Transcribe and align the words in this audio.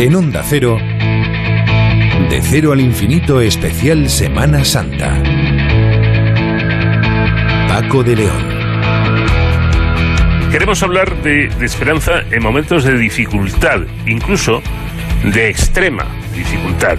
En 0.00 0.14
Onda 0.14 0.44
Cero, 0.44 0.78
de 2.30 2.40
cero 2.40 2.70
al 2.70 2.80
infinito 2.80 3.40
especial 3.40 4.08
Semana 4.08 4.64
Santa. 4.64 5.20
Paco 7.66 8.04
de 8.04 8.14
León. 8.14 8.48
Queremos 10.52 10.84
hablar 10.84 11.20
de, 11.22 11.46
esperanza 11.62 12.20
en 12.30 12.44
momentos 12.44 12.84
de 12.84 12.96
dificultad, 12.96 13.80
incluso 14.06 14.62
de 15.24 15.48
extrema 15.48 16.06
dificultad. 16.32 16.96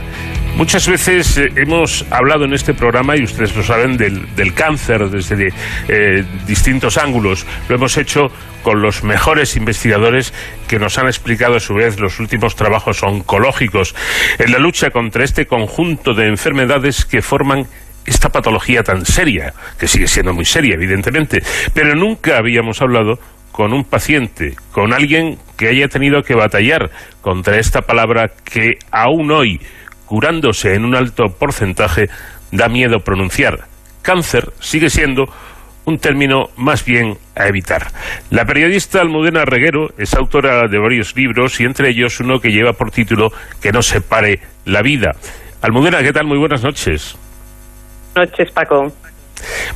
Muchas 0.55 0.87
veces 0.87 1.37
eh, 1.37 1.49
hemos 1.55 2.05
hablado 2.11 2.45
en 2.45 2.53
este 2.53 2.73
programa, 2.73 3.15
y 3.15 3.23
ustedes 3.23 3.55
lo 3.55 3.63
saben, 3.63 3.95
del, 3.97 4.35
del 4.35 4.53
cáncer 4.53 5.09
desde 5.09 5.53
eh, 5.87 6.23
distintos 6.45 6.97
ángulos. 6.97 7.45
Lo 7.69 7.75
hemos 7.75 7.97
hecho 7.97 8.27
con 8.61 8.81
los 8.81 9.03
mejores 9.03 9.55
investigadores 9.55 10.33
que 10.67 10.77
nos 10.77 10.97
han 10.97 11.07
explicado 11.07 11.55
a 11.55 11.59
su 11.59 11.73
vez 11.73 11.99
los 11.99 12.19
últimos 12.19 12.55
trabajos 12.55 13.01
oncológicos 13.03 13.95
en 14.37 14.51
la 14.51 14.59
lucha 14.59 14.89
contra 14.89 15.23
este 15.23 15.45
conjunto 15.45 16.13
de 16.13 16.27
enfermedades 16.27 17.05
que 17.05 17.21
forman 17.21 17.65
esta 18.05 18.29
patología 18.29 18.83
tan 18.83 19.05
seria, 19.05 19.53
que 19.79 19.87
sigue 19.87 20.07
siendo 20.07 20.33
muy 20.33 20.45
seria, 20.45 20.75
evidentemente, 20.75 21.41
pero 21.73 21.95
nunca 21.95 22.37
habíamos 22.37 22.81
hablado 22.81 23.19
con 23.51 23.73
un 23.73 23.83
paciente, 23.83 24.55
con 24.71 24.93
alguien 24.93 25.37
que 25.57 25.67
haya 25.67 25.87
tenido 25.87 26.21
que 26.23 26.35
batallar 26.35 26.89
contra 27.21 27.57
esta 27.57 27.81
palabra 27.81 28.31
que 28.43 28.77
aún 28.91 29.31
hoy 29.31 29.59
curándose 30.09 30.73
en 30.73 30.85
un 30.85 30.95
alto 30.95 31.25
porcentaje, 31.27 32.09
da 32.51 32.67
miedo 32.67 32.99
pronunciar. 32.99 33.67
Cáncer 34.01 34.51
sigue 34.59 34.89
siendo 34.89 35.25
un 35.85 35.99
término 35.99 36.47
más 36.57 36.83
bien 36.83 37.15
a 37.35 37.47
evitar. 37.47 37.87
La 38.31 38.45
periodista 38.45 39.01
Almudena 39.01 39.45
Reguero 39.45 39.89
es 39.99 40.15
autora 40.15 40.67
de 40.67 40.79
varios 40.79 41.15
libros 41.15 41.59
y 41.61 41.65
entre 41.65 41.89
ellos 41.89 42.19
uno 42.19 42.39
que 42.39 42.49
lleva 42.49 42.73
por 42.73 42.89
título 42.89 43.31
Que 43.61 43.71
no 43.71 43.83
se 43.83 44.01
pare 44.01 44.39
la 44.65 44.81
vida. 44.81 45.11
Almudena, 45.61 46.01
¿qué 46.01 46.11
tal? 46.11 46.25
Muy 46.25 46.39
buenas 46.39 46.63
noches. 46.63 47.15
Buenas 48.15 48.31
noches, 48.31 48.51
Paco. 48.51 48.91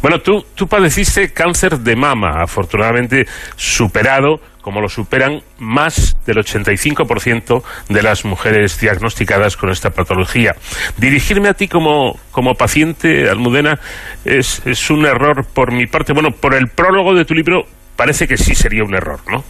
Bueno, 0.01 0.19
tú, 0.21 0.45
tú 0.55 0.67
padeciste 0.67 1.31
cáncer 1.31 1.79
de 1.79 1.95
mama, 1.95 2.41
afortunadamente 2.41 3.25
superado, 3.55 4.39
como 4.61 4.79
lo 4.79 4.87
superan 4.87 5.41
más 5.59 6.15
del 6.25 6.37
85% 6.37 7.63
de 7.89 8.01
las 8.01 8.23
mujeres 8.23 8.79
diagnosticadas 8.79 9.57
con 9.57 9.69
esta 9.69 9.89
patología. 9.89 10.55
Dirigirme 10.97 11.49
a 11.49 11.53
ti 11.53 11.67
como, 11.67 12.17
como 12.31 12.55
paciente, 12.55 13.29
Almudena, 13.29 13.79
es, 14.23 14.61
es 14.65 14.89
un 14.89 15.05
error 15.05 15.45
por 15.45 15.73
mi 15.73 15.85
parte. 15.85 16.13
Bueno, 16.13 16.31
por 16.31 16.53
el 16.53 16.69
prólogo 16.69 17.13
de 17.13 17.25
tu 17.25 17.33
libro 17.33 17.65
parece 17.95 18.27
que 18.27 18.37
sí 18.37 18.55
sería 18.55 18.83
un 18.83 18.95
error, 18.95 19.19
¿no? 19.29 19.43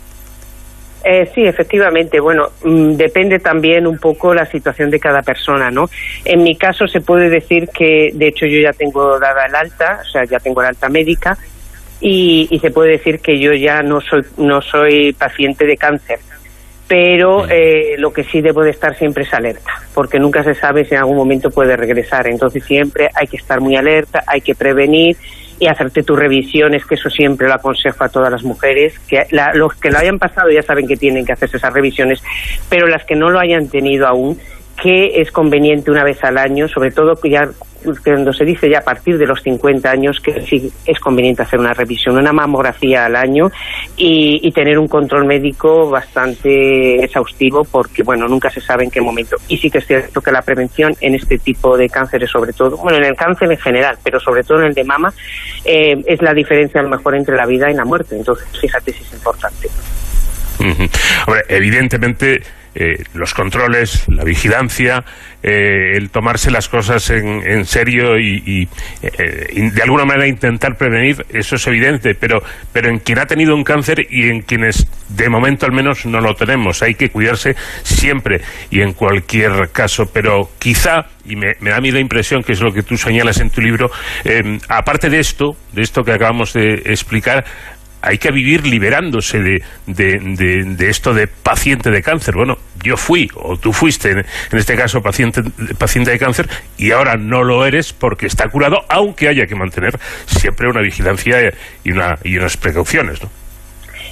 Eh, 1.03 1.29
sí, 1.35 1.45
efectivamente. 1.45 2.19
Bueno, 2.19 2.49
mm, 2.63 2.93
depende 2.93 3.39
también 3.39 3.85
un 3.85 3.97
poco 3.97 4.33
la 4.33 4.45
situación 4.45 4.89
de 4.89 4.99
cada 4.99 5.21
persona, 5.21 5.69
¿no? 5.69 5.89
En 6.23 6.43
mi 6.43 6.55
caso 6.55 6.87
se 6.87 7.01
puede 7.01 7.29
decir 7.29 7.67
que, 7.69 8.11
de 8.13 8.27
hecho, 8.27 8.45
yo 8.45 8.59
ya 8.61 8.71
tengo 8.71 9.19
dada 9.19 9.45
el 9.45 9.55
alta, 9.55 9.99
o 10.01 10.09
sea, 10.09 10.23
ya 10.23 10.39
tengo 10.39 10.61
el 10.61 10.67
alta 10.67 10.87
médica, 10.87 11.37
y, 11.99 12.47
y 12.49 12.59
se 12.59 12.71
puede 12.71 12.91
decir 12.91 13.19
que 13.19 13.39
yo 13.39 13.53
ya 13.53 13.81
no 13.81 14.01
soy, 14.01 14.23
no 14.37 14.61
soy 14.61 15.13
paciente 15.13 15.65
de 15.65 15.77
cáncer. 15.77 16.19
Pero 16.87 17.49
eh, 17.49 17.95
lo 17.97 18.11
que 18.11 18.23
sí 18.23 18.41
debo 18.41 18.61
de 18.61 18.71
estar 18.71 18.97
siempre 18.97 19.23
es 19.23 19.33
alerta, 19.33 19.71
porque 19.93 20.19
nunca 20.19 20.43
se 20.43 20.53
sabe 20.53 20.85
si 20.85 20.93
en 20.93 20.99
algún 20.99 21.15
momento 21.17 21.49
puede 21.49 21.75
regresar. 21.75 22.27
Entonces 22.27 22.63
siempre 22.63 23.09
hay 23.15 23.27
que 23.27 23.37
estar 23.37 23.61
muy 23.61 23.75
alerta, 23.75 24.23
hay 24.27 24.41
que 24.41 24.53
prevenir 24.53 25.17
y 25.59 25.67
hacerte 25.67 26.03
tus 26.03 26.17
revisiones, 26.17 26.85
que 26.85 26.95
eso 26.95 27.09
siempre 27.09 27.47
lo 27.47 27.53
aconsejo 27.53 28.03
a 28.03 28.09
todas 28.09 28.31
las 28.31 28.43
mujeres, 28.43 28.99
que 28.99 29.25
la, 29.31 29.53
los 29.53 29.73
que 29.75 29.91
lo 29.91 29.97
hayan 29.97 30.19
pasado 30.19 30.49
ya 30.49 30.61
saben 30.61 30.87
que 30.87 30.97
tienen 30.97 31.25
que 31.25 31.33
hacerse 31.33 31.57
esas 31.57 31.73
revisiones, 31.73 32.21
pero 32.69 32.87
las 32.87 33.05
que 33.05 33.15
no 33.15 33.29
lo 33.29 33.39
hayan 33.39 33.69
tenido 33.69 34.07
aún, 34.07 34.37
que 34.83 35.21
es 35.21 35.31
conveniente 35.31 35.89
una 35.91 36.03
vez 36.03 36.21
al 36.25 36.37
año, 36.37 36.67
sobre 36.67 36.91
todo 36.91 37.17
ya 37.23 37.49
cuando 38.03 38.33
se 38.33 38.43
dice 38.43 38.69
ya 38.69 38.79
a 38.79 38.83
partir 38.83 39.17
de 39.17 39.25
los 39.25 39.41
50 39.41 39.89
años 39.89 40.19
que 40.19 40.41
sí 40.41 40.69
es 40.85 40.99
conveniente 40.99 41.41
hacer 41.41 41.57
una 41.57 41.73
revisión, 41.73 42.17
una 42.17 42.33
mamografía 42.33 43.05
al 43.05 43.15
año 43.15 43.49
y, 43.95 44.51
tener 44.53 44.77
un 44.77 44.87
control 44.87 45.25
médico 45.25 45.89
bastante 45.89 47.03
exhaustivo 47.03 47.63
porque, 47.63 48.03
bueno, 48.03 48.27
nunca 48.27 48.49
se 48.51 48.61
sabe 48.61 48.83
en 48.83 48.91
qué 48.91 49.01
momento. 49.01 49.37
Y 49.47 49.57
sí 49.57 49.69
que 49.71 49.79
es 49.79 49.87
cierto 49.87 50.21
que 50.21 50.31
la 50.31 50.43
prevención 50.43 50.93
en 51.01 51.15
este 51.15 51.39
tipo 51.39 51.75
de 51.75 51.89
cánceres, 51.89 52.29
sobre 52.29 52.53
todo, 52.53 52.77
bueno, 52.77 52.99
en 52.99 53.05
el 53.05 53.15
cáncer 53.15 53.51
en 53.51 53.57
general, 53.57 53.97
pero 54.03 54.19
sobre 54.19 54.43
todo 54.43 54.59
en 54.59 54.67
el 54.67 54.73
de 54.73 54.83
mama, 54.83 55.11
eh, 55.65 55.95
es 56.05 56.21
la 56.21 56.33
diferencia 56.33 56.81
a 56.81 56.83
lo 56.83 56.89
mejor 56.89 57.15
entre 57.15 57.35
la 57.35 57.47
vida 57.47 57.71
y 57.71 57.73
la 57.73 57.85
muerte. 57.85 58.15
Entonces, 58.15 58.47
fíjate 58.59 58.93
si 58.93 59.01
es 59.01 59.13
importante. 59.13 59.69
Uh 60.59 60.87
evidentemente 61.49 62.43
eh, 62.75 63.03
los 63.13 63.33
controles, 63.33 64.05
la 64.07 64.23
vigilancia, 64.23 65.03
eh, 65.41 65.97
el 65.97 66.09
tomarse 66.09 66.49
las 66.51 66.69
cosas 66.69 67.09
en, 67.09 67.41
en 67.45 67.65
serio 67.65 68.17
y, 68.17 68.67
eh, 69.01 69.69
de 69.73 69.81
alguna 69.81 70.05
manera 70.05 70.27
intentar 70.27 70.77
prevenir, 70.77 71.25
eso 71.29 71.55
es 71.55 71.67
evidente, 71.67 72.15
pero, 72.15 72.41
pero 72.71 72.89
en 72.89 72.99
quien 72.99 73.19
ha 73.19 73.25
tenido 73.25 73.55
un 73.55 73.63
cáncer 73.63 74.07
y 74.09 74.29
en 74.29 74.41
quienes 74.41 74.87
de 75.09 75.29
momento 75.29 75.65
al 75.65 75.71
menos 75.71 76.05
no 76.05 76.21
lo 76.21 76.33
tenemos, 76.35 76.81
hay 76.81 76.95
que 76.95 77.09
cuidarse 77.09 77.55
siempre 77.83 78.41
y 78.71 78.81
en 78.81 78.93
cualquier 78.93 79.69
caso, 79.71 80.09
pero 80.11 80.49
quizá, 80.59 81.07
y 81.25 81.35
me, 81.35 81.53
me 81.59 81.71
da 81.71 81.77
a 81.77 81.81
mí 81.81 81.91
la 81.91 81.99
impresión 81.99 82.41
que 82.41 82.53
es 82.53 82.61
lo 82.61 82.73
que 82.73 82.83
tú 82.83 82.97
señalas 82.97 83.39
en 83.39 83.49
tu 83.49 83.61
libro, 83.61 83.91
eh, 84.23 84.59
aparte 84.69 85.09
de 85.09 85.19
esto, 85.19 85.55
de 85.73 85.81
esto 85.81 86.03
que 86.03 86.13
acabamos 86.13 86.53
de 86.53 86.73
explicar, 86.85 87.43
hay 88.03 88.17
que 88.17 88.31
vivir 88.31 88.67
liberándose 88.67 89.39
de, 89.39 89.63
de, 89.87 90.89
esto 90.89 91.13
de 91.13 91.27
paciente 91.27 91.89
de 91.89 92.01
cáncer. 92.01 92.35
Bueno, 92.35 92.57
yo 92.83 92.97
fui, 92.97 93.29
o 93.33 93.55
tú 93.57 93.71
fuiste, 93.71 94.11
en, 94.11 94.25
este 94.51 94.75
caso, 94.75 95.01
paciente, 95.01 95.41
paciente 95.77 96.11
de 96.11 96.19
cáncer, 96.19 96.49
y 96.77 96.91
ahora 96.91 97.15
no 97.15 97.43
lo 97.43 97.65
eres 97.65 97.93
porque 97.93 98.25
está 98.25 98.49
curado, 98.49 98.81
aunque 98.89 99.29
haya 99.29 99.45
que 99.45 99.55
mantener 99.55 99.97
siempre 100.25 100.67
una 100.67 100.81
vigilancia 100.81 101.53
y, 101.85 101.91
una, 101.91 102.15
y 102.25 102.37
unas 102.37 102.57
precauciones, 102.57 103.23
¿no? 103.23 103.29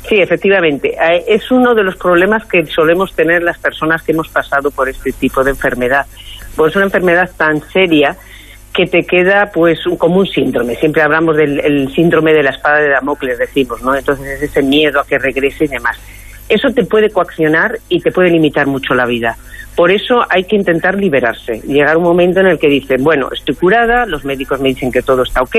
Sí, 0.08 0.16
efectivamente. 0.22 0.96
Es 1.28 1.52
uno 1.52 1.76
de 1.76 1.84
los 1.84 1.98
problemas 1.98 2.46
que 2.46 2.66
solemos 2.66 3.14
tener 3.14 3.44
las 3.44 3.60
personas 3.60 4.02
que 4.04 4.14
hemos 4.14 4.30
pasado 4.30 4.72
por 4.72 4.88
este 4.88 5.12
tipo 5.12 5.44
de 5.44 5.52
enfermedad. 5.52 6.06
Pues 6.56 6.72
es 6.72 6.76
una 6.78 6.86
enfermedad 6.86 7.30
tan 7.38 7.62
seria 7.72 8.16
que 8.74 8.86
te 8.86 9.04
queda 9.04 9.52
pues 9.54 9.86
un, 9.86 9.98
como 9.98 10.20
un 10.20 10.28
síndrome. 10.28 10.76
Siempre 10.76 11.02
hablamos 11.02 11.36
del 11.36 11.60
el 11.60 11.94
síndrome 11.94 12.34
de 12.34 12.44
la 12.44 12.52
espada 12.52 12.78
de 12.78 12.90
Damocles, 12.90 13.38
decimos, 13.38 13.82
¿no? 13.82 13.96
Entonces 13.96 14.28
es 14.28 14.42
ese 14.44 14.62
miedo 14.62 15.00
a 15.00 15.06
que 15.06 15.18
regrese 15.18 15.66
y 15.66 15.68
demás. 15.68 15.98
Eso 16.48 16.70
te 16.70 16.84
puede 16.84 17.10
coaccionar 17.10 17.80
y 17.90 18.02
te 18.02 18.12
puede 18.12 18.30
limitar 18.30 18.68
mucho 18.68 18.94
la 18.94 19.06
vida. 19.06 19.38
Por 19.76 19.90
eso 19.90 20.26
hay 20.30 20.44
que 20.44 20.56
intentar 20.56 20.96
liberarse. 20.96 21.62
Llegar 21.62 21.98
un 21.98 22.04
momento 22.04 22.42
en 22.42 22.48
el 22.48 22.60
que 22.60 22.68
dicen, 22.68 23.04
bueno, 23.04 23.30
estoy 23.32 23.56
curada, 23.56 24.06
los 24.06 24.26
médicos 24.26 24.60
me 24.60 24.70
dicen 24.70 24.92
que 24.92 25.02
todo 25.02 25.24
está 25.24 25.42
ok, 25.42 25.56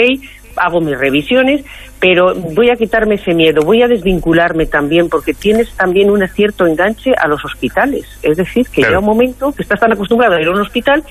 hago 0.56 0.80
mis 0.80 0.98
revisiones, 0.98 1.64
pero 2.00 2.34
voy 2.34 2.70
a 2.70 2.76
quitarme 2.76 3.14
ese 3.14 3.32
miedo, 3.32 3.62
voy 3.62 3.82
a 3.82 3.88
desvincularme 3.88 4.66
también, 4.66 5.08
porque 5.08 5.34
tienes 5.34 5.72
también 5.74 6.10
un 6.10 6.26
cierto 6.28 6.66
enganche 6.66 7.12
a 7.16 7.28
los 7.28 7.44
hospitales. 7.44 8.06
Es 8.22 8.36
decir, 8.36 8.66
que 8.66 8.82
claro. 8.82 8.88
llega 8.88 8.98
un 8.98 9.06
momento 9.06 9.52
que 9.52 9.62
estás 9.62 9.78
tan 9.78 9.92
acostumbrado 9.92 10.34
a 10.34 10.40
ir 10.40 10.48
a 10.48 10.50
un 10.50 10.60
hospital 10.60 11.04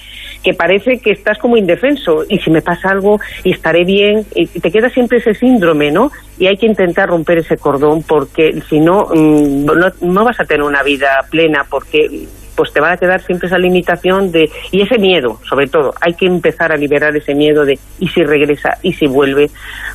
que 0.44 0.54
parece 0.54 1.00
que 1.00 1.12
estás 1.12 1.38
como 1.38 1.56
indefenso, 1.56 2.26
y 2.28 2.40
si 2.40 2.50
me 2.50 2.62
pasa 2.62 2.90
algo, 2.90 3.20
y 3.44 3.52
estaré 3.52 3.86
bien, 3.86 4.26
y 4.36 4.48
te 4.48 4.72
queda 4.72 4.90
siempre 4.90 5.20
ese 5.20 5.34
síndrome, 5.34 5.92
¿no? 5.92 6.12
Y 6.40 6.48
hay 6.48 6.58
que 6.58 6.66
intentar 6.66 7.10
romper 7.10 7.38
ese 7.38 7.58
cordón, 7.58 8.04
porque 8.04 8.62
si 8.68 8.80
no, 8.80 9.06
no, 9.14 9.74
no 10.02 10.24
vas 10.26 10.40
a 10.40 10.46
tener 10.46 10.64
una 10.64 10.82
vida 10.84 11.20
plena, 11.30 11.66
porque 11.70 12.28
pues 12.62 12.74
te 12.74 12.80
va 12.80 12.92
a 12.92 12.98
quedar 12.98 13.20
siempre 13.24 13.48
esa 13.48 13.58
limitación 13.58 14.32
de 14.32 14.48
y 14.70 14.84
ese 14.84 15.00
miedo, 15.00 15.40
sobre 15.50 15.66
todo, 15.66 15.96
hay 16.00 16.14
que 16.14 16.28
empezar 16.28 16.72
a 16.72 16.78
liberar 16.78 17.16
ese 17.16 17.34
miedo 17.34 17.66
de 17.66 17.80
y 17.98 18.08
si 18.08 18.24
regresa 18.24 18.78
y 18.84 18.94
si 18.94 19.08
vuelve, 19.08 19.50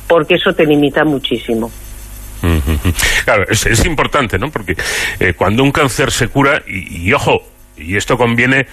porque 0.05 0.35
eso 0.35 0.51
te 0.51 0.65
limita 0.65 1.05
muchísimo. 1.05 1.71
Claro, 3.23 3.45
es, 3.47 3.65
es 3.67 3.85
importante, 3.85 4.37
¿no? 4.37 4.51
Porque 4.51 4.75
eh, 5.17 5.33
cuando 5.33 5.63
un 5.63 5.71
cáncer 5.71 6.11
se 6.11 6.27
cura, 6.27 6.61
y, 6.67 7.07
y 7.07 7.13
ojo, 7.13 7.41
y 7.77 7.95
esto 7.95 8.17
conviene 8.17 8.67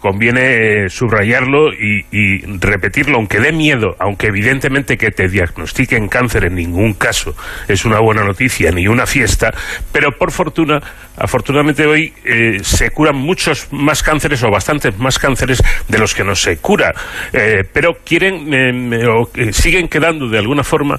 conviene 0.00 0.88
subrayarlo 0.88 1.72
y, 1.72 2.40
repetirlo, 2.58 3.16
aunque 3.16 3.38
dé 3.38 3.52
miedo, 3.52 3.94
aunque 3.98 4.28
evidentemente 4.28 4.96
que 4.96 5.10
te 5.10 5.28
diagnostiquen 5.28 6.08
cáncer 6.08 6.44
en 6.44 6.54
ningún 6.54 6.94
caso 6.94 7.34
es 7.68 7.84
una 7.84 8.00
buena 8.00 8.24
noticia 8.24 8.70
ni 8.72 8.88
una 8.88 9.06
fiesta, 9.06 9.52
pero 9.92 10.10
por 10.12 10.32
fortuna, 10.32 10.80
afortunadamente 11.16 11.86
hoy 11.86 12.12
eh, 12.24 12.58
se 12.62 12.90
curan 12.90 13.16
muchos 13.16 13.68
más 13.72 14.02
cánceres 14.02 14.42
o 14.42 14.50
bastantes 14.50 14.98
más 14.98 15.18
cánceres 15.18 15.62
de 15.88 15.98
los 15.98 16.14
que 16.14 16.24
no 16.24 16.34
se 16.34 16.56
cura, 16.56 16.92
eh, 17.32 17.64
pero 17.70 17.98
quieren 18.04 18.92
eh, 18.92 19.06
o 19.06 19.30
siguen 19.52 19.88
quedando 19.88 20.28
de 20.28 20.38
alguna 20.38 20.64
forma 20.64 20.98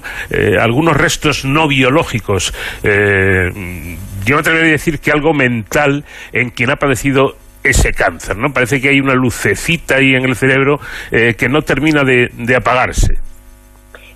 algunos 0.60 0.96
restos 0.96 1.44
no 1.44 1.66
biológicos. 1.68 2.54
yo 2.82 4.34
me 4.36 4.40
atrevería 4.40 4.68
a 4.68 4.72
decir 4.72 5.00
que 5.00 5.10
algo 5.10 5.34
mental 5.34 6.04
en 6.32 6.50
quien 6.50 6.70
ha 6.70 6.76
padecido 6.76 7.36
ese 7.62 7.92
cáncer, 7.92 8.36
¿no? 8.36 8.52
Parece 8.52 8.80
que 8.80 8.88
hay 8.88 9.00
una 9.00 9.14
lucecita 9.14 9.96
ahí 9.96 10.14
en 10.14 10.24
el 10.24 10.36
cerebro 10.36 10.80
eh, 11.10 11.34
que 11.34 11.48
no 11.48 11.62
termina 11.62 12.02
de, 12.04 12.56
apagarse. 12.56 13.18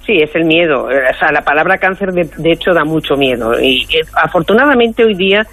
Sí, 0.05 0.21
es 0.21 0.35
el 0.35 0.45
miedo. 0.45 0.85
O 0.85 1.19
sea, 1.19 1.33
la 1.33 1.43
palabra 1.43 1.79
cáncer, 1.79 2.13
de, 2.13 2.25
de 2.25 2.53
hecho, 2.53 2.73
da 2.73 2.85
mucho 2.85 3.17
miedo. 3.17 3.59
Y 3.61 3.83
eh, 3.85 4.03
afortunadamente 4.15 5.05
hoy 5.05 5.15
día 5.15 5.47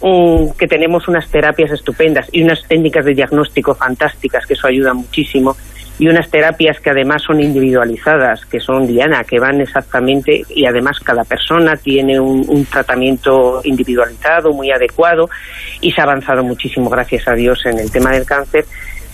mm, 0.00 0.56
que 0.58 0.66
tenemos 0.66 1.08
unas 1.08 1.30
terapias 1.30 1.70
estupendas 1.70 2.28
y 2.32 2.42
unas 2.42 2.66
técnicas 2.66 3.04
de 3.04 3.14
diagnóstico 3.14 3.74
fantásticas, 3.74 4.46
que 4.46 4.54
eso 4.54 4.66
ayuda 4.66 4.94
muchísimo, 4.94 5.56
y 5.98 6.08
unas 6.08 6.30
terapias 6.30 6.80
que 6.80 6.90
además 6.90 7.22
son 7.22 7.40
individualizadas, 7.40 8.44
que 8.46 8.60
son 8.60 8.86
Diana, 8.86 9.24
que 9.24 9.38
van 9.38 9.60
exactamente, 9.60 10.42
y 10.48 10.66
además 10.66 10.98
cada 11.00 11.24
persona 11.24 11.76
tiene 11.76 12.18
un, 12.18 12.44
un 12.48 12.64
tratamiento 12.64 13.60
individualizado, 13.64 14.52
muy 14.52 14.70
adecuado, 14.70 15.28
y 15.80 15.92
se 15.92 16.00
ha 16.00 16.04
avanzado 16.04 16.42
muchísimo, 16.42 16.88
gracias 16.90 17.28
a 17.28 17.32
Dios, 17.32 17.64
en 17.66 17.78
el 17.78 17.90
tema 17.90 18.10
del 18.12 18.24
cáncer 18.24 18.64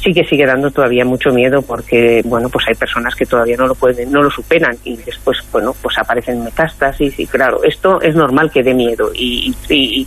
sí 0.08 0.14
que 0.14 0.24
sigue 0.24 0.46
dando 0.46 0.70
todavía 0.70 1.04
mucho 1.04 1.30
miedo 1.30 1.60
porque 1.60 2.22
bueno 2.24 2.48
pues 2.48 2.66
hay 2.68 2.74
personas 2.74 3.14
que 3.14 3.26
todavía 3.26 3.56
no 3.56 3.66
lo 3.66 3.74
pueden 3.74 4.10
no 4.10 4.22
lo 4.22 4.30
superan 4.30 4.74
y 4.84 4.96
después 4.96 5.38
bueno 5.52 5.74
pues 5.82 5.98
aparecen 5.98 6.42
metástasis 6.42 7.18
y 7.18 7.26
claro 7.26 7.62
esto 7.62 8.00
es 8.00 8.14
normal 8.14 8.50
que 8.50 8.62
dé 8.62 8.74
miedo 8.74 9.10
y, 9.14 9.54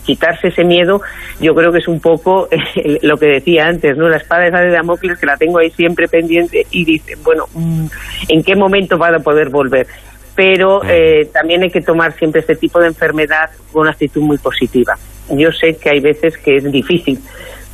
quitarse 0.04 0.48
ese 0.48 0.64
miedo 0.64 1.02
yo 1.40 1.54
creo 1.54 1.72
que 1.72 1.78
es 1.78 1.88
un 1.88 2.00
poco 2.00 2.50
lo 3.02 3.18
que 3.18 3.28
decía 3.28 3.68
antes 3.68 3.96
no 3.96 4.10
la 4.10 4.18
espada 4.18 4.48
esa 4.48 4.60
de 4.60 4.72
Damocles 4.72 5.20
que 5.20 5.26
la 5.26 5.38
tengo 5.38 5.60
ahí 5.60 5.70
siempre 5.70 6.08
pendiente 6.08 6.66
y 6.72 6.84
dice 6.84 7.16
bueno 7.24 7.46
mm, 7.54 7.86
en 8.30 8.44
qué 8.44 8.56
momento 8.56 8.98
van 8.98 9.16
a 9.16 9.20
poder 9.20 9.50
volver 9.50 9.88
pero 10.36 10.82
eh, 10.84 11.30
también 11.32 11.62
hay 11.62 11.70
que 11.70 11.82
tomar 11.82 12.14
siempre 12.18 12.42
este 12.42 12.56
tipo 12.56 12.80
de 12.80 12.88
enfermedad 12.88 13.50
con 13.72 13.82
una 13.82 13.92
actitud 13.92 14.22
muy 14.22 14.38
positiva. 14.38 14.98
Yo 15.30 15.52
sé 15.52 15.76
que 15.76 15.90
hay 15.90 16.00
veces 16.00 16.38
que 16.38 16.56
es 16.56 16.72
difícil 16.72 17.20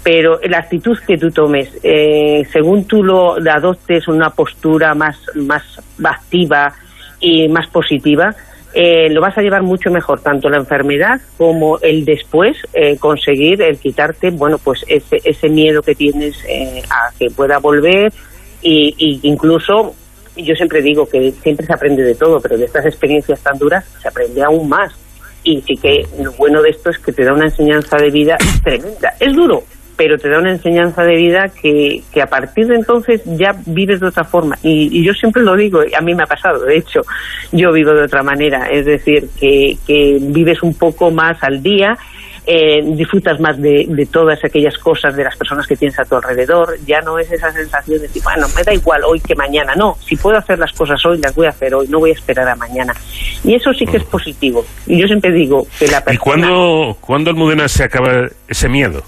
pero 0.08 0.40
la 0.48 0.60
actitud 0.60 0.98
que 1.06 1.18
tú 1.18 1.32
tomes, 1.32 1.68
eh, 1.84 2.48
según 2.54 2.86
tú 2.86 3.04
lo 3.04 3.34
adoptes 3.34 4.08
una 4.08 4.30
postura 4.30 4.94
más, 4.94 5.18
más 5.36 5.62
activa 6.02 6.74
y 7.20 7.50
más 7.50 7.68
positiva, 7.68 8.34
eh, 8.74 9.10
lo 9.10 9.20
vas 9.20 9.38
a 9.38 9.42
llevar 9.42 9.64
mucho 9.64 9.92
mejor, 9.92 10.22
tanto 10.22 10.48
la 10.48 10.60
enfermedad 10.60 11.20
como 11.38 11.78
el 11.80 12.06
después 12.06 12.56
eh, 12.74 12.96
conseguir 12.98 13.62
el 13.62 13.80
quitarte, 13.80 14.30
bueno, 14.30 14.58
pues 14.60 14.86
ese, 14.88 15.18
ese 15.26 15.50
miedo 15.50 15.82
que 15.82 15.94
tienes 15.94 16.38
a 16.90 17.12
que 17.20 17.30
pueda 17.30 17.58
volver 17.58 18.14
y, 18.62 18.96
y, 18.98 19.20
incluso 19.28 19.94
yo 20.38 20.56
siempre 20.56 20.82
digo 20.82 21.06
que 21.06 21.34
siempre 21.34 21.66
se 21.66 21.74
aprende 21.74 22.04
de 22.04 22.16
todo, 22.16 22.40
pero 22.40 22.58
de 22.58 22.64
estas 22.64 22.86
experiencias 22.86 23.42
tan 23.42 23.58
duras 23.58 23.84
se 24.02 24.08
aprende 24.08 24.42
aún 24.42 24.70
más. 24.70 24.94
Y 25.44 25.62
sí 25.64 25.76
que 25.76 26.06
lo 26.22 26.32
bueno 26.34 26.62
de 26.62 26.70
esto 26.70 26.92
es 26.92 26.98
que 26.98 27.12
te 27.12 27.26
da 27.26 27.34
una 27.34 27.46
enseñanza 27.46 27.98
de 27.98 28.10
vida 28.10 28.38
tremenda. 28.64 29.14
Es 29.20 29.34
duro, 29.34 29.64
pero 29.98 30.18
te 30.18 30.30
da 30.30 30.40
una 30.40 30.52
enseñanza 30.52 31.04
de 31.04 31.16
vida 31.16 31.50
que, 31.50 32.04
que 32.14 32.22
a 32.22 32.28
partir 32.28 32.68
de 32.68 32.76
entonces 32.76 33.22
ya 33.26 33.56
vives 33.66 34.00
de 34.00 34.08
otra 34.08 34.24
forma. 34.24 34.58
Y, 34.62 35.04
yo 35.04 35.14
siempre 35.14 35.42
lo 35.42 35.56
digo, 35.56 35.82
a 35.82 36.02
mí 36.02 36.14
me 36.14 36.24
ha 36.24 36.28
pasado, 36.28 36.64
de 36.64 36.78
hecho, 36.78 37.02
yo 37.52 37.72
vivo 37.74 37.94
de 37.94 38.04
otra 38.04 38.22
manera, 38.22 38.68
es 38.70 38.86
decir, 38.86 39.28
que, 39.40 39.76
que 39.86 40.18
vives 40.22 40.62
un 40.62 40.76
poco 40.76 41.12
más 41.12 41.44
al 41.44 41.62
día. 41.62 41.98
Eh, 42.50 42.82
disfrutas 42.82 43.42
más 43.42 43.62
de, 43.62 43.86
de, 43.90 44.06
todas 44.06 44.40
aquellas 44.42 44.78
cosas 44.78 45.14
de 45.18 45.22
las 45.26 45.36
personas 45.36 45.68
que 45.68 45.76
tienes 45.76 46.00
a 46.00 46.06
tu 46.06 46.16
alrededor, 46.16 46.78
ya 46.86 47.02
no 47.02 47.20
es 47.20 47.30
esa 47.30 47.52
sensación 47.52 47.98
de 47.98 48.08
decir, 48.08 48.24
bueno, 48.24 48.48
me 48.56 48.64
da 48.64 48.74
igual 48.74 49.02
hoy 49.04 49.20
que 49.20 49.36
mañana, 49.36 49.76
no, 49.76 49.98
si 50.00 50.16
puedo 50.16 50.38
hacer 50.38 50.58
las 50.58 50.72
cosas 50.72 51.06
hoy, 51.06 51.18
las 51.18 51.36
voy 51.36 51.48
a 51.48 51.50
hacer 51.50 51.76
hoy, 51.76 51.90
no 51.90 52.00
voy 52.00 52.12
a 52.12 52.14
esperar 52.14 52.48
a 52.48 52.56
mañana. 52.56 52.94
Y 53.44 53.54
eso 53.56 53.74
sí 53.74 53.86
que 53.86 53.98
es 53.98 54.06
positivo. 54.06 54.66
Y 54.86 54.98
yo 54.98 55.08
siempre 55.08 55.30
digo 55.34 55.68
que 55.78 55.88
la 55.90 56.02
persona... 56.02 56.14
¿Y 56.14 56.18
cuándo, 56.18 56.98
cuándo 57.02 57.32
Almudena 57.32 57.68
se 57.68 57.84
acaba 57.84 58.30
ese 58.48 58.70
miedo? 58.70 59.04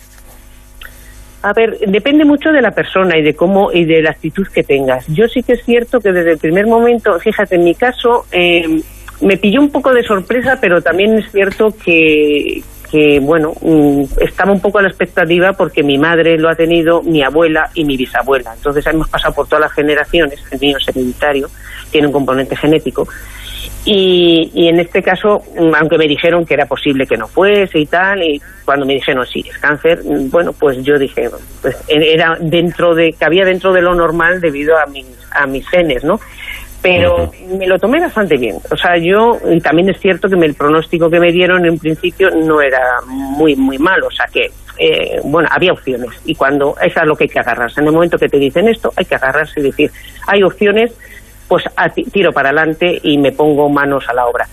A 1.41 1.53
ver, 1.53 1.79
depende 1.87 2.25
mucho 2.25 2.51
de 2.51 2.61
la 2.61 2.71
persona 2.71 3.17
y 3.17 3.21
de 3.21 3.33
cómo 3.33 3.71
y 3.71 3.85
de 3.85 4.01
la 4.01 4.11
actitud 4.11 4.45
que 4.47 4.63
tengas. 4.63 5.07
Yo 5.07 5.27
sí 5.27 5.41
que 5.41 5.53
es 5.53 5.63
cierto 5.63 6.01
que 6.01 6.11
desde 6.11 6.33
el 6.33 6.37
primer 6.37 6.67
momento, 6.67 7.17
fíjate, 7.19 7.55
en 7.55 7.63
mi 7.63 7.75
caso 7.75 8.25
eh, 8.31 8.81
me 9.21 9.37
pilló 9.37 9.61
un 9.61 9.69
poco 9.69 9.93
de 9.93 10.03
sorpresa, 10.03 10.57
pero 10.59 10.81
también 10.81 11.17
es 11.17 11.31
cierto 11.31 11.73
que, 11.83 12.61
que 12.91 13.19
bueno, 13.21 13.53
mm, 13.61 14.03
estaba 14.21 14.51
un 14.51 14.59
poco 14.59 14.79
a 14.79 14.81
la 14.81 14.89
expectativa 14.89 15.53
porque 15.53 15.83
mi 15.83 15.97
madre 15.97 16.37
lo 16.37 16.49
ha 16.49 16.55
tenido, 16.55 17.01
mi 17.03 17.23
abuela 17.23 17.69
y 17.73 17.85
mi 17.85 17.95
bisabuela. 17.95 18.53
Entonces 18.55 18.85
hemos 18.87 19.09
pasado 19.09 19.33
por 19.33 19.47
todas 19.47 19.61
las 19.61 19.73
generaciones, 19.73 20.39
el 20.51 20.75
es 20.75 20.87
hereditario, 20.87 21.49
tiene 21.89 22.07
un 22.07 22.13
componente 22.13 22.55
genético. 22.55 23.07
Y, 23.85 24.51
y, 24.53 24.67
en 24.67 24.79
este 24.79 25.01
caso, 25.01 25.41
mm, 25.57 25.73
aunque 25.75 25.97
me 25.97 26.07
dijeron 26.07 26.45
que 26.45 26.53
era 26.53 26.65
posible 26.65 27.07
que 27.07 27.17
no 27.17 27.27
fuese 27.27 27.79
y 27.79 27.85
tal, 27.85 28.21
y 28.21 28.41
cuando 28.65 28.85
me 28.85 28.93
dijeron 28.93 29.25
sí, 29.25 29.43
es 29.49 29.57
cáncer, 29.57 30.01
mm, 30.03 30.29
bueno, 30.29 30.53
pues 30.53 30.83
yo 30.83 30.97
dije, 30.97 31.29
pues 31.61 31.75
era 31.87 32.37
dentro 32.39 32.93
de, 32.93 33.13
que 33.13 33.25
había 33.25 33.45
dentro 33.45 33.73
de 33.73 33.81
lo 33.81 33.95
normal 33.95 34.41
debido 34.41 34.77
a 34.77 34.85
mis, 34.85 35.07
a 35.31 35.47
mis 35.47 35.67
genes, 35.69 36.03
¿no? 36.03 36.19
Pero 36.81 37.31
me 37.57 37.67
lo 37.67 37.77
tomé 37.77 37.99
bastante 37.99 38.37
bien. 38.37 38.55
O 38.71 38.77
sea, 38.77 38.97
yo, 38.97 39.37
y 39.49 39.59
también 39.59 39.89
es 39.89 39.99
cierto 39.99 40.29
que 40.29 40.35
el 40.35 40.53
pronóstico 40.53 41.09
que 41.09 41.19
me 41.19 41.31
dieron 41.31 41.65
en 41.65 41.77
principio 41.77 42.29
no 42.29 42.61
era 42.61 43.01
muy, 43.05 43.55
muy 43.55 43.77
malo. 43.77 44.07
O 44.07 44.11
sea 44.11 44.25
que, 44.31 44.49
eh, 44.77 45.19
bueno, 45.25 45.49
había 45.51 45.73
opciones. 45.73 46.09
Y 46.23 46.35
cuando, 46.35 46.75
eso 46.81 47.01
es 47.01 47.05
lo 47.05 47.15
que 47.17 47.25
hay 47.25 47.29
que 47.29 47.39
agarrarse. 47.39 47.81
En 47.81 47.87
el 47.87 47.93
momento 47.93 48.17
que 48.17 48.29
te 48.29 48.37
dicen 48.37 48.69
esto, 48.69 48.93
hay 48.95 49.03
que 49.03 49.15
agarrarse 49.15 49.59
y 49.59 49.63
decir, 49.63 49.91
hay 50.25 50.41
opciones 50.41 50.93
pues 51.49 51.63
tiro 52.13 52.31
para 52.31 52.49
adelante 52.49 52.99
y 53.03 53.17
me 53.17 53.33
pongo 53.33 53.67
manos 53.67 54.07
a 54.07 54.13
la 54.13 54.27
obra. 54.27 54.47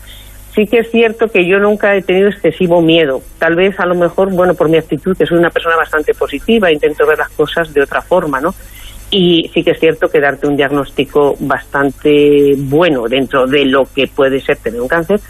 Sí 0.54 0.66
que 0.66 0.78
es 0.78 0.90
cierto 0.90 1.28
que 1.28 1.46
yo 1.46 1.58
nunca 1.58 1.94
he 1.94 2.02
tenido 2.02 2.28
excesivo 2.28 2.81
miedo. 2.81 3.20
Tal 3.38 3.54
vez, 3.54 3.78
a 3.78 3.84
lo 3.84 3.94
mejor, 3.94 4.32
bueno, 4.32 4.54
por 4.54 4.70
mi 4.70 4.78
actitud, 4.78 5.14
que 5.14 5.26
soy 5.26 5.37
una 5.37 5.50
persona 5.50 5.76
bastante 5.76 6.14
positiva, 6.14 6.72
intento 6.72 7.06
ver 7.06 7.19
las 7.19 7.28
cosas 7.28 7.72
de 7.75 7.82
otra 7.82 8.00
forma, 8.00 8.40
¿no? 8.40 8.54
Y 9.10 9.50
sí 9.52 9.62
que 9.62 9.72
es 9.72 9.78
cierto 9.78 10.08
que 10.08 10.19
darte 10.19 10.48
un 10.48 10.56
diagnóstico 10.56 11.37
bastante 11.40 12.54
bueno 12.56 13.06
dentro 13.06 13.46
de 13.46 13.66
lo 13.66 13.84
que 13.84 14.08
puede 14.08 14.40
ser 14.40 14.56
tener 14.56 14.81
un 14.81 14.88
cáncer 14.88 15.20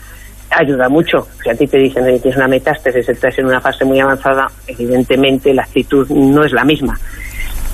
ayuda 0.48 0.88
mucho. 0.88 1.26
Si 1.42 1.50
a 1.50 1.54
ti 1.54 1.66
te 1.66 1.78
dicen 1.78 2.04
que 2.04 2.20
tienes 2.20 2.36
una 2.36 2.46
metástasis, 2.46 3.08
estás 3.08 3.36
en 3.38 3.46
una 3.46 3.60
fase 3.60 3.84
muy 3.84 3.98
avanzada, 3.98 4.46
evidentemente 4.68 5.52
la 5.52 5.62
actitud 5.62 6.08
no 6.08 6.44
es 6.44 6.52
la 6.52 6.64
misma 6.64 6.96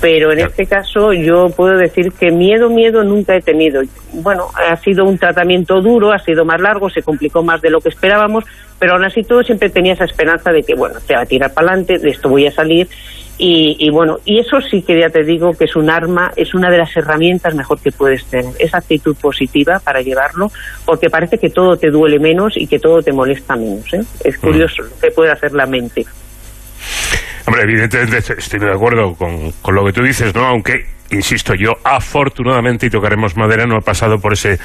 pero 0.03 0.33
en 0.33 0.39
este 0.39 0.65
caso 0.65 1.13
yo 1.13 1.47
puedo 1.55 1.77
decir 1.77 2.11
que 2.11 2.29
miedo, 2.29 2.69
miedo 2.69 3.05
nunca 3.05 3.37
he 3.37 3.41
tenido. 3.41 3.81
Bueno, 4.11 4.49
ha 4.53 4.75
sido 4.75 5.05
un 5.05 5.17
tratamiento 5.17 5.79
duro, 5.79 6.11
ha 6.11 6.19
sido 6.19 6.43
más 6.43 6.59
largo, 6.59 6.89
se 6.89 7.01
complicó 7.01 7.41
más 7.41 7.61
de 7.61 7.69
lo 7.69 7.79
que 7.79 7.87
esperábamos, 7.87 8.43
pero 8.79 8.95
aún 8.95 9.05
así 9.05 9.23
todo 9.23 9.43
siempre 9.43 9.69
tenía 9.69 9.93
esa 9.93 10.03
esperanza 10.03 10.51
de 10.51 10.61
que, 10.63 10.75
bueno, 10.75 10.95
te 11.07 11.15
va 11.15 11.21
a 11.21 11.25
tirar 11.25 11.53
para 11.53 11.69
adelante, 11.69 11.99
de 11.99 12.09
esto 12.09 12.27
voy 12.27 12.45
a 12.45 12.51
salir. 12.51 12.89
Y, 13.37 13.77
y, 13.79 13.89
bueno, 13.91 14.17
y 14.25 14.39
eso 14.39 14.59
sí 14.59 14.81
que 14.81 14.99
ya 14.99 15.09
te 15.09 15.23
digo 15.23 15.53
que 15.53 15.63
es 15.63 15.75
un 15.77 15.89
arma, 15.89 16.33
es 16.35 16.53
una 16.53 16.69
de 16.69 16.79
las 16.79 16.93
herramientas 16.97 17.55
mejor 17.55 17.79
que 17.79 17.93
puedes 17.93 18.25
tener, 18.25 18.51
esa 18.59 18.79
actitud 18.79 19.15
positiva 19.15 19.79
para 19.79 20.01
llevarlo, 20.01 20.51
porque 20.85 21.09
parece 21.09 21.37
que 21.37 21.49
todo 21.49 21.77
te 21.77 21.89
duele 21.89 22.19
menos 22.19 22.57
y 22.57 22.67
que 22.67 22.77
todo 22.77 23.01
te 23.01 23.13
molesta 23.13 23.55
menos. 23.55 23.93
¿eh? 23.93 24.03
Es 24.25 24.37
mm. 24.37 24.41
curioso 24.41 24.83
lo 24.83 24.99
que 24.99 25.11
puede 25.11 25.31
hacer 25.31 25.53
la 25.53 25.65
mente. 25.65 26.05
Hombre, 27.45 27.63
evidentemente 27.63 28.17
estoy 28.37 28.59
de 28.59 28.71
acuerdo 28.71 29.13
con, 29.15 29.51
con 29.61 29.75
lo 29.75 29.85
que 29.85 29.93
tú 29.93 30.01
dices, 30.01 30.33
¿no? 30.33 30.45
Aunque 30.45 30.93
insisto 31.13 31.53
yo, 31.53 31.73
afortunadamente, 31.83 32.87
y 32.87 32.89
tocaremos 32.89 33.37
madera, 33.37 33.65
no 33.65 33.77
he 33.77 33.81
pasado 33.81 34.19
por 34.19 34.33
ese, 34.33 34.57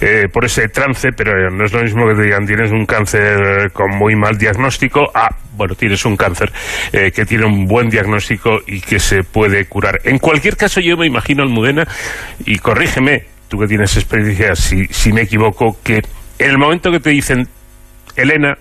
eh, 0.00 0.28
por 0.32 0.44
ese 0.44 0.68
trance, 0.68 1.10
pero 1.16 1.50
no 1.50 1.64
es 1.64 1.72
lo 1.72 1.82
mismo 1.82 2.06
que 2.08 2.14
te 2.14 2.22
digan 2.22 2.46
tienes 2.46 2.70
un 2.70 2.86
cáncer 2.86 3.70
con 3.72 3.90
muy 3.96 4.16
mal 4.16 4.36
diagnóstico, 4.36 5.10
ah, 5.14 5.34
bueno, 5.56 5.74
tienes 5.74 6.04
un 6.04 6.16
cáncer 6.16 6.52
eh, 6.92 7.10
que 7.12 7.24
tiene 7.24 7.46
un 7.46 7.66
buen 7.66 7.88
diagnóstico 7.88 8.58
y 8.66 8.80
que 8.80 8.98
se 8.98 9.22
puede 9.22 9.66
curar. 9.66 10.00
En 10.04 10.18
cualquier 10.18 10.56
caso, 10.56 10.80
yo 10.80 10.96
me 10.96 11.06
imagino, 11.06 11.42
Almudena, 11.42 11.86
y 12.44 12.58
corrígeme, 12.58 13.24
tú 13.48 13.58
que 13.58 13.66
tienes 13.66 13.96
experiencia, 13.96 14.54
si, 14.54 14.86
si 14.86 15.12
me 15.12 15.22
equivoco, 15.22 15.78
que 15.82 16.02
en 16.38 16.50
el 16.50 16.58
momento 16.58 16.90
que 16.90 17.00
te 17.00 17.10
dicen, 17.10 17.48
Elena, 18.16 18.56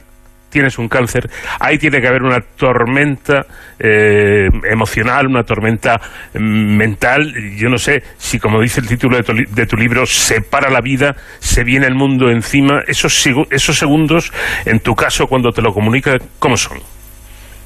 tienes 0.55 0.79
un 0.79 0.87
cáncer, 0.87 1.29
ahí 1.59 1.77
tiene 1.77 1.99
que 1.99 2.07
haber 2.07 2.23
una 2.23 2.39
tormenta 2.39 3.45
eh, 3.77 4.47
emocional, 4.71 5.27
una 5.27 5.43
tormenta 5.43 5.99
mm, 6.33 6.77
mental. 6.77 7.33
Yo 7.57 7.67
no 7.67 7.77
sé 7.77 8.01
si, 8.17 8.39
como 8.39 8.61
dice 8.61 8.79
el 8.79 8.87
título 8.87 9.17
de 9.17 9.23
tu, 9.23 9.33
de 9.33 9.65
tu 9.65 9.75
libro, 9.75 10.05
se 10.05 10.39
para 10.39 10.69
la 10.69 10.79
vida, 10.79 11.13
se 11.39 11.65
viene 11.65 11.87
el 11.87 11.95
mundo 11.95 12.29
encima. 12.29 12.83
Esos, 12.87 13.27
esos 13.49 13.77
segundos, 13.77 14.31
en 14.65 14.79
tu 14.79 14.95
caso, 14.95 15.27
cuando 15.27 15.51
te 15.51 15.61
lo 15.61 15.73
comunica, 15.73 16.17
¿cómo 16.39 16.55
son? 16.55 16.77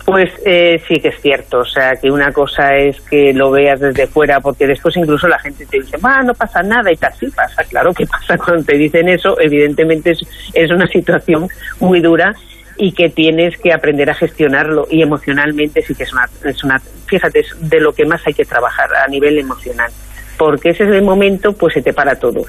Pues 0.04 0.32
eh, 0.44 0.82
sí 0.88 0.96
que 0.96 1.10
es 1.10 1.22
cierto, 1.22 1.60
o 1.60 1.66
sea, 1.66 1.92
que 1.96 2.10
una 2.10 2.32
cosa 2.32 2.76
es 2.76 3.00
que 3.02 3.32
lo 3.32 3.52
veas 3.52 3.80
desde 3.80 4.08
fuera, 4.08 4.40
porque 4.40 4.66
después 4.66 4.98
incluso 4.98 5.28
la 5.28 5.38
gente 5.38 5.68
te 5.68 5.78
dice, 5.78 5.98
va, 5.98 6.24
no 6.24 6.34
pasa 6.34 6.64
nada 6.64 6.92
y 6.92 6.96
tal, 6.96 7.14
sí 7.14 7.28
pasa, 7.28 7.64
claro 7.66 7.94
que 7.94 8.06
pasa 8.08 8.36
cuando 8.36 8.64
te 8.64 8.78
dicen 8.78 9.08
eso, 9.10 9.40
evidentemente 9.40 10.16
es 10.54 10.72
una 10.72 10.88
situación 10.88 11.48
muy 11.80 12.02
dura 12.02 12.34
y 12.80 12.94
que 12.94 13.10
tienes 13.10 13.58
que 13.58 13.74
aprender 13.74 14.10
a 14.10 14.16
gestionarlo 14.16 14.88
y 14.90 15.02
emocionalmente 15.02 15.82
sí 15.82 15.94
que 15.94 16.04
es 16.04 16.14
una, 16.14 16.30
es 16.46 16.64
una 16.64 16.82
fíjate, 17.08 17.42
es 17.42 17.48
de 17.60 17.82
lo 17.82 17.92
que 17.92 18.06
más 18.06 18.26
hay 18.26 18.34
que 18.34 18.46
trabajar 18.46 18.90
a 18.96 19.08
nivel 19.08 19.38
emocional, 19.38 19.92
porque 20.38 20.70
ese 20.70 20.86
es 20.86 20.92
el 20.92 21.02
momento 21.02 21.54
pues 21.54 21.74
se 21.74 21.82
te 21.82 21.92
para 21.92 22.16
todo. 22.16 22.46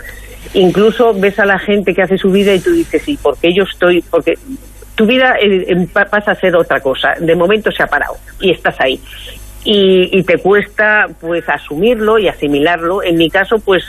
Incluso 0.54 1.12
ves 1.14 1.38
a 1.40 1.46
la 1.46 1.58
gente 1.58 1.94
que 1.94 2.02
hace 2.02 2.16
su 2.16 2.30
vida 2.30 2.54
y 2.54 2.60
tú 2.60 2.72
dices, 2.72 3.02
sí, 3.02 3.18
porque 3.20 3.52
yo 3.52 3.64
estoy, 3.64 4.02
porque 4.02 4.34
tu 4.94 5.04
vida 5.04 5.34
eh, 5.40 5.88
pasa 5.92 6.30
a 6.30 6.34
ser 6.36 6.54
otra 6.54 6.80
cosa, 6.80 7.14
de 7.18 7.34
momento 7.34 7.72
se 7.72 7.82
ha 7.82 7.88
parado 7.88 8.14
y 8.40 8.52
estás 8.52 8.80
ahí. 8.80 9.00
Y, 9.64 10.16
y, 10.16 10.22
te 10.22 10.38
cuesta 10.38 11.06
pues 11.20 11.46
asumirlo 11.46 12.18
y 12.18 12.28
asimilarlo. 12.28 13.02
En 13.02 13.18
mi 13.18 13.28
caso, 13.28 13.58
pues 13.58 13.84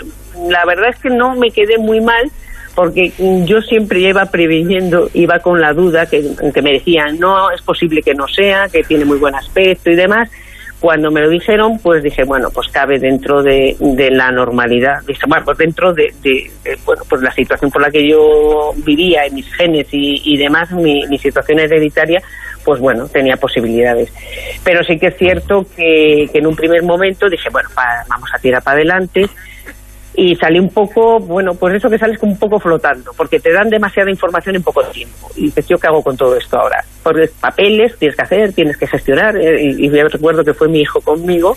la 0.50 0.66
verdad 0.66 0.90
es 0.90 1.00
que 1.00 1.10
no 1.10 1.36
me 1.36 1.50
quedé 1.52 1.78
muy 1.78 2.02
mal 2.02 2.30
porque 2.82 3.14
yo 3.46 3.62
siempre 3.62 4.00
iba 4.00 4.26
previniendo, 4.26 5.08
iba 5.14 5.38
con 5.38 5.62
la 5.62 5.72
duda 5.72 6.08
que, 6.08 6.32
que 6.52 6.62
me 6.64 6.72
decían, 6.72 7.20
no, 7.20 7.52
es 7.52 7.62
posible 7.62 8.02
que 8.02 8.16
no 8.16 8.28
sea, 8.28 8.70
que 8.70 8.82
tiene 8.82 9.06
muy 9.06 9.20
buen 9.20 9.36
aspecto 9.36 9.92
y 9.92 9.96
demás, 9.96 10.32
cuando 10.80 11.12
me 11.12 11.22
lo 11.22 11.30
dijeron, 11.30 11.78
pues 11.78 12.02
dije, 12.02 12.24
bueno, 12.24 12.50
pues 12.50 12.70
cabe 12.70 12.98
dentro 12.98 13.44
de, 13.44 13.78
la 14.10 14.32
normalidad, 14.32 15.02
dije, 15.06 15.22
bueno, 15.28 15.46
pues 15.46 15.60
dentro 15.60 15.94
de, 15.94 16.12
bueno, 16.84 17.04
pues 17.08 17.22
la 17.22 17.32
situación 17.34 17.70
por 17.70 17.84
la 17.84 17.92
que 17.92 18.10
yo 18.10 18.74
vivía, 18.78 19.26
en 19.26 19.36
mis 19.36 19.54
genes 19.54 19.88
y, 19.92 20.38
demás, 20.38 20.72
mi, 20.72 21.06
situación 21.20 21.60
hereditaria, 21.60 22.20
pues 22.66 22.80
bueno, 22.80 23.08
tenía 23.08 23.38
posibilidades. 23.38 24.12
Pero 24.64 24.84
sí 24.84 24.98
que 24.98 25.10
es 25.10 25.18
cierto 25.18 25.68
que, 25.76 26.28
en 26.34 26.48
un 26.48 26.56
primer 26.56 26.82
momento 26.82 27.30
dije, 27.30 27.50
bueno, 27.52 27.70
vamos 28.10 28.30
a 28.34 28.40
tirar 28.40 28.64
para 28.64 28.78
adelante, 28.78 29.30
y 30.14 30.36
salí 30.36 30.60
un 30.60 30.70
poco, 30.70 31.20
bueno, 31.20 31.54
pues 31.54 31.76
eso 31.76 31.90
que 31.90 31.98
sales 31.98 32.20
como 32.20 32.34
un 32.34 32.40
poco 32.40 32.60
flotando, 32.60 33.12
porque 33.16 33.40
te 33.40 33.52
dan 33.52 33.70
demasiada 33.70 34.10
información 34.10 34.56
en 34.56 34.64
poco 34.64 34.84
tiempo. 34.86 35.30
Y 35.36 35.44
dices, 35.46 35.68
¿yo 35.68 35.78
qué 35.78 35.88
hago 35.88 36.04
con 36.04 36.18
todo 36.18 36.36
esto 36.36 36.60
ahora? 36.60 36.84
Porque 37.02 37.30
papeles 37.40 37.98
tienes 37.98 38.16
que 38.16 38.22
hacer, 38.22 38.54
tienes 38.54 38.78
que 38.78 38.88
gestionar. 38.88 39.38
Eh, 39.38 39.62
y, 39.62 39.86
y 39.86 39.90
recuerdo 39.90 40.44
que 40.44 40.54
fue 40.54 40.68
mi 40.68 40.82
hijo 40.82 41.00
conmigo 41.00 41.56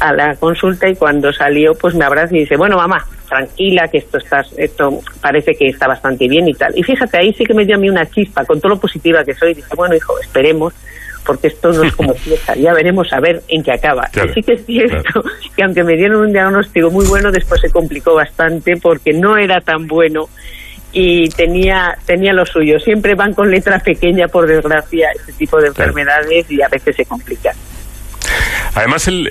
a 0.00 0.12
la 0.12 0.36
consulta 0.36 0.88
y 0.88 0.94
cuando 0.94 1.32
salió, 1.32 1.74
pues 1.74 1.94
me 1.94 2.04
abraza 2.04 2.36
y 2.36 2.40
dice, 2.40 2.56
bueno, 2.56 2.76
mamá, 2.76 3.04
tranquila, 3.28 3.88
que 3.88 3.98
esto, 3.98 4.18
estás, 4.18 4.52
esto 4.56 5.00
parece 5.20 5.54
que 5.54 5.68
está 5.68 5.88
bastante 5.88 6.28
bien 6.28 6.48
y 6.48 6.54
tal. 6.54 6.72
Y 6.78 6.82
fíjate, 6.84 7.18
ahí 7.18 7.32
sí 7.32 7.44
que 7.44 7.54
me 7.54 7.64
dio 7.64 7.74
a 7.74 7.78
mí 7.78 7.90
una 7.90 8.06
chispa, 8.06 8.44
con 8.44 8.60
todo 8.60 8.74
lo 8.74 8.80
positiva 8.80 9.24
que 9.24 9.34
soy. 9.34 9.54
Dice, 9.54 9.74
bueno, 9.74 9.96
hijo, 9.96 10.18
esperemos 10.20 10.72
porque 11.24 11.48
esto 11.48 11.72
no 11.72 11.82
es 11.82 11.92
como 11.96 12.14
fiesta, 12.14 12.54
ya 12.54 12.72
veremos 12.72 13.12
a 13.12 13.20
ver 13.20 13.42
en 13.48 13.62
qué 13.62 13.72
acaba. 13.72 14.08
y 14.14 14.28
sí 14.34 14.42
que 14.42 14.54
es 14.54 14.66
cierto 14.66 15.22
que 15.56 15.62
aunque 15.62 15.84
me 15.84 15.96
dieron 15.96 16.22
un 16.22 16.32
diagnóstico 16.32 16.90
muy 16.90 17.06
bueno, 17.06 17.30
después 17.30 17.60
se 17.60 17.70
complicó 17.70 18.14
bastante 18.14 18.76
porque 18.76 19.12
no 19.12 19.36
era 19.36 19.60
tan 19.60 19.86
bueno 19.86 20.28
y 20.92 21.28
tenía 21.28 21.96
tenía 22.06 22.32
lo 22.32 22.46
suyo. 22.46 22.78
Siempre 22.78 23.14
van 23.14 23.34
con 23.34 23.50
letra 23.50 23.78
pequeña, 23.78 24.28
por 24.28 24.46
desgracia, 24.46 25.10
este 25.14 25.32
tipo 25.34 25.60
de 25.60 25.68
enfermedades 25.68 26.50
y 26.50 26.62
a 26.62 26.68
veces 26.68 26.96
se 26.96 27.04
complican. 27.04 27.54
Además, 28.74 29.08
el, 29.08 29.26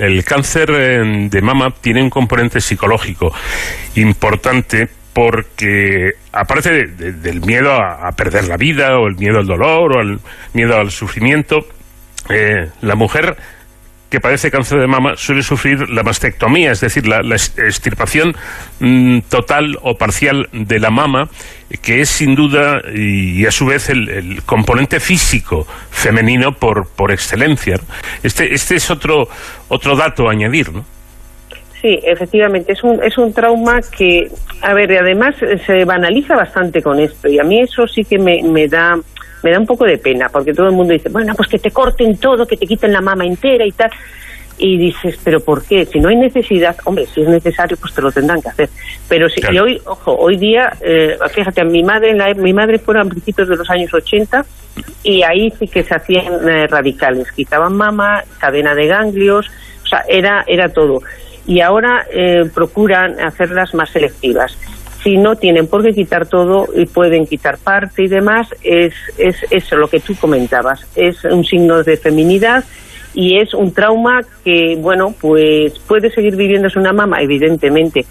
el, 0.00 0.24
cáncer 0.24 0.70
eh, 0.70 1.28
de 1.30 1.40
mama 1.42 1.72
tiene 1.80 2.02
un 2.02 2.10
componente 2.10 2.60
psicológico 2.60 3.32
importante 3.94 4.88
porque 5.18 6.12
aparte 6.30 6.86
del 6.86 7.40
miedo 7.40 7.72
a, 7.72 8.12
perder 8.12 8.46
la 8.46 8.56
vida 8.56 9.00
o 9.00 9.08
el 9.08 9.16
miedo 9.16 9.38
al 9.38 9.46
dolor 9.46 9.96
o 9.96 10.00
el 10.00 10.20
miedo 10.52 10.76
al 10.76 10.92
sufrimiento, 10.92 11.56
eh, 12.30 12.70
la 12.82 12.94
mujer 12.94 13.36
que 14.10 14.20
padece 14.20 14.52
cáncer 14.52 14.78
de 14.78 14.86
mama 14.86 15.16
suele 15.16 15.42
sufrir 15.42 15.90
la 15.90 16.04
mastectomía, 16.04 16.70
es 16.70 16.82
decir, 16.82 17.08
la, 17.08 17.18
extirpación 17.34 18.32
mm, 18.78 19.22
total 19.28 19.76
o 19.82 19.96
parcial 19.96 20.48
de 20.52 20.78
la 20.78 20.90
mama, 20.90 21.28
que 21.82 22.00
es 22.00 22.10
sin 22.10 22.36
duda 22.36 22.80
y, 22.94 23.44
a 23.44 23.50
su 23.50 23.66
vez 23.66 23.88
el, 23.88 24.40
componente 24.46 25.00
físico 25.00 25.66
femenino 25.90 26.52
por, 26.52 26.90
por 26.94 27.10
excelencia. 27.10 27.80
Este, 28.22 28.54
este 28.54 28.76
es 28.76 28.88
otro, 28.88 29.28
otro 29.66 29.96
dato 29.96 30.28
a 30.28 30.32
añadir, 30.32 30.72
¿no? 30.72 30.97
Sí, 31.80 32.00
efectivamente, 32.02 32.72
es 32.72 32.82
un, 32.82 33.02
es 33.02 33.16
un 33.18 33.32
trauma 33.32 33.80
que, 33.96 34.28
a 34.62 34.74
ver, 34.74 34.98
además 34.98 35.36
se 35.64 35.84
banaliza 35.84 36.34
bastante 36.34 36.82
con 36.82 36.98
esto 36.98 37.28
y 37.28 37.38
a 37.38 37.44
mí 37.44 37.60
eso 37.60 37.86
sí 37.86 38.04
que 38.04 38.18
me, 38.18 38.42
me 38.42 38.66
da 38.66 38.98
me 39.42 39.52
da 39.52 39.58
un 39.60 39.66
poco 39.66 39.84
de 39.84 39.98
pena 39.98 40.28
porque 40.28 40.52
todo 40.52 40.66
el 40.66 40.72
mundo 40.72 40.92
dice, 40.92 41.08
bueno, 41.08 41.32
pues 41.36 41.48
que 41.48 41.58
te 41.58 41.70
corten 41.70 42.16
todo, 42.18 42.46
que 42.46 42.56
te 42.56 42.66
quiten 42.66 42.92
la 42.92 43.00
mama 43.00 43.24
entera 43.24 43.64
y 43.64 43.72
tal. 43.72 43.90
Y 44.60 44.76
dices, 44.76 45.16
¿pero 45.22 45.38
por 45.38 45.64
qué? 45.64 45.86
Si 45.86 46.00
no 46.00 46.08
hay 46.08 46.16
necesidad, 46.16 46.76
hombre, 46.84 47.06
si 47.06 47.22
es 47.22 47.28
necesario, 47.28 47.76
pues 47.76 47.94
te 47.94 48.02
lo 48.02 48.10
tendrán 48.10 48.42
que 48.42 48.48
hacer. 48.48 48.68
Pero 49.08 49.28
si 49.28 49.40
hoy, 49.56 49.80
ojo, 49.86 50.16
hoy 50.16 50.36
día, 50.36 50.72
eh, 50.80 51.16
fíjate, 51.32 51.64
mi 51.64 51.84
madre, 51.84 52.12
la, 52.14 52.34
mi 52.34 52.52
madre 52.52 52.80
fueron 52.80 53.06
a 53.06 53.10
principios 53.10 53.48
de 53.48 53.54
los 53.54 53.70
años 53.70 53.94
80 53.94 54.44
y 55.04 55.22
ahí 55.22 55.52
sí 55.52 55.68
que 55.68 55.84
se 55.84 55.94
hacían 55.94 56.48
eh, 56.48 56.66
radicales, 56.66 57.30
quitaban 57.30 57.76
mama, 57.76 58.24
cadena 58.40 58.74
de 58.74 58.88
ganglios, 58.88 59.48
o 59.84 59.86
sea, 59.86 60.02
era, 60.08 60.42
era 60.48 60.68
todo 60.70 61.02
y 61.48 61.62
ahora 61.62 62.06
eh, 62.12 62.44
procuran 62.54 63.18
hacerlas 63.18 63.74
más 63.74 63.90
selectivas. 63.90 64.56
Si 65.02 65.16
no 65.16 65.34
tienen 65.36 65.66
por 65.66 65.82
qué 65.82 65.94
quitar 65.94 66.26
todo 66.26 66.66
y 66.74 66.84
pueden 66.84 67.26
quitar 67.26 67.56
parte 67.56 68.02
y 68.02 68.08
demás, 68.08 68.48
es, 68.62 68.92
es 69.16 69.36
eso 69.50 69.76
lo 69.76 69.88
que 69.88 70.00
tú 70.00 70.14
comentabas. 70.20 70.86
Es 70.94 71.24
un 71.24 71.44
signo 71.44 71.82
de 71.82 71.96
feminidad 71.96 72.64
y 73.14 73.38
es 73.38 73.54
un 73.54 73.72
trauma 73.72 74.20
que, 74.44 74.76
bueno, 74.78 75.14
pues 75.18 75.78
puede 75.78 76.10
seguir 76.10 76.36
viviéndose 76.36 76.78
una 76.78 76.92
mama, 76.92 77.22
evidentemente. 77.22 78.04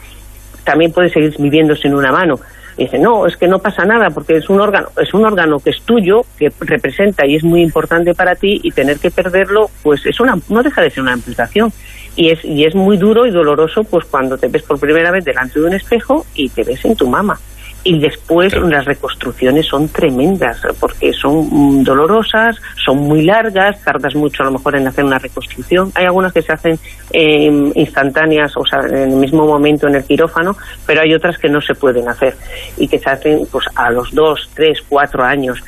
También 0.63 0.91
puede 0.91 1.09
seguir 1.09 1.35
viviéndose 1.37 1.87
en 1.87 1.93
una 1.93 2.11
mano. 2.11 2.39
Dice, 2.83 2.99
no, 2.99 3.25
es 3.25 3.37
que 3.37 3.47
no 3.47 3.59
pasa 3.59 3.85
nada 3.85 4.09
porque 4.09 4.37
es 4.37 4.49
un 4.49 4.61
órgano, 4.61 4.89
es 5.01 5.13
un 5.13 5.25
órgano 5.25 5.59
que 5.59 5.71
es 5.71 5.81
tuyo, 5.81 6.21
que 6.37 6.51
representa 6.59 7.25
y 7.25 7.35
es 7.35 7.43
muy 7.43 7.61
importante 7.61 8.13
para 8.13 8.35
ti 8.35 8.59
y 8.63 8.71
tener 8.71 8.99
que 8.99 9.11
perderlo, 9.11 9.69
pues 9.83 10.05
es 10.05 10.19
una, 10.19 10.37
no 10.49 10.63
deja 10.63 10.81
de 10.81 10.89
ser 10.89 11.03
una 11.03 11.13
amputación 11.13 11.71
y 12.15 12.29
es, 12.29 12.43
y 12.43 12.65
es 12.65 12.75
muy 12.75 12.97
duro 12.97 13.25
y 13.25 13.31
doloroso 13.31 13.83
pues 13.83 14.05
cuando 14.05 14.37
te 14.37 14.47
ves 14.47 14.63
por 14.63 14.79
primera 14.79 15.11
vez 15.11 15.25
delante 15.25 15.59
de 15.59 15.65
un 15.65 15.73
espejo 15.73 16.25
y 16.35 16.49
te 16.49 16.63
ves 16.63 16.83
en 16.85 16.95
tu 16.95 17.07
mama. 17.07 17.39
Y 17.83 17.99
después 17.99 18.53
las 18.53 18.85
reconstrucciones 18.85 19.65
son 19.65 19.87
tremendas 19.87 20.59
porque 20.79 21.13
son 21.13 21.47
mm, 21.49 21.83
dolorosas, 21.83 22.57
son 22.83 22.97
muy 22.97 23.23
largas, 23.23 23.81
tardas 23.83 24.13
mucho 24.15 24.43
a 24.43 24.47
lo 24.47 24.53
mejor 24.53 24.75
en 24.75 24.87
hacer 24.87 25.05
una 25.05 25.19
reconstrucción. 25.19 25.91
Hay 25.95 26.05
algunas 26.05 26.33
que 26.33 26.41
se 26.41 26.51
hacen 26.51 26.79
eh, 27.11 27.71
instantáneas, 27.75 28.51
o 28.57 28.65
sea, 28.65 28.81
en 28.81 29.11
el 29.11 29.15
mismo 29.15 29.45
momento 29.45 29.87
en 29.87 29.95
el 29.95 30.03
quirófano, 30.03 30.57
pero 30.85 31.01
hay 31.01 31.13
otras 31.13 31.37
que 31.37 31.49
no 31.49 31.61
se 31.61 31.75
pueden 31.75 32.09
hacer 32.09 32.35
y 32.77 32.87
que 32.87 32.99
se 32.99 33.09
hacen 33.09 33.47
pues 33.51 33.65
a 33.75 33.89
los 33.89 34.13
dos, 34.13 34.49
tres, 34.53 34.79
cuatro 34.87 35.23
años 35.23 35.63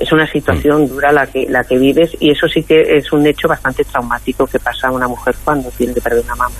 es 0.00 0.10
una 0.12 0.26
situación 0.26 0.88
dura 0.88 1.12
la 1.12 1.26
que, 1.26 1.46
la 1.48 1.62
que 1.62 1.76
vives 1.76 2.16
y 2.18 2.30
eso 2.30 2.48
sí 2.48 2.62
que 2.62 2.96
es 2.96 3.12
un 3.12 3.26
hecho 3.26 3.46
bastante 3.46 3.84
traumático 3.84 4.46
que 4.46 4.58
pasa 4.58 4.88
a 4.88 4.92
una 4.92 5.06
mujer 5.06 5.34
cuando 5.44 5.70
tiene 5.70 5.92
que 5.92 6.00
perder 6.00 6.24
una 6.24 6.34
mamá. 6.34 6.56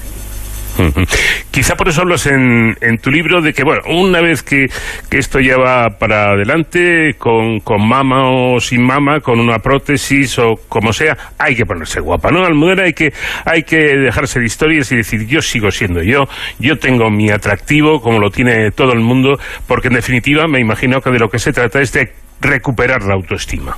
Quizá 1.50 1.74
por 1.74 1.88
eso 1.88 2.02
hablas 2.02 2.26
en, 2.26 2.76
en, 2.80 2.98
tu 2.98 3.10
libro 3.10 3.40
de 3.40 3.52
que, 3.52 3.64
bueno, 3.64 3.82
una 3.88 4.20
vez 4.20 4.42
que, 4.42 4.66
que 5.08 5.18
esto 5.18 5.40
ya 5.40 5.56
va 5.56 5.98
para 5.98 6.30
adelante, 6.32 7.14
con, 7.18 7.60
con, 7.60 7.86
mama 7.86 8.30
o 8.30 8.60
sin 8.60 8.82
mama, 8.82 9.20
con 9.20 9.40
una 9.40 9.58
prótesis 9.58 10.38
o 10.38 10.54
como 10.68 10.92
sea, 10.92 11.16
hay 11.38 11.54
que 11.54 11.64
ponerse 11.64 12.00
guapa, 12.00 12.30
¿no? 12.30 12.44
Almudena 12.44 12.84
hay 12.84 12.92
que, 12.92 13.12
hay 13.44 13.62
que 13.62 13.76
dejarse 13.76 14.40
de 14.40 14.46
historias 14.46 14.90
y 14.92 14.96
decir, 14.96 15.26
yo 15.26 15.42
sigo 15.42 15.70
siendo 15.70 16.02
yo, 16.02 16.28
yo 16.58 16.78
tengo 16.78 17.10
mi 17.10 17.30
atractivo, 17.30 18.00
como 18.00 18.18
lo 18.18 18.30
tiene 18.30 18.70
todo 18.70 18.92
el 18.92 19.00
mundo, 19.00 19.38
porque 19.66 19.88
en 19.88 19.94
definitiva 19.94 20.46
me 20.46 20.60
imagino 20.60 21.00
que 21.00 21.10
de 21.10 21.18
lo 21.18 21.28
que 21.28 21.38
se 21.38 21.52
trata 21.52 21.80
es 21.80 21.92
de 21.92 22.12
recuperar 22.40 23.02
la 23.04 23.14
autoestima. 23.14 23.76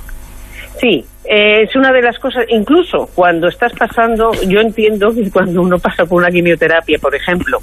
Sí, 0.79 1.05
eh, 1.25 1.63
es 1.63 1.75
una 1.75 1.91
de 1.91 2.01
las 2.01 2.19
cosas, 2.19 2.45
incluso 2.49 3.09
cuando 3.15 3.47
estás 3.47 3.71
pasando, 3.73 4.31
yo 4.47 4.59
entiendo 4.59 5.13
que 5.13 5.29
cuando 5.31 5.61
uno 5.61 5.79
pasa 5.79 6.05
por 6.05 6.21
una 6.21 6.31
quimioterapia, 6.31 6.97
por 6.99 7.15
ejemplo, 7.15 7.59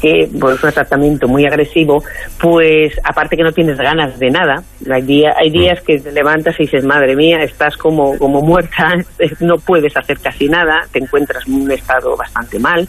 que 0.00 0.22
es 0.22 0.32
un 0.32 0.56
tratamiento 0.72 1.28
muy 1.28 1.46
agresivo, 1.46 2.02
pues 2.38 2.98
aparte 3.04 3.36
que 3.36 3.42
no 3.42 3.52
tienes 3.52 3.78
ganas 3.78 4.18
de 4.18 4.30
nada, 4.30 4.62
hay, 4.90 5.02
día, 5.02 5.34
hay 5.36 5.50
días 5.50 5.80
que 5.82 5.98
te 5.98 6.12
levantas 6.12 6.58
y 6.58 6.64
dices, 6.64 6.84
madre 6.84 7.16
mía, 7.16 7.42
estás 7.42 7.76
como, 7.76 8.18
como 8.18 8.40
muerta, 8.40 8.94
no 9.40 9.56
puedes 9.58 9.96
hacer 9.96 10.18
casi 10.18 10.48
nada, 10.48 10.86
te 10.92 10.98
encuentras 10.98 11.46
en 11.46 11.54
un 11.54 11.70
estado 11.70 12.16
bastante 12.16 12.58
mal, 12.58 12.88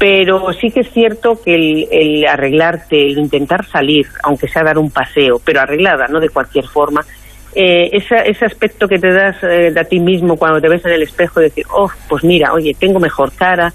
pero 0.00 0.50
sí 0.54 0.70
que 0.70 0.80
es 0.80 0.90
cierto 0.92 1.40
que 1.44 1.86
el, 1.90 2.26
arreglarte, 2.26 3.06
el 3.06 3.18
intentar 3.18 3.66
salir, 3.66 4.06
aunque 4.22 4.48
sea 4.48 4.62
dar 4.62 4.78
un 4.78 4.90
paseo, 4.90 5.40
pero 5.44 5.60
arreglada, 5.60 6.06
no 6.08 6.20
de 6.20 6.30
cualquier 6.30 6.66
forma, 6.66 7.04
eh, 7.54 7.90
ese, 7.92 8.44
aspecto 8.44 8.86
que 8.86 8.98
te 8.98 9.12
das 9.12 9.36
eh, 9.42 9.70
de 9.72 9.80
a 9.80 9.84
ti 9.84 9.98
mismo 9.98 10.36
cuando 10.36 10.60
te 10.60 10.68
ves 10.68 10.84
en 10.84 10.92
el 10.92 11.02
espejo, 11.02 11.40
decir, 11.40 11.64
oh, 11.70 11.90
pues 12.08 12.22
mira, 12.22 12.52
oye, 12.52 12.74
tengo 12.78 13.00
mejor 13.00 13.32
cara, 13.32 13.72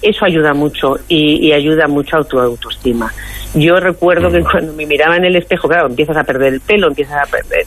eso 0.00 0.24
ayuda 0.24 0.52
mucho 0.54 0.96
y, 1.08 1.52
ayuda 1.52 1.86
mucho 1.86 2.18
a 2.18 2.24
tu 2.24 2.40
autoestima. 2.40 3.12
Yo 3.54 3.78
recuerdo 3.78 4.30
que 4.30 4.40
mm. 4.40 4.44
cuando 4.44 4.72
me 4.72 4.86
miraba 4.86 5.16
en 5.16 5.24
el 5.24 5.36
espejo, 5.36 5.68
claro, 5.68 5.86
empiezas 5.86 6.16
a 6.16 6.24
perder 6.24 6.54
el 6.54 6.60
pelo, 6.60 6.88
empiezas 6.88 7.28
a 7.28 7.30
perder, 7.30 7.64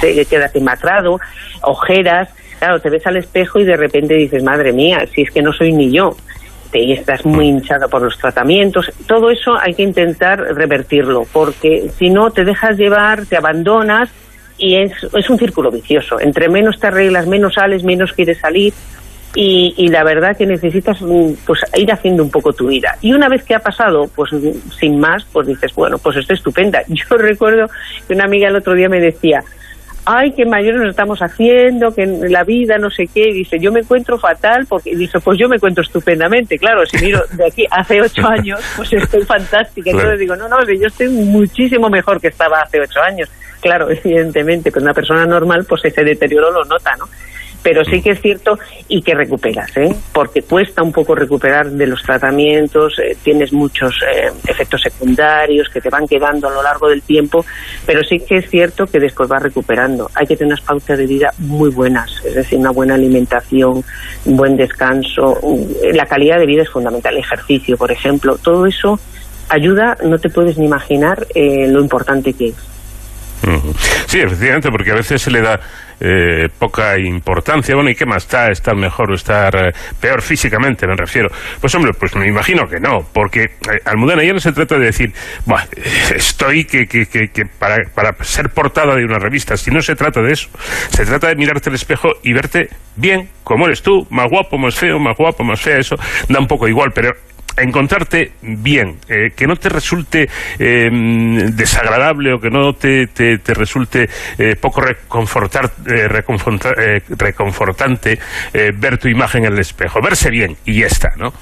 te 0.00 0.24
quedas 0.26 0.52
demacrado, 0.52 1.18
ojeras, 1.62 2.28
claro, 2.58 2.80
te 2.80 2.90
ves 2.90 3.06
al 3.06 3.16
espejo 3.16 3.60
y 3.60 3.64
de 3.64 3.76
repente 3.76 4.14
dices, 4.14 4.42
madre 4.42 4.72
mía, 4.72 5.06
si 5.14 5.22
es 5.22 5.30
que 5.30 5.40
no 5.40 5.52
soy 5.52 5.72
ni 5.72 5.90
yo 5.90 6.16
y 6.74 6.92
estás 6.92 7.24
muy 7.24 7.48
hinchado 7.48 7.88
por 7.88 8.02
los 8.02 8.16
tratamientos. 8.18 8.90
Todo 9.06 9.30
eso 9.30 9.58
hay 9.58 9.74
que 9.74 9.82
intentar 9.82 10.40
revertirlo, 10.40 11.26
porque 11.32 11.90
si 11.98 12.10
no 12.10 12.30
te 12.30 12.44
dejas 12.44 12.78
llevar, 12.78 13.26
te 13.26 13.36
abandonas 13.36 14.10
y 14.58 14.76
es, 14.76 14.92
es 15.14 15.30
un 15.30 15.38
círculo 15.38 15.70
vicioso. 15.70 16.20
Entre 16.20 16.48
menos 16.48 16.78
te 16.78 16.86
arreglas, 16.86 17.26
menos 17.26 17.54
sales, 17.54 17.84
menos 17.84 18.12
quieres 18.12 18.38
salir. 18.38 18.72
Y, 19.34 19.74
y, 19.78 19.88
la 19.88 20.04
verdad 20.04 20.36
que 20.36 20.44
necesitas 20.44 21.00
mm, 21.00 21.32
pues 21.46 21.60
ir 21.76 21.90
haciendo 21.90 22.22
un 22.22 22.30
poco 22.30 22.52
tu 22.52 22.66
vida. 22.66 22.98
Y 23.00 23.14
una 23.14 23.30
vez 23.30 23.44
que 23.44 23.54
ha 23.54 23.60
pasado, 23.60 24.10
pues 24.14 24.30
sin 24.78 25.00
más, 25.00 25.24
pues 25.32 25.46
dices, 25.46 25.72
bueno, 25.74 25.96
pues 25.96 26.18
estoy 26.18 26.36
estupenda. 26.36 26.82
Yo 26.88 27.16
recuerdo 27.16 27.66
que 28.06 28.12
una 28.12 28.24
amiga 28.24 28.48
el 28.48 28.56
otro 28.56 28.74
día 28.74 28.90
me 28.90 29.00
decía, 29.00 29.42
ay, 30.04 30.32
qué 30.32 30.44
mayores 30.44 30.80
nos 30.80 30.90
estamos 30.90 31.20
haciendo, 31.20 31.94
que 31.94 32.02
en 32.02 32.32
la 32.32 32.44
vida 32.44 32.76
no 32.78 32.90
sé 32.90 33.04
qué, 33.12 33.32
dice, 33.32 33.58
yo 33.58 33.70
me 33.70 33.80
encuentro 33.80 34.18
fatal, 34.18 34.66
porque 34.68 34.96
dice, 34.96 35.20
pues 35.20 35.38
yo 35.38 35.48
me 35.48 35.56
encuentro 35.56 35.82
estupendamente, 35.82 36.58
claro, 36.58 36.84
si 36.86 36.98
miro 36.98 37.22
de 37.32 37.46
aquí 37.46 37.64
hace 37.70 38.00
ocho 38.00 38.26
años, 38.26 38.60
pues 38.76 38.92
estoy 38.92 39.22
fantástica, 39.24 39.90
entonces 39.90 40.18
digo, 40.18 40.36
no, 40.36 40.48
no, 40.48 40.58
yo 40.64 40.86
estoy 40.86 41.08
muchísimo 41.08 41.88
mejor 41.88 42.20
que 42.20 42.28
estaba 42.28 42.60
hace 42.60 42.80
ocho 42.80 43.00
años, 43.00 43.28
claro, 43.60 43.88
evidentemente, 43.90 44.70
pues 44.70 44.82
una 44.82 44.94
persona 44.94 45.24
normal, 45.24 45.64
pues 45.68 45.84
ese 45.84 46.02
deterioro 46.02 46.50
lo 46.50 46.64
nota, 46.64 46.96
¿no? 46.98 47.06
Pero 47.62 47.84
sí 47.84 48.02
que 48.02 48.10
es 48.10 48.20
cierto 48.20 48.58
y 48.88 49.02
que 49.02 49.14
recuperas, 49.14 49.76
¿eh? 49.76 49.94
porque 50.12 50.42
cuesta 50.42 50.82
un 50.82 50.92
poco 50.92 51.14
recuperar 51.14 51.70
de 51.70 51.86
los 51.86 52.02
tratamientos, 52.02 52.98
eh, 52.98 53.16
tienes 53.22 53.52
muchos 53.52 53.94
eh, 54.02 54.30
efectos 54.46 54.82
secundarios 54.82 55.68
que 55.68 55.80
te 55.80 55.88
van 55.88 56.06
quedando 56.06 56.48
a 56.48 56.52
lo 56.52 56.62
largo 56.62 56.88
del 56.88 57.02
tiempo, 57.02 57.44
pero 57.86 58.02
sí 58.02 58.18
que 58.18 58.38
es 58.38 58.50
cierto 58.50 58.86
que 58.86 58.98
después 58.98 59.28
vas 59.28 59.42
recuperando. 59.42 60.10
Hay 60.14 60.26
que 60.26 60.36
tener 60.36 60.52
unas 60.52 60.64
pautas 60.64 60.98
de 60.98 61.06
vida 61.06 61.32
muy 61.38 61.70
buenas, 61.70 62.10
es 62.24 62.34
decir, 62.34 62.58
una 62.58 62.70
buena 62.70 62.94
alimentación, 62.94 63.84
un 64.24 64.36
buen 64.36 64.56
descanso, 64.56 65.38
la 65.92 66.06
calidad 66.06 66.38
de 66.38 66.46
vida 66.46 66.62
es 66.62 66.70
fundamental, 66.70 67.16
ejercicio, 67.16 67.76
por 67.76 67.92
ejemplo, 67.92 68.36
todo 68.38 68.66
eso 68.66 68.98
ayuda, 69.48 69.96
no 70.04 70.18
te 70.18 70.30
puedes 70.30 70.58
ni 70.58 70.66
imaginar 70.66 71.26
lo 71.34 71.80
importante 71.80 72.32
que 72.32 72.48
es. 72.48 72.72
Sí, 74.06 74.20
efectivamente, 74.20 74.70
porque 74.70 74.92
a 74.92 74.94
veces 74.94 75.20
se 75.20 75.30
le 75.30 75.40
da 75.40 75.60
eh, 76.04 76.48
poca 76.58 76.98
importancia. 76.98 77.76
Bueno, 77.76 77.90
¿y 77.90 77.94
qué 77.94 78.04
más 78.04 78.24
está? 78.24 78.50
¿Estar 78.50 78.74
mejor 78.74 79.12
o 79.12 79.14
estar 79.14 79.54
eh, 79.54 79.72
peor 80.00 80.20
físicamente, 80.20 80.84
me 80.86 80.96
refiero? 80.96 81.28
Pues 81.60 81.72
hombre, 81.76 81.92
pues 81.92 82.16
me 82.16 82.26
imagino 82.26 82.66
que 82.66 82.80
no, 82.80 83.06
porque 83.12 83.42
eh, 83.42 83.78
Almudena 83.84 84.24
ya 84.24 84.32
no 84.32 84.40
se 84.40 84.52
trata 84.52 84.78
de 84.78 84.86
decir, 84.86 85.12
bueno, 85.46 85.64
estoy 86.14 86.64
que, 86.64 86.86
que, 86.86 87.06
que, 87.06 87.44
para, 87.58 87.76
para 87.94 88.12
ser 88.24 88.50
portada 88.50 88.96
de 88.96 89.04
una 89.04 89.18
revista, 89.18 89.56
si 89.56 89.70
no 89.70 89.80
se 89.80 89.94
trata 89.94 90.20
de 90.20 90.32
eso, 90.32 90.48
se 90.90 91.06
trata 91.06 91.28
de 91.28 91.36
mirarte 91.36 91.70
al 91.70 91.76
espejo 91.76 92.08
y 92.24 92.32
verte 92.32 92.68
bien, 92.96 93.28
como 93.44 93.66
eres 93.66 93.82
tú, 93.82 94.06
más 94.10 94.26
guapo, 94.28 94.58
más 94.58 94.74
feo, 94.74 94.98
más 94.98 95.16
guapo, 95.16 95.44
más 95.44 95.60
fea, 95.60 95.78
eso 95.78 95.94
da 96.28 96.40
un 96.40 96.48
poco 96.48 96.66
igual, 96.66 96.90
pero 96.92 97.12
encontrarte 97.56 98.32
bien, 98.42 98.96
eh, 99.08 99.30
que 99.36 99.46
no 99.46 99.56
te 99.56 99.68
resulte 99.68 100.28
em, 100.58 101.36
desagradable 101.54 102.34
o 102.34 102.40
que 102.40 102.50
no 102.50 102.72
te, 102.74 103.06
te, 103.08 103.54
resulte 103.54 104.08
eh, 104.38 104.56
poco 104.56 104.80
reconfortar, 104.80 105.70
eh, 105.86 106.08
reconfortante 107.08 108.18
ver 108.52 108.98
tu 108.98 109.08
imagen 109.08 109.44
en 109.44 109.52
el 109.52 109.58
espejo, 109.58 110.00
verse 110.00 110.30
bien 110.30 110.56
y 110.64 110.80
ya 110.80 110.86
está, 110.86 111.10
¿no? 111.16 111.32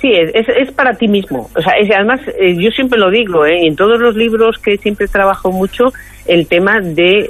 Sí, 0.00 0.12
es, 0.12 0.48
es, 0.48 0.70
para 0.72 0.94
ti 0.94 1.08
mismo. 1.08 1.50
O 1.56 1.60
sea, 1.60 1.72
además, 1.96 2.20
yo 2.56 2.70
siempre 2.70 2.98
lo 2.98 3.10
digo, 3.10 3.44
en 3.44 3.74
todos 3.74 4.00
los 4.00 4.14
libros 4.14 4.56
que 4.58 4.76
siempre 4.76 5.08
trabajo 5.08 5.50
mucho, 5.50 5.92
el 6.26 6.46
tema 6.46 6.80
de 6.80 7.28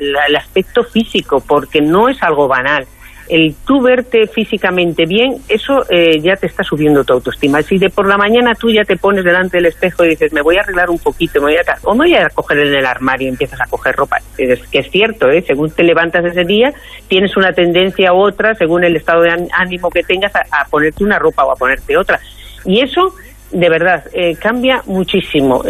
el 0.00 0.36
aspecto 0.36 0.82
físico, 0.84 1.42
porque 1.46 1.82
no 1.82 2.08
es 2.08 2.22
algo 2.22 2.48
banal 2.48 2.86
el 3.28 3.54
tú 3.66 3.80
verte 3.82 4.26
físicamente 4.26 5.06
bien, 5.06 5.36
eso 5.48 5.84
eh, 5.88 6.20
ya 6.20 6.36
te 6.36 6.46
está 6.46 6.62
subiendo 6.62 7.04
tu 7.04 7.14
autoestima. 7.14 7.62
Si 7.62 7.78
de 7.78 7.90
por 7.90 8.06
la 8.06 8.16
mañana 8.16 8.54
tú 8.54 8.70
ya 8.70 8.84
te 8.84 8.96
pones 8.96 9.24
delante 9.24 9.58
del 9.58 9.66
espejo 9.66 10.04
y 10.04 10.10
dices, 10.10 10.32
me 10.32 10.42
voy 10.42 10.56
a 10.56 10.60
arreglar 10.60 10.90
un 10.90 10.98
poquito, 10.98 11.40
me 11.40 11.52
voy 11.52 11.56
a, 11.56 11.78
o 11.82 11.94
me 11.94 12.06
voy 12.06 12.14
a 12.14 12.28
coger 12.30 12.58
en 12.58 12.74
el 12.74 12.86
armario 12.86 13.26
y 13.26 13.30
empiezas 13.30 13.60
a 13.60 13.66
coger 13.66 13.94
ropa, 13.96 14.18
es, 14.38 14.60
que 14.68 14.78
es 14.78 14.90
cierto, 14.90 15.28
¿eh? 15.30 15.42
según 15.46 15.70
te 15.70 15.82
levantas 15.82 16.24
ese 16.24 16.44
día, 16.44 16.72
tienes 17.08 17.36
una 17.36 17.52
tendencia 17.52 18.12
u 18.12 18.18
otra, 18.18 18.54
según 18.54 18.84
el 18.84 18.96
estado 18.96 19.22
de 19.22 19.48
ánimo 19.52 19.90
que 19.90 20.02
tengas, 20.02 20.34
a, 20.36 20.40
a 20.50 20.64
ponerte 20.68 21.04
una 21.04 21.18
ropa 21.18 21.44
o 21.44 21.52
a 21.52 21.56
ponerte 21.56 21.96
otra. 21.96 22.20
Y 22.64 22.80
eso 22.80 23.14
de 23.54 23.68
verdad, 23.68 24.04
eh, 24.12 24.34
cambia 24.34 24.82
muchísimo. 24.86 25.62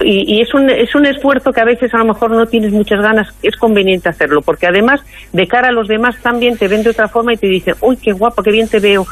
Y, 0.00 0.40
es, 0.42 0.52
un, 0.52 0.68
es 0.68 0.92
un 0.94 1.06
esfuerzo 1.06 1.52
que 1.52 1.60
a 1.60 1.64
veces 1.64 1.94
a 1.94 1.98
lo 1.98 2.06
mejor 2.06 2.32
no 2.32 2.46
tienes 2.46 2.72
muchas 2.72 3.00
ganas, 3.00 3.28
es 3.42 3.56
conveniente 3.56 4.08
hacerlo, 4.08 4.42
porque 4.42 4.66
además 4.66 5.00
de 5.32 5.46
cara 5.46 5.68
a 5.68 5.72
los 5.72 5.86
demás 5.86 6.16
también 6.20 6.58
te 6.58 6.66
ven 6.66 6.82
de 6.82 6.90
otra 6.90 7.06
forma 7.06 7.32
y 7.32 7.36
te 7.36 7.46
dicen, 7.46 7.76
uy, 7.80 7.96
qué 7.96 8.12
guapo, 8.12 8.42
qué 8.42 8.50
bien 8.50 8.68
te 8.68 8.80
veo. 8.80 9.06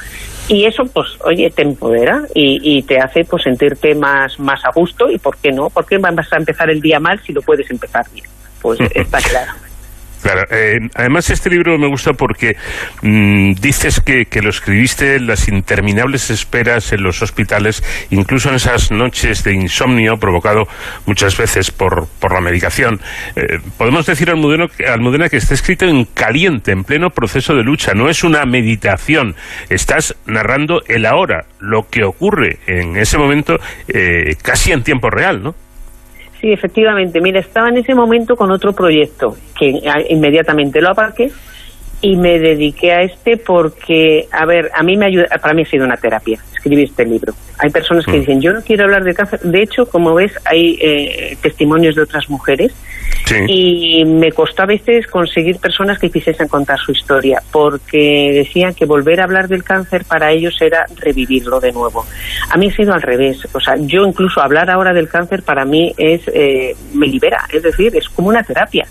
Y 0.48 0.64
eso, 0.64 0.84
pues, 0.92 1.06
oye, 1.24 1.50
te 1.50 1.62
empodera 1.62 2.22
y, 2.34 2.82
te 2.82 2.98
hace 2.98 3.24
pues 3.24 3.44
sentirte 3.44 3.94
más, 3.94 4.38
más 4.40 4.64
a 4.64 4.70
gusto 4.70 5.08
y, 5.08 5.18
¿por 5.18 5.36
qué 5.36 5.52
no? 5.52 5.70
¿Por 5.70 5.86
qué 5.86 5.98
vas 5.98 6.32
a 6.32 6.36
empezar 6.36 6.68
el 6.68 6.80
día 6.80 6.98
mal 6.98 7.20
si 7.24 7.32
lo 7.32 7.42
puedes 7.42 7.70
empezar 7.70 8.04
bien? 8.12 8.26
Pues 8.60 8.80
está 8.94 9.18
claro. 9.18 9.52
Claro, 10.26 10.42
eh, 10.50 10.80
además 10.96 11.30
este 11.30 11.48
libro 11.50 11.78
me 11.78 11.86
gusta 11.86 12.12
porque 12.14 12.56
mm, 13.00 13.52
dices 13.60 14.00
que, 14.00 14.26
lo 14.42 14.50
escribiste 14.50 15.14
en 15.14 15.28
las 15.28 15.46
interminables 15.46 16.30
esperas 16.30 16.92
en 16.92 17.04
los 17.04 17.22
hospitales, 17.22 17.84
incluso 18.10 18.48
en 18.48 18.56
esas 18.56 18.90
noches 18.90 19.44
de 19.44 19.54
insomnio 19.54 20.16
provocado 20.16 20.64
muchas 21.06 21.36
veces 21.36 21.70
por, 21.70 22.08
por 22.18 22.32
la 22.32 22.40
medicación. 22.40 23.00
Eh, 23.36 23.60
podemos 23.78 24.04
decir 24.04 24.28
al 24.28 24.38
Almudena 24.88 25.28
que 25.28 25.36
está 25.36 25.54
escrito 25.54 25.86
en 25.86 26.06
caliente, 26.06 26.72
en 26.72 26.82
pleno 26.82 27.10
proceso 27.10 27.54
de 27.54 27.62
lucha, 27.62 27.92
no 27.94 28.10
es 28.10 28.24
una 28.24 28.44
meditación, 28.46 29.36
estás 29.70 30.16
narrando 30.26 30.82
el 30.88 31.06
ahora, 31.06 31.44
lo 31.60 31.88
que 31.88 32.02
ocurre 32.02 32.58
en 32.66 32.96
ese 32.96 33.16
momento 33.16 33.60
eh, 33.86 34.34
casi 34.42 34.72
en 34.72 34.82
tiempo 34.82 35.08
real, 35.08 35.40
¿no? 35.40 35.54
Sí, 36.46 36.52
efectivamente. 36.52 37.20
Mira, 37.20 37.40
estaba 37.40 37.70
en 37.70 37.78
ese 37.78 37.92
momento 37.92 38.36
con 38.36 38.52
otro 38.52 38.72
proyecto 38.72 39.34
que 39.58 39.82
inmediatamente 40.10 40.80
lo 40.80 40.90
aparqué 40.90 41.32
y 42.00 42.16
me 42.16 42.38
dediqué 42.38 42.92
a 42.92 43.02
este 43.02 43.36
porque, 43.36 44.28
a 44.30 44.44
ver, 44.44 44.70
a 44.74 44.82
mí 44.82 44.96
me 44.96 45.06
ayuda, 45.06 45.26
para 45.40 45.54
mí 45.54 45.62
ha 45.62 45.66
sido 45.66 45.84
una 45.84 45.96
terapia 45.96 46.38
escribir 46.54 46.84
este 46.84 47.04
libro. 47.04 47.32
Hay 47.58 47.70
personas 47.70 48.04
que 48.04 48.12
mm. 48.12 48.20
dicen, 48.20 48.40
yo 48.40 48.52
no 48.52 48.62
quiero 48.62 48.84
hablar 48.84 49.04
de 49.04 49.14
cáncer. 49.14 49.40
De 49.40 49.62
hecho, 49.62 49.86
como 49.86 50.14
ves, 50.14 50.32
hay 50.44 50.78
eh, 50.80 51.36
testimonios 51.40 51.94
de 51.94 52.02
otras 52.02 52.28
mujeres 52.28 52.72
y 53.48 54.04
me 54.04 54.30
costó 54.30 54.62
a 54.62 54.66
veces 54.66 55.06
conseguir 55.08 55.58
personas 55.58 55.98
que 55.98 56.10
quisiesen 56.10 56.46
contar 56.46 56.78
su 56.78 56.92
historia 56.92 57.42
porque 57.50 58.30
decían 58.32 58.72
que 58.72 58.84
volver 58.84 59.20
a 59.20 59.24
hablar 59.24 59.48
del 59.48 59.64
cáncer 59.64 60.04
para 60.04 60.30
ellos 60.30 60.56
era 60.60 60.84
revivirlo 60.96 61.58
de 61.58 61.72
nuevo. 61.72 62.06
A 62.50 62.56
mí 62.56 62.68
ha 62.68 62.76
sido 62.76 62.92
al 62.92 63.02
revés. 63.02 63.38
O 63.52 63.60
sea, 63.60 63.76
yo 63.78 64.06
incluso 64.06 64.40
hablar 64.40 64.70
ahora 64.70 64.92
del 64.92 65.08
cáncer 65.08 65.42
para 65.42 65.64
mí 65.64 65.92
es, 65.96 66.22
eh, 66.28 66.76
me 66.94 67.06
libera. 67.06 67.44
Es 67.52 67.62
decir, 67.62 67.96
es 67.96 68.08
como 68.08 68.28
una 68.28 68.44
terapia 68.44 68.86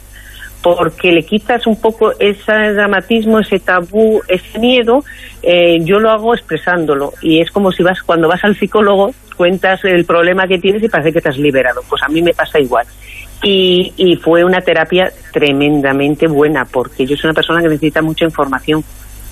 porque 0.65 1.11
le 1.11 1.21
quitas 1.21 1.67
un 1.67 1.79
poco 1.79 2.13
ese 2.17 2.73
dramatismo, 2.73 3.37
ese 3.37 3.59
tabú, 3.59 4.23
ese 4.27 4.57
miedo, 4.57 5.03
eh, 5.43 5.77
yo 5.81 5.99
lo 5.99 6.09
hago 6.09 6.33
expresándolo. 6.33 7.13
Y 7.21 7.39
es 7.39 7.51
como 7.51 7.71
si 7.71 7.83
vas 7.83 8.01
cuando 8.01 8.27
vas 8.27 8.43
al 8.43 8.57
psicólogo 8.57 9.13
cuentas 9.37 9.85
el 9.85 10.05
problema 10.05 10.47
que 10.47 10.57
tienes 10.57 10.81
y 10.81 10.89
parece 10.89 11.13
que 11.13 11.21
te 11.21 11.29
has 11.29 11.37
liberado, 11.37 11.83
pues 11.87 12.01
a 12.01 12.07
mí 12.07 12.19
me 12.23 12.33
pasa 12.33 12.59
igual. 12.59 12.87
Y, 13.43 13.93
y 13.95 14.15
fue 14.15 14.43
una 14.43 14.59
terapia 14.59 15.11
tremendamente 15.31 16.25
buena 16.25 16.65
porque 16.65 17.05
yo 17.05 17.15
soy 17.15 17.27
una 17.27 17.35
persona 17.35 17.61
que 17.61 17.67
necesita 17.67 18.01
mucha 18.01 18.25
información. 18.25 18.83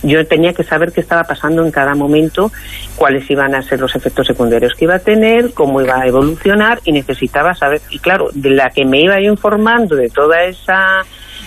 Yo 0.04 0.24
tenía 0.28 0.54
que 0.54 0.64
saber 0.64 0.92
qué 0.92 1.02
estaba 1.02 1.24
pasando 1.24 1.66
en 1.66 1.72
cada 1.72 1.96
momento, 1.96 2.52
cuáles 2.96 3.28
iban 3.32 3.56
a 3.56 3.64
ser 3.64 3.80
los 3.80 3.96
efectos 3.96 4.28
secundarios 4.28 4.74
que 4.76 4.86
iba 4.86 4.96
a 4.96 5.00
tener, 5.00 5.54
cómo 5.54 5.82
iba 5.82 6.00
a 6.00 6.06
evolucionar 6.06 6.80
y 6.84 6.92
necesitaba 6.92 7.56
saber, 7.56 7.82
y 7.90 7.98
claro, 7.98 8.28
de 8.34 8.52
la 8.52 8.70
que 8.70 8.86
me 8.86 9.02
iba 9.02 9.20
informando 9.20 9.96
de 9.96 10.10
toda 10.10 10.44
esa 10.44 11.04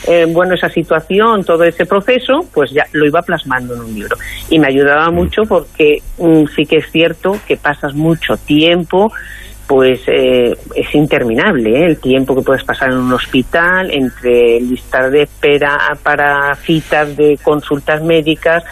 eh, 0.06 0.26
bueno, 0.28 0.54
esa 0.54 0.68
situación, 0.68 1.44
todo 1.44 1.64
ese 1.64 1.84
proceso, 1.84 2.46
pues 2.54 2.70
ya 2.70 2.84
lo 2.92 3.06
iba 3.06 3.22
plasmando 3.22 3.74
en 3.74 3.80
un 3.80 3.94
libro. 3.94 4.16
Y 4.48 4.58
me 4.58 4.68
ayudaba 4.68 5.10
mm. 5.10 5.14
mucho 5.14 5.42
porque 5.48 6.02
mm, 6.18 6.44
sí 6.54 6.64
que 6.64 6.78
es 6.78 6.90
cierto 6.90 7.38
que 7.46 7.56
pasas 7.56 7.94
mucho 7.94 8.36
tiempo 8.36 9.12
pues 9.66 10.00
eh, 10.06 10.56
es 10.76 10.94
interminable 10.94 11.70
¿eh? 11.70 11.86
el 11.86 11.98
tiempo 11.98 12.36
que 12.36 12.42
puedes 12.42 12.62
pasar 12.62 12.90
en 12.92 12.98
un 12.98 13.12
hospital, 13.12 13.90
entre 13.90 14.60
listas 14.60 15.10
de 15.10 15.22
espera 15.22 15.76
para 16.04 16.54
citas 16.54 17.16
de 17.16 17.36
consultas 17.42 18.00
médicas, 18.00 18.62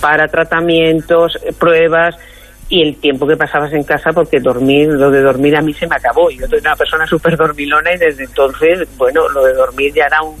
para 0.00 0.28
tratamientos, 0.28 1.38
pruebas, 1.58 2.16
y 2.68 2.82
el 2.82 2.96
tiempo 2.96 3.26
que 3.26 3.36
pasabas 3.36 3.72
en 3.72 3.84
casa 3.84 4.12
porque 4.12 4.40
dormir, 4.40 4.88
lo 4.88 5.10
de 5.10 5.20
dormir 5.20 5.56
a 5.56 5.60
mí 5.60 5.74
se 5.74 5.86
me 5.86 5.96
acabó. 5.96 6.30
Yo 6.30 6.46
soy 6.46 6.60
una 6.60 6.74
persona 6.74 7.06
súper 7.08 7.36
dormilona 7.36 7.94
y 7.94 7.98
desde 7.98 8.24
entonces, 8.24 8.88
bueno, 8.96 9.28
lo 9.28 9.44
de 9.44 9.52
dormir 9.52 9.92
ya 9.92 10.04
era 10.06 10.22
un, 10.22 10.36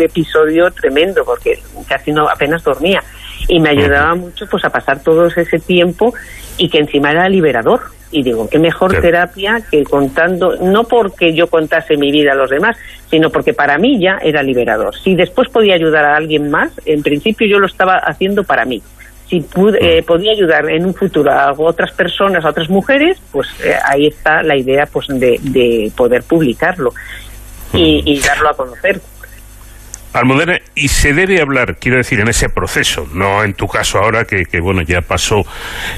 episodio 0.00 0.70
tremendo 0.70 1.24
porque 1.24 1.58
casi 1.88 2.12
no 2.12 2.28
apenas 2.28 2.62
dormía 2.62 3.02
y 3.48 3.60
me 3.60 3.70
ayudaba 3.70 4.14
mucho 4.14 4.46
pues 4.50 4.64
a 4.64 4.70
pasar 4.70 5.02
todo 5.02 5.26
ese 5.26 5.58
tiempo 5.58 6.12
y 6.56 6.68
que 6.68 6.78
encima 6.78 7.12
era 7.12 7.28
liberador. 7.28 7.80
Y 8.10 8.22
digo, 8.22 8.48
qué 8.48 8.58
mejor 8.58 8.98
terapia 9.00 9.60
que 9.70 9.84
contando, 9.84 10.56
no 10.56 10.84
porque 10.84 11.34
yo 11.34 11.46
contase 11.46 11.96
mi 11.96 12.10
vida 12.10 12.32
a 12.32 12.34
los 12.34 12.48
demás, 12.48 12.76
sino 13.10 13.28
porque 13.30 13.52
para 13.52 13.76
mí 13.76 14.00
ya 14.00 14.18
era 14.22 14.42
liberador. 14.42 14.96
Si 14.96 15.14
después 15.14 15.48
podía 15.50 15.74
ayudar 15.74 16.06
a 16.06 16.16
alguien 16.16 16.50
más, 16.50 16.72
en 16.86 17.02
principio 17.02 17.46
yo 17.46 17.58
lo 17.58 17.66
estaba 17.66 17.98
haciendo 17.98 18.44
para 18.44 18.64
mí 18.64 18.82
si 19.28 19.44
eh, 19.80 20.02
podía 20.02 20.32
ayudar 20.32 20.68
en 20.70 20.86
un 20.86 20.94
futuro 20.94 21.30
a 21.30 21.52
otras 21.52 21.92
personas, 21.92 22.44
a 22.44 22.50
otras 22.50 22.70
mujeres, 22.70 23.20
pues 23.30 23.48
eh, 23.62 23.74
ahí 23.84 24.06
está 24.06 24.42
la 24.42 24.56
idea 24.56 24.86
pues 24.86 25.06
de, 25.08 25.92
poder 25.94 26.22
publicarlo 26.22 26.92
y, 27.72 28.18
darlo 28.20 28.50
a 28.50 28.56
conocer. 28.56 29.00
Almudena, 30.14 30.58
y 30.74 30.88
se 30.88 31.12
debe 31.12 31.40
hablar, 31.40 31.76
quiero 31.76 31.98
decir, 31.98 32.20
en 32.20 32.28
ese 32.28 32.48
proceso, 32.48 33.06
no 33.12 33.44
en 33.44 33.52
tu 33.52 33.68
caso 33.68 33.98
ahora 33.98 34.24
que, 34.24 34.60
bueno, 34.60 34.80
ya 34.82 35.02
pasó 35.02 35.44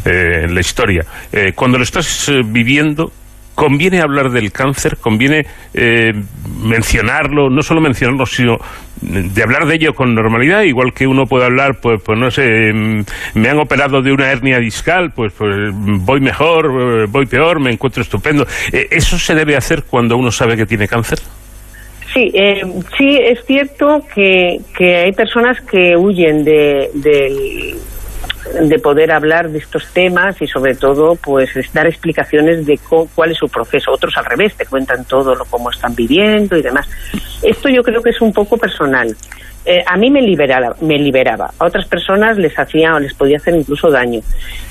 eh, 0.05 0.43
en 0.45 0.55
la 0.55 0.61
historia. 0.61 1.07
cuando 1.55 1.79
lo 1.79 1.85
estás 1.85 2.31
viviendo, 2.47 3.13
¿conviene 3.61 4.01
hablar 4.01 4.31
del 4.31 4.53
cáncer? 4.53 4.97
¿Conviene 4.97 5.47
eh, 5.75 6.15
mencionarlo? 6.63 7.51
No 7.51 7.63
solo 7.63 7.83
mencionarlo, 7.83 8.25
sino 8.25 8.59
de 9.01 9.43
hablar 9.43 9.67
de 9.67 9.77
ello 9.77 9.95
con 9.95 10.15
normalidad, 10.15 10.63
igual 10.63 10.93
que 10.93 11.07
uno 11.07 11.27
puede 11.27 11.47
hablar, 11.47 11.81
pues, 11.81 12.01
pues 12.03 12.19
no 12.19 12.31
sé, 12.31 12.73
mm, 12.73 13.05
me 13.35 13.49
han 13.49 13.59
operado 13.59 14.03
de 14.03 14.13
una 14.13 14.31
hernia 14.31 14.59
discal, 14.59 15.13
pues, 15.13 15.33
pues 15.33 15.71
voy 15.73 16.21
mejor, 16.21 16.67
eh, 16.67 17.07
voy 17.09 17.27
peor, 17.27 17.61
me 17.61 17.71
encuentro 17.71 18.03
estupendo. 18.03 18.47
Eh, 18.73 18.89
¿Eso 18.91 19.19
se 19.19 19.35
debe 19.35 19.57
hacer 19.57 19.85
cuando 19.85 20.17
uno 20.17 20.31
sabe 20.31 20.57
que 20.57 20.67
tiene 20.67 20.87
cáncer? 20.87 21.19
Sí, 22.13 22.31
eh, 22.35 22.63
sí, 22.99 23.19
es 23.23 23.45
cierto 23.47 24.05
que, 24.15 24.59
que 24.77 24.97
hay 24.97 25.13
personas 25.13 25.61
que 25.61 25.97
huyen 25.97 26.45
de, 26.45 26.91
de 26.95 27.77
poder 28.83 29.13
hablar 29.13 29.51
de 29.51 29.59
estos 29.59 29.87
temas 29.93 30.41
y 30.41 30.47
sobre 30.47 30.75
todo 30.75 31.15
pues 31.17 31.51
dar 31.73 31.87
explicaciones 31.87 32.67
de 32.67 32.79
cuál 33.15 33.33
es 33.33 33.39
su 33.39 33.49
proceso. 33.49 33.93
Otros 33.93 34.17
al 34.17 34.25
revés, 34.25 34.55
te 34.57 34.67
cuentan 34.67 35.05
todo 35.05 35.35
lo 35.35 35.45
cómo 35.45 35.71
están 35.71 35.95
viviendo 35.95 36.57
y 36.57 36.63
demás. 36.63 36.89
Esto 37.43 37.69
yo 37.69 37.83
creo 37.83 38.03
que 38.03 38.11
es 38.11 38.21
un 38.21 38.33
poco 38.33 38.57
personal. 38.57 39.15
Eh, 39.65 39.85
a 39.87 39.97
mí 39.97 40.11
me 40.11 40.23
liberaba, 40.23 40.75
me 40.81 40.99
liberaba, 40.99 41.51
a 41.59 41.67
otras 41.67 41.87
personas 41.87 42.39
les 42.39 42.59
hacía 42.59 42.95
o 42.95 42.99
les 42.99 43.13
podía 43.13 43.37
hacer 43.37 43.55
incluso 43.55 43.91
daño. 43.91 44.21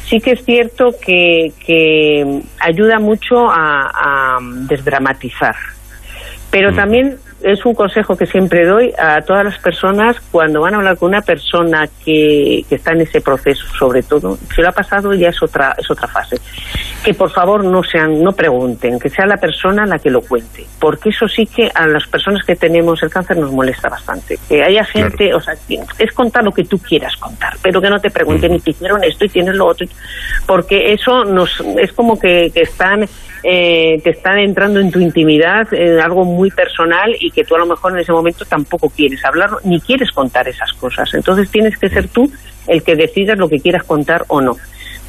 Sí 0.06 0.20
que 0.20 0.32
es 0.32 0.44
cierto 0.44 0.96
que, 1.00 1.54
que 1.64 2.42
ayuda 2.60 2.98
mucho 2.98 3.48
a, 3.50 3.92
a 3.94 4.40
desdramatizar, 4.68 5.56
pero 6.50 6.72
mm. 6.72 6.76
también 6.76 7.18
es 7.41 7.65
un 7.65 7.73
consejo 7.73 8.15
que 8.15 8.25
siempre 8.25 8.65
doy 8.65 8.93
a 8.97 9.21
todas 9.21 9.45
las 9.45 9.58
personas 9.60 10.17
cuando 10.32 10.62
van 10.62 10.73
a 10.73 10.78
hablar 10.78 10.97
con 10.97 11.10
una 11.10 11.21
persona 11.21 11.88
que, 12.04 12.63
que, 12.67 12.75
está 12.75 12.91
en 12.91 13.02
ese 13.02 13.21
proceso, 13.21 13.65
sobre 13.78 14.04
todo, 14.04 14.38
si 14.54 14.62
lo 14.62 14.69
ha 14.69 14.71
pasado 14.71 15.13
ya 15.13 15.30
es 15.30 15.41
otra 15.41 15.75
es 15.78 15.89
otra 15.89 16.08
fase. 16.08 16.38
Que 17.04 17.13
por 17.13 17.32
favor 17.32 17.63
no 17.63 17.82
sean, 17.82 18.21
no 18.21 18.34
pregunten, 18.34 18.99
que 18.99 19.10
sea 19.10 19.25
la 19.25 19.38
persona 19.38 19.86
la 19.86 19.99
que 19.99 20.10
lo 20.10 20.21
cuente, 20.21 20.65
porque 20.80 21.10
eso 21.10 21.28
sí 21.28 21.45
que 21.45 21.71
a 21.73 21.88
las 21.88 22.06
personas 22.08 22.45
que 22.45 22.56
tenemos 22.56 23.02
el 23.04 23.10
cáncer 23.10 23.38
nos 23.38 23.52
molesta 23.52 23.88
bastante. 23.88 24.38
Que 24.47 24.63
haya 24.63 24.84
gente, 24.84 25.34
o 25.34 25.39
sea, 25.39 25.54
es 25.97 26.12
contar 26.12 26.43
lo 26.43 26.52
que 26.52 26.65
tú 26.65 26.78
quieras 26.78 27.15
contar, 27.15 27.54
pero 27.62 27.82
que 27.82 27.89
no 27.89 27.99
te 27.99 28.10
pregunten 28.10 28.52
ni 28.52 28.60
te 28.60 28.71
hicieron 28.71 29.04
esto 29.04 29.25
y 29.25 29.30
tienes 29.30 29.56
lo 29.56 29.67
otro, 29.67 29.88
porque 30.45 30.91
eso 30.91 31.23
nos 31.23 31.63
es 31.78 31.93
como 31.93 32.19
que, 32.19 32.52
que 32.54 32.62
están 32.62 33.08
eh, 33.43 34.02
te 34.04 34.10
están 34.10 34.38
entrando 34.38 34.80
en 34.80 34.91
tu 34.91 34.99
intimidad, 34.99 35.73
en 35.73 35.99
algo 35.99 36.25
muy 36.25 36.52
personal 36.52 37.15
y 37.19 37.29
que 37.32 37.44
tú 37.44 37.56
a 37.56 37.60
lo 37.60 37.65
mejor 37.65 37.94
en 37.94 38.00
ese 38.00 38.12
momento 38.12 38.46
tampoco 38.46 38.89
quieres 38.89 39.24
hablar 39.26 39.50
ni 39.63 39.80
quieres 39.80 40.12
contar 40.12 40.48
esas 40.48 40.74
cosas. 40.74 41.13
Entonces 41.13 41.50
tienes 41.50 41.78
que 41.78 41.89
ser 41.89 42.08
tú 42.08 42.32
el 42.68 42.84
que 42.84 42.96
decidas 42.96 43.38
lo 43.38 43.50
que 43.50 43.60
quieras 43.60 43.84
contar 43.84 44.26
o 44.28 44.42
no. 44.42 44.56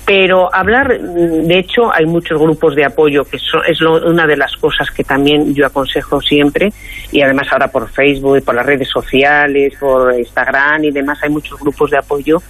Pero 0.06 0.52
hablar, 0.52 0.98
de 0.98 1.58
hecho, 1.58 1.92
hay 1.94 2.04
muchos 2.04 2.40
grupos 2.40 2.74
de 2.74 2.84
apoyo, 2.84 3.22
que 3.24 3.36
es 3.36 3.80
una 3.80 4.26
de 4.26 4.36
las 4.36 4.56
cosas 4.56 4.90
que 4.90 5.04
también 5.04 5.54
yo 5.54 5.66
aconsejo 5.66 6.20
siempre, 6.20 6.72
y 7.12 7.22
además 7.22 7.46
ahora 7.52 7.68
por 7.68 7.88
Facebook 7.88 8.38
y 8.38 8.40
por 8.40 8.56
las 8.56 8.66
redes 8.66 8.88
sociales, 8.88 9.74
por 9.78 10.18
Instagram 10.18 10.82
y 10.84 10.90
demás, 10.90 11.20
hay 11.22 11.30
muchos 11.30 11.60
grupos 11.60 11.90
de 11.90 11.98
apoyo 11.98 12.42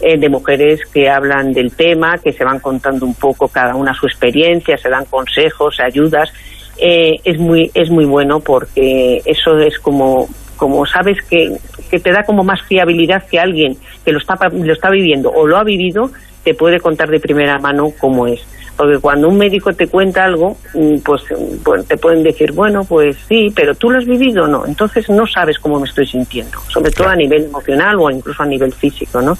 eh, 0.00 0.16
de 0.16 0.28
mujeres 0.28 0.80
que 0.94 1.10
hablan 1.10 1.52
del 1.52 1.74
tema, 1.74 2.18
que 2.18 2.32
se 2.32 2.44
van 2.44 2.60
contando 2.60 3.04
un 3.04 3.16
poco 3.16 3.48
cada 3.48 3.74
una 3.74 3.92
su 3.94 4.06
experiencia, 4.06 4.76
se 4.76 4.88
dan 4.88 5.04
consejos, 5.06 5.80
ayudas. 5.80 6.32
Eh, 6.80 7.16
es 7.24 7.38
muy 7.38 7.70
es 7.74 7.90
muy 7.90 8.04
bueno 8.04 8.40
porque 8.40 9.20
eso 9.24 9.58
es 9.58 9.78
como 9.78 10.28
como 10.56 10.86
sabes 10.86 11.18
que, 11.28 11.56
que 11.90 11.98
te 11.98 12.12
da 12.12 12.22
como 12.24 12.44
más 12.44 12.62
fiabilidad 12.62 13.24
que 13.28 13.38
alguien 13.38 13.76
que 14.04 14.12
lo 14.12 14.18
está 14.18 14.36
lo 14.48 14.72
está 14.72 14.90
viviendo 14.90 15.30
o 15.30 15.46
lo 15.46 15.56
ha 15.56 15.64
vivido 15.64 16.10
te 16.44 16.54
puede 16.54 16.78
contar 16.78 17.08
de 17.08 17.18
primera 17.18 17.58
mano 17.58 17.88
cómo 17.98 18.26
es 18.26 18.46
porque 18.78 18.98
cuando 19.00 19.28
un 19.28 19.36
médico 19.36 19.72
te 19.72 19.88
cuenta 19.88 20.24
algo, 20.24 20.56
mm, 20.72 20.98
pues, 21.04 21.22
pues, 21.64 21.84
te 21.88 21.96
pueden 21.96 22.22
decir, 22.22 22.52
bueno, 22.52 22.84
pues 22.84 23.16
sí, 23.28 23.52
pero 23.54 23.74
tú 23.74 23.90
lo 23.90 23.98
has 23.98 24.06
vivido 24.06 24.44
o 24.44 24.46
no. 24.46 24.64
Entonces 24.64 25.10
no 25.10 25.26
sabes 25.26 25.58
cómo 25.58 25.80
me 25.80 25.88
estoy 25.88 26.06
sintiendo, 26.06 26.60
sobre 26.68 26.92
todo 26.92 27.08
a 27.08 27.16
nivel 27.16 27.46
emocional 27.46 27.96
o 27.98 28.08
incluso 28.08 28.44
a 28.44 28.46
nivel 28.46 28.72
físico, 28.72 29.20
¿no? 29.20 29.36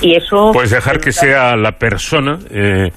Y 0.00 0.14
eso... 0.14 0.52
Puedes 0.52 0.70
dejar 0.70 1.00
que 1.00 1.10
sea 1.10 1.56
la 1.56 1.72
persona 1.72 2.38
eh, 2.50 2.92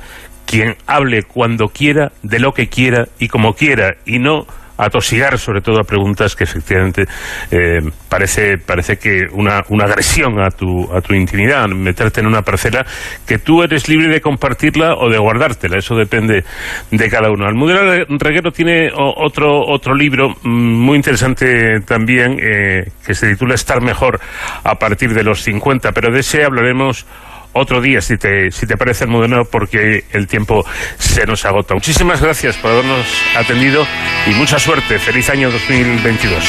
quien 0.52 0.76
hable 0.86 1.24
cuando 1.24 1.70
quiera, 1.70 2.12
de 2.24 2.40
lo 2.40 2.52
que 2.52 2.68
quiera 2.68 3.08
y 3.20 3.30
como 3.30 3.54
quiera, 3.54 3.96
y 4.06 4.20
no 4.20 4.46
atosigar 4.78 5.38
sobre 5.38 5.62
todo 5.62 5.80
a 5.80 5.84
preguntas 5.84 6.36
que 6.36 6.44
efectivamente 6.44 7.06
eh, 7.52 7.80
parece, 8.10 8.58
parece 8.58 8.98
que 8.98 9.28
una, 9.32 9.64
una 9.70 9.86
agresión 9.86 10.42
a 10.42 10.50
tu, 10.50 10.92
a 10.92 11.02
tu 11.02 11.14
intimidad, 11.14 11.68
meterte 11.70 12.20
en 12.20 12.28
una 12.28 12.42
parcela 12.42 12.86
que 13.26 13.38
tú 13.38 13.62
eres 13.62 13.88
libre 13.88 14.08
de 14.08 14.20
compartirla 14.20 14.96
o 14.96 15.10
de 15.10 15.20
guardártela, 15.20 15.78
eso 15.78 15.96
depende 15.96 16.44
de 16.90 17.10
cada 17.10 17.30
uno. 17.30 17.46
Almudena 17.46 18.06
Reguero 18.10 18.52
tiene 18.52 18.90
otro, 18.94 19.62
otro 19.68 19.94
libro 19.94 20.30
mm, 20.42 20.50
muy 20.50 20.98
interesante 20.98 21.80
también 21.82 22.40
eh, 22.42 22.92
que 23.06 23.14
se 23.14 23.30
titula 23.30 23.54
Estar 23.54 23.82
mejor 23.82 24.20
a 24.64 24.76
partir 24.76 25.14
de 25.14 25.24
los 25.24 25.44
50, 25.44 25.92
pero 25.92 26.12
de 26.12 26.22
ese 26.22 26.44
hablaremos 26.44 27.06
otro 27.54 27.82
día, 27.82 28.02
si 28.02 28.18
te, 28.18 28.52
si 28.52 28.66
te 28.66 28.78
parece, 28.78 29.04
Almudena, 29.04 29.44
porque 29.50 30.06
el 30.12 30.28
tiempo 30.28 30.66
se 30.98 31.26
nos 31.26 31.46
agota. 31.46 31.74
Muchísimas 31.74 32.22
gracias 32.22 32.58
por 32.58 32.72
habernos 32.72 33.06
atendido 33.36 33.86
y 34.28 34.32
mucha 34.32 34.60
suerte. 34.60 35.00
Feliz 35.00 35.30
año 35.30 35.52
2022. 35.52 36.44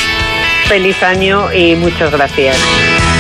Feliz 0.69 1.03
año 1.03 1.53
y 1.53 1.75
muchas 1.77 2.11
gracias. 2.11 3.12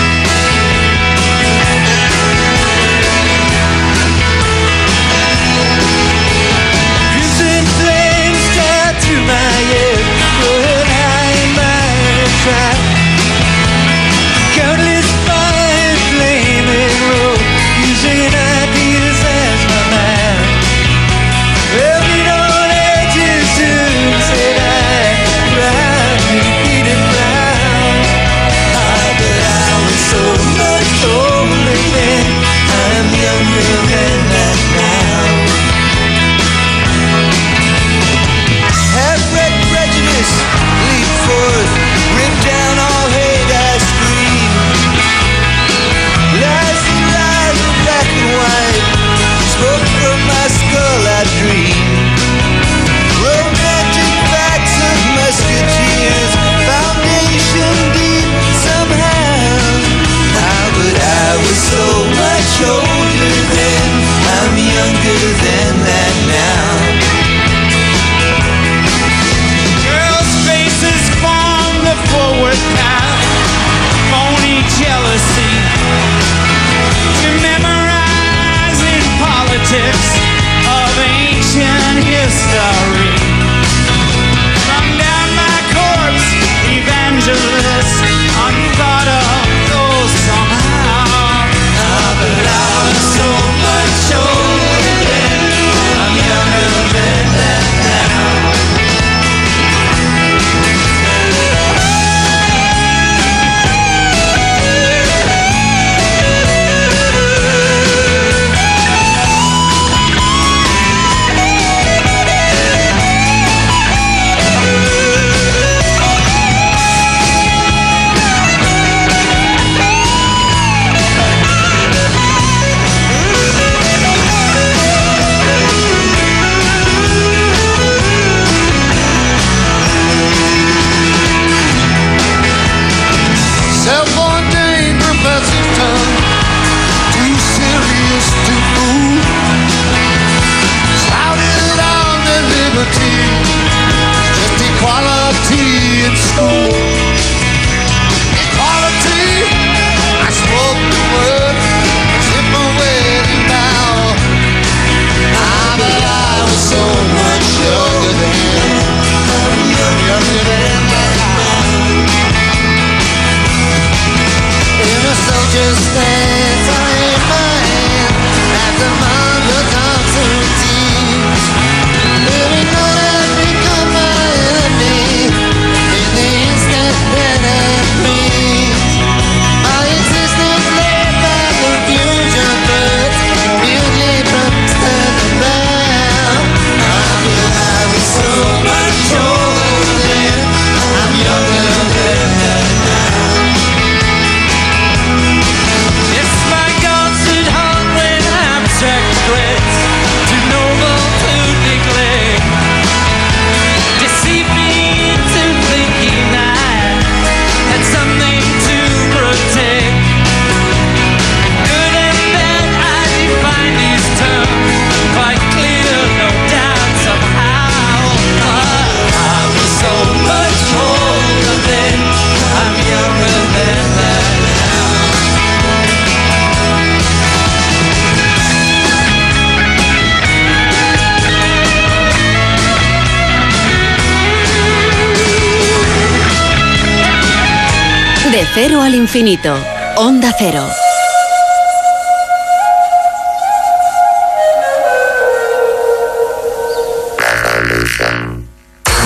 Cero 238.54 238.82
al 238.82 238.94
infinito. 238.94 239.54
Onda 239.96 240.34
cero. 240.38 240.62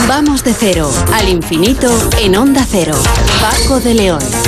Vamos 0.08 0.42
de 0.42 0.52
cero 0.52 0.90
al 1.12 1.28
infinito 1.28 1.90
en 2.18 2.36
Onda 2.36 2.64
Cero. 2.68 2.94
Paco 3.40 3.78
de 3.80 3.94
León. 3.94 4.45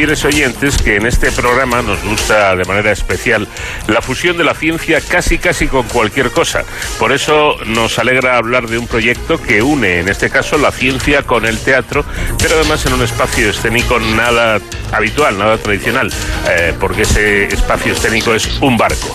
Fieles 0.00 0.24
oyentes 0.24 0.78
que 0.78 0.96
en 0.96 1.04
este 1.04 1.30
programa 1.30 1.82
nos 1.82 2.02
gusta 2.02 2.56
de 2.56 2.64
manera 2.64 2.90
especial 2.90 3.46
la 3.86 4.00
fusión 4.00 4.38
de 4.38 4.44
la 4.44 4.54
ciencia 4.54 4.98
casi 5.02 5.36
casi 5.36 5.68
con 5.68 5.86
cualquier 5.88 6.30
cosa. 6.30 6.64
Por 6.98 7.12
eso 7.12 7.58
nos 7.66 7.98
alegra 7.98 8.38
hablar 8.38 8.66
de 8.66 8.78
un 8.78 8.86
proyecto 8.86 9.36
que 9.36 9.60
une 9.60 10.00
en 10.00 10.08
este 10.08 10.30
caso 10.30 10.56
la 10.56 10.72
ciencia 10.72 11.24
con 11.24 11.44
el 11.44 11.58
teatro, 11.58 12.06
pero 12.38 12.54
además 12.54 12.86
en 12.86 12.94
un 12.94 13.02
espacio 13.02 13.50
escénico 13.50 14.00
nada 14.00 14.58
habitual, 14.90 15.36
nada 15.36 15.58
tradicional, 15.58 16.10
eh, 16.48 16.72
porque 16.80 17.02
ese 17.02 17.44
espacio 17.44 17.92
escénico 17.92 18.34
es 18.34 18.48
un 18.62 18.78
barco. 18.78 19.14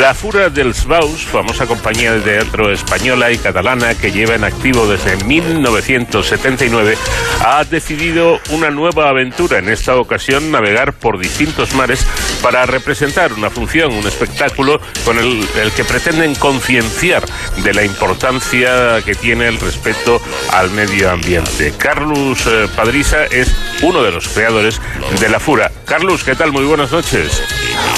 La 0.00 0.14
Fura 0.14 0.50
dels 0.50 0.84
Baus, 0.86 1.24
famosa 1.24 1.66
compañía 1.66 2.12
de 2.12 2.20
teatro 2.20 2.72
española 2.72 3.30
y 3.30 3.38
catalana 3.38 3.94
que 3.94 4.10
lleva 4.10 4.34
en 4.34 4.42
activo 4.42 4.88
desde 4.88 5.16
1979, 5.24 6.98
ha 7.44 7.64
decidido 7.64 8.40
una 8.50 8.70
nueva 8.70 9.08
aventura, 9.08 9.58
en 9.58 9.68
esta 9.68 9.96
ocasión 9.96 10.50
navegar 10.50 10.92
por 10.92 11.18
distintos 11.18 11.74
mares 11.74 12.06
para 12.42 12.66
representar 12.66 13.32
una 13.32 13.50
función, 13.50 13.92
un 13.92 14.06
espectáculo 14.06 14.80
con 15.04 15.18
el, 15.18 15.46
que 15.76 15.84
pretenden 15.84 16.34
concienciar 16.34 17.24
de 17.62 17.74
la 17.74 17.84
importancia 17.84 19.02
que 19.04 19.14
tiene 19.14 19.48
el 19.48 19.58
respeto 19.58 20.20
al 20.52 20.70
medio 20.70 21.10
ambiente. 21.10 21.72
Carlos 21.78 22.46
eh, 22.46 22.66
Padrisa 22.74 23.24
es 23.26 23.54
uno 23.82 24.02
de 24.02 24.12
los 24.12 24.28
creadores 24.28 24.80
de 25.20 25.28
la 25.28 25.40
Fura. 25.40 25.70
Carlos, 25.84 26.24
¿qué 26.24 26.34
tal? 26.34 26.52
Muy 26.52 26.64
buenas 26.64 26.92
noches. 26.92 27.42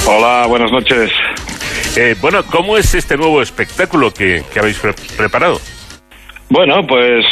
Hola, 0.06 0.46
buenas 0.46 0.70
noches. 0.70 1.10
Eh, 1.96 2.14
bueno, 2.20 2.44
¿cómo 2.44 2.76
es 2.76 2.94
este 2.94 3.16
nuevo 3.16 3.42
espectáculo 3.42 4.12
que, 4.12 4.44
habéis 4.56 4.80
preparado? 5.16 5.60
Bueno, 6.48 6.86
pues 6.86 7.24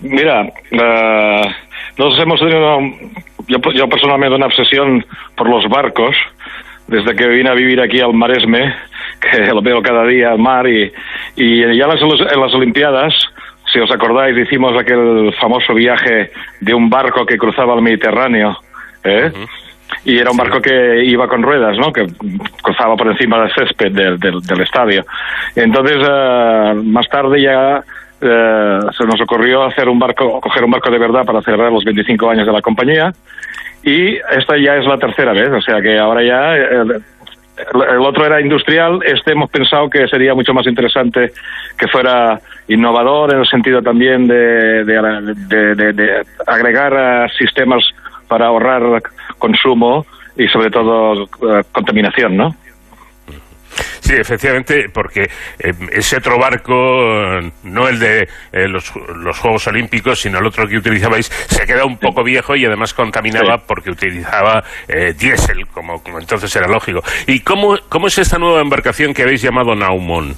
mira, 0.00 0.42
uh, 0.42 1.48
nosotros 1.98 2.18
hemos 2.20 2.40
tenido, 2.40 2.78
yo, 3.48 3.58
yo, 3.72 3.88
personalmente, 3.88 4.34
una 4.34 4.46
obsesión 4.46 5.04
por 5.36 5.48
los 5.48 5.68
barcos 5.68 6.16
desde 6.88 7.16
que 7.16 7.26
vine 7.26 7.50
a 7.50 7.54
vivir 7.54 7.80
aquí 7.80 8.00
al 8.00 8.14
Maresme 8.14 8.74
que 9.20 9.46
lo 9.46 9.60
veo 9.62 9.82
cada 9.82 10.04
día 10.04 10.30
al 10.30 10.38
mar 10.38 10.66
y, 10.68 10.92
y 11.36 11.60
ya 11.60 11.84
en 11.84 11.88
las, 11.88 12.00
en 12.00 12.40
las 12.40 12.54
Olimpiadas, 12.54 13.14
si 13.72 13.80
os 13.80 13.90
acordáis, 13.90 14.36
hicimos 14.36 14.78
aquel 14.78 15.34
famoso 15.40 15.74
viaje 15.74 16.30
de 16.60 16.74
un 16.74 16.88
barco 16.88 17.26
que 17.26 17.36
cruzaba 17.36 17.74
el 17.74 17.82
Mediterráneo, 17.82 18.56
¿eh? 19.02 19.32
y 20.04 20.18
era 20.18 20.30
un 20.30 20.36
barco 20.36 20.60
que 20.60 21.04
iba 21.04 21.28
con 21.28 21.42
ruedas, 21.42 21.76
¿no? 21.78 21.92
Que 21.92 22.06
cruzaba 22.62 22.96
por 22.96 23.08
encima 23.08 23.40
del 23.40 23.52
césped 23.54 23.92
del, 23.92 24.18
del, 24.18 24.40
del 24.40 24.60
estadio. 24.60 25.04
Entonces, 25.54 25.96
eh, 26.08 26.74
más 26.84 27.08
tarde 27.08 27.42
ya 27.42 27.82
eh, 28.28 28.80
se 28.96 29.04
nos 29.04 29.20
ocurrió 29.20 29.64
hacer 29.64 29.88
un 29.88 29.98
barco, 29.98 30.40
coger 30.40 30.64
un 30.64 30.70
barco 30.70 30.90
de 30.90 30.98
verdad 30.98 31.24
para 31.24 31.42
celebrar 31.42 31.72
los 31.72 31.84
25 31.84 32.30
años 32.30 32.46
de 32.46 32.52
la 32.52 32.62
compañía 32.62 33.12
y 33.82 34.16
esta 34.16 34.56
ya 34.58 34.76
es 34.76 34.86
la 34.86 34.98
tercera 34.98 35.32
vez, 35.32 35.50
o 35.50 35.60
sea 35.60 35.80
que 35.80 35.98
ahora 35.98 36.22
ya 36.22 36.56
el, 36.56 38.00
otro 38.00 38.26
era 38.26 38.40
industrial, 38.40 39.00
este 39.04 39.32
hemos 39.32 39.50
pensado 39.50 39.88
que 39.88 40.06
sería 40.08 40.34
mucho 40.34 40.52
más 40.52 40.66
interesante 40.66 41.32
que 41.78 41.88
fuera 41.88 42.40
innovador 42.68 43.32
en 43.32 43.40
el 43.40 43.46
sentido 43.46 43.80
también 43.82 44.26
de, 44.26 44.84
de, 44.84 45.74
de, 45.74 45.92
de, 45.92 46.26
agregar 46.46 46.92
uh, 46.92 47.28
sistemas 47.38 47.82
para 48.28 48.46
ahorrar 48.46 49.02
consumo 49.38 50.04
y 50.36 50.48
sobre 50.48 50.70
todo 50.70 51.22
uh, 51.22 51.62
contaminación, 51.72 52.36
¿no? 52.36 52.54
Sí, 54.00 54.14
efectivamente, 54.14 54.88
porque 54.92 55.22
eh, 55.58 55.72
ese 55.92 56.16
otro 56.16 56.38
barco, 56.38 56.72
no 57.64 57.88
el 57.88 57.98
de 57.98 58.28
eh, 58.52 58.68
los, 58.68 58.92
los, 58.96 59.38
Juegos 59.38 59.66
Olímpicos, 59.66 60.20
sino 60.20 60.38
el 60.38 60.46
otro 60.46 60.66
que 60.66 60.76
utilizabais, 60.76 61.26
se 61.26 61.66
queda 61.66 61.84
un 61.84 61.98
poco 61.98 62.22
viejo 62.22 62.56
y 62.56 62.64
además 62.64 62.94
contaminaba 62.94 63.58
sí. 63.58 63.64
porque 63.66 63.90
utilizaba 63.90 64.62
eh, 64.88 65.14
diésel, 65.18 65.66
como, 65.68 66.02
como, 66.02 66.18
entonces 66.18 66.54
era 66.56 66.68
lógico. 66.68 67.02
¿Y 67.26 67.40
cómo, 67.40 67.76
cómo 67.88 68.06
es 68.06 68.18
esta 68.18 68.38
nueva 68.38 68.60
embarcación 68.60 69.12
que 69.12 69.22
habéis 69.22 69.42
llamado 69.42 69.74
Naumon? 69.74 70.34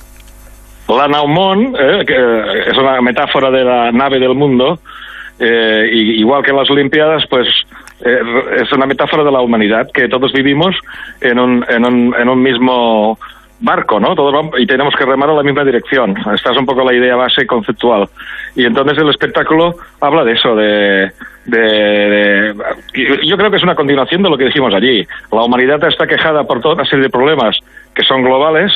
La 0.88 1.07
Naumon, 1.07 1.77
eh, 1.79 2.05
que 2.07 2.70
es 2.70 2.77
una 2.77 3.01
metáfora 3.03 3.51
de 3.51 3.62
la 3.62 3.92
nave 3.92 4.18
del 4.18 4.35
mundo, 4.35 4.79
eh, 5.38 5.88
y, 5.92 6.20
igual 6.20 6.42
que 6.42 6.51
en 6.51 6.57
las 6.57 6.70
Olimpiadas, 6.70 7.24
pues 7.29 7.46
eh, 8.04 8.20
es 8.61 8.72
una 8.72 8.87
metáfora 8.87 9.24
de 9.24 9.32
la 9.32 9.40
humanidad, 9.40 9.90
que 9.92 10.08
todos 10.08 10.32
vivimos 10.32 10.74
en 11.20 11.38
un, 11.38 11.64
en 11.68 11.84
un, 11.84 12.14
en 12.18 12.28
un 12.28 12.42
mismo 12.42 13.18
barco, 13.61 13.98
¿no? 13.98 14.14
Todos 14.14 14.32
vamos, 14.32 14.54
y 14.58 14.66
tenemos 14.66 14.94
que 14.94 15.04
remar 15.04 15.30
en 15.30 15.37
la 15.37 15.42
misma 15.42 15.64
dirección. 15.64 16.14
Esta 16.32 16.52
es 16.52 16.58
un 16.58 16.66
poco 16.66 16.84
la 16.84 16.94
idea 16.94 17.16
base 17.16 17.46
conceptual. 17.46 18.08
Y 18.54 18.64
entonces 18.64 18.98
el 18.98 19.08
espectáculo 19.08 19.74
habla 20.00 20.24
de 20.24 20.32
eso, 20.32 20.54
de, 20.54 21.11
de, 21.44 21.58
de, 21.58 22.54
yo 23.24 23.37
creo 23.37 23.50
que 23.50 23.56
es 23.56 23.62
una 23.62 23.74
continuación 23.74 24.22
de 24.22 24.30
lo 24.30 24.38
que 24.38 24.44
dijimos 24.44 24.72
allí. 24.74 25.06
La 25.32 25.42
humanidad 25.42 25.82
está 25.84 26.06
quejada 26.06 26.44
por 26.44 26.61
toda 26.61 26.74
una 26.74 26.84
serie 26.84 27.04
de 27.04 27.11
problemas 27.11 27.58
que 27.94 28.04
son 28.04 28.22
globales. 28.22 28.72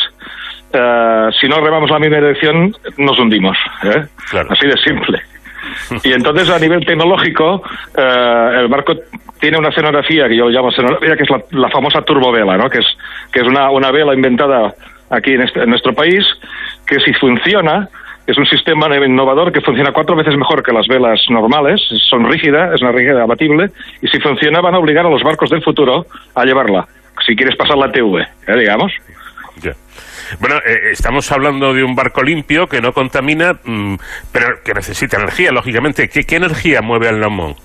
Uh, 0.75 1.31
si 1.39 1.47
no 1.49 1.61
remamos 1.61 1.91
la 1.91 1.99
misma 1.99 2.17
dirección, 2.17 2.75
nos 2.97 3.19
hundimos. 3.19 3.57
¿eh? 3.85 4.05
Claro. 4.31 4.49
Así 4.51 4.67
de 4.67 4.77
simple. 4.79 5.21
Y 6.05 6.13
entonces 6.13 6.51
a 6.51 6.59
nivel 6.59 6.85
tecnológico, 6.85 7.63
eh, 7.97 8.51
el 8.61 8.69
barco 8.69 8.95
tiene 9.41 9.59
una 9.59 9.71
escenografía 9.71 10.29
que 10.29 10.37
yo 10.37 10.49
llamo 10.49 10.71
escenografía, 10.71 11.17
que 11.17 11.25
es 11.25 11.31
la, 11.31 11.43
la 11.51 11.71
famosa 11.71 12.03
turbovela, 12.03 12.57
¿no? 12.57 12.69
que 12.71 12.79
es, 12.79 12.87
que 13.33 13.41
es 13.41 13.47
una, 13.47 13.71
una 13.71 13.91
vela 13.91 14.15
inventada 14.15 14.75
aquí 15.11 15.33
en, 15.33 15.43
este, 15.43 15.63
en 15.63 15.71
nuestro 15.71 15.95
país, 15.95 16.25
que 16.87 17.01
si 17.01 17.13
funciona, 17.15 17.89
es 18.27 18.39
un 18.39 18.47
sistema 18.47 18.95
innovador 18.97 19.53
que 19.53 19.61
funciona 19.61 19.93
cuatro 19.93 20.17
veces 20.17 20.37
mejor 20.37 20.63
que 20.63 20.73
las 20.73 20.87
velas 20.87 21.21
normales, 21.29 21.81
son 22.09 22.31
rígidas, 22.31 22.75
es 22.75 22.83
una 22.83 22.93
rígida 22.93 23.23
abatible, 23.23 23.71
y 24.01 24.09
si 24.09 24.21
funciona 24.21 24.61
van 24.61 24.75
a 24.75 24.79
obligar 24.79 25.07
a 25.07 25.11
los 25.11 25.23
barcos 25.23 25.51
del 25.51 25.63
futuro 25.63 26.07
a 26.35 26.45
llevarla, 26.45 26.87
si 27.27 27.37
quieres 27.37 27.57
pasar 27.57 27.77
la 27.77 27.91
TV, 27.91 28.23
¿eh? 28.23 28.57
digamos. 28.57 28.93
Yeah. 29.61 29.75
Bueno, 30.39 30.57
eh, 30.57 30.91
estamos 30.93 31.31
hablando 31.33 31.75
de 31.75 31.85
un 31.85 31.95
barco 31.95 32.23
limpio 32.23 32.67
que 32.67 32.81
no 32.81 32.93
contamina, 32.93 33.59
mmm, 33.65 33.95
pero 34.33 34.63
que 34.65 34.75
necesita 34.75 35.19
energía, 35.19 35.53
lógicamente. 35.53 36.09
¿Qué, 36.09 36.37
energía 36.37 36.83
mueve 36.83 37.09
al 37.09 37.21
Naumont? 37.21 37.57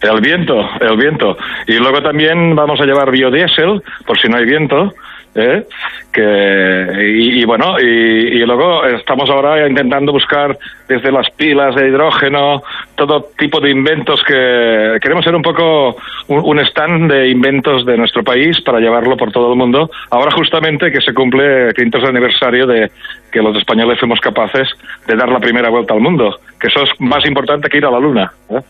El 0.00 0.20
viento, 0.20 0.68
el 0.80 0.96
viento. 0.96 1.36
Y 1.66 1.74
luego 1.74 2.02
también 2.02 2.54
vamos 2.54 2.80
a 2.80 2.84
llevar 2.84 3.10
biodiesel, 3.10 3.82
por 4.06 4.18
si 4.18 4.28
no 4.28 4.38
hay 4.38 4.46
viento, 4.46 4.92
¿eh? 5.34 5.64
que 6.12 7.14
y, 7.16 7.44
bueno 7.44 7.78
y, 7.80 7.84
y, 7.84 8.38
luego 8.46 8.84
estamos 8.84 9.30
ahora 9.30 9.66
intentando 9.68 10.12
buscar 10.12 10.58
desde 10.88 11.12
las 11.12 11.30
pilas 11.30 11.74
de 11.76 11.88
hidrógeno 11.88 12.62
todo 12.96 13.28
tipo 13.38 13.60
de 13.60 13.70
inventos 13.70 14.22
que 14.24 14.98
queremos 15.00 15.24
ser 15.24 15.34
un 15.34 15.42
poco 15.42 15.96
un, 16.28 16.40
un, 16.44 16.58
stand 16.60 17.12
de 17.12 17.28
inventos 17.28 17.86
de 17.86 17.96
nuestro 17.96 18.24
país 18.24 18.60
para 18.62 18.80
llevarlo 18.80 19.16
por 19.16 19.30
todo 19.30 19.52
el 19.52 19.58
mundo 19.58 19.90
ahora 20.10 20.32
justamente 20.32 20.90
que 20.90 21.00
se 21.00 21.14
cumple 21.14 21.68
el 21.68 21.74
quinto 21.74 21.98
aniversario 22.04 22.66
de 22.66 22.90
que 23.30 23.40
los 23.40 23.56
españoles 23.56 23.98
fuimos 24.00 24.20
capaces 24.20 24.68
de 25.06 25.14
dar 25.14 25.28
la 25.28 25.38
primera 25.38 25.70
vuelta 25.70 25.94
al 25.94 26.00
mundo 26.00 26.40
que 26.58 26.66
eso 26.66 26.82
es 26.82 26.90
más 27.00 27.24
importante 27.24 27.68
que 27.68 27.78
ir 27.78 27.86
a 27.86 27.90
la 27.90 28.00
luna 28.00 28.32
¿eh? 28.50 28.60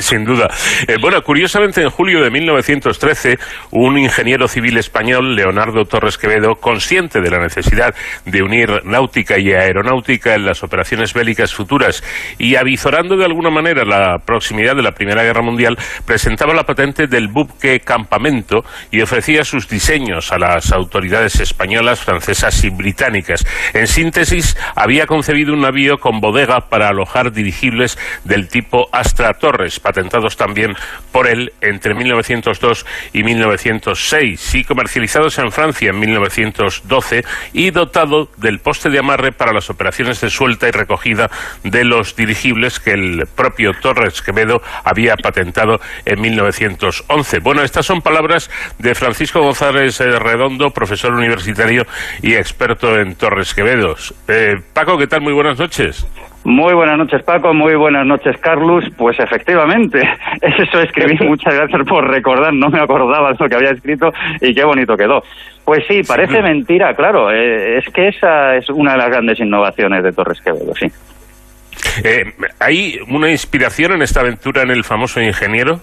Sin 0.00 0.24
duda. 0.24 0.48
Eh, 0.86 0.96
bueno, 1.00 1.20
curiosamente, 1.22 1.82
en 1.82 1.90
julio 1.90 2.22
de 2.22 2.30
1913, 2.30 3.38
un 3.72 3.98
ingeniero 3.98 4.48
civil 4.48 4.78
español, 4.78 5.34
Leonardo 5.34 5.84
Torres 5.84 6.16
Quevedo, 6.16 6.54
consciente 6.54 7.20
de 7.20 7.30
la 7.30 7.38
necesidad 7.38 7.94
de 8.24 8.42
unir 8.42 8.84
náutica 8.84 9.38
y 9.38 9.52
aeronáutica 9.52 10.34
en 10.34 10.46
las 10.46 10.62
operaciones 10.62 11.12
bélicas 11.12 11.52
futuras 11.52 12.02
y 12.38 12.56
avizorando 12.56 13.16
de 13.16 13.24
alguna 13.24 13.50
manera 13.50 13.84
la 13.84 14.18
proximidad 14.24 14.76
de 14.76 14.82
la 14.82 14.92
Primera 14.92 15.22
Guerra 15.22 15.42
Mundial, 15.42 15.76
presentaba 16.06 16.54
la 16.54 16.64
patente 16.64 17.06
del 17.06 17.28
buque 17.28 17.80
Campamento 17.80 18.64
y 18.90 19.02
ofrecía 19.02 19.44
sus 19.44 19.68
diseños 19.68 20.32
a 20.32 20.38
las 20.38 20.72
autoridades 20.72 21.40
españolas, 21.40 22.00
francesas 22.00 22.64
y 22.64 22.70
británicas. 22.70 23.44
En 23.74 23.86
síntesis, 23.86 24.56
había 24.74 25.06
concebido 25.06 25.52
un 25.52 25.60
navío 25.60 25.98
con 25.98 26.20
bodega 26.20 26.68
para 26.68 26.88
alojar 26.88 27.32
dirigibles 27.32 27.98
del 28.24 28.48
tipo 28.48 28.88
Astra 28.92 29.34
Torres, 29.40 29.80
patentados 29.80 30.36
también 30.36 30.76
por 31.10 31.26
él 31.26 31.52
entre 31.60 31.94
1902 31.94 32.86
y 33.12 33.24
1906 33.24 34.54
y 34.54 34.64
comercializados 34.64 35.38
en 35.38 35.50
Francia 35.50 35.90
en 35.90 35.98
1912 35.98 37.24
y 37.52 37.70
dotado 37.70 38.28
del 38.36 38.60
poste 38.60 38.90
de 38.90 38.98
amarre 38.98 39.32
para 39.32 39.52
las 39.52 39.70
operaciones 39.70 40.20
de 40.20 40.30
suelta 40.30 40.68
y 40.68 40.70
recogida 40.70 41.30
de 41.64 41.84
los 41.84 42.14
dirigibles 42.14 42.78
que 42.78 42.92
el 42.92 43.26
propio 43.34 43.72
Torres 43.80 44.22
Quevedo 44.22 44.62
había 44.84 45.16
patentado 45.16 45.80
en 46.04 46.20
1911. 46.20 47.38
Bueno, 47.40 47.62
estas 47.62 47.86
son 47.86 48.02
palabras 48.02 48.50
de 48.78 48.94
Francisco 48.94 49.40
González 49.40 49.98
Redondo, 49.98 50.70
profesor 50.70 51.14
universitario 51.14 51.86
y 52.22 52.34
experto 52.34 52.98
en 52.98 53.14
Torres 53.16 53.54
Quevedos. 53.54 54.14
Eh, 54.28 54.56
Paco, 54.72 54.98
¿qué 54.98 55.06
tal? 55.06 55.22
Muy 55.22 55.32
buenas 55.32 55.58
noches. 55.58 56.06
Muy 56.44 56.72
buenas 56.72 56.96
noches, 56.96 57.22
Paco. 57.22 57.52
Muy 57.52 57.74
buenas 57.74 58.06
noches, 58.06 58.36
Carlos. 58.38 58.84
Pues 58.96 59.18
efectivamente, 59.20 60.00
eso 60.40 60.80
escribí. 60.80 61.18
Muchas 61.26 61.54
gracias 61.54 61.86
por 61.86 62.08
recordar. 62.08 62.52
No 62.54 62.70
me 62.70 62.80
acordaba 62.80 63.32
de 63.32 63.36
lo 63.38 63.48
que 63.48 63.56
había 63.56 63.70
escrito 63.70 64.12
y 64.40 64.54
qué 64.54 64.64
bonito 64.64 64.96
quedó. 64.96 65.22
Pues 65.64 65.84
sí, 65.86 66.02
parece 66.02 66.36
sí. 66.36 66.42
mentira, 66.42 66.94
claro. 66.94 67.30
Eh, 67.30 67.78
es 67.78 67.92
que 67.92 68.08
esa 68.08 68.56
es 68.56 68.68
una 68.70 68.92
de 68.92 68.98
las 68.98 69.08
grandes 69.08 69.38
innovaciones 69.38 70.02
de 70.02 70.12
Torres 70.12 70.40
Quevedo, 70.40 70.74
sí. 70.74 70.86
Eh, 72.04 72.24
¿Hay 72.58 72.98
una 73.08 73.30
inspiración 73.30 73.92
en 73.92 74.02
esta 74.02 74.20
aventura 74.20 74.62
en 74.62 74.70
el 74.70 74.84
famoso 74.84 75.20
ingeniero? 75.20 75.80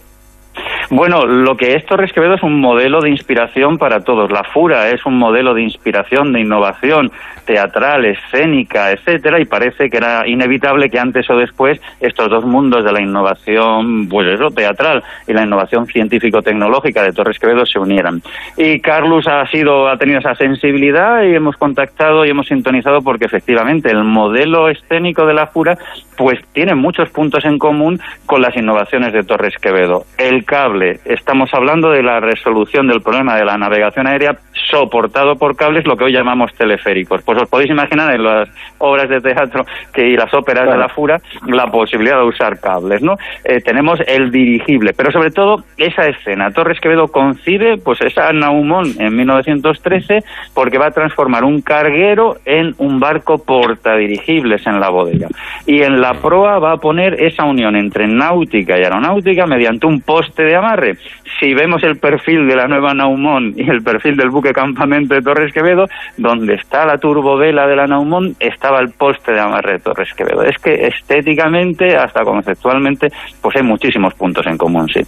Bueno, 0.89 1.25
lo 1.25 1.57
que 1.57 1.73
es 1.73 1.85
Torres 1.85 2.13
Quevedo 2.13 2.35
es 2.35 2.43
un 2.43 2.61
modelo 2.61 3.01
de 3.01 3.09
inspiración 3.09 3.77
para 3.77 4.05
todos. 4.05 4.31
La 4.31 4.45
Fura 4.45 4.89
es 4.89 5.05
un 5.05 5.17
modelo 5.17 5.53
de 5.53 5.63
inspiración, 5.63 6.31
de 6.31 6.39
innovación 6.39 7.11
teatral, 7.45 8.05
escénica, 8.05 8.91
etcétera, 8.91 9.39
y 9.39 9.45
parece 9.45 9.89
que 9.89 9.97
era 9.97 10.27
inevitable 10.27 10.89
que 10.89 10.99
antes 10.99 11.29
o 11.29 11.35
después 11.35 11.81
estos 11.99 12.29
dos 12.29 12.45
mundos 12.45 12.85
de 12.85 12.91
la 12.91 13.01
innovación, 13.01 14.07
pues 14.07 14.27
eso, 14.27 14.49
teatral 14.51 15.03
y 15.27 15.33
la 15.33 15.43
innovación 15.43 15.87
científico-tecnológica 15.87 17.03
de 17.03 17.11
Torres 17.11 17.39
Quevedo 17.39 17.65
se 17.65 17.79
unieran. 17.79 18.21
Y 18.55 18.79
Carlos 18.79 19.27
ha 19.27 19.45
sido, 19.47 19.89
ha 19.89 19.97
tenido 19.97 20.19
esa 20.19 20.35
sensibilidad 20.35 21.23
y 21.23 21.35
hemos 21.35 21.57
contactado 21.57 22.25
y 22.25 22.29
hemos 22.29 22.47
sintonizado 22.47 23.01
porque 23.01 23.25
efectivamente 23.25 23.89
el 23.89 24.03
modelo 24.03 24.69
escénico 24.69 25.25
de 25.25 25.33
la 25.33 25.47
Fura 25.47 25.77
pues 26.17 26.39
tiene 26.51 26.75
muchos 26.75 27.09
puntos 27.11 27.45
en 27.45 27.57
común 27.57 27.99
con 28.25 28.41
las 28.41 28.55
innovaciones 28.57 29.13
de 29.13 29.23
Torres 29.23 29.55
Quevedo. 29.61 30.03
El 30.17 30.43
cable, 30.43 30.76
estamos 31.05 31.53
hablando 31.53 31.91
de 31.91 32.03
la 32.03 32.19
resolución 32.19 32.87
del 32.87 33.01
problema 33.01 33.35
de 33.35 33.45
la 33.45 33.57
navegación 33.57 34.07
aérea 34.07 34.37
soportado 34.69 35.35
por 35.35 35.55
cables, 35.55 35.85
lo 35.85 35.95
que 35.95 36.05
hoy 36.05 36.13
llamamos 36.13 36.53
teleféricos. 36.53 37.21
Pues 37.23 37.41
os 37.41 37.49
podéis 37.49 37.71
imaginar 37.71 38.13
en 38.13 38.23
las 38.23 38.49
obras 38.79 39.09
de 39.09 39.21
teatro 39.21 39.65
que 39.93 40.07
y 40.07 40.15
las 40.15 40.33
óperas 40.33 40.63
claro. 40.63 40.71
de 40.71 40.77
la 40.77 40.89
Fura 40.89 41.21
la 41.47 41.67
posibilidad 41.67 42.17
de 42.17 42.25
usar 42.25 42.59
cables, 42.59 43.01
¿no? 43.01 43.15
Eh, 43.43 43.61
tenemos 43.61 43.99
el 44.07 44.31
dirigible, 44.31 44.93
pero 44.95 45.11
sobre 45.11 45.31
todo 45.31 45.63
esa 45.77 46.07
escena. 46.07 46.51
Torres 46.51 46.79
Quevedo 46.79 47.07
concibe 47.07 47.77
pues 47.77 48.01
esa 48.01 48.31
Naumón 48.33 48.85
en 48.99 49.15
1913 49.15 50.23
porque 50.53 50.77
va 50.77 50.87
a 50.87 50.91
transformar 50.91 51.43
un 51.43 51.61
carguero 51.61 52.37
en 52.45 52.73
un 52.77 52.99
barco 52.99 53.37
portadirigibles 53.37 54.65
en 54.67 54.79
la 54.79 54.89
bodega. 54.89 55.27
Y 55.65 55.81
en 55.81 56.01
la 56.01 56.13
proa 56.13 56.59
va 56.59 56.73
a 56.73 56.77
poner 56.77 57.21
esa 57.23 57.43
unión 57.45 57.75
entre 57.75 58.07
náutica 58.07 58.77
y 58.77 58.83
aeronáutica 58.83 59.45
mediante 59.45 59.87
un 59.87 60.01
poste 60.01 60.43
de 60.43 60.55
amarre. 60.67 60.97
Si 61.39 61.53
vemos 61.53 61.83
el 61.83 61.97
perfil 61.97 62.47
de 62.47 62.55
la 62.55 62.67
nueva 62.67 62.93
Naumón 62.93 63.53
y 63.55 63.69
el 63.69 63.81
perfil 63.81 64.17
del 64.17 64.29
buque 64.29 64.53
campamento 64.53 65.13
de 65.13 65.21
Torres 65.21 65.53
Quevedo, 65.53 65.87
donde 66.17 66.55
está 66.55 66.85
la 66.85 66.97
turbovela 66.97 67.67
de 67.67 67.75
la 67.75 67.87
Naumón, 67.87 68.35
estaba 68.39 68.79
el 68.79 68.89
poste 68.89 69.31
de 69.31 69.39
amarre 69.39 69.73
de 69.73 69.79
Torres 69.79 70.13
Quevedo. 70.13 70.43
Es 70.43 70.57
que 70.57 70.87
estéticamente, 70.87 71.95
hasta 71.95 72.23
conceptualmente, 72.23 73.09
pues 73.41 73.55
hay 73.55 73.63
muchísimos 73.63 74.13
puntos 74.15 74.45
en 74.47 74.57
común, 74.57 74.87
sí. 74.89 75.01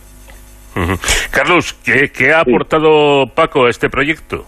Carlos, 1.31 1.73
¿qué, 1.83 2.31
ha 2.33 2.41
aportado 2.41 3.27
Paco 3.27 3.65
a 3.65 3.69
este 3.69 3.89
proyecto? 3.89 4.45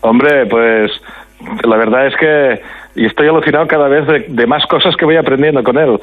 Hombre, 0.00 0.46
pues 0.46 0.90
la 1.62 1.76
verdad 1.76 2.08
es 2.08 2.16
que 2.16 2.62
y 2.96 3.04
estoy 3.04 3.28
alucinado 3.28 3.66
cada 3.66 3.88
vez 3.88 4.06
de, 4.28 4.46
más 4.46 4.64
cosas 4.66 4.96
que 4.96 5.04
voy 5.04 5.16
aprendiendo 5.16 5.62
con 5.62 5.76
él. 5.78 5.98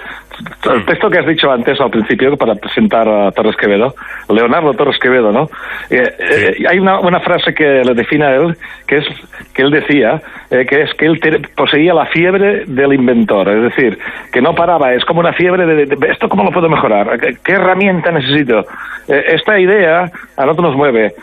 El 0.71 0.85
texto 0.85 1.09
que 1.09 1.19
has 1.19 1.25
dicho 1.25 1.51
antes 1.51 1.79
al 1.81 1.89
principio 1.89 2.37
para 2.37 2.53
presentar 2.55 3.07
a 3.07 3.31
Torres 3.31 3.55
Quevedo, 3.55 3.95
Leonardo 4.29 4.73
Torres 4.73 4.99
Quevedo, 4.99 5.31
¿no? 5.31 5.49
Eh, 5.89 6.03
eh, 6.19 6.63
hay 6.69 6.79
una, 6.79 6.99
una, 6.99 7.19
frase 7.19 7.53
que 7.53 7.81
le 7.83 7.93
define 7.93 8.25
a 8.25 8.35
él, 8.35 8.55
que 8.87 8.97
es 8.97 9.05
que 9.53 9.63
él 9.63 9.71
decía, 9.71 10.21
eh, 10.51 10.65
que 10.65 10.83
es 10.83 10.93
que 10.93 11.05
él 11.05 11.19
poseía 11.55 11.93
la 11.93 12.05
fiebre 12.07 12.65
del 12.65 12.93
inventor, 12.93 13.49
es 13.49 13.63
decir, 13.63 13.97
que 14.31 14.41
no 14.41 14.53
paraba, 14.53 14.93
es 14.93 15.03
como 15.05 15.19
una 15.19 15.33
fiebre 15.33 15.65
de, 15.65 15.97
esto 16.11 16.29
cómo 16.29 16.43
lo 16.43 16.51
puedo 16.51 16.69
mejorar, 16.69 17.19
qué, 17.43 17.53
herramienta 17.53 18.11
necesito. 18.11 18.65
esta 19.07 19.59
idea 19.59 20.11
a 20.37 20.45
nosotros 20.45 20.69
nos 20.69 20.77
mueve, 20.77 21.13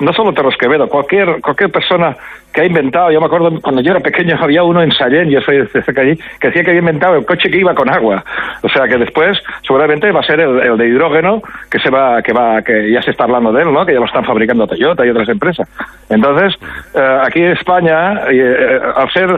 no 0.00 0.12
solo 0.12 0.32
Torres 0.32 0.56
Quevedo, 0.56 0.88
cualquier, 0.88 1.40
cualquier 1.40 1.70
persona 1.70 2.16
que 2.52 2.62
ha 2.62 2.64
inventado, 2.64 3.10
yo 3.10 3.20
me 3.20 3.26
acuerdo 3.26 3.60
cuando 3.60 3.82
yo 3.82 3.90
era 3.90 4.00
pequeño 4.00 4.36
había 4.40 4.62
uno 4.62 4.82
en 4.82 4.90
Sallén, 4.90 5.28
yo 5.28 5.40
soy 5.42 5.58
de 5.58 5.66
cerca 5.66 6.00
allí, 6.00 6.18
que 6.40 6.48
decía 6.48 6.64
que 6.64 6.70
había 6.70 6.80
inventado 6.80 7.16
el 7.16 7.26
coche 7.26 7.50
que 7.50 7.58
iba 7.58 7.74
con 7.74 7.90
agua. 7.90 8.24
O 8.62 8.68
sea 8.68 8.88
que 8.88 8.96
después 8.96 9.38
seguramente 9.66 10.10
va 10.10 10.20
a 10.20 10.22
ser 10.22 10.40
el, 10.40 10.78
de 10.78 10.88
hidrógeno 10.88 11.42
que 11.70 11.78
se 11.78 11.90
va, 11.90 12.22
que 12.22 12.32
va, 12.32 12.62
que 12.62 12.90
ya 12.90 13.02
se 13.02 13.10
está 13.10 13.24
hablando 13.24 13.52
de 13.52 13.62
él, 13.62 13.72
¿no? 13.72 13.84
Que 13.84 13.92
ya 13.92 14.00
lo 14.00 14.06
están 14.06 14.24
fabricando 14.24 14.66
Toyota 14.66 15.04
y 15.04 15.10
otras 15.10 15.28
empresas. 15.28 15.68
Entonces, 16.08 16.54
eh, 16.94 17.18
aquí 17.26 17.40
en 17.40 17.52
España, 17.52 18.22
eh, 18.30 18.80
al 18.94 19.10
ser, 19.10 19.36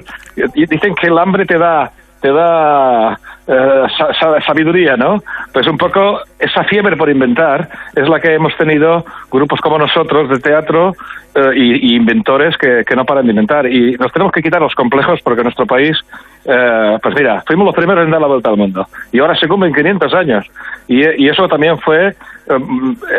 dicen 0.54 0.94
que 0.94 1.08
el 1.08 1.18
hambre 1.18 1.44
te 1.44 1.58
da 1.58 1.90
te 2.20 2.32
da 2.32 3.18
eh, 3.46 3.82
sabiduría, 4.46 4.96
¿no? 4.96 5.22
Pues 5.52 5.66
un 5.66 5.78
poco 5.78 6.20
esa 6.38 6.64
fiebre 6.64 6.96
por 6.96 7.08
inventar 7.08 7.68
es 7.94 8.08
la 8.08 8.20
que 8.20 8.34
hemos 8.34 8.56
tenido 8.56 9.04
grupos 9.30 9.60
como 9.60 9.78
nosotros 9.78 10.28
de 10.28 10.38
teatro 10.38 10.94
eh, 11.34 11.52
y, 11.54 11.96
inventores 11.96 12.56
que, 12.58 12.84
no 12.94 13.04
paran 13.04 13.24
de 13.24 13.30
inventar. 13.30 13.66
Y 13.66 13.92
nos 13.96 14.12
tenemos 14.12 14.32
que 14.32 14.42
quitar 14.42 14.60
los 14.60 14.74
complejos 14.74 15.20
porque 15.22 15.42
nuestro 15.42 15.66
país, 15.66 15.96
eh, 16.44 16.98
pues 17.02 17.14
mira, 17.14 17.42
fuimos 17.46 17.66
los 17.66 17.74
primeros 17.74 18.04
en 18.04 18.10
dar 18.10 18.20
la 18.20 18.26
vuelta 18.26 18.50
al 18.50 18.56
mundo 18.56 18.86
y 19.12 19.18
ahora 19.18 19.34
se 19.34 19.48
cumplen 19.48 19.74
500 19.74 20.14
años. 20.14 20.46
Y, 20.86 21.24
y 21.24 21.28
eso 21.28 21.48
también 21.48 21.78
fue, 21.78 22.14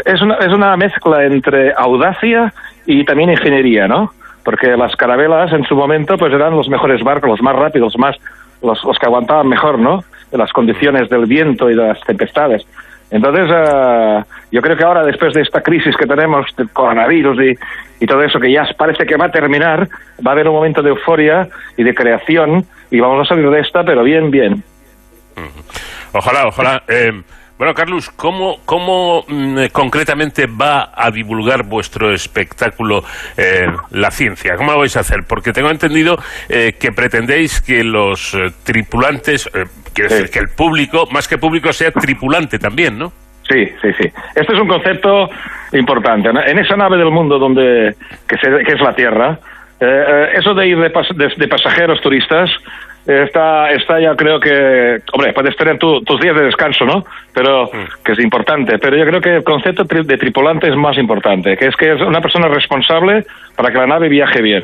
es, 0.05 0.21
una, 0.21 0.35
es 0.35 0.53
una 0.53 0.75
mezcla 0.77 1.23
entre 1.25 1.73
audacia 1.75 2.53
y 2.85 3.03
también 3.03 3.31
ingeniería, 3.31 3.87
¿no? 3.87 4.11
Porque 4.43 4.75
las 4.77 4.95
carabelas 4.95 5.51
en 5.53 5.63
su 5.65 5.75
momento 5.75 6.17
pues 6.17 6.33
eran 6.33 6.55
los 6.55 6.69
mejores 6.69 7.03
barcos, 7.03 7.29
los 7.29 7.41
más 7.41 7.55
rápidos, 7.55 7.93
los 7.93 7.99
más 7.99 8.15
los, 8.61 8.83
los 8.83 8.97
que 8.97 9.05
aguantaban 9.05 9.47
mejor, 9.47 9.79
¿no? 9.79 10.03
De 10.31 10.37
las 10.37 10.51
condiciones 10.51 11.09
del 11.09 11.25
viento 11.25 11.69
y 11.69 11.75
de 11.75 11.87
las 11.87 12.01
tempestades. 12.01 12.65
Entonces, 13.11 13.49
uh, 13.49 14.23
yo 14.51 14.61
creo 14.61 14.77
que 14.77 14.83
ahora, 14.83 15.03
después 15.03 15.33
de 15.33 15.41
esta 15.41 15.61
crisis 15.61 15.95
que 15.97 16.05
tenemos 16.05 16.45
del 16.55 16.69
coronavirus 16.69 17.57
y, 17.99 18.05
todo 18.05 18.23
eso, 18.23 18.39
que 18.39 18.51
ya 18.51 18.67
parece 18.77 19.05
que 19.05 19.17
va 19.17 19.25
a 19.25 19.31
terminar, 19.31 19.87
va 20.25 20.31
a 20.31 20.33
haber 20.33 20.47
un 20.47 20.55
momento 20.55 20.81
de 20.81 20.89
euforia 20.89 21.49
y 21.75 21.83
de 21.83 21.93
creación 21.93 22.65
y 22.91 22.99
vamos 22.99 23.25
a 23.25 23.29
salir 23.29 23.49
de 23.49 23.59
esta, 23.59 23.83
pero 23.83 24.03
bien, 24.03 24.31
bien. 24.31 24.63
Ojalá, 26.13 26.47
ojalá. 26.47 26.83
Eh, 26.87 27.21
bueno, 27.59 27.73
Carlos, 27.73 28.09
¿cómo, 28.11 28.59
cómo 28.63 29.25
mm, 29.27 29.65
concretamente 29.73 30.45
va 30.47 30.93
a 30.95 31.11
divulgar 31.11 31.63
vuestro 31.63 32.13
espectáculo 32.13 33.03
eh, 33.35 33.67
la 33.91 34.11
ciencia? 34.11 34.55
¿Cómo 34.55 34.71
lo 34.71 34.79
vais 34.79 34.95
a 34.95 35.01
hacer? 35.01 35.25
Porque 35.27 35.51
tengo 35.51 35.69
entendido 35.69 36.15
eh, 36.47 36.75
que 36.79 36.93
pretendéis 36.93 37.59
que 37.59 37.83
los 37.83 38.33
eh, 38.33 38.53
tripulantes, 38.63 39.49
quiero 39.93 40.09
decir, 40.09 40.29
que 40.29 40.39
el 40.39 40.47
público, 40.55 41.09
más 41.11 41.27
que 41.27 41.37
público, 41.37 41.73
sea 41.73 41.91
tripulante 41.91 42.59
también, 42.59 42.97
¿no? 42.97 43.11
Sí, 43.49 43.65
sí, 43.81 43.89
sí. 43.99 44.09
Este 44.35 44.53
es 44.53 44.61
un 44.61 44.67
concepto 44.69 45.29
importante. 45.73 46.29
En 46.29 46.59
esa 46.59 46.77
nave 46.77 46.95
del 46.95 47.11
mundo 47.11 47.37
donde 47.37 47.93
que, 48.25 48.37
que 48.37 48.73
es 48.73 48.79
la 48.79 48.95
Tierra, 48.95 49.37
eso 50.33 50.53
de 50.53 50.65
ir 50.67 50.77
de 50.77 51.47
pasajeros 51.47 51.99
turistas 51.99 52.49
está, 53.09 53.71
está 53.71 53.99
ya 53.99 54.15
creo 54.15 54.39
que, 54.39 54.99
hombre, 55.13 55.33
puedes 55.33 55.55
tener 55.55 55.79
tus 55.79 56.19
días 56.19 56.35
de 56.35 56.43
descanso, 56.43 56.85
¿no? 56.85 57.03
Pero, 57.33 57.65
mm. 57.65 58.03
que 58.03 58.11
es 58.11 58.19
importante, 58.19 58.77
pero 58.77 58.97
yo 58.97 59.05
creo 59.05 59.21
que 59.21 59.35
el 59.37 59.43
concepto 59.43 59.83
de 59.83 60.17
tripulante 60.17 60.69
es 60.69 60.75
más 60.75 60.97
importante, 60.97 61.57
que 61.57 61.67
es 61.67 61.75
que 61.75 61.93
es 61.93 62.01
una 62.01 62.21
persona 62.21 62.47
responsable 62.47 63.25
para 63.55 63.71
que 63.71 63.77
la 63.77 63.87
nave 63.87 64.09
viaje 64.09 64.41
bien. 64.41 64.63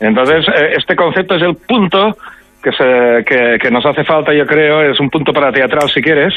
Entonces, 0.00 0.46
eh, 0.48 0.74
este 0.76 0.96
concepto 0.96 1.34
es 1.34 1.42
el 1.42 1.56
punto 1.56 2.16
que, 2.62 2.72
se, 2.72 3.24
que, 3.26 3.58
que, 3.60 3.70
nos 3.70 3.84
hace 3.84 4.02
falta, 4.04 4.32
yo 4.32 4.46
creo, 4.46 4.80
es 4.82 4.98
un 4.98 5.10
punto 5.10 5.32
para 5.32 5.52
teatral 5.52 5.88
si 5.90 6.00
quieres, 6.00 6.34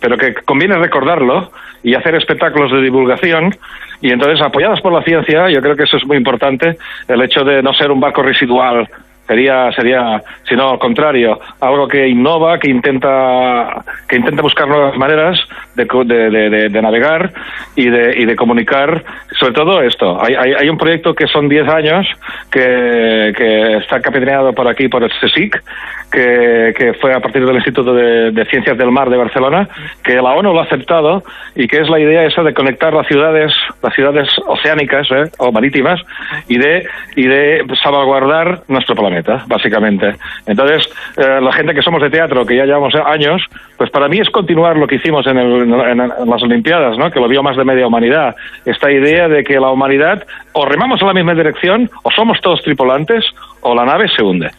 pero 0.00 0.16
que 0.16 0.34
conviene 0.34 0.76
recordarlo 0.76 1.52
y 1.82 1.94
hacer 1.94 2.16
espectáculos 2.16 2.72
de 2.72 2.82
divulgación. 2.82 3.54
Y 4.00 4.12
entonces, 4.12 4.40
apoyados 4.40 4.80
por 4.80 4.92
la 4.92 5.02
ciencia, 5.02 5.48
yo 5.48 5.60
creo 5.60 5.76
que 5.76 5.84
eso 5.84 5.96
es 5.96 6.04
muy 6.06 6.16
importante, 6.16 6.76
el 7.06 7.22
hecho 7.22 7.44
de 7.44 7.62
no 7.62 7.72
ser 7.74 7.90
un 7.90 8.00
barco 8.00 8.22
residual 8.22 8.88
sería 9.28 9.70
sería 9.72 10.22
sino 10.48 10.70
al 10.70 10.78
contrario 10.78 11.38
algo 11.60 11.86
que 11.86 12.08
innova 12.08 12.58
que 12.58 12.70
intenta 12.70 13.84
que 14.08 14.16
intenta 14.16 14.42
buscar 14.42 14.66
nuevas 14.66 14.96
maneras 14.96 15.38
de, 15.76 15.84
de, 15.84 16.68
de, 16.70 16.82
navegar 16.82 17.32
y 17.76 17.88
de, 17.88 18.18
y 18.18 18.24
de 18.24 18.34
comunicar 18.34 19.04
sobre 19.38 19.52
todo 19.52 19.82
esto 19.82 20.18
hay, 20.20 20.34
hay, 20.34 20.68
un 20.68 20.78
proyecto 20.78 21.14
que 21.14 21.26
son 21.26 21.48
10 21.48 21.68
años 21.68 22.06
que, 22.50 23.32
que 23.36 23.76
está 23.76 24.00
capitaneado 24.00 24.52
por 24.52 24.66
aquí 24.66 24.88
por 24.88 25.04
el 25.04 25.10
CSIC 25.10 25.62
que, 26.10 26.72
que 26.76 26.94
fue 26.94 27.14
a 27.14 27.20
partir 27.20 27.44
del 27.44 27.56
Instituto 27.56 27.92
de, 27.92 28.46
Ciencias 28.50 28.78
del 28.78 28.90
Mar 28.90 29.10
de 29.10 29.18
Barcelona 29.18 29.68
que 30.02 30.14
la 30.14 30.32
ONU 30.34 30.54
lo 30.54 30.60
ha 30.60 30.64
aceptado 30.64 31.22
y 31.54 31.68
que 31.68 31.80
es 31.80 31.88
la 31.90 32.00
idea 32.00 32.24
esa 32.24 32.42
de 32.42 32.54
conectar 32.54 32.94
las 32.94 33.06
ciudades 33.06 33.52
las 33.82 33.94
ciudades 33.94 34.28
oceánicas 34.46 35.06
¿eh? 35.10 35.30
o 35.38 35.52
marítimas 35.52 36.00
y 36.48 36.56
de 36.56 36.86
y 37.14 37.26
de 37.26 37.64
salvaguardar 37.82 38.62
nuestro 38.68 38.94
planeta 38.94 39.17
básicamente. 39.46 40.14
Entonces, 40.46 40.88
eh, 41.16 41.40
la 41.40 41.52
gente 41.52 41.74
que 41.74 41.82
somos 41.82 42.02
de 42.02 42.10
teatro, 42.10 42.44
que 42.44 42.56
ya 42.56 42.64
llevamos 42.64 42.94
años, 42.94 43.42
pues 43.76 43.90
para 43.90 44.08
mí 44.08 44.18
es 44.18 44.30
continuar 44.30 44.76
lo 44.76 44.86
que 44.86 44.96
hicimos 44.96 45.26
en, 45.26 45.36
las 45.70 46.42
Olimpiadas, 46.42 46.96
¿no? 46.98 47.10
que 47.10 47.20
lo 47.20 47.28
vio 47.28 47.42
más 47.42 47.56
de 47.56 47.64
media 47.64 47.86
humanidad. 47.86 48.34
Esta 48.64 48.90
idea 48.90 49.28
de 49.28 49.44
que 49.44 49.60
la 49.60 49.70
humanidad 49.70 50.24
o 50.52 50.64
remamos 50.64 51.00
en 51.00 51.06
la 51.06 51.14
misma 51.14 51.34
dirección, 51.34 51.90
o 52.02 52.10
somos 52.10 52.40
todos 52.40 52.62
tripulantes, 52.62 53.24
o 53.60 53.74
la 53.74 53.84
nave 53.84 54.08
se 54.08 54.22
hunde. 54.22 54.50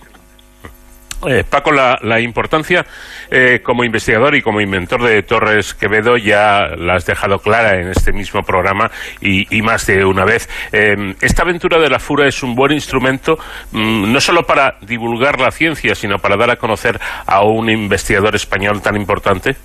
Eh, 1.28 1.44
Paco, 1.44 1.72
la, 1.72 2.20
importancia 2.22 2.86
eh, 3.30 3.60
como 3.62 3.84
investigador 3.84 4.36
y 4.36 4.42
como 4.42 4.62
inventor 4.62 5.04
de 5.04 5.22
Torres 5.24 5.74
Quevedo 5.74 6.16
ya 6.16 6.68
la 6.78 6.96
has 6.96 7.06
dejado 7.06 7.40
clara 7.40 7.80
en 7.80 7.90
este 7.90 8.14
mismo 8.14 8.42
programa 8.42 8.90
y, 9.20 9.62
más 9.62 9.86
de 9.86 10.06
una 10.06 10.24
vez. 10.24 10.50
Eh, 10.72 11.16
esta 11.22 11.44
aventura 11.44 11.78
de 11.80 11.90
la 11.90 12.00
Fura 12.00 12.28
es 12.28 12.42
un 12.42 12.56
buen 12.56 12.72
instrumento 12.72 13.38
mm, 13.72 14.12
no 14.12 14.22
solo 14.22 14.44
para 14.44 14.78
divulgar 14.82 15.42
la 15.42 15.52
ciencia, 15.52 15.94
sino 15.94 16.20
para 16.20 16.38
dar 16.38 16.52
a 16.52 16.56
conocer 16.56 17.00
a 17.26 17.44
un 17.44 17.70
investigador 17.70 18.36
español 18.36 18.82
tan 18.82 18.96
importante. 18.96 19.58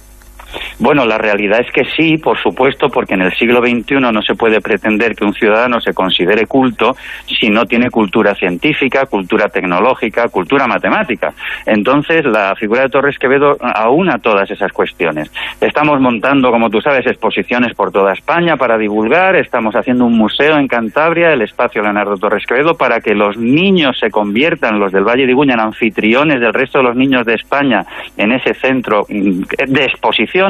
Bueno, 0.79 1.05
la 1.07 1.19
realidad 1.19 1.61
es 1.61 1.71
que 1.73 1.85
sí, 1.97 2.19
por 2.19 2.39
supuesto, 2.39 2.89
porque 2.89 3.15
en 3.15 3.23
el 3.23 3.33
siglo 3.35 3.61
XXI 3.61 4.01
no 4.13 4.23
se 4.23 4.35
puede 4.35 4.61
pretender 4.61 5.15
que 5.15 5.25
un 5.25 5.35
ciudadano 5.35 5.81
se 5.81 5.95
considere 5.95 6.47
culto 6.47 6.97
si 7.27 7.49
no 7.49 7.65
tiene 7.65 7.91
cultura 7.91 8.35
científica, 8.35 9.07
cultura 9.07 9.49
tecnológica, 9.49 10.29
cultura 10.29 10.67
matemática. 10.67 11.33
Entonces, 11.67 12.25
la 12.25 12.55
figura 12.57 12.83
de 12.83 12.89
Torres 12.89 13.19
Quevedo 13.19 13.57
aúna 13.61 14.19
todas 14.19 14.51
esas 14.51 14.73
cuestiones. 14.73 15.31
Estamos 15.61 16.01
montando, 16.01 16.51
como 16.51 16.71
tú 16.71 16.81
sabes, 16.81 17.07
exposiciones 17.07 17.75
por 17.75 17.91
toda 17.91 18.13
España 18.13 18.57
para 18.57 18.77
divulgar, 18.77 19.37
estamos 19.37 19.75
haciendo 19.75 20.05
un 20.05 20.17
museo 20.17 20.57
en 20.59 20.69
Cantabria, 20.69 21.33
el 21.33 21.43
espacio 21.43 21.83
Leonardo 21.83 22.17
Torres 22.17 22.47
Quevedo, 22.47 22.77
para 22.77 23.01
que 23.01 23.15
los 23.15 23.37
niños 23.37 23.99
se 23.99 24.11
conviertan, 24.11 24.79
los 24.79 24.93
del 24.93 25.05
Valle 25.05 25.27
de 25.27 25.33
Iguña, 25.33 25.55
en 25.55 25.61
anfitriones 25.61 26.41
del 26.41 26.53
resto 26.53 26.79
de 26.79 26.85
los 26.85 26.97
niños 26.97 27.25
de 27.25 27.35
España 27.35 27.85
en 28.17 28.33
ese 28.33 28.55
centro 28.55 29.07
de 29.09 29.85
exposición 29.85 30.44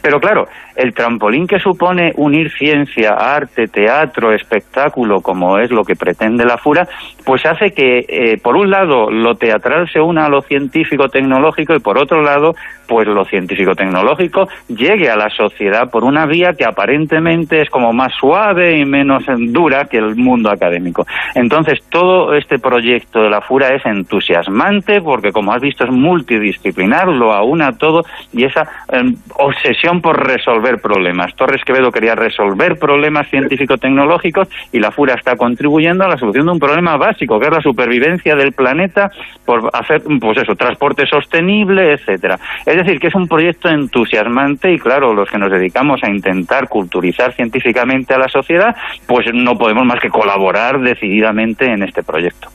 pero 0.00 0.20
claro, 0.20 0.48
el 0.76 0.94
trampolín 0.94 1.46
que 1.46 1.58
supone 1.58 2.12
unir 2.16 2.50
ciencia, 2.52 3.10
arte, 3.10 3.68
teatro, 3.68 4.32
espectáculo, 4.32 5.20
como 5.20 5.58
es 5.58 5.70
lo 5.70 5.84
que 5.84 5.96
pretende 5.96 6.44
la 6.44 6.58
FURA, 6.58 6.88
pues 7.24 7.44
hace 7.46 7.72
que, 7.72 8.04
eh, 8.08 8.38
por 8.42 8.56
un 8.56 8.70
lado, 8.70 9.10
lo 9.10 9.34
teatral 9.36 9.88
se 9.88 10.00
una 10.00 10.26
a 10.26 10.28
lo 10.28 10.42
científico-tecnológico 10.42 11.74
y, 11.74 11.80
por 11.80 11.98
otro 11.98 12.22
lado, 12.22 12.54
pues 12.86 13.06
lo 13.06 13.24
científico-tecnológico 13.24 14.48
llegue 14.68 15.08
a 15.10 15.16
la 15.16 15.30
sociedad 15.30 15.90
por 15.90 16.04
una 16.04 16.26
vía 16.26 16.52
que 16.52 16.64
aparentemente 16.64 17.62
es 17.62 17.70
como 17.70 17.92
más 17.92 18.12
suave 18.14 18.78
y 18.78 18.84
menos 18.84 19.24
dura 19.38 19.86
que 19.86 19.98
el 19.98 20.16
mundo 20.16 20.50
académico. 20.50 21.06
Entonces, 21.34 21.82
todo 21.90 22.34
este 22.34 22.58
proyecto 22.58 23.22
de 23.22 23.30
la 23.30 23.40
FURA 23.40 23.74
es 23.74 23.86
entusiasmante 23.86 25.00
porque, 25.00 25.32
como 25.32 25.52
has 25.52 25.62
visto, 25.62 25.84
es 25.84 25.90
multidisciplinar, 25.90 27.08
lo 27.08 27.32
aúna 27.32 27.72
todo 27.72 28.02
y 28.32 28.44
esa 28.44 28.66
em, 28.90 29.16
obsesión 29.36 30.00
por 30.00 30.26
resolver 30.26 30.63
problemas. 30.80 31.34
Torres 31.34 31.62
Quevedo 31.64 31.90
quería 31.90 32.14
resolver 32.14 32.78
problemas 32.78 33.28
científico-tecnológicos 33.28 34.48
y 34.72 34.80
la 34.80 34.90
FURA 34.90 35.14
está 35.14 35.36
contribuyendo 35.36 36.04
a 36.04 36.08
la 36.08 36.16
solución 36.16 36.46
de 36.46 36.52
un 36.52 36.58
problema 36.58 36.96
básico, 36.96 37.38
que 37.38 37.46
es 37.46 37.52
la 37.52 37.60
supervivencia 37.60 38.34
del 38.34 38.52
planeta 38.52 39.10
por 39.44 39.70
hacer, 39.72 40.02
pues 40.20 40.38
eso, 40.38 40.54
transporte 40.54 41.06
sostenible, 41.06 41.92
etcétera. 41.92 42.38
Es 42.66 42.76
decir, 42.76 42.98
que 42.98 43.08
es 43.08 43.14
un 43.14 43.28
proyecto 43.28 43.68
entusiasmante 43.68 44.72
y 44.72 44.78
claro, 44.78 45.14
los 45.14 45.30
que 45.30 45.38
nos 45.38 45.50
dedicamos 45.50 46.02
a 46.02 46.10
intentar 46.10 46.68
culturizar 46.68 47.32
científicamente 47.34 48.14
a 48.14 48.18
la 48.18 48.28
sociedad, 48.28 48.74
pues 49.06 49.26
no 49.32 49.56
podemos 49.56 49.84
más 49.84 50.00
que 50.00 50.08
colaborar 50.08 50.80
decididamente 50.80 51.66
en 51.66 51.82
este 51.82 52.02
proyecto. 52.02 52.48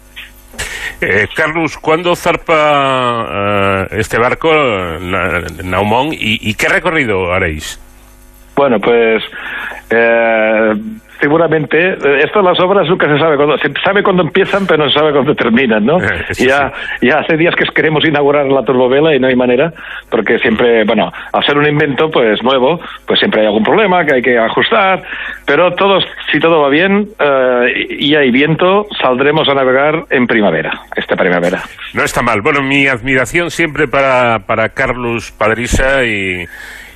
Eh, 1.01 1.28
Carlos, 1.34 1.78
¿cuándo 1.78 2.16
zarpa 2.16 3.86
eh, 3.91 3.99
este 3.99 4.18
barco, 4.18 4.51
Naumón, 5.64 6.14
y, 6.14 6.49
y, 6.49 6.53
qué 6.55 6.68
recorrido 6.68 7.32
haréis? 7.32 7.80
Bueno, 8.60 8.78
pues 8.82 9.24
eh, 9.89 10.74
seguramente, 11.22 11.91
eh, 11.93 12.20
esto 12.26 12.41
las 12.41 12.60
obras 12.60 12.89
nunca 12.89 13.07
se 13.07 13.18
sabe 13.18 13.38
cuándo, 13.38 13.57
se 13.57 13.72
sabe 13.82 14.03
cuándo 14.03 14.24
empiezan, 14.24 14.68
pero 14.68 14.84
no 14.84 14.89
se 14.89 14.99
sabe 14.99 15.14
cuándo 15.14 15.34
terminan, 15.34 15.86
¿no? 15.86 15.97
ya, 16.38 16.70
ya 17.01 17.20
hace 17.20 17.38
días 17.38 17.55
que 17.55 17.64
queremos 17.74 18.03
inaugurar 18.03 18.47
la 18.47 18.66
turbovela 18.66 19.16
y 19.16 19.20
no 19.22 19.28
hay 19.28 19.36
manera, 19.38 19.72
porque 20.10 20.39
siempre, 20.39 20.84
bueno, 20.84 21.10
al 21.32 21.45
ser 21.45 21.57
un 21.57 21.68
invento, 21.68 22.12
pues 22.12 22.43
nuevo, 22.43 22.82
pues 23.07 23.18
siempre 23.20 23.39
hay 23.39 23.47
algún 23.47 23.64
problema 23.64 24.03
que 24.03 24.16
hay 24.16 24.22
que 24.22 24.38
ajustar, 24.38 25.03
pero 25.45 25.72
todos, 25.72 26.03
si 26.30 26.38
todo 26.41 26.60
va 26.60 26.68
bien 26.68 27.07
eh, 27.18 27.95
y 27.97 28.14
hay 28.14 28.30
viento, 28.30 28.88
saldremos 29.01 29.47
a 29.47 29.53
navegar 29.53 30.03
en 30.10 30.28
primavera, 30.28 30.82
esta 30.97 31.16
primavera. 31.16 31.62
No 31.93 32.03
está 32.03 32.22
mal. 32.22 32.41
Bueno, 32.41 32.62
mi 32.62 32.88
admiración 32.88 33.51
siempre 33.51 33.88
para, 33.88 34.39
para 34.39 34.68
Carlos 34.68 35.32
Padrisa 35.32 36.03
y 36.03 36.45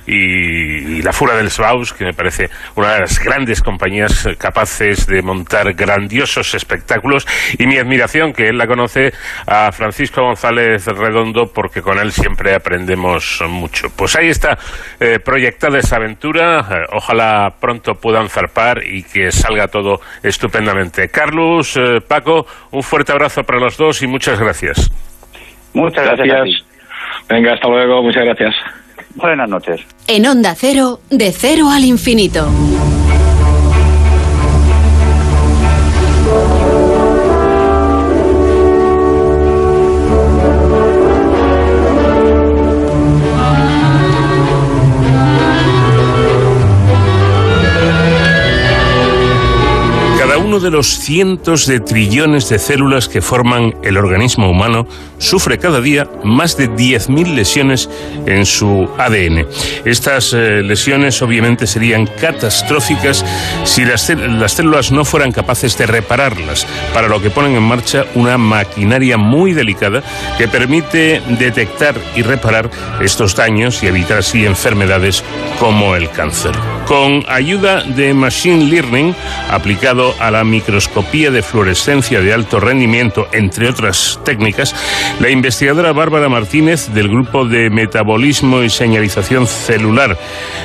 y, 0.06 1.02
la 1.02 1.12
Fura 1.12 1.36
del 1.36 1.50
Svaus, 1.50 1.92
que 1.92 2.04
me 2.04 2.12
parece 2.12 2.48
una 2.76 2.94
de 2.94 3.00
las 3.00 3.18
grandes 3.22 3.60
compañías 3.60 4.28
capaces 4.38 5.06
de 5.06 5.22
montar 5.22 5.74
grandiosos 5.74 6.54
espectáculos, 6.54 7.26
y 7.58 7.66
mi 7.66 7.78
admiración, 7.78 8.32
que 8.32 8.48
él 8.48 8.58
la 8.58 8.66
conoce, 8.66 9.12
a 9.46 9.70
Francisco 9.72 10.22
González 10.22 10.86
Redondo, 10.86 11.52
porque 11.52 11.82
con 11.82 11.98
él 11.98 12.12
siempre 12.12 12.54
aprendemos 12.54 13.42
mucho. 13.48 13.88
Pues 13.96 14.16
ahí 14.16 14.28
está 14.28 14.58
eh, 15.00 15.18
proyectada 15.18 15.78
esa 15.78 15.96
aventura, 15.96 16.60
eh, 16.60 16.86
ojalá 16.92 17.54
pronto 17.60 17.94
puedan 17.94 18.28
zarpar 18.28 18.84
y 18.84 19.02
que 19.02 19.30
salga 19.30 19.68
todo 19.68 20.00
estupendamente. 20.22 21.08
Carlos, 21.08 21.76
eh, 21.76 22.00
Paco, 22.06 22.46
un 22.70 22.82
fuerte 22.82 23.12
abrazo 23.12 23.42
para 23.42 23.58
los 23.58 23.76
dos 23.76 24.02
y 24.02 24.06
muchas 24.06 24.38
gracias. 24.38 24.90
Muchas 25.72 26.04
gracias. 26.04 26.64
Venga, 27.28 27.54
hasta 27.54 27.68
luego, 27.68 28.02
muchas 28.02 28.24
gracias. 28.24 28.54
Buenas 29.14 29.48
noches. 29.48 29.80
En 30.06 30.26
Onda 30.26 30.54
Cero, 30.54 31.00
de 31.10 31.32
cero 31.32 31.70
al 31.70 31.84
infinito. 31.84 32.46
Uno 50.54 50.62
de 50.62 50.70
los 50.70 50.86
cientos 51.00 51.66
de 51.66 51.80
trillones 51.80 52.48
de 52.48 52.60
células 52.60 53.08
que 53.08 53.20
forman 53.20 53.74
el 53.82 53.96
organismo 53.96 54.48
humano 54.48 54.86
sufre 55.18 55.58
cada 55.58 55.80
día 55.80 56.08
más 56.22 56.56
de 56.56 56.70
10.000 56.70 57.34
lesiones 57.34 57.90
en 58.24 58.46
su 58.46 58.88
ADN. 58.96 59.48
Estas 59.84 60.32
eh, 60.32 60.62
lesiones 60.62 61.20
obviamente 61.22 61.66
serían 61.66 62.06
catastróficas 62.06 63.24
si 63.64 63.84
las, 63.84 64.08
las 64.10 64.52
células 64.52 64.92
no 64.92 65.04
fueran 65.04 65.32
capaces 65.32 65.76
de 65.76 65.86
repararlas, 65.86 66.68
para 66.92 67.08
lo 67.08 67.20
que 67.20 67.30
ponen 67.30 67.56
en 67.56 67.64
marcha 67.64 68.04
una 68.14 68.38
maquinaria 68.38 69.16
muy 69.16 69.54
delicada 69.54 70.04
que 70.38 70.46
permite 70.46 71.20
detectar 71.30 71.96
y 72.14 72.22
reparar 72.22 72.70
estos 73.00 73.34
daños 73.34 73.82
y 73.82 73.88
evitar 73.88 74.18
así 74.18 74.46
enfermedades 74.46 75.24
como 75.58 75.96
el 75.96 76.08
cáncer. 76.10 76.52
Con 76.86 77.24
ayuda 77.28 77.82
de 77.82 78.12
Machine 78.12 78.66
Learning 78.66 79.14
aplicado 79.50 80.14
a 80.20 80.30
la 80.30 80.44
microscopía 80.44 81.30
de 81.30 81.42
fluorescencia 81.42 82.20
de 82.20 82.32
alto 82.34 82.60
rendimiento, 82.60 83.26
entre 83.32 83.68
otras 83.68 84.20
técnicas, 84.24 84.74
la 85.18 85.30
investigadora 85.30 85.92
Bárbara 85.92 86.28
Martínez 86.28 86.92
del 86.92 87.08
Grupo 87.08 87.46
de 87.46 87.70
Metabolismo 87.70 88.62
y 88.62 88.70
Señalización 88.70 89.46
Celular, 89.46 90.18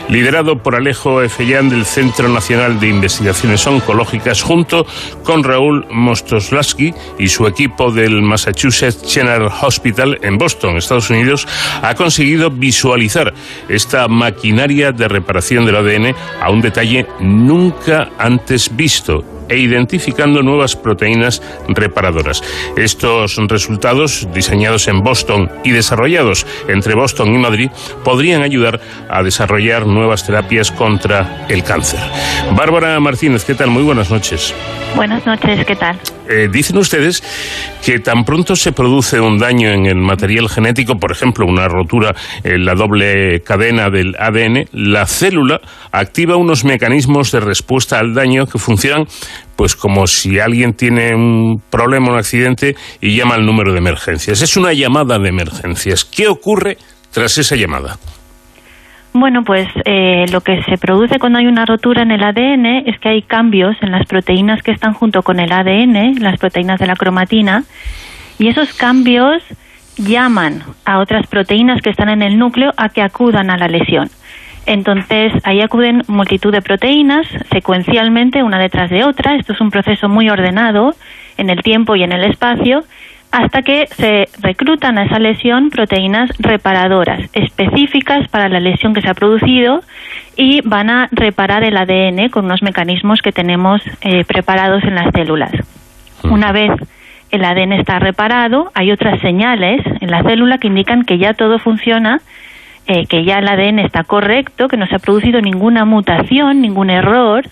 liderado 0.09 0.61
por 0.61 0.76
Alejo 0.76 1.22
Efellán 1.22 1.70
del 1.70 1.86
Centro 1.86 2.28
Nacional 2.28 2.80
de 2.80 2.89
Investigaciones 2.89 3.65
Oncológicas, 3.65 4.41
junto 4.41 4.86
con 5.24 5.43
Raúl 5.43 5.86
Mostoslaski 5.89 6.93
y 7.17 7.30
su 7.30 7.47
equipo 7.47 7.91
del 7.91 8.22
Massachusetts 8.22 9.13
General 9.13 9.49
Hospital 9.61 10.20
en 10.22 10.38
Boston, 10.38 10.78
Estados 10.78 11.09
Unidos, 11.09 11.47
ha 11.82 11.95
conseguido 11.95 12.49
visualizar 12.49 13.34
esta 13.70 14.07
maquinaria 14.07 14.91
de 14.91 15.07
reparación 15.07 15.65
del 15.65 15.78
ADN 15.78 16.09
a 16.41 16.49
un 16.49 16.62
detalle 16.62 17.05
nunca 17.20 18.10
antes 18.18 18.76
visto 18.76 19.39
e 19.49 19.57
identificando 19.57 20.43
nuevas 20.43 20.76
proteínas 20.76 21.41
reparadoras. 21.68 22.43
Estos 22.78 23.36
resultados, 23.47 24.28
diseñados 24.34 24.88
en 24.88 25.01
Boston 25.01 25.49
y 25.64 25.72
desarrollados 25.72 26.45
entre 26.68 26.93
Boston 26.93 27.34
y 27.34 27.38
Madrid, 27.39 27.72
podrían 28.03 28.43
ayudar 28.43 28.80
a 29.10 29.24
desarrollar 29.24 29.88
nuevas 29.88 30.26
terapias 30.26 30.72
contra 30.72 31.47
el 31.49 31.64
cáncer. 31.64 31.99
Bárbara 32.55 32.99
Martínez, 32.99 33.43
¿qué 33.43 33.55
tal? 33.55 33.72
Muy 33.72 33.84
buenas 33.84 34.12
noches. 34.12 34.53
Buenas 34.95 35.26
noches, 35.26 35.66
¿qué 35.66 35.76
tal? 35.76 35.99
Eh, 36.32 36.48
dicen 36.52 36.78
ustedes 36.78 37.24
que 37.84 38.00
tan 38.00 38.24
pronto 38.24 38.56
se 38.56 38.72
produce 38.72 39.20
un 39.20 39.40
daño 39.40 39.72
en 39.72 39.88
el 39.88 39.96
material 39.96 40.48
genético, 40.48 41.00
por 41.00 41.12
ejemplo, 41.12 41.48
una 41.48 41.68
rotura 41.68 42.14
en 42.44 42.66
la 42.66 42.76
doble 42.76 43.42
cadena 43.42 43.90
del 43.90 44.16
ADN, 44.20 44.68
la 44.72 45.08
célula 45.08 45.60
activa 45.92 46.36
unos 46.36 46.66
mecanismos 46.66 47.32
de 47.32 47.40
respuesta 47.40 47.98
al 47.98 48.14
daño 48.14 48.46
que 48.46 48.60
funcionan 48.60 49.08
pues 49.56 49.76
como 49.76 50.06
si 50.06 50.40
alguien 50.40 50.74
tiene 50.74 51.16
un 51.16 51.64
problema, 51.70 52.12
un 52.12 52.18
accidente 52.20 52.76
y 53.02 53.18
llama 53.18 53.34
al 53.34 53.46
número 53.46 53.74
de 53.74 53.80
emergencias. 53.80 54.42
Es 54.44 54.56
una 54.56 54.72
llamada 54.72 55.18
de 55.18 55.30
emergencias. 55.30 56.06
¿Qué 56.06 56.28
ocurre 56.28 56.78
tras 57.12 57.40
esa 57.40 57.56
llamada? 57.56 57.98
Bueno, 59.20 59.43
pues 59.43 59.67
eh, 59.84 60.28
lo 60.32 60.39
que 60.39 60.63
se 60.63 60.78
produce 60.78 61.20
cuando 61.20 61.39
hay 61.39 61.47
una 61.47 61.65
rotura 61.65 62.03
en 62.03 62.11
el 62.11 62.24
ADN 62.24 62.88
es 62.88 62.97
que 62.99 63.09
hay 63.09 63.22
cambios 63.22 63.76
en 63.82 63.91
las 63.91 64.07
proteínas 64.07 64.63
que 64.63 64.72
están 64.72 64.93
junto 64.93 65.24
con 65.24 65.41
el 65.41 65.51
ADN, 65.51 66.22
las 66.22 66.39
proteínas 66.39 66.80
de 66.80 66.88
la 66.88 66.95
cromatina, 66.95 67.65
y 68.38 68.47
esos 68.47 68.74
cambios 68.74 69.43
llaman 69.97 70.63
a 70.86 70.99
otras 70.99 71.28
proteínas 71.28 71.82
que 71.82 71.89
están 71.89 72.07
en 72.07 72.22
el 72.22 72.39
núcleo 72.39 72.72
a 72.78 72.88
que 72.88 73.01
acudan 73.01 73.51
a 73.51 73.57
la 73.57 73.67
lesión. 73.67 74.09
Entonces, 74.65 75.34
ahí 75.43 75.59
acuden 75.59 76.03
multitud 76.07 76.53
de 76.53 76.61
proteínas 76.61 77.28
secuencialmente, 77.51 78.41
una 78.41 78.57
detrás 78.57 78.89
de 78.89 79.03
otra. 79.03 79.36
Esto 79.36 79.51
es 79.51 79.59
un 79.59 79.70
proceso 79.70 80.07
muy 80.07 80.30
ordenado 80.30 80.95
en 81.36 81.49
el 81.49 81.61
tiempo 81.61 81.97
y 81.97 82.03
en 82.03 82.13
el 82.13 82.24
espacio, 82.24 82.86
hasta 83.32 83.62
que 83.62 83.88
se 83.88 84.28
reclutan 84.42 84.98
a 84.98 85.04
esa 85.04 85.20
lesión 85.20 85.70
proteínas 85.70 86.32
reparadoras 86.40 87.30
específicas 87.34 88.28
para 88.30 88.50
la 88.50 88.60
lesión 88.60 88.94
que 88.94 89.02
se 89.02 89.10
ha 89.10 89.14
producido 89.14 89.82
y 90.36 90.62
van 90.62 90.90
a 90.90 91.10
reparar 91.12 91.64
el 91.64 91.78
ADN 91.78 92.30
con 92.30 92.46
unos 92.46 92.64
mecanismos 92.64 93.22
que 93.22 93.32
tenemos 93.32 93.82
eh, 94.02 94.24
preparados 94.26 94.84
en 94.84 94.96
las 94.96 95.12
células. 95.14 95.52
Una 96.24 96.52
vez 96.52 96.72
el 97.30 97.46
ADN 97.46 97.74
está 97.74 98.00
reparado, 98.00 98.72
hay 98.74 98.92
otras 98.92 99.22
señales 99.22 99.82
en 100.02 100.10
la 100.10 100.24
célula 100.24 100.58
que 100.58 100.68
indican 100.68 101.04
que 101.04 101.20
ya 101.20 101.34
todo 101.34 101.60
funciona 101.60 102.22
eh, 102.92 103.06
que 103.06 103.24
ya 103.24 103.38
el 103.38 103.48
ADN 103.48 103.78
está 103.78 104.04
correcto, 104.04 104.68
que 104.68 104.76
no 104.76 104.88
se 104.88 104.96
ha 104.96 105.00
producido 105.00 105.42
ninguna 105.42 105.86
mutación, 105.86 106.60
ningún 106.60 106.90
error, 106.90 107.46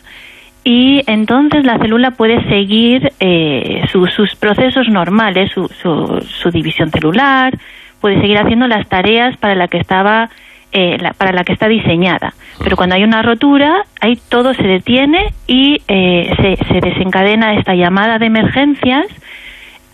y 0.69 1.01
entonces 1.07 1.63
la 1.63 1.77
célula 1.77 2.11
puede 2.11 2.43
seguir 2.49 3.13
eh, 3.21 3.83
sus 3.89 4.35
procesos 4.35 4.89
normales, 4.89 5.49
su, 5.53 5.69
su, 5.69 6.51
división 6.51 6.91
celular, 6.91 7.57
puede 8.01 8.19
seguir 8.19 8.37
haciendo 8.37 8.67
las 8.67 8.85
tareas 8.89 9.37
para 9.37 9.55
la 9.55 9.69
que 9.69 9.77
estaba 9.77 10.29
eh, 10.73 10.97
para 11.17 11.31
la 11.31 11.45
que 11.45 11.53
está 11.53 11.69
diseñada. 11.69 12.33
Pero 12.61 12.75
cuando 12.75 12.95
hay 12.95 13.05
una 13.05 13.21
rotura, 13.21 13.85
ahí 14.01 14.19
todo 14.27 14.53
se 14.53 14.63
detiene 14.63 15.33
y 15.47 15.81
se, 15.87 16.57
se, 16.67 16.81
desencadena 16.81 17.53
esta 17.57 17.73
llamada 17.73 18.19
de 18.19 18.25
emergencias. 18.25 19.05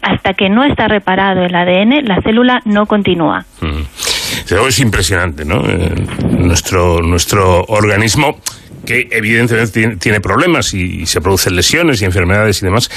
Hasta 0.02 0.34
que 0.34 0.50
no 0.50 0.64
está 0.64 0.88
reparado 0.88 1.46
el 1.46 1.54
ADN, 1.54 2.04
la 2.06 2.20
célula 2.24 2.62
no 2.66 2.88
continúa. 2.88 3.46
Es 4.68 4.80
impresionante, 4.80 5.46
¿no? 5.46 5.64
Eh, 5.68 5.94
nuestro, 6.32 7.02
nuestro 7.02 7.64
organismo 7.66 8.38
que 8.86 9.08
evidentemente 9.12 9.96
tiene, 9.98 10.20
problemas 10.20 10.74
y, 10.74 11.06
se 11.06 11.22
producen 11.22 11.56
lesiones 11.56 12.02
y 12.02 12.06
enfermedades 12.06 12.62
y 12.62 12.66
demás, 12.66 12.90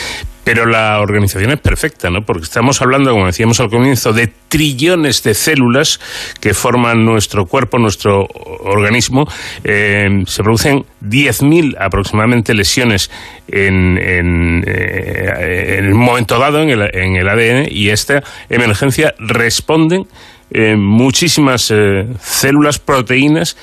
Pero 0.45 0.67
la 0.67 1.01
organización 1.01 1.51
es 1.51 1.61
perfecta, 1.61 2.11
¿no? 2.11 2.23
Porque 2.25 2.45
estamos 2.45 2.81
hablando, 2.81 3.11
como 3.11 3.27
decíamos 3.27 3.59
al 3.61 3.69
comienzo, 3.69 4.13
de 4.13 4.29
trillones 4.49 5.23
de 5.23 5.35
células 5.35 6.01
que 6.41 6.55
forman 6.55 7.05
nuestro 7.05 7.47
cuerpo, 7.47 7.79
nuestro 7.79 8.27
organismo. 8.61 9.27
Eh, 9.65 10.23
se 10.27 10.43
producen 10.43 10.85
10.000 11.03 11.77
aproximadamente 11.79 12.55
lesiones 12.55 13.11
en, 13.49 13.99
eh, 13.99 15.79
en, 15.79 15.93
un 15.93 15.99
momento 15.99 16.39
dado 16.39 16.63
en 16.63 16.71
el, 16.71 16.83
en 16.95 17.17
el 17.17 17.29
ADN 17.29 17.69
y 17.71 17.89
esta 17.91 18.23
emergencia 18.49 19.15
responden 19.19 20.07
eh, 20.51 20.77
muchísimas 20.77 21.73
células, 22.21 22.79
proteínas 22.79 23.57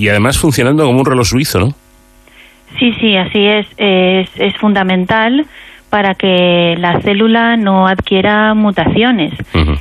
y 0.00 0.08
además 0.08 0.38
funcionando 0.38 0.84
como 0.84 1.00
un 1.00 1.06
reloj 1.06 1.26
suizo, 1.26 1.60
¿no? 1.60 1.74
Sí, 2.78 2.94
sí, 3.00 3.16
así 3.16 3.46
es. 3.46 3.66
Es, 3.76 4.28
es 4.36 4.56
fundamental 4.56 5.46
para 5.90 6.14
que 6.14 6.76
la 6.78 7.00
célula 7.00 7.56
no 7.56 7.86
adquiera 7.88 8.54
mutaciones. 8.54 9.34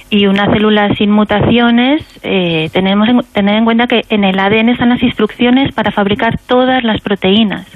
Y 0.10 0.26
una 0.26 0.52
célula 0.52 0.94
sin 0.96 1.12
mutaciones, 1.12 2.04
eh, 2.24 2.70
tenemos 2.74 3.08
en, 3.08 3.20
tener 3.32 3.56
en 3.56 3.64
cuenta 3.64 3.86
que 3.86 4.02
en 4.10 4.24
el 4.24 4.40
ADN 4.40 4.70
están 4.70 4.90
las 4.90 5.04
instrucciones 5.04 5.74
para 5.74 5.92
fabricar 5.92 6.40
todas 6.48 6.84
las 6.84 7.00
proteínas. 7.02 7.68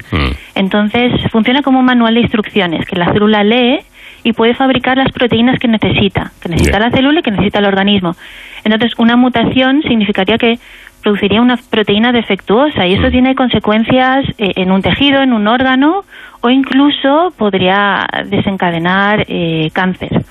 Entonces, 0.56 1.14
funciona 1.32 1.62
como 1.62 1.80
un 1.80 1.86
manual 1.86 2.16
de 2.16 2.22
instrucciones 2.22 2.86
que 2.88 2.96
la 2.96 3.14
célula 3.14 3.44
lee 3.44 3.80
y 4.24 4.34
puede 4.34 4.56
fabricar 4.56 4.98
las 4.98 5.12
proteínas 5.12 5.60
que 5.60 5.68
necesita, 5.68 6.32
que 6.42 6.50
necesita 6.50 6.80
la 6.80 6.90
célula 6.90 7.20
y 7.20 7.24
que 7.24 7.32
necesita 7.32 7.60
el 7.60 7.66
organismo. 7.66 8.16
Entonces, 8.64 8.94
una 8.98 9.16
mutación 9.16 9.84
significaría 9.84 10.38
que 10.38 10.58
produciría 11.04 11.42
una 11.42 11.58
proteína 11.58 12.12
defectuosa 12.12 12.88
y 12.88 12.94
eso 12.94 13.08
mm. 13.08 13.12
tiene 13.12 13.36
consecuencias 13.36 14.26
eh, 14.38 14.54
en 14.56 14.72
un 14.72 14.82
tejido, 14.82 15.22
en 15.22 15.34
un 15.34 15.48
órgano 15.48 16.06
o 16.42 16.50
incluso 16.50 17.34
podría 17.38 18.08
desencadenar 18.26 19.26
eh, 19.28 19.70
cáncer. 19.74 20.26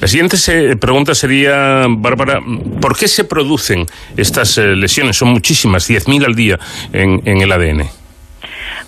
La 0.00 0.06
siguiente 0.06 0.36
pregunta 0.76 1.14
sería, 1.14 1.86
Bárbara, 1.88 2.40
¿por 2.80 2.96
qué 2.96 3.08
se 3.08 3.24
producen 3.24 3.84
estas 4.16 4.56
eh, 4.58 4.76
lesiones? 4.76 5.16
Son 5.16 5.28
muchísimas, 5.28 5.90
10.000 5.90 6.24
al 6.24 6.34
día 6.34 6.58
en, 6.92 7.20
el 7.26 7.50
ADN. 7.50 7.84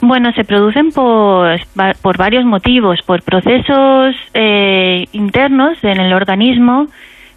Bueno, 0.02 0.32
se 0.32 0.44
producen 0.44 0.92
por, 0.92 1.60
por 2.00 2.16
varios 2.16 2.44
motivos, 2.44 3.00
por 3.04 3.22
procesos 3.22 4.16
internos 5.12 5.76
en 5.82 6.00
el 6.00 6.12
organismo 6.14 6.88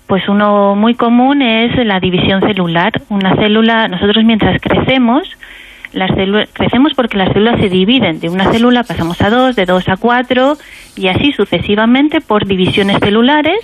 pues 0.07 0.27
uno 0.27 0.75
muy 0.75 0.95
común 0.95 1.41
es 1.41 1.75
la 1.85 1.99
división 1.99 2.41
celular. 2.41 2.91
Una 3.09 3.35
célula, 3.35 3.87
nosotros 3.87 4.23
mientras 4.23 4.59
crecemos, 4.61 5.27
las 5.93 6.11
crecemos 6.53 6.93
porque 6.95 7.17
las 7.17 7.31
células 7.31 7.59
se 7.59 7.69
dividen. 7.69 8.19
De 8.19 8.29
una 8.29 8.51
célula 8.51 8.83
pasamos 8.83 9.21
a 9.21 9.29
dos, 9.29 9.55
de 9.55 9.65
dos 9.65 9.87
a 9.87 9.97
cuatro 9.97 10.57
y 10.95 11.07
así 11.07 11.31
sucesivamente 11.31 12.19
por 12.19 12.45
divisiones 12.45 12.97
celulares. 13.01 13.59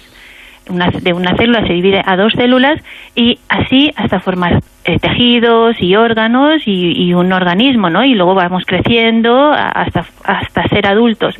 de 1.02 1.14
una 1.14 1.36
célula 1.36 1.66
se 1.66 1.74
divide 1.74 2.02
a 2.06 2.16
dos 2.16 2.34
células 2.34 2.80
y 3.16 3.40
así 3.50 3.92
hasta 3.96 4.20
formar 4.20 4.62
eh, 4.86 5.00
tejidos 5.00 5.76
y 5.82 5.96
órganos 5.96 6.62
y, 6.66 7.14
un 7.14 7.34
organismo, 7.34 7.90
¿no? 7.90 8.06
Y 8.06 8.14
luego 8.14 8.36
vamos 8.36 8.64
creciendo 8.66 9.52
hasta, 9.52 10.06
hasta 10.24 10.68
ser 10.68 10.88
adultos. 10.88 11.36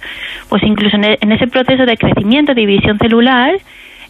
Pues 0.50 0.64
incluso 0.64 0.98
en, 0.98 1.18
en 1.22 1.32
ese 1.32 1.48
proceso 1.48 1.86
de 1.86 1.98
crecimiento, 1.98 2.54
división 2.54 2.98
celular, 2.98 3.54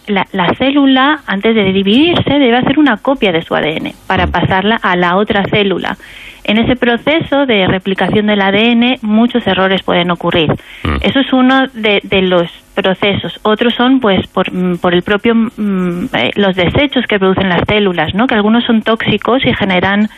la, 0.09 0.53
célula, 0.57 1.21
antes 1.27 1.55
de 1.55 1.63
dividirse, 1.63 2.39
debe 2.39 2.57
hacer 2.57 2.79
una 2.79 2.97
copia 2.97 3.31
de 3.31 3.41
su 3.41 3.55
ADN 3.55 3.93
para 4.07 4.27
mm. 4.27 4.31
pasarla 4.31 4.75
a 4.81 4.95
la 4.95 5.17
otra 5.17 5.45
célula. 5.45 5.97
En 6.43 6.57
ese 6.57 6.75
proceso 6.75 7.45
de 7.45 7.67
replicación 7.67 8.27
del 8.27 8.41
ADN, 8.41 8.97
muchos 9.01 9.45
errores 9.45 9.83
pueden 9.83 10.09
ocurrir. 10.09 10.51
Mm. 10.83 10.97
Eso 11.01 11.19
es 11.19 11.31
uno 11.31 11.67
de, 11.73 12.01
los 12.23 12.49
procesos. 12.73 13.39
Otros 13.43 13.75
son, 13.75 13.99
pues, 13.99 14.25
por, 14.27 14.51
mm, 14.51 14.77
por 14.77 14.93
el 14.93 15.03
propio, 15.03 15.33
eh, 15.35 16.31
los 16.35 16.55
desechos 16.55 17.05
que 17.05 17.19
producen 17.19 17.49
las 17.49 17.61
células, 17.67 18.13
¿no? 18.15 18.25
Que 18.27 18.35
algunos 18.35 18.63
son 18.65 18.81
tóxicos 18.81 19.45
y 19.45 19.53
generan, 19.53 20.09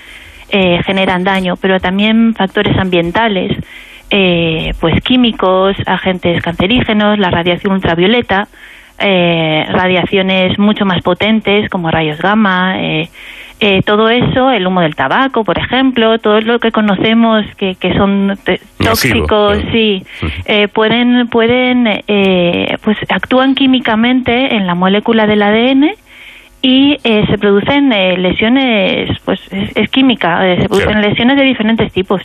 eh, 0.50 0.82
generan 0.86 1.24
daño, 1.24 1.56
pero 1.60 1.80
también 1.80 2.34
factores 2.34 2.78
ambientales. 2.78 3.58
Eh, 4.14 4.74
pues 4.82 5.02
químicos, 5.04 5.78
agentes 5.86 6.44
cancerígenos, 6.44 7.18
la 7.18 7.30
radiación 7.30 7.74
ultravioleta, 7.74 8.50
eh, 9.02 9.66
radiaciones 9.70 10.58
mucho 10.60 10.86
más 10.86 11.02
potentes 11.02 11.70
como 11.70 11.92
rayos 11.92 12.20
gamma, 12.20 12.80
eh, 12.80 13.10
eh, 13.60 13.82
todo 13.84 14.10
eso, 14.10 14.50
el 14.52 14.66
humo 14.66 14.82
del 14.82 14.96
tabaco, 14.96 15.44
por 15.44 15.60
ejemplo, 15.60 16.18
todo 16.20 16.42
lo 16.42 16.60
que 16.60 16.72
conocemos 16.72 17.46
que, 17.58 17.76
que 17.76 17.94
son 17.94 18.38
tóxicos, 18.78 19.60
sí, 19.72 20.04
pueden, 20.74 21.28
pueden, 21.28 22.04
pues 22.84 22.98
actúan 23.10 23.54
químicamente 23.54 24.56
en 24.56 24.66
la 24.66 24.74
molécula 24.74 25.28
del 25.28 25.44
ADN 25.44 25.92
y 26.62 26.98
eh, 27.04 27.24
se 27.28 27.38
producen 27.40 27.92
eh, 27.92 28.18
lesiones, 28.18 29.18
pues 29.26 29.40
es, 29.52 29.90
química, 29.90 30.48
eh, 30.48 30.62
se 30.62 30.70
producen 30.70 31.02
lesiones 31.02 31.38
de 31.38 31.44
diferentes 31.44 31.92
tipos. 31.92 32.22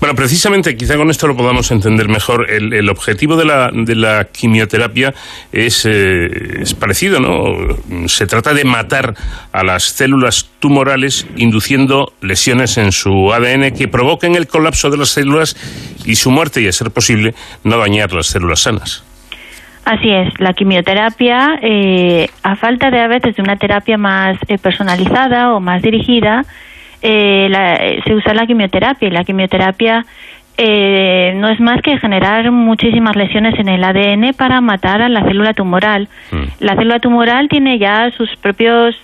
Bueno, 0.00 0.16
precisamente, 0.16 0.76
quizá 0.76 0.96
con 0.96 1.08
esto 1.08 1.28
lo 1.28 1.36
podamos 1.36 1.70
entender 1.70 2.08
mejor. 2.08 2.50
El, 2.50 2.72
el 2.72 2.88
objetivo 2.90 3.36
de 3.36 3.44
la, 3.44 3.70
de 3.72 3.94
la 3.94 4.24
quimioterapia 4.24 5.14
es, 5.52 5.86
es 5.86 6.74
parecido, 6.74 7.20
¿no? 7.20 8.08
Se 8.08 8.26
trata 8.26 8.52
de 8.52 8.64
matar 8.64 9.14
a 9.52 9.62
las 9.62 9.84
células 9.84 10.50
tumorales 10.58 11.26
induciendo 11.36 12.12
lesiones 12.20 12.76
en 12.76 12.90
su 12.90 13.32
ADN 13.32 13.72
que 13.72 13.86
provoquen 13.86 14.34
el 14.34 14.48
colapso 14.48 14.90
de 14.90 14.98
las 14.98 15.10
células 15.10 15.56
y 16.04 16.16
su 16.16 16.30
muerte 16.30 16.60
y, 16.60 16.66
a 16.66 16.72
ser 16.72 16.90
posible, 16.90 17.34
no 17.62 17.78
dañar 17.78 18.12
las 18.12 18.26
células 18.26 18.60
sanas. 18.60 19.04
Así 19.84 20.10
es, 20.10 20.40
la 20.40 20.54
quimioterapia, 20.54 21.58
eh, 21.60 22.28
a 22.42 22.56
falta 22.56 22.90
de 22.90 23.00
a 23.00 23.06
veces 23.06 23.36
de 23.36 23.42
una 23.42 23.56
terapia 23.56 23.98
más 23.98 24.38
eh, 24.48 24.56
personalizada 24.56 25.54
o 25.54 25.60
más 25.60 25.82
dirigida, 25.82 26.44
eh, 27.02 28.00
se 28.02 28.14
usa 28.14 28.32
la 28.32 28.46
quimioterapia 28.46 29.08
y 29.08 29.10
la 29.10 29.24
quimioterapia 29.24 30.06
no 30.56 31.48
es 31.48 31.58
más 31.58 31.82
que 31.82 31.98
generar 31.98 32.50
muchísimas 32.52 33.16
lesiones 33.16 33.58
en 33.58 33.68
el 33.68 33.82
ADN 33.82 34.32
para 34.34 34.60
matar 34.60 35.02
a 35.02 35.08
la 35.08 35.24
célula 35.24 35.52
tumoral. 35.52 36.08
Mm. 36.30 36.42
La 36.60 36.76
célula 36.76 37.00
tumoral 37.00 37.48
tiene 37.48 37.78
ya 37.78 38.10
sus 38.12 38.34
propios 38.36 38.94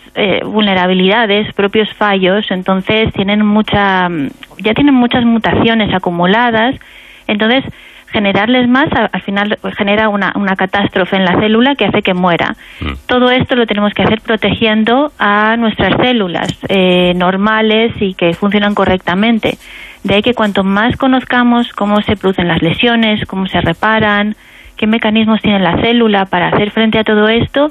vulnerabilidades, 0.44 1.52
propios 1.54 1.92
fallos, 1.92 2.46
entonces 2.50 3.12
tienen 3.14 3.44
mucha, 3.44 4.08
ya 4.58 4.74
tienen 4.74 4.94
muchas 4.94 5.24
mutaciones 5.24 5.92
acumuladas, 5.92 6.76
entonces 7.26 7.64
generarles 8.12 8.68
más, 8.68 8.88
al 8.92 9.22
final 9.22 9.58
genera 9.76 10.08
una, 10.08 10.32
una 10.36 10.56
catástrofe 10.56 11.16
en 11.16 11.24
la 11.24 11.38
célula 11.40 11.74
que 11.74 11.86
hace 11.86 12.02
que 12.02 12.14
muera. 12.14 12.56
Mm. 12.80 12.92
Todo 13.06 13.30
esto 13.30 13.56
lo 13.56 13.66
tenemos 13.66 13.92
que 13.94 14.02
hacer 14.02 14.20
protegiendo 14.20 15.12
a 15.18 15.56
nuestras 15.56 15.96
células 16.00 16.48
eh, 16.68 17.12
normales 17.14 17.92
y 18.00 18.14
que 18.14 18.34
funcionan 18.34 18.74
correctamente. 18.74 19.58
De 20.04 20.14
ahí 20.14 20.22
que 20.22 20.34
cuanto 20.34 20.64
más 20.64 20.96
conozcamos 20.96 21.72
cómo 21.72 22.00
se 22.02 22.16
producen 22.16 22.48
las 22.48 22.62
lesiones, 22.62 23.26
cómo 23.26 23.46
se 23.46 23.60
reparan, 23.60 24.34
qué 24.76 24.86
mecanismos 24.86 25.42
tiene 25.42 25.60
la 25.60 25.80
célula 25.80 26.26
para 26.26 26.48
hacer 26.48 26.70
frente 26.70 26.98
a 26.98 27.04
todo 27.04 27.28
esto, 27.28 27.70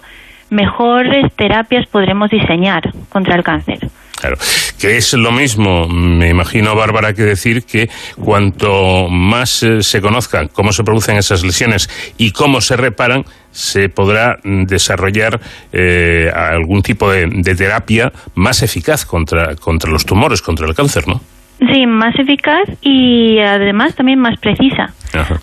mejores 0.50 1.34
terapias 1.36 1.88
podremos 1.88 2.30
diseñar 2.30 2.92
contra 3.10 3.36
el 3.36 3.44
cáncer. 3.44 3.80
Claro, 4.20 4.38
que 4.78 4.98
es 4.98 5.14
lo 5.14 5.32
mismo, 5.32 5.88
me 5.88 6.28
imagino, 6.28 6.76
Bárbara, 6.76 7.14
que 7.14 7.24
decir 7.24 7.64
que 7.64 7.90
cuanto 8.22 9.08
más 9.08 9.64
eh, 9.64 9.82
se 9.82 10.02
conozca 10.02 10.50
cómo 10.50 10.74
se 10.74 10.84
producen 10.84 11.16
esas 11.16 11.42
lesiones 11.42 11.90
y 12.18 12.32
cómo 12.32 12.60
se 12.60 12.76
reparan, 12.76 13.24
se 13.52 13.88
podrá 13.88 14.38
desarrollar 14.44 15.40
eh, 15.72 16.30
algún 16.36 16.82
tipo 16.82 17.10
de, 17.10 17.28
de, 17.28 17.56
terapia 17.56 18.12
más 18.36 18.62
eficaz 18.62 19.06
contra, 19.06 19.56
contra 19.56 19.90
los 19.90 20.06
tumores, 20.06 20.42
contra 20.42 20.68
el 20.68 20.76
cáncer, 20.76 21.08
¿no? 21.08 21.22
Sí, 21.60 21.86
más 21.86 22.18
eficaz 22.18 22.70
y 22.82 23.39
además 23.39 23.93
también 23.95 24.20
más 24.20 24.39
precisa. 24.39 24.93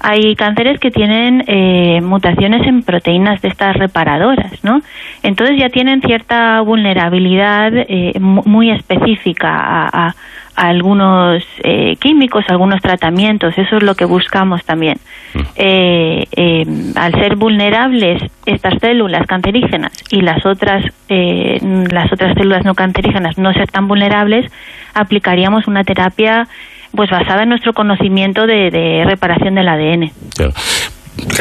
Hay 0.00 0.34
cánceres 0.34 0.80
que 0.80 0.90
tienen 0.90 1.44
eh, 1.46 2.00
mutaciones 2.00 2.66
en 2.66 2.82
proteínas 2.82 3.42
de 3.42 3.48
estas 3.48 3.76
reparadoras, 3.76 4.64
¿no? 4.64 4.80
Entonces 5.22 5.58
ya 5.58 5.68
tienen 5.68 6.00
cierta 6.00 6.60
vulnerabilidad 6.62 7.72
eh, 7.74 8.14
muy 8.20 8.70
específica 8.70 9.50
a, 9.92 10.14
algunos 10.57 11.42
eh, 11.62 11.96
químicos, 12.00 12.44
algunos 12.48 12.80
tratamientos. 12.80 13.57
Eso 13.57 13.76
es 13.76 13.82
lo 13.82 13.94
que 13.94 14.04
buscamos 14.04 14.64
también. 14.64 14.98
Mm. 15.34 16.96
al 16.96 17.12
ser 17.12 17.36
vulnerables 17.36 18.22
estas 18.46 18.74
células 18.80 19.26
cancerígenas 19.26 19.92
y 20.11 20.22
las 20.22 20.46
otras 20.46 20.82
las 21.09 22.11
otras 22.11 22.34
células 22.34 22.64
no 22.64 22.74
cancerígenas 22.74 23.36
no 23.36 23.52
ser 23.52 23.70
tan 23.70 23.86
vulnerables, 23.86 24.50
aplicaríamos 24.94 25.66
una 25.66 25.84
terapia 25.84 26.48
pues 26.96 27.11
basada 27.11 27.42
en 27.42 27.50
nuestro 27.50 27.74
conocimiento 27.74 28.46
de, 28.46 29.04
reparación 29.07 29.54
del 29.54 29.68
ADN. 29.68 30.11
Claro, 30.34 30.52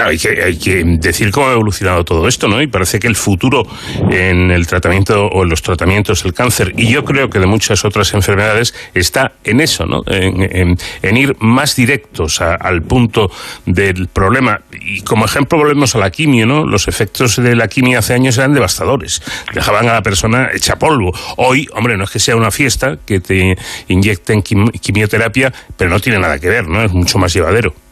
hay 0.04 0.18
que, 0.18 0.44
hay 0.44 0.58
que 0.58 0.84
decir 1.00 1.32
cómo 1.32 1.48
ha 1.48 1.54
evolucionado 1.54 2.04
todo 2.04 2.28
esto, 2.28 2.48
¿no? 2.48 2.62
Y 2.62 2.68
parece 2.68 3.00
que 3.00 3.08
el 3.08 3.16
futuro 3.16 3.64
en 4.12 4.52
el 4.52 4.68
tratamiento 4.68 5.26
o 5.28 5.44
en 5.44 5.50
los 5.50 5.62
tratamientos 5.62 6.24
del 6.24 6.34
cáncer, 6.34 6.74
y 6.78 6.92
yo 6.92 7.04
creo 7.04 7.30
que 7.30 7.40
de 7.40 7.48
muchas 7.48 7.86
otras 7.86 8.14
enfermedades, 8.14 8.74
está 8.94 9.34
en 9.44 9.62
eso, 9.62 9.86
¿no? 9.86 10.02
En, 10.08 10.78
ir 11.16 11.36
más 11.40 11.76
directos 11.76 12.42
al 12.42 12.82
punto 12.82 13.32
del 13.66 14.08
problema. 14.08 14.60
Y 14.72 15.02
como 15.02 15.26
ejemplo 15.26 15.58
volvemos 15.58 15.96
a 15.96 16.00
la 16.00 16.10
quimio, 16.10 16.46
¿no? 16.46 16.66
Los 16.66 16.88
efectos 16.88 17.38
de 17.38 17.56
la 17.56 17.68
quimio 17.68 18.00
hace 18.00 18.14
años 18.14 18.38
eran 18.38 18.54
devastadores. 18.54 19.22
Dejaban 19.54 19.88
a 19.88 19.94
la 19.94 20.02
persona 20.02 20.50
hecha 20.54 20.76
polvo. 20.76 21.14
Hoy, 21.38 21.68
hombre, 21.74 21.96
no 21.96 22.04
es 22.04 22.10
que 22.10 22.20
sea 22.20 22.36
una 22.36 22.52
fiesta 22.52 22.98
que 23.06 23.22
te 23.22 23.56
inyecten 23.88 24.42
quimioterapia, 24.42 25.54
pero 25.78 25.90
no 25.90 26.00
tiene 26.00 26.20
nada 26.20 26.38
que 26.40 26.50
ver, 26.50 26.68
¿no? 26.68 26.84
Es 26.84 26.92
mucho 26.92 27.18
más 27.18 27.34
llevadero. 27.34 27.85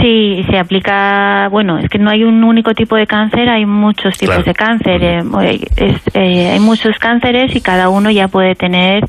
Sí, 0.00 0.44
se 0.48 0.58
aplica, 0.58 1.48
bueno, 1.50 1.78
es 1.78 1.88
que 1.88 1.98
no 1.98 2.10
hay 2.10 2.24
un 2.24 2.42
único 2.44 2.74
tipo 2.74 2.96
de 2.96 3.06
cáncer, 3.06 3.48
hay 3.48 3.66
muchos 3.66 4.16
tipos 4.16 4.44
de 4.44 4.54
cáncer, 4.54 5.02
eh, 5.02 5.22
eh, 6.14 6.50
hay 6.52 6.60
muchos 6.60 6.98
cánceres 6.98 7.54
y 7.54 7.60
cada 7.60 7.90
uno 7.90 8.10
ya 8.10 8.28
puede 8.28 8.54
tener, 8.54 9.04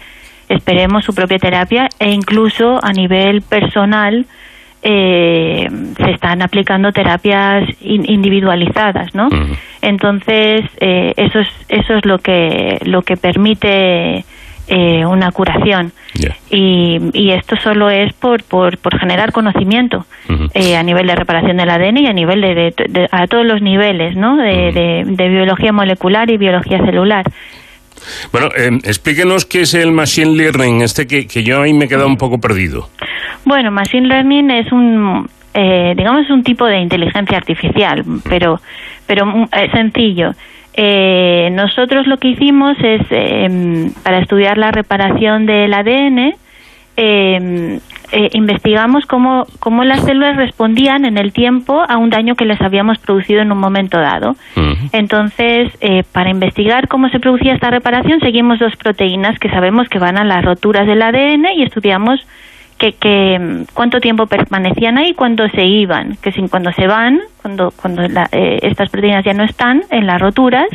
esperemos, 0.50 1.06
su 1.06 1.16
propia 1.16 1.40
terapia 1.40 1.88
e 2.00 2.12
incluso 2.12 2.84
a 2.84 2.92
nivel 2.92 3.42
personal 3.42 4.26
eh, 4.82 5.70
se 5.98 6.12
están 6.12 6.42
aplicando 6.42 6.92
terapias 6.92 7.64
individualizadas, 7.82 9.16
¿no? 9.16 9.30
Entonces 9.82 10.66
eso 10.80 11.40
es 11.40 11.50
eso 11.70 11.94
es 11.96 12.06
lo 12.06 12.20
que 12.20 12.80
lo 12.84 13.04
que 13.04 13.16
permite 13.16 14.26
eh, 14.68 15.06
una 15.06 15.32
curación. 15.32 15.92
Y, 16.50 17.00
y, 17.14 17.32
esto 17.32 17.56
solo 17.58 17.90
es 17.90 18.14
por, 18.14 18.44
por, 18.44 18.78
por 18.78 19.00
generar 19.00 19.32
conocimiento 19.32 20.06
eh, 20.54 20.76
a 20.76 20.84
nivel 20.84 21.08
de 21.08 21.16
reparación 21.16 21.58
del 21.58 21.70
ADN 21.70 21.98
y 21.98 22.08
a 22.08 22.14
nivel 22.14 22.42
de, 22.42 23.08
a 23.12 23.28
todos 23.28 23.46
los 23.46 23.62
niveles, 23.62 24.16
¿no? 24.16 24.38
De, 24.38 25.04
de, 25.06 25.30
biología 25.30 25.72
molecular 25.72 26.30
y 26.30 26.38
biología 26.38 26.78
celular. 26.86 27.26
Bueno, 28.32 28.50
eh, 28.56 28.70
explíquenos 28.84 29.46
qué 29.46 29.62
es 29.62 29.74
el 29.74 29.92
machine 29.92 30.36
learning, 30.36 30.82
este 30.82 31.08
que, 31.08 31.26
que 31.26 31.44
yo 31.44 31.62
ahí 31.62 31.74
me 31.74 31.86
he 31.86 31.88
quedado 31.88 32.08
un 32.08 32.18
poco 32.18 32.40
perdido. 32.40 32.90
Bueno, 33.46 33.72
machine 33.72 34.08
learning 34.08 34.52
es 34.52 34.72
un, 34.72 35.28
eh, 35.54 35.94
digamos, 35.98 36.30
un 36.30 36.44
tipo 36.44 36.66
de 36.66 36.80
inteligencia 36.80 37.38
artificial, 37.38 38.04
pero, 38.30 38.60
pero 39.08 39.26
sencillo. 39.72 40.32
Eh, 40.76 41.50
nosotros 41.52 42.08
lo 42.08 42.18
que 42.18 42.30
hicimos 42.30 42.78
es, 42.82 43.02
em, 43.12 43.92
para 44.04 44.20
estudiar 44.20 44.58
la 44.58 44.72
reparación 44.72 45.46
del 45.46 45.74
ADN, 45.74 46.36
em, 46.96 47.80
eh, 48.12 48.30
investigamos 48.34 49.06
cómo, 49.06 49.48
cómo 49.60 49.84
las 49.84 50.04
células 50.04 50.36
respondían 50.36 51.06
en 51.06 51.18
el 51.18 51.34
tiempo 51.34 51.84
a 51.88 51.98
un 51.98 52.10
daño 52.10 52.36
que 52.36 52.46
les 52.46 52.62
habíamos 52.62 53.00
producido 53.00 53.42
en 53.42 53.52
un 53.52 53.58
momento 53.58 54.00
dado. 54.00 54.36
Entonces, 54.92 55.72
eh, 55.82 56.04
para 56.12 56.30
investigar 56.30 56.88
cómo 56.88 57.10
se 57.10 57.20
producía 57.20 57.54
esta 57.54 57.72
reparación, 57.72 58.20
seguimos 58.20 58.60
dos 58.60 58.76
proteínas 58.76 59.40
que 59.40 59.50
sabemos 59.50 59.90
que 59.90 59.98
van 59.98 60.18
a 60.18 60.24
las 60.24 60.46
roturas 60.46 60.86
del 60.86 61.02
ADN 61.02 61.54
y 61.56 61.64
estudiamos 61.64 62.20
que, 62.92 63.40
mm, 63.40 63.74
cuánto 63.74 64.02
tiempo 64.02 64.28
permanecían 64.28 64.98
ahí 64.98 65.14
cuando 65.14 65.48
se 65.50 65.64
iban, 65.64 66.18
que 66.22 66.32
sin, 66.34 66.50
cuando 66.50 66.72
se 66.74 66.86
van, 66.86 67.22
cuando, 67.42 67.72
cuando 67.72 68.04
eh, 68.04 68.60
estas 68.62 68.90
proteínas 68.90 69.24
ya 69.24 69.34
no 69.34 69.44
están 69.44 69.84
en 69.90 70.06
las 70.06 70.22
roturas, 70.22 70.68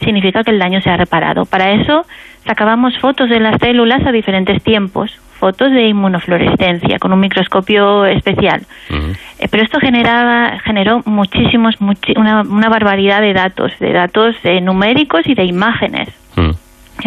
significa 0.00 0.42
que 0.42 0.50
el 0.50 0.58
daño 0.58 0.80
se 0.82 0.90
ha 0.90 0.96
reparado. 0.96 1.44
Para 1.44 1.72
eso 1.72 2.04
sacábamos 2.44 2.98
fotos 2.98 3.30
de 3.30 3.40
las 3.40 3.58
células 3.60 4.04
a 4.06 4.12
diferentes 4.12 4.62
tiempos, 4.62 5.18
fotos 5.38 5.70
de 5.70 5.88
inmunofluorescencia 5.88 6.98
con 6.98 7.12
un 7.12 7.20
microscopio 7.20 8.04
especial. 8.06 8.62
Eh, 9.38 9.48
pero 9.50 9.62
esto 9.62 9.78
generaba, 9.80 10.58
generó 10.64 11.02
muchísimos, 11.04 11.76
una, 12.16 12.42
una, 12.42 12.68
barbaridad 12.68 13.20
de 13.20 13.32
datos, 13.32 13.72
de 13.78 13.92
datos 13.92 14.34
eh, 14.44 14.60
numéricos 14.60 15.26
y 15.26 15.34
de 15.34 15.44
imágenes. 15.44 16.08
Eh, 16.36 16.52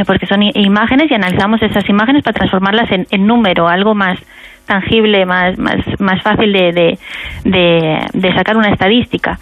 porque 0.06 0.26
son 0.28 0.44
imágenes 0.44 1.10
y 1.12 1.14
analizamos 1.14 1.62
esas 1.62 1.88
imágenes 1.90 2.24
para 2.24 2.36
transformarlas 2.36 2.90
en, 2.92 3.28
número, 3.28 3.68
algo 3.68 3.96
más 3.96 4.20
tangible, 4.66 5.26
más, 5.26 5.58
más, 5.58 5.78
más 6.00 6.22
fácil 6.22 6.54
de, 6.54 6.98
de, 7.44 8.34
sacar 8.36 8.56
una 8.56 8.70
estadística. 8.70 9.40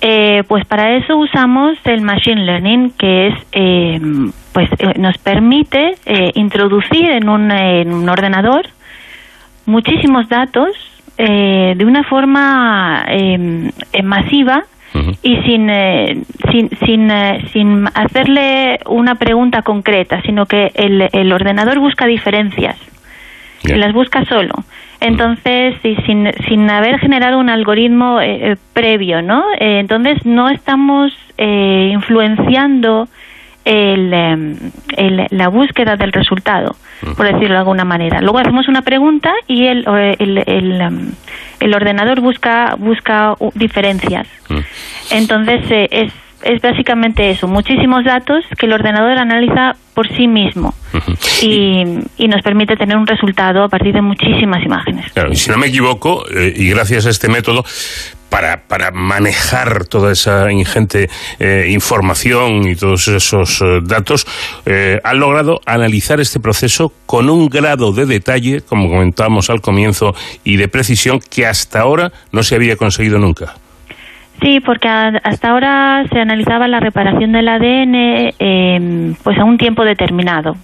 Eh, 0.00 0.42
pues 0.48 0.64
para 0.64 0.96
eso 0.96 1.16
usamos 1.16 1.76
el 1.84 2.00
machine 2.00 2.44
learning, 2.44 2.92
que 2.98 3.28
es, 3.28 3.34
eh, 3.52 4.00
pues 4.52 4.68
nos 4.96 5.18
permite 5.18 5.94
introducir 6.34 7.10
en 7.10 7.28
un, 7.28 7.50
en 7.50 7.92
un 7.92 8.08
ordenador 8.08 8.66
muchísimos 9.66 10.28
datos 10.28 10.70
de 11.18 11.84
una 11.86 12.02
forma 12.04 13.04
masiva 14.02 14.64
y 15.22 15.36
sin, 15.42 15.70
eh, 15.70 16.22
sin, 16.50 16.70
sin, 16.84 17.10
eh, 17.10 17.44
sin 17.52 17.86
hacerle 17.94 18.80
una 18.86 19.14
pregunta 19.14 19.62
concreta, 19.62 20.20
sino 20.22 20.46
que 20.46 20.70
el, 20.74 21.08
el 21.12 21.32
ordenador 21.32 21.78
busca 21.78 22.06
diferencias, 22.06 22.76
las 23.64 23.92
busca 23.92 24.24
solo. 24.26 24.52
Entonces, 25.00 25.74
sin, 26.06 26.30
sin 26.46 26.70
haber 26.70 26.98
generado 27.00 27.38
un 27.38 27.48
algoritmo 27.48 28.20
eh, 28.20 28.56
previo, 28.72 29.22
¿no? 29.22 29.44
entonces, 29.58 30.24
no 30.24 30.48
estamos 30.48 31.12
influenciando 31.38 33.08
el, 33.64 34.12
el, 34.96 35.26
la 35.30 35.48
búsqueda 35.48 35.96
del 35.96 36.12
resultado, 36.12 36.76
por 37.16 37.26
decirlo 37.26 37.54
de 37.54 37.58
alguna 37.58 37.84
manera. 37.84 38.20
Luego 38.20 38.38
hacemos 38.38 38.68
una 38.68 38.82
pregunta 38.82 39.32
y 39.46 39.66
el, 39.66 39.84
el, 40.18 40.38
el, 40.46 41.12
el 41.60 41.74
ordenador 41.74 42.20
busca, 42.20 42.74
busca 42.78 43.34
diferencias. 43.54 44.26
Entonces, 45.10 45.70
eh, 45.70 45.88
es, 45.90 46.12
es 46.42 46.60
básicamente 46.60 47.30
eso, 47.30 47.46
muchísimos 47.46 48.04
datos 48.04 48.44
que 48.58 48.66
el 48.66 48.72
ordenador 48.72 49.18
analiza 49.18 49.76
por 49.94 50.08
sí 50.16 50.26
mismo 50.26 50.74
y, 51.40 51.84
y, 52.16 52.28
nos 52.28 52.42
permite 52.42 52.76
tener 52.76 52.96
un 52.96 53.06
resultado 53.06 53.62
a 53.62 53.68
partir 53.68 53.94
de 53.94 54.02
muchísimas 54.02 54.64
imágenes. 54.64 55.12
Claro, 55.12 55.32
y 55.32 55.36
si 55.36 55.50
no 55.50 55.58
me 55.58 55.66
equivoco, 55.68 56.24
eh, 56.34 56.52
y 56.54 56.70
gracias 56.70 57.06
a 57.06 57.10
este 57.10 57.28
método, 57.28 57.64
para, 58.32 58.62
para 58.66 58.90
manejar 58.92 59.84
toda 59.84 60.10
esa 60.10 60.50
ingente 60.50 61.10
eh, 61.38 61.66
información 61.68 62.66
y 62.66 62.74
todos 62.74 63.06
esos 63.08 63.60
eh, 63.60 63.80
datos, 63.82 64.26
eh, 64.64 64.98
han 65.04 65.18
logrado 65.18 65.60
analizar 65.66 66.18
este 66.18 66.40
proceso 66.40 66.94
con 67.04 67.28
un 67.28 67.50
grado 67.50 67.92
de 67.92 68.06
detalle, 68.06 68.62
como 68.62 68.88
comentábamos 68.88 69.50
al 69.50 69.60
comienzo, 69.60 70.14
y 70.44 70.56
de 70.56 70.66
precisión 70.66 71.20
que 71.20 71.46
hasta 71.46 71.80
ahora 71.80 72.10
no 72.32 72.42
se 72.42 72.54
había 72.54 72.76
conseguido 72.76 73.18
nunca. 73.18 73.54
Sí, 74.40 74.60
porque 74.60 74.88
hasta 74.88 75.50
ahora 75.50 76.02
se 76.10 76.18
analizaba 76.18 76.66
la 76.68 76.80
reparación 76.80 77.32
del 77.32 77.48
ADN 77.48 78.34
em, 78.38 79.14
pues 79.22 79.38
a 79.38 79.44
un 79.44 79.58
tiempo 79.58 79.84
determinado, 79.84 80.56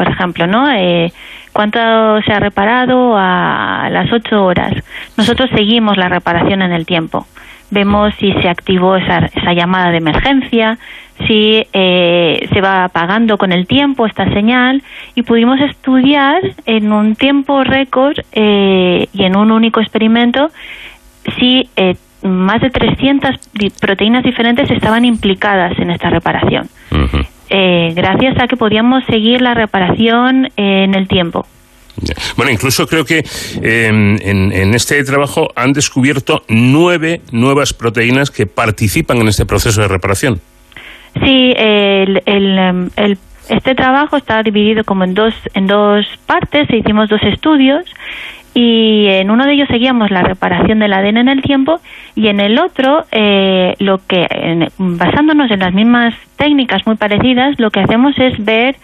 por, 0.00 0.08
ejemplo, 0.08 0.46
¿no? 0.46 0.70
Eh, 0.72 1.12
¿Cuánto 1.52 1.78
se 2.22 2.32
ha 2.32 2.40
reparado 2.40 3.14
a 3.16 3.88
las 3.90 4.12
ocho 4.12 4.44
horas? 4.44 4.72
Nosotros 5.16 5.50
seguimos 5.54 5.96
la 5.96 6.08
reparación 6.08 6.62
en 6.62 6.72
el 6.72 6.86
tiempo. 6.86 7.26
Vemos 7.70 8.14
si 8.18 8.32
se 8.34 8.48
activó 8.48 8.96
esa, 8.96 9.18
esa 9.18 9.52
llamada 9.52 9.90
de 9.90 9.98
emergencia, 9.98 10.78
si 11.26 11.66
eh, 11.72 12.48
se 12.52 12.60
va 12.60 12.84
apagando 12.84 13.36
con 13.36 13.52
el 13.52 13.66
tiempo 13.66 14.06
esta 14.06 14.32
señal 14.32 14.82
y 15.14 15.22
pudimos 15.22 15.60
estudiar 15.60 16.40
en 16.66 16.92
un 16.92 17.14
tiempo 17.14 17.62
récord 17.64 18.16
eh, 18.32 19.08
y 19.12 19.24
en 19.24 19.36
un 19.36 19.50
único 19.50 19.80
experimento 19.80 20.50
si 21.38 21.68
eh, 21.76 21.96
más 22.22 22.60
de 22.60 22.70
300 22.70 23.36
proteínas 23.80 24.24
diferentes 24.24 24.70
estaban 24.70 25.04
implicadas 25.04 25.78
en 25.78 25.90
esta 25.90 26.10
reparación, 26.10 26.68
eh, 27.50 27.92
gracias 27.94 28.40
a 28.40 28.46
que 28.46 28.56
podíamos 28.56 29.04
seguir 29.04 29.42
la 29.42 29.54
reparación 29.54 30.48
en 30.56 30.94
el 30.94 31.08
tiempo. 31.08 31.46
Bueno, 32.36 32.50
incluso 32.50 32.86
creo 32.86 33.04
que 33.04 33.24
em, 33.60 34.16
en, 34.22 34.74
este 34.74 35.02
trabajo 35.04 35.48
han 35.54 35.72
descubierto 35.72 36.42
nueve 36.48 37.20
nuevas 37.32 37.74
proteínas 37.74 38.30
que 38.30 38.46
participan 38.46 39.18
en 39.18 39.28
este 39.28 39.44
proceso 39.44 39.82
de 39.82 39.88
reparación. 39.88 40.40
Sí, 41.22 41.52
el, 41.56 42.22
el, 42.24 43.18
este 43.48 43.74
trabajo 43.74 44.16
está 44.16 44.42
dividido 44.42 44.84
como 44.84 45.04
en 45.04 45.14
dos, 45.14 45.34
en 45.54 45.66
dos 45.66 46.06
partes, 46.26 46.68
hicimos 46.70 47.08
dos 47.08 47.22
estudios 47.24 47.84
y 48.54 49.06
en 49.08 49.30
uno 49.30 49.46
de 49.46 49.52
ellos 49.52 49.68
seguíamos 49.68 50.10
la 50.10 50.22
reparación 50.22 50.80
del 50.80 50.92
ADN 50.92 51.18
en 51.18 51.28
el 51.28 51.42
tiempo 51.42 51.80
y 52.16 52.28
en 52.28 52.40
el 52.40 52.58
otro, 52.58 53.04
eh, 53.12 53.74
lo 53.78 53.98
que 54.06 54.26
basándonos 54.78 55.50
en 55.50 55.60
las 55.60 55.72
mismas 55.72 56.14
técnicas 56.36 56.86
muy 56.86 56.96
parecidas, 56.96 57.58
lo 57.58 57.70
que 57.70 57.80
hacemos 57.80 58.18
es 58.18 58.44
ver 58.44 58.76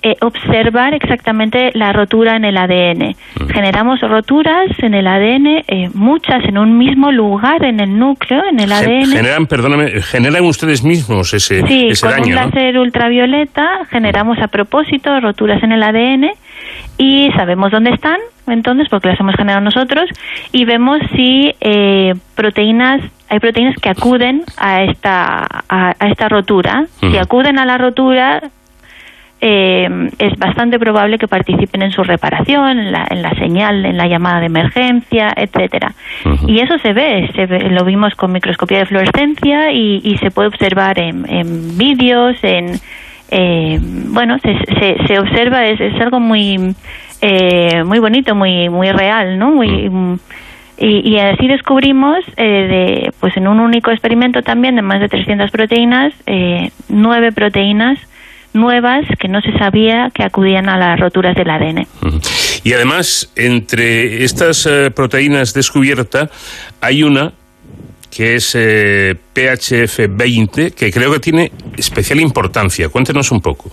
eh, 0.00 0.14
observar 0.20 0.94
exactamente 0.94 1.72
la 1.74 1.92
rotura 1.92 2.36
en 2.36 2.44
el 2.44 2.56
ADN. 2.56 3.16
Generamos 3.52 4.00
roturas 4.00 4.68
en 4.78 4.94
el 4.94 5.08
ADN, 5.08 5.64
eh, 5.66 5.90
muchas 5.92 6.44
en 6.44 6.56
un 6.56 6.78
mismo 6.78 7.10
lugar 7.10 7.64
en 7.64 7.80
el 7.80 7.98
núcleo, 7.98 8.44
en 8.48 8.60
el 8.60 8.70
ADN. 8.70 9.10
Generan, 9.10 9.46
perdóname, 9.48 10.00
generan 10.02 10.44
ustedes 10.44 10.84
mismos 10.84 11.34
ese, 11.34 11.66
sí, 11.66 11.90
con 12.00 12.28
un 12.28 12.32
láser 12.32 12.78
ultravioleta 12.78 13.86
generamos 13.90 14.38
a 14.38 14.46
propósito 14.46 15.18
roturas 15.18 15.60
en 15.64 15.72
el 15.72 15.82
ADN 15.82 16.30
y 16.98 17.30
sabemos 17.36 17.70
dónde 17.70 17.90
están, 17.90 18.18
entonces, 18.48 18.88
porque 18.90 19.08
las 19.08 19.20
hemos 19.20 19.36
generado 19.36 19.62
nosotros, 19.62 20.10
y 20.52 20.64
vemos 20.64 20.98
si 21.14 21.54
eh, 21.60 22.14
proteínas, 22.34 23.00
hay 23.28 23.38
proteínas 23.38 23.76
que 23.76 23.88
acuden 23.88 24.42
a 24.58 24.82
esta, 24.82 25.46
a, 25.68 25.94
esta 26.00 26.28
rotura. 26.28 26.86
Si 27.00 27.16
acuden 27.16 27.58
a 27.58 27.66
la 27.66 27.78
rotura, 27.78 28.42
eh, 29.40 30.08
es 30.18 30.36
bastante 30.38 30.78
probable 30.78 31.18
que 31.18 31.28
participen 31.28 31.82
en 31.82 31.92
su 31.92 32.02
reparación, 32.02 32.78
en 32.78 32.90
la, 32.90 33.06
en 33.08 33.22
la 33.22 33.30
señal, 33.34 33.84
en 33.84 33.96
la 33.96 34.08
llamada 34.08 34.40
de 34.40 34.46
emergencia, 34.46 35.32
etcétera. 35.36 35.94
Y 36.46 36.60
eso 36.60 36.78
se 36.78 36.92
ve, 36.92 37.30
se 37.34 37.46
lo 37.46 37.84
vimos 37.84 38.14
con 38.16 38.32
microscopía 38.32 38.78
de 38.78 38.86
fluorescencia 38.86 39.70
y, 39.70 40.00
y 40.02 40.18
se 40.18 40.30
puede 40.32 40.48
observar 40.48 40.98
en, 40.98 41.28
en 41.28 41.78
vídeos, 41.78 42.36
en 42.42 42.80
eh, 43.30 43.78
bueno, 43.80 44.38
se, 44.38 44.56
se, 45.06 45.18
observa, 45.18 45.66
es, 45.66 45.80
es, 45.80 46.00
algo 46.00 46.20
muy, 46.20 46.74
eh, 47.20 47.82
muy 47.84 47.98
bonito, 47.98 48.34
muy, 48.34 48.68
muy 48.68 48.90
real, 48.90 49.38
¿no? 49.38 49.50
Muy, 49.50 49.88
mm. 49.88 50.18
y, 50.78 51.18
así 51.18 51.46
descubrimos, 51.46 52.18
eh, 52.36 52.42
de, 52.42 53.12
pues 53.20 53.36
en 53.36 53.48
un 53.48 53.60
único 53.60 53.90
experimento 53.90 54.42
también 54.42 54.76
de 54.76 54.82
más 54.82 55.00
de 55.00 55.08
300 55.08 55.50
proteínas, 55.50 56.14
eh, 56.26 56.70
nueve 56.88 57.32
proteínas 57.32 57.98
nuevas 58.54 59.04
que 59.18 59.28
no 59.28 59.40
se 59.42 59.52
sabía 59.58 60.10
que 60.14 60.22
acudían 60.22 60.68
a 60.68 60.78
las 60.78 60.98
roturas 60.98 61.36
del 61.36 61.50
ADN. 61.50 61.86
Y 62.64 62.72
además, 62.72 63.30
entre 63.36 64.24
estas 64.24 64.66
eh, 64.66 64.90
proteínas 64.90 65.54
descubiertas, 65.54 66.30
hay 66.80 67.02
una 67.02 67.32
que 68.14 68.36
es 68.36 68.54
eh, 68.54 69.14
PHF20, 69.34 70.74
que 70.74 70.90
creo 70.90 71.12
que 71.12 71.20
tiene 71.20 71.52
especial 71.76 72.20
importancia. 72.20 72.88
Cuéntenos 72.88 73.30
un 73.30 73.40
poco. 73.40 73.70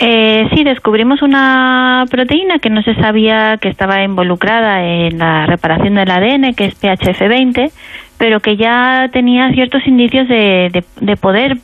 Eh, 0.00 0.48
sí, 0.54 0.62
descubrimos 0.62 1.22
una 1.22 2.04
proteína 2.08 2.60
que 2.60 2.70
no 2.70 2.82
se 2.82 2.94
sabía 2.94 3.56
que 3.60 3.68
estaba 3.68 4.04
involucrada 4.04 4.84
en 4.84 5.18
la 5.18 5.46
reparación 5.46 5.94
del 5.94 6.10
ADN, 6.10 6.54
que 6.54 6.66
es 6.66 6.80
PHF20, 6.80 7.72
pero 8.16 8.40
que 8.40 8.56
ya 8.56 9.08
tenía 9.12 9.50
ciertos 9.50 9.86
indicios 9.86 10.28
de, 10.28 10.84
de, 11.00 11.16
poder 11.16 11.56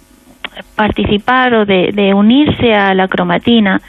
participar 0.74 1.54
o 1.54 1.64
de, 1.64 1.90
de, 1.92 2.12
unirse 2.12 2.74
a 2.74 2.92
la 2.94 3.06
cromatina. 3.06 3.80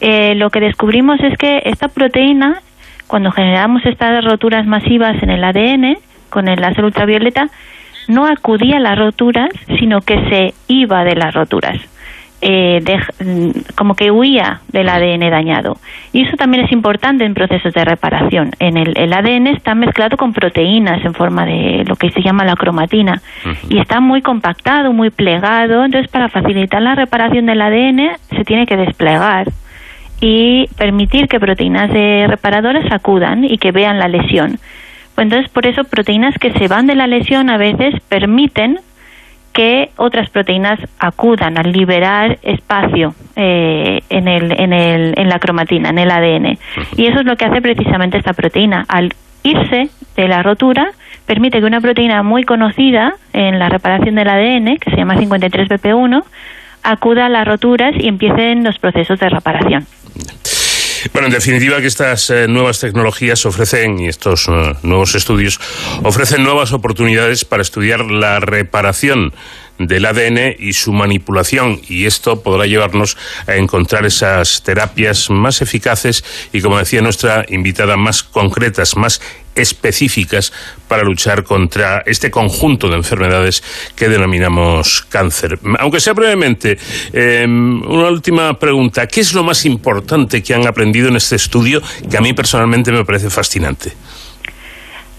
Eh, 0.00 0.36
lo 0.36 0.50
que 0.50 0.60
descubrimos 0.60 1.18
es 1.20 1.36
que 1.36 1.62
esta 1.64 1.88
proteína, 1.88 2.60
cuando 3.08 3.32
generamos 3.32 3.84
estas 3.84 4.24
roturas 4.24 4.64
masivas 4.64 5.20
en 5.22 5.30
el 5.30 5.42
ADN, 5.42 5.98
con 6.28 6.48
el 6.48 6.60
láser 6.60 6.84
ultravioleta 6.84 7.48
no 8.08 8.26
acudía 8.26 8.78
a 8.78 8.80
las 8.80 8.98
roturas, 8.98 9.50
sino 9.78 10.00
que 10.00 10.16
se 10.28 10.54
iba 10.66 11.04
de 11.04 11.14
las 11.14 11.34
roturas. 11.34 11.78
Eh, 12.40 12.80
mm, 13.24 13.74
como 13.74 13.96
que 13.96 14.12
huía 14.12 14.60
del 14.68 14.88
ADN 14.88 15.28
dañado. 15.28 15.76
Y 16.12 16.22
eso 16.22 16.36
también 16.36 16.64
es 16.64 16.72
importante 16.72 17.24
en 17.24 17.34
procesos 17.34 17.74
de 17.74 17.84
reparación. 17.84 18.52
En 18.60 18.76
el, 18.76 19.12
ADN 19.12 19.48
está 19.48 19.74
mezclado 19.74 20.16
con 20.16 20.32
proteínas 20.32 21.04
en 21.04 21.14
forma 21.14 21.44
de 21.44 21.84
lo 21.84 21.96
que 21.96 22.10
se 22.10 22.22
llama 22.22 22.44
la 22.44 22.54
cromatina 22.54 23.20
y 23.68 23.80
está 23.80 23.98
muy 23.98 24.22
compactado, 24.22 24.92
muy 24.92 25.10
plegado. 25.10 25.84
Entonces, 25.84 26.08
para 26.10 26.28
facilitar 26.28 26.80
la 26.80 26.94
reparación 26.94 27.46
del 27.46 27.60
ADN 27.60 28.10
se 28.30 28.44
tiene 28.44 28.66
que 28.66 28.76
desplegar 28.76 29.48
y 30.20 30.68
permitir 30.76 31.26
que 31.26 31.40
proteínas 31.40 31.90
reparadoras 31.90 32.90
acudan 32.92 33.44
y 33.44 33.58
que 33.58 33.72
vean 33.72 33.98
la 33.98 34.06
lesión. 34.06 34.58
Entonces, 35.18 35.50
por 35.50 35.66
eso 35.66 35.84
proteínas 35.84 36.34
que 36.38 36.52
se 36.52 36.68
van 36.68 36.86
de 36.86 36.94
la 36.94 37.06
lesión 37.06 37.50
a 37.50 37.56
veces 37.56 37.94
permiten 38.08 38.78
que 39.52 39.90
otras 39.96 40.30
proteínas 40.30 40.78
acudan 41.00 41.58
al 41.58 41.72
liberar 41.72 42.38
espacio 42.42 43.14
eh, 43.34 44.00
en, 44.08 44.28
el, 44.28 44.52
en, 44.52 44.72
el, 44.72 45.14
en 45.16 45.28
la 45.28 45.38
cromatina, 45.40 45.90
en 45.90 45.98
el 45.98 46.10
ADN. 46.10 46.58
Y 46.96 47.06
eso 47.06 47.20
es 47.20 47.26
lo 47.26 47.36
que 47.36 47.46
hace 47.46 47.60
precisamente 47.60 48.18
esta 48.18 48.34
proteína. 48.34 48.84
Al 48.88 49.12
irse 49.42 49.88
de 50.16 50.28
la 50.28 50.42
rotura, 50.42 50.92
permite 51.26 51.58
que 51.58 51.66
una 51.66 51.80
proteína 51.80 52.22
muy 52.22 52.44
conocida 52.44 53.14
en 53.32 53.58
la 53.58 53.68
reparación 53.68 54.14
del 54.14 54.28
ADN, 54.28 54.76
que 54.76 54.90
se 54.90 54.96
llama 54.96 55.16
53BP1, 55.16 56.22
acuda 56.84 57.26
a 57.26 57.28
las 57.28 57.46
roturas 57.46 57.94
y 57.98 58.08
empiecen 58.08 58.62
los 58.62 58.78
procesos 58.78 59.18
de 59.18 59.28
reparación. 59.28 59.86
Bueno, 61.12 61.28
en 61.28 61.34
definitiva 61.34 61.80
que 61.80 61.86
estas 61.86 62.30
eh, 62.30 62.48
nuevas 62.48 62.80
tecnologías 62.80 63.44
ofrecen, 63.46 63.98
y 64.00 64.08
estos 64.08 64.48
eh, 64.48 64.74
nuevos 64.82 65.14
estudios, 65.14 65.60
ofrecen 66.02 66.42
nuevas 66.42 66.72
oportunidades 66.72 67.44
para 67.44 67.62
estudiar 67.62 68.04
la 68.10 68.40
reparación 68.40 69.32
del 69.78 70.06
ADN 70.06 70.56
y 70.58 70.72
su 70.72 70.92
manipulación 70.92 71.80
y 71.88 72.06
esto 72.06 72.42
podrá 72.42 72.66
llevarnos 72.66 73.16
a 73.46 73.56
encontrar 73.56 74.06
esas 74.06 74.62
terapias 74.62 75.30
más 75.30 75.62
eficaces 75.62 76.24
y 76.52 76.60
como 76.60 76.78
decía 76.78 77.00
nuestra 77.00 77.44
invitada 77.48 77.96
más 77.96 78.22
concretas, 78.22 78.96
más 78.96 79.20
específicas 79.54 80.52
para 80.86 81.02
luchar 81.02 81.44
contra 81.44 82.02
este 82.06 82.30
conjunto 82.30 82.88
de 82.88 82.96
enfermedades 82.96 83.62
que 83.96 84.08
denominamos 84.08 85.02
cáncer. 85.08 85.58
Aunque 85.78 86.00
sea 86.00 86.12
brevemente, 86.12 86.78
em, 87.12 87.82
una 87.82 88.08
última 88.08 88.58
pregunta. 88.58 89.06
¿Qué 89.06 89.20
es 89.20 89.34
lo 89.34 89.42
más 89.42 89.64
importante 89.66 90.42
que 90.42 90.54
han 90.54 90.66
aprendido 90.66 91.08
en 91.08 91.16
este 91.16 91.36
estudio 91.36 91.82
que 92.08 92.16
a 92.16 92.20
mí 92.20 92.32
personalmente 92.32 92.92
me 92.92 93.04
parece 93.04 93.30
fascinante? 93.30 93.92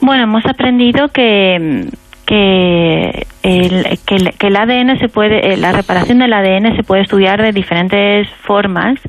Bueno, 0.02 0.24
hemos 0.24 0.46
aprendido 0.46 1.10
que 1.10 1.90
que 2.30 3.26
el, 3.42 4.00
que 4.38 4.48
el, 4.48 4.56
ADN 4.56 5.00
se 5.00 5.10
puede, 5.10 5.52
eh, 5.52 5.58
la 5.58 5.72
reparación 5.72 6.20
del 6.20 6.32
ADN 6.32 6.76
se 6.76 6.84
puede 6.84 7.02
estudiar 7.02 7.42
de 7.42 7.52
diferentes 7.52 8.30
formas 8.44 9.00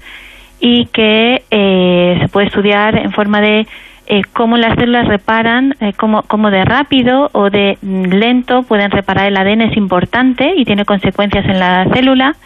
y 0.58 0.86
que 0.86 1.42
eh, 1.50 2.16
se 2.18 2.28
puede 2.28 2.46
estudiar 2.46 2.96
en 2.96 3.12
forma 3.12 3.42
de 3.42 3.66
eh, 4.06 4.22
cómo 4.32 4.56
las 4.56 4.74
células 4.76 5.06
reparan, 5.06 5.76
eh, 5.80 5.92
cómo, 5.98 6.22
cómo, 6.22 6.50
de 6.50 6.64
rápido 6.64 7.28
o 7.32 7.50
de 7.50 7.76
lento 7.82 8.62
pueden 8.62 8.90
reparar 8.90 9.26
el 9.26 9.36
ADN 9.36 9.60
es 9.60 9.76
importante 9.76 10.54
y 10.56 10.64
tiene 10.64 10.86
consecuencias 10.86 11.44
en 11.44 11.60
la 11.60 11.86
célula 11.92 12.36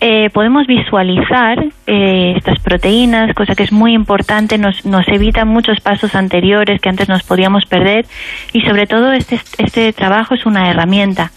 eh, 0.00 0.30
podemos 0.30 0.66
visualizar 0.66 1.64
eh, 1.86 2.34
estas 2.36 2.58
proteínas, 2.60 3.34
cosa 3.34 3.54
que 3.54 3.62
es 3.62 3.72
muy 3.72 3.94
importante, 3.94 4.58
nos, 4.58 4.84
nos 4.84 5.08
evita 5.08 5.44
muchos 5.44 5.80
pasos 5.80 6.14
anteriores 6.14 6.80
que 6.80 6.88
antes 6.88 7.08
nos 7.08 7.22
podíamos 7.22 7.64
perder 7.66 8.04
y 8.52 8.60
sobre 8.62 8.86
todo 8.86 9.12
este, 9.12 9.40
este 9.58 9.92
trabajo 9.92 10.34
es 10.34 10.44
una 10.44 10.70
herramienta 10.70 11.30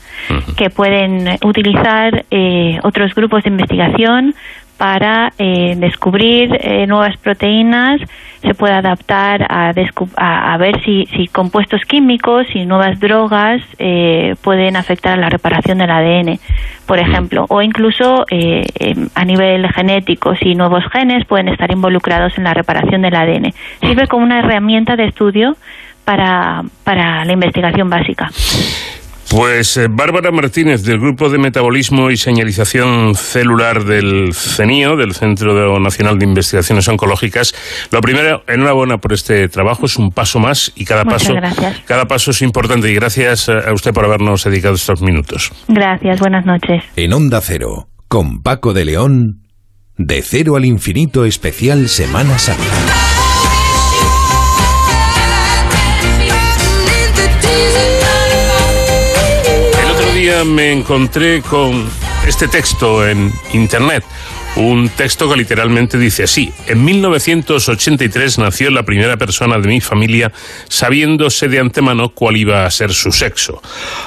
que 0.58 0.70
pueden 0.70 1.38
utilizar 1.44 2.26
eh, 2.30 2.80
otros 2.84 3.16
grupos 3.16 3.44
de 3.44 3.50
investigación 3.50 4.36
para 4.80 5.34
eh, 5.38 5.76
descubrir 5.76 6.58
eh, 6.62 6.88
nuevas 6.88 7.18
proteínas, 7.18 8.00
se 8.42 8.54
puede 8.54 8.74
adaptar 8.74 9.46
a, 9.50 9.74
a, 10.16 10.58
ver 10.58 10.82
si, 10.86 11.06
si, 11.08 11.28
compuestos 11.28 11.82
químicos 11.82 12.48
y 12.54 12.66
nuevas 12.66 12.98
drogas 12.98 13.62
eh, 13.78 14.36
pueden 14.42 14.78
afectar 14.78 15.18
a 15.18 15.22
la 15.22 15.28
reparación 15.28 15.80
del 15.80 15.92
ADN, 15.92 16.40
por 16.86 16.98
ejemplo, 16.98 17.46
o 17.50 17.62
incluso 17.62 18.26
em, 18.30 19.10
a 19.16 19.26
nivel 19.26 19.68
genético, 19.68 20.34
si 20.38 20.56
nuevos 20.56 20.86
genes 20.94 21.26
pueden 21.26 21.50
estar 21.50 21.70
involucrados 21.70 22.38
en 22.38 22.46
la 22.46 22.54
reparación 22.54 23.02
del 23.02 23.16
ADN. 23.16 23.54
Sirve 23.82 24.08
como 24.08 24.24
una 24.24 24.40
herramienta 24.40 24.96
de 24.96 25.08
estudio 25.08 25.58
para, 26.06 26.64
para 26.86 27.26
la 27.26 27.34
investigación 27.34 27.90
básica. 27.90 28.30
Pues 29.30 29.78
eh, 29.78 29.88
Bárbara 29.88 30.32
Martínez, 30.32 30.82
del 30.84 31.00
Grupo 31.00 31.30
de 31.30 31.38
Metabolismo 31.38 32.10
y 32.10 32.18
Señalización 32.18 33.14
Celular 33.14 33.84
del 33.84 34.34
CENIO, 34.34 34.96
del 34.96 35.14
Centro 35.14 35.80
Nacional 35.80 36.18
de 36.18 36.26
Investigaciones 36.26 36.88
Oncológicas. 36.88 37.54
Lo 37.92 38.02
primero, 38.02 38.42
enhorabuena 38.48 38.98
por 38.98 39.14
este 39.14 39.48
trabajo, 39.48 39.86
es 39.86 39.98
un 39.98 40.10
paso 40.10 40.40
más 40.40 40.72
y 40.76 40.84
cada 40.84 41.06
paso, 41.06 41.36
cada 41.86 42.06
paso 42.06 42.32
es 42.32 42.42
importante. 42.42 42.90
Y 42.90 42.96
gracias 42.96 43.50
a 43.50 43.72
usted 43.72 43.94
por 43.94 44.04
habernos 44.04 44.44
dedicado 44.44 44.74
estos 44.74 45.04
minutos. 45.04 45.52
Gracias, 45.68 46.20
buenas 46.20 46.48
noches. 46.48 46.84
En 46.96 47.14
Onda 47.14 47.40
Cero, 47.42 47.88
con 48.08 48.42
Paco 48.42 48.74
de 48.74 48.86
León, 48.86 49.44
de 49.96 50.24
cero 50.24 50.56
al 50.56 50.66
infinito 50.66 51.24
especial 51.26 51.88
Semana 51.88 52.40
Santa. 52.40 53.19
Me 60.46 60.72
encontré 60.72 61.42
con 61.42 61.90
este 62.28 62.48
texto 62.48 63.08
en 63.08 63.32
Internet. 63.54 64.04
Un 64.58 64.90
texto 64.90 65.28
que 65.30 65.38
literalmente 65.38 65.98
dice 65.98 66.24
así. 66.24 66.54
En 66.68 66.86
1983 66.86 68.38
nació 68.38 68.70
la 68.70 68.84
primera 68.84 69.18
persona 69.18 69.58
de 69.58 69.68
mi 69.68 69.82
familia 69.82 70.32
sabiéndose 70.68 71.48
de 71.48 71.60
antemano 71.60 72.10
cuál 72.10 72.38
iba 72.38 72.66
a 72.66 72.72
ser 72.72 72.94
su 72.94 73.12
sexo. 73.12 73.62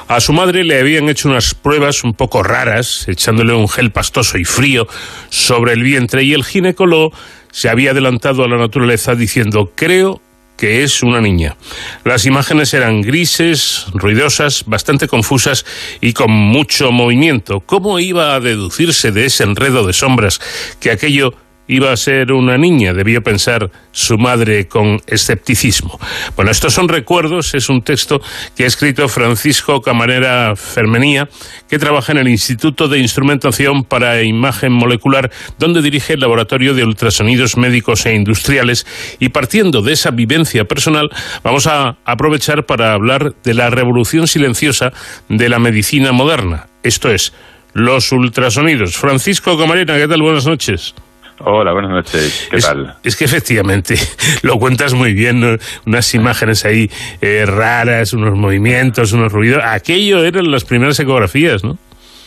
A 0.07 0.21
su 0.21 0.33
madre 0.33 0.63
le 0.63 0.79
habían 0.79 1.09
hecho 1.09 1.29
unas 1.29 1.55
pruebas 1.55 2.05
un 2.05 2.15
poco 2.15 2.43
raras, 2.43 3.09
echándole 3.09 3.53
un 3.53 3.69
gel 3.69 3.91
pastoso 3.91 4.39
y 4.39 4.45
frío 4.45 4.87
sobre 5.29 5.73
el 5.73 5.83
vientre 5.83 6.23
y 6.23 6.35
el 6.35 6.45
ginecólogo 6.45 7.13
se 7.51 7.69
había 7.69 7.91
adelantado 7.91 8.45
a 8.45 8.49
la 8.49 8.59
naturaleza 8.59 9.15
diciendo 9.17 9.73
creo 9.75 10.23
que 10.57 10.85
es 10.85 11.03
una 11.03 11.21
niña. 11.21 11.57
Las 12.05 12.27
imágenes 12.27 12.73
eran 12.75 13.03
grises, 13.03 13.87
ruidosas, 13.95 14.65
bastante 14.67 15.09
confusas 15.09 15.65
y 16.01 16.13
con 16.13 16.31
mucho 16.31 16.93
movimiento. 16.93 17.61
¿Cómo 17.61 17.99
iba 17.99 18.35
a 18.35 18.41
deducirse 18.41 19.13
de 19.13 19.27
ese 19.27 19.45
enredo 19.45 19.87
de 19.87 19.93
sombras 19.93 20.41
que 20.81 20.91
aquello 20.91 21.35
iba 21.69 21.93
a 21.93 21.97
ser 21.97 22.33
una 22.33 22.59
niña, 22.59 22.93
debió 22.93 23.23
pensar 23.23 23.71
su 23.93 24.19
madre 24.19 24.67
con 24.67 25.01
escepticismo. 25.07 25.99
Bueno, 26.37 26.51
estos 26.51 26.75
son 26.75 26.89
recuerdos, 26.89 27.55
es 27.55 27.69
un 27.69 27.83
texto 27.83 28.21
que 28.57 28.65
ha 28.65 28.67
escrito 28.67 29.09
Francisco 29.09 29.81
Camarera 29.81 30.55
Fermenía, 30.57 31.29
que 31.69 31.79
trabaja 31.79 32.13
en 32.13 32.19
el 32.19 32.29
Instituto 32.29 32.89
de 32.89 32.99
Instrumentación 32.99 33.85
para 33.85 34.23
Imagen 34.23 34.73
Molecular, 34.73 35.31
donde 35.59 35.83
dirige 35.83 36.15
el 36.15 36.21
Laboratorio 36.21 36.75
de 36.75 36.85
Ultrasonidos 36.85 37.57
Médicos 37.57 38.07
e 38.07 38.15
Industriales, 38.15 38.87
y 39.19 39.29
partiendo 39.29 39.83
de 39.83 39.93
esa 39.93 40.11
vivencia 40.11 40.65
personal, 40.65 41.11
vamos 41.43 41.67
a 41.67 41.97
aprovechar 42.05 42.67
para 42.67 42.93
hablar 42.93 43.35
de 43.43 43.55
la 43.55 43.71
revolución 43.71 44.27
silenciosa 44.27 44.93
de 45.29 45.49
la 45.49 45.59
medicina 45.59 46.13
moderna, 46.13 46.67
esto 46.83 47.11
es, 47.11 47.33
los 47.73 48.13
ultrasonidos. 48.13 48.97
Francisco 48.97 49.59
Camarena, 49.59 49.97
¿qué 49.97 50.09
tal? 50.09 50.23
Buenas 50.23 50.47
noches. 50.47 50.95
Hola, 51.45 51.73
buenas 51.73 51.91
noches. 51.91 52.49
¿Qué 52.51 52.59
tal? 52.59 52.95
Es 53.03 53.17
que 53.17 53.25
efectivamente 53.25 53.97
lo 54.43 54.59
cuentas 54.59 54.95
muy 54.95 55.13
bien, 55.13 55.59
unas 55.87 56.15
imágenes 56.15 56.65
ahí 56.65 56.89
eh, 57.21 57.45
raras, 57.47 58.13
unos 58.13 58.37
movimientos, 58.37 59.13
unos 59.13 59.33
ruidos. 59.33 59.63
Aquello 59.65 60.25
eran 60.25 60.51
las 60.51 60.65
primeras 60.65 61.01
ecografías, 61.01 61.65
¿no? 61.65 61.79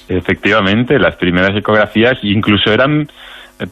Efectivamente, 0.09 0.99
las 0.99 1.15
primeras 1.15 1.55
ecografías 1.55 2.17
incluso 2.23 2.71
eran 2.71 3.09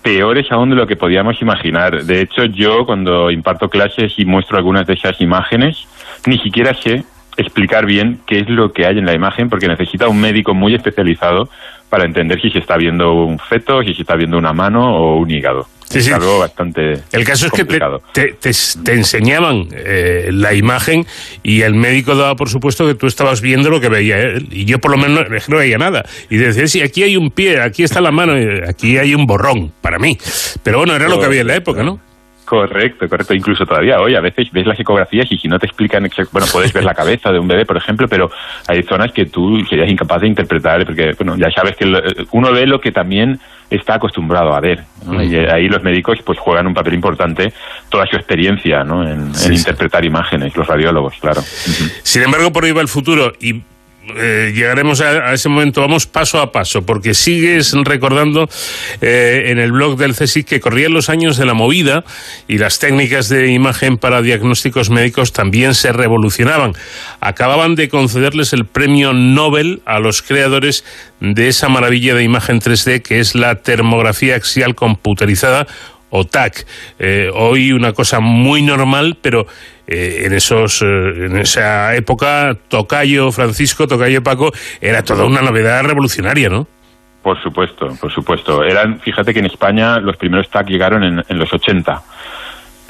peores 0.01 0.49
aún 0.49 0.69
de 0.69 0.77
lo 0.77 0.87
que 0.87 0.95
podíamos 0.95 1.41
imaginar. 1.41 2.05
De 2.05 2.21
hecho, 2.21 2.45
yo 2.45 2.85
cuando 2.85 3.29
imparto 3.29 3.69
clases 3.69 4.13
y 4.17 4.25
muestro 4.25 4.57
algunas 4.57 4.87
de 4.87 4.93
esas 4.93 5.19
imágenes, 5.19 5.85
ni 6.25 6.39
siquiera 6.39 6.73
sé 6.73 7.03
explicar 7.35 7.85
bien 7.85 8.19
qué 8.25 8.39
es 8.39 8.49
lo 8.49 8.71
que 8.71 8.85
hay 8.85 8.97
en 8.97 9.05
la 9.05 9.13
imagen 9.13 9.49
porque 9.49 9.67
necesita 9.67 10.07
un 10.07 10.21
médico 10.21 10.53
muy 10.53 10.75
especializado 10.75 11.49
para 11.93 12.05
entender 12.05 12.41
si 12.41 12.49
se 12.49 12.57
está 12.57 12.75
viendo 12.75 13.13
un 13.13 13.37
feto, 13.37 13.83
si 13.83 13.93
se 13.93 14.01
está 14.01 14.15
viendo 14.15 14.35
una 14.35 14.51
mano 14.51 14.97
o 14.97 15.17
un 15.17 15.29
hígado. 15.29 15.67
es 15.93 16.11
algo 16.11 16.39
bastante 16.39 17.01
El 17.11 17.23
caso 17.23 17.45
es 17.45 17.51
que 17.51 17.65
te, 17.65 18.33
te, 18.33 18.93
enseñaban 18.93 19.67
eh, 19.71 20.31
la 20.33 20.55
imagen 20.55 21.05
y 21.43 21.61
el 21.61 21.75
médico 21.75 22.15
daba 22.15 22.35
por 22.35 22.49
supuesto 22.49 22.87
que 22.87 22.95
tú 22.95 23.05
estabas 23.05 23.41
viendo 23.41 23.69
lo 23.69 23.79
que 23.79 23.89
veía 23.89 24.19
él. 24.19 24.47
Y 24.49 24.65
yo 24.65 24.79
por 24.79 24.89
lo 24.89 24.97
menos 24.97 25.27
no, 25.47 25.57
veía 25.57 25.77
nada. 25.77 26.03
Y 26.31 26.37
decía, 26.37 26.67
sí, 26.67 26.81
aquí 26.81 27.03
hay 27.03 27.15
un 27.15 27.29
pie, 27.29 27.61
aquí 27.61 27.83
está 27.83 28.01
la 28.01 28.09
mano, 28.09 28.33
aquí 28.67 28.97
hay 28.97 29.13
un 29.13 29.27
borrón, 29.27 29.71
para 29.79 29.99
mí. 29.99 30.17
Pero 30.63 30.79
bueno, 30.79 30.95
era 30.95 31.07
lo 31.07 31.19
que 31.19 31.27
había 31.27 31.41
en 31.41 31.47
la 31.47 31.55
época, 31.57 31.83
¿no? 31.83 31.99
Correcto, 32.45 33.07
correcto. 33.07 33.33
Incluso 33.33 33.65
todavía 33.65 33.99
hoy 33.99 34.15
a 34.15 34.19
veces 34.19 34.51
ves 34.51 34.67
las 34.67 34.79
ecografías 34.79 35.31
y 35.31 35.37
si 35.37 35.47
no 35.47 35.57
te 35.59 35.65
explican, 35.65 36.09
bueno, 36.31 36.47
puedes 36.51 36.73
ver 36.73 36.83
la 36.83 36.93
cabeza 36.93 37.31
de 37.31 37.39
un 37.39 37.47
bebé, 37.47 37.65
por 37.65 37.77
ejemplo, 37.77 38.07
pero 38.07 38.29
hay 38.67 38.83
zonas 38.83 39.11
que 39.11 39.25
tú 39.25 39.63
serías 39.65 39.89
incapaz 39.89 40.21
de 40.21 40.27
interpretar 40.27 40.85
porque, 40.85 41.13
bueno, 41.17 41.37
ya 41.37 41.49
sabes 41.51 41.75
que 41.75 41.85
uno 42.31 42.51
ve 42.51 42.67
lo 42.67 42.81
que 42.81 42.91
también 42.91 43.39
está 43.69 43.95
acostumbrado 43.95 44.53
a 44.53 44.59
ver. 44.59 44.83
Y 45.07 45.35
ahí 45.35 45.67
los 45.67 45.83
médicos 45.83 46.19
pues 46.23 46.37
juegan 46.39 46.67
un 46.67 46.73
papel 46.73 46.93
importante, 46.93 47.53
toda 47.89 48.05
su 48.07 48.15
experiencia 48.15 48.83
¿no? 48.83 49.07
en, 49.07 49.31
interpretar 49.51 50.05
imágenes, 50.05 50.55
los 50.55 50.67
radiólogos, 50.67 51.15
claro. 51.19 51.41
Sin 51.41 52.23
embargo, 52.23 52.51
por 52.51 52.65
ahí 52.65 52.71
va 52.71 52.81
el 52.81 52.87
futuro 52.87 53.33
y 53.39 53.61
eh, 54.15 54.51
llegaremos 54.53 54.99
a, 54.99 55.33
ese 55.33 55.47
momento, 55.47 55.79
vamos 55.79 56.07
paso 56.07 56.39
a 56.39 56.51
paso, 56.51 56.81
porque 56.85 57.13
sigues 57.13 57.73
recordando 57.85 58.49
eh, 59.01 59.43
en 59.47 59.59
el 59.59 59.71
blog 59.71 59.97
del 59.97 60.13
CSIC 60.13 60.45
que 60.45 60.59
corrían 60.59 60.93
los 60.93 61.09
años 61.09 61.37
de 61.37 61.45
la 61.45 61.53
movida 61.53 62.03
y 62.47 62.57
las 62.57 62.79
técnicas 62.79 63.29
de 63.29 63.51
imagen 63.51 63.97
para 63.97 64.21
diagnósticos 64.21 64.89
médicos 64.89 65.31
también 65.31 65.73
se 65.73 65.93
revolucionaban. 65.93 66.73
Acababan 67.21 67.75
de 67.75 67.87
concederles 67.87 68.51
el 68.51 68.65
premio 68.65 69.13
Nobel 69.13 69.81
a 69.85 69.99
los 69.99 70.21
creadores 70.21 70.83
de 71.21 71.47
esa 71.47 71.69
maravilla 71.69 72.13
de 72.13 72.23
imagen 72.23 72.59
3D 72.59 73.01
que 73.01 73.19
es 73.19 73.35
la 73.35 73.61
termografía 73.61 74.35
axial 74.35 74.75
computerizada 74.75 75.65
o 76.15 76.25
TAC. 76.25 76.65
Eh, 76.99 77.29
hoy 77.33 77.73
una 77.73 77.91
cosa 77.91 78.19
muy 78.19 78.61
normal, 78.61 79.17
pero 79.19 79.47
eh, 79.87 80.23
en 80.25 80.33
esos 80.33 80.81
eh, 80.81 81.25
en 81.25 81.37
esa 81.37 81.95
época 81.95 82.55
Tocayo 82.67 83.31
Francisco, 83.31 83.87
Tocayo 83.87 84.21
Paco, 84.21 84.51
era 84.79 85.03
toda 85.03 85.25
una 85.25 85.41
novedad 85.41 85.83
revolucionaria, 85.83 86.49
¿no? 86.49 86.67
Por 87.23 87.41
supuesto, 87.41 87.87
por 87.99 88.11
supuesto. 88.11 88.63
Eran, 88.63 88.99
fíjate 88.99 89.33
que 89.33 89.39
en 89.39 89.45
España 89.47 89.97
los 89.99 90.17
primeros 90.17 90.49
TAC 90.49 90.67
llegaron 90.67 91.03
en, 91.03 91.39
los 91.39 91.51
80. 91.51 92.03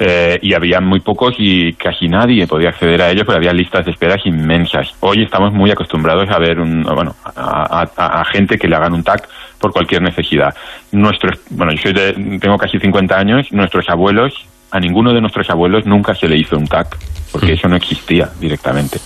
Eh, 0.00 0.40
y 0.42 0.54
había 0.54 0.80
muy 0.80 0.98
pocos 0.98 1.36
y 1.38 1.72
casi 1.74 2.08
nadie 2.08 2.48
podía 2.48 2.70
acceder 2.70 3.00
a 3.00 3.10
ellos, 3.10 3.22
pero 3.24 3.38
había 3.38 3.52
listas 3.52 3.84
de 3.84 3.92
esperas 3.92 4.26
inmensas. 4.26 4.92
Hoy 5.00 5.22
estamos 5.22 5.52
muy 5.52 5.70
acostumbrados 5.70 6.28
a 6.30 6.38
ver 6.38 6.58
un, 6.58 6.82
bueno, 6.82 7.14
a, 7.24 8.24
gente 8.32 8.58
que 8.58 8.66
le 8.66 8.74
hagan 8.74 8.92
un 8.92 9.04
TAC 9.04 9.28
por 9.64 9.72
cualquier 9.72 10.02
necesidad. 10.02 10.54
Nuestros, 10.92 11.38
bueno, 11.48 11.72
yo 11.72 11.80
soy 11.84 11.94
de, 11.94 12.12
tengo 12.38 12.58
casi 12.58 12.78
50 12.78 13.16
años, 13.16 13.50
nuestros 13.50 13.88
abuelos, 13.88 14.34
a 14.70 14.78
ninguno 14.78 15.14
de 15.14 15.22
nuestros 15.22 15.48
abuelos 15.48 15.86
nunca 15.86 16.14
se 16.14 16.28
le 16.28 16.36
hizo 16.36 16.58
un 16.58 16.66
TAC, 16.66 16.98
porque 17.32 17.52
mm. 17.52 17.54
eso 17.54 17.68
no 17.68 17.76
existía 17.76 18.28
directamente. 18.38 18.98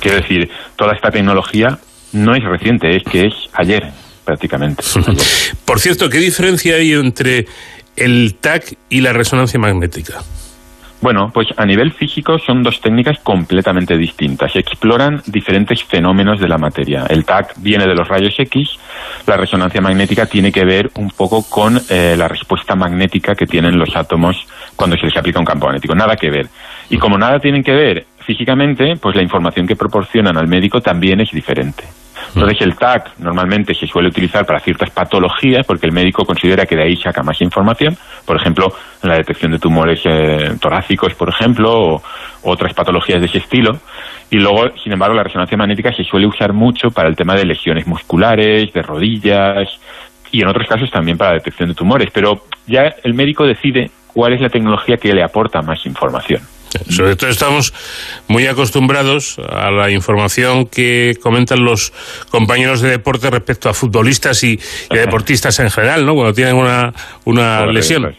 Quiero 0.00 0.16
decir, 0.16 0.50
toda 0.76 0.94
esta 0.94 1.10
tecnología 1.10 1.78
no 2.12 2.34
es 2.34 2.42
reciente, 2.42 2.96
es 2.96 3.02
que 3.02 3.26
es 3.26 3.34
ayer 3.52 3.92
prácticamente. 4.24 4.82
Por 5.66 5.78
cierto, 5.78 6.08
¿qué 6.08 6.20
diferencia 6.20 6.76
hay 6.76 6.94
entre 6.94 7.44
el 7.94 8.36
TAC 8.40 8.74
y 8.88 9.02
la 9.02 9.12
resonancia 9.12 9.60
magnética? 9.60 10.22
Bueno, 11.02 11.32
pues 11.34 11.48
a 11.56 11.66
nivel 11.66 11.92
físico 11.92 12.38
son 12.38 12.62
dos 12.62 12.80
técnicas 12.80 13.18
completamente 13.24 13.96
distintas. 13.96 14.54
Exploran 14.54 15.20
diferentes 15.26 15.82
fenómenos 15.82 16.38
de 16.38 16.46
la 16.46 16.58
materia. 16.58 17.06
El 17.10 17.24
TAC 17.24 17.54
viene 17.56 17.88
de 17.88 17.94
los 17.96 18.06
rayos 18.06 18.38
X, 18.38 18.78
la 19.26 19.36
resonancia 19.36 19.80
magnética 19.80 20.26
tiene 20.26 20.52
que 20.52 20.64
ver 20.64 20.92
un 20.94 21.10
poco 21.10 21.42
con 21.50 21.76
eh, 21.90 22.14
la 22.16 22.28
respuesta 22.28 22.76
magnética 22.76 23.34
que 23.34 23.46
tienen 23.46 23.80
los 23.80 23.96
átomos 23.96 24.46
cuando 24.76 24.96
se 24.96 25.06
les 25.06 25.16
aplica 25.16 25.40
un 25.40 25.44
campo 25.44 25.66
magnético. 25.66 25.92
Nada 25.96 26.14
que 26.14 26.30
ver. 26.30 26.48
Y 26.88 26.98
como 26.98 27.18
nada 27.18 27.40
tienen 27.40 27.64
que 27.64 27.72
ver 27.72 28.06
físicamente, 28.24 28.96
pues 28.96 29.16
la 29.16 29.22
información 29.22 29.66
que 29.66 29.76
proporcionan 29.76 30.36
al 30.36 30.48
médico 30.48 30.80
también 30.80 31.20
es 31.20 31.30
diferente. 31.30 31.84
Entonces 32.34 32.62
el 32.62 32.76
TAC 32.76 33.18
normalmente 33.18 33.74
se 33.74 33.86
suele 33.86 34.08
utilizar 34.08 34.46
para 34.46 34.60
ciertas 34.60 34.90
patologías 34.90 35.66
porque 35.66 35.86
el 35.86 35.92
médico 35.92 36.24
considera 36.24 36.64
que 36.64 36.76
de 36.76 36.84
ahí 36.84 36.96
saca 36.96 37.22
más 37.22 37.40
información, 37.42 37.96
por 38.24 38.36
ejemplo, 38.36 38.72
en 39.02 39.10
la 39.10 39.16
detección 39.16 39.52
de 39.52 39.58
tumores 39.58 40.00
eh, 40.04 40.56
torácicos, 40.60 41.14
por 41.14 41.28
ejemplo, 41.28 41.96
o 41.96 42.02
otras 42.42 42.72
patologías 42.72 43.20
de 43.20 43.26
ese 43.26 43.38
estilo. 43.38 43.78
Y 44.30 44.38
luego, 44.38 44.70
sin 44.82 44.92
embargo, 44.92 45.14
la 45.14 45.24
resonancia 45.24 45.58
magnética 45.58 45.92
se 45.92 46.04
suele 46.04 46.26
usar 46.26 46.52
mucho 46.52 46.90
para 46.90 47.08
el 47.08 47.16
tema 47.16 47.34
de 47.34 47.44
lesiones 47.44 47.86
musculares, 47.86 48.72
de 48.72 48.82
rodillas 48.82 49.68
y 50.30 50.40
en 50.40 50.48
otros 50.48 50.66
casos 50.66 50.90
también 50.90 51.18
para 51.18 51.32
la 51.32 51.38
detección 51.38 51.68
de 51.68 51.74
tumores. 51.74 52.08
Pero 52.12 52.44
ya 52.66 52.94
el 53.04 53.12
médico 53.12 53.44
decide 53.44 53.90
cuál 54.12 54.32
es 54.32 54.40
la 54.40 54.48
tecnología 54.48 54.96
que 54.96 55.12
le 55.12 55.22
aporta 55.22 55.60
más 55.60 55.84
información. 55.84 56.40
Sobre 56.88 57.16
todo 57.16 57.30
estamos 57.30 57.72
muy 58.28 58.46
acostumbrados 58.46 59.38
a 59.38 59.70
la 59.70 59.90
información 59.90 60.66
que 60.66 61.16
comentan 61.22 61.64
los 61.64 61.92
compañeros 62.30 62.80
de 62.80 62.90
deporte 62.90 63.30
respecto 63.30 63.68
a 63.68 63.74
futbolistas 63.74 64.42
y, 64.44 64.58
deportistas 64.90 65.58
en 65.60 65.70
general, 65.70 66.06
¿no? 66.06 66.14
Cuando 66.14 66.32
tienen 66.32 66.56
una, 66.56 66.92
una 67.24 67.66
lesión. 67.66 68.14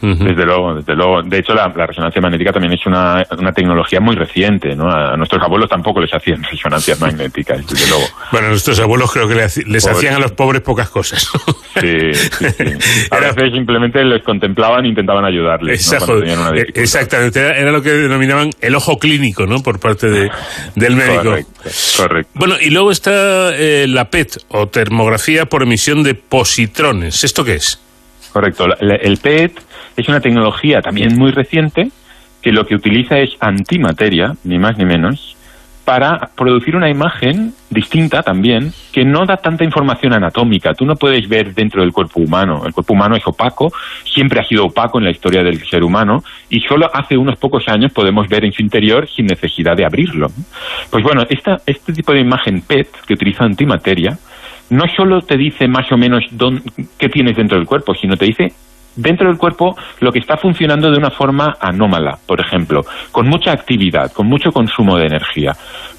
Desde 0.00 0.44
luego, 0.44 0.74
desde 0.74 0.94
luego. 0.94 1.22
De 1.22 1.38
hecho, 1.38 1.54
la, 1.54 1.68
resonancia 1.68 2.20
magnética 2.20 2.52
también 2.52 2.72
es 2.74 2.86
una, 2.86 3.24
una, 3.36 3.52
tecnología 3.52 3.98
muy 4.00 4.14
reciente, 4.14 4.76
¿no? 4.76 4.88
A 4.88 5.16
nuestros 5.16 5.42
abuelos 5.42 5.68
tampoco 5.68 6.00
les 6.00 6.12
hacían 6.14 6.42
resonancias 6.50 7.00
magnéticas, 7.00 7.66
desde 7.66 7.88
luego. 7.88 8.04
Bueno, 8.30 8.46
a 8.46 8.50
nuestros 8.50 8.78
abuelos 8.78 9.12
creo 9.12 9.26
que 9.26 9.34
les, 9.34 9.86
hacían 9.86 10.14
a 10.14 10.18
los 10.20 10.32
pobres 10.32 10.62
pocas 10.62 10.88
cosas. 10.88 11.28
Sí, 11.80 12.12
sí, 12.12 12.44
A 13.10 13.18
veces 13.18 13.52
simplemente 13.52 14.04
les 14.04 14.22
contemplaban 14.22 14.84
e 14.84 14.88
intentaban 14.88 15.24
ayudarles. 15.24 15.80
Exacto, 15.80 16.22
eh, 16.22 16.66
exactamente. 16.74 17.40
Era, 17.40 17.72
lo 17.72 17.82
que 17.82 17.90
denominaban 17.90 18.50
el 18.60 18.74
ojo 18.74 18.98
clínico, 18.98 19.46
¿no? 19.46 19.62
Por 19.62 19.80
parte 19.80 20.08
de, 20.08 20.30
del 20.76 20.94
médico. 20.94 21.36
Correcto, 21.96 22.30
Bueno, 22.34 22.54
y 22.60 22.70
luego 22.70 22.90
está 22.92 23.54
eh, 23.54 23.86
la 23.88 24.10
PET, 24.10 24.44
o 24.48 24.68
termografía 24.68 25.46
por 25.46 25.62
emisión 25.62 26.02
de 26.02 26.14
positrones. 26.14 27.24
¿Esto 27.24 27.44
qué 27.44 27.54
es? 27.54 27.80
Correcto. 28.32 28.66
el 28.80 29.16
PET 29.16 29.67
es 29.98 30.08
una 30.08 30.20
tecnología 30.20 30.80
también 30.80 31.18
muy 31.18 31.32
reciente 31.32 31.90
que 32.40 32.52
lo 32.52 32.64
que 32.64 32.76
utiliza 32.76 33.18
es 33.18 33.30
antimateria, 33.40 34.32
ni 34.44 34.56
más 34.56 34.78
ni 34.78 34.84
menos, 34.84 35.36
para 35.84 36.30
producir 36.36 36.76
una 36.76 36.88
imagen 36.88 37.52
distinta 37.68 38.22
también, 38.22 38.72
que 38.92 39.04
no 39.04 39.26
da 39.26 39.38
tanta 39.38 39.64
información 39.64 40.12
anatómica. 40.12 40.72
Tú 40.74 40.84
no 40.84 40.94
puedes 40.94 41.28
ver 41.28 41.52
dentro 41.52 41.82
del 41.82 41.92
cuerpo 41.92 42.20
humano. 42.20 42.62
El 42.64 42.72
cuerpo 42.72 42.92
humano 42.92 43.16
es 43.16 43.26
opaco, 43.26 43.72
siempre 44.04 44.38
ha 44.38 44.44
sido 44.44 44.66
opaco 44.66 44.98
en 44.98 45.04
la 45.04 45.10
historia 45.10 45.42
del 45.42 45.66
ser 45.66 45.82
humano, 45.82 46.22
y 46.48 46.60
solo 46.60 46.88
hace 46.94 47.16
unos 47.16 47.36
pocos 47.36 47.66
años 47.66 47.92
podemos 47.92 48.28
ver 48.28 48.44
en 48.44 48.52
su 48.52 48.62
interior 48.62 49.08
sin 49.08 49.26
necesidad 49.26 49.76
de 49.76 49.84
abrirlo. 49.84 50.28
Pues 50.90 51.02
bueno, 51.02 51.24
este 51.28 51.92
tipo 51.92 52.12
de 52.12 52.20
imagen 52.20 52.60
PET, 52.60 52.88
que 53.04 53.14
utiliza 53.14 53.44
antimateria, 53.44 54.16
no 54.70 54.84
solo 54.94 55.22
te 55.22 55.36
dice 55.36 55.66
más 55.66 55.90
o 55.90 55.96
menos 55.96 56.22
qué 56.98 57.08
tienes 57.08 57.34
dentro 57.34 57.58
del 57.58 57.66
cuerpo, 57.66 57.94
sino 57.94 58.16
te 58.16 58.26
dice 58.26 58.52
dentro 58.98 59.28
del 59.28 59.38
cuerpo 59.38 59.76
lo 60.00 60.12
que 60.12 60.18
está 60.18 60.36
funcionando 60.36 60.90
de 60.90 60.98
una 60.98 61.10
forma 61.10 61.54
anómala, 61.60 62.18
por 62.26 62.40
ejemplo, 62.40 62.82
con 63.12 63.28
mucha 63.28 63.52
actividad, 63.52 64.12
con 64.12 64.26
mucho 64.26 64.50
consumo 64.50 64.98
de 64.98 65.06
energía. 65.06 65.52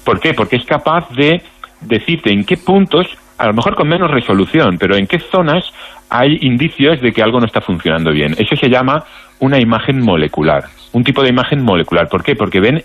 ¿Por 0.04 0.20
qué? 0.20 0.34
Porque 0.34 0.56
es 0.56 0.64
capaz 0.64 1.08
de 1.10 1.42
decirte 1.80 2.30
en 2.30 2.44
qué 2.44 2.58
puntos, 2.58 3.06
a 3.38 3.46
lo 3.46 3.54
mejor 3.54 3.74
con 3.74 3.88
menos 3.88 4.10
resolución, 4.10 4.76
pero 4.78 4.96
en 4.96 5.06
qué 5.06 5.18
zonas 5.18 5.64
hay 6.10 6.38
indicios 6.42 7.00
de 7.00 7.12
que 7.12 7.22
algo 7.22 7.40
no 7.40 7.46
está 7.46 7.60
funcionando 7.60 8.12
bien. 8.12 8.34
Eso 8.38 8.54
se 8.54 8.68
llama 8.68 9.04
una 9.38 9.58
imagen 9.58 10.02
molecular, 10.02 10.64
un 10.92 11.02
tipo 11.02 11.22
de 11.22 11.30
imagen 11.30 11.64
molecular. 11.64 12.08
¿Por 12.08 12.22
qué? 12.22 12.34
Porque 12.36 12.60
ven 12.60 12.82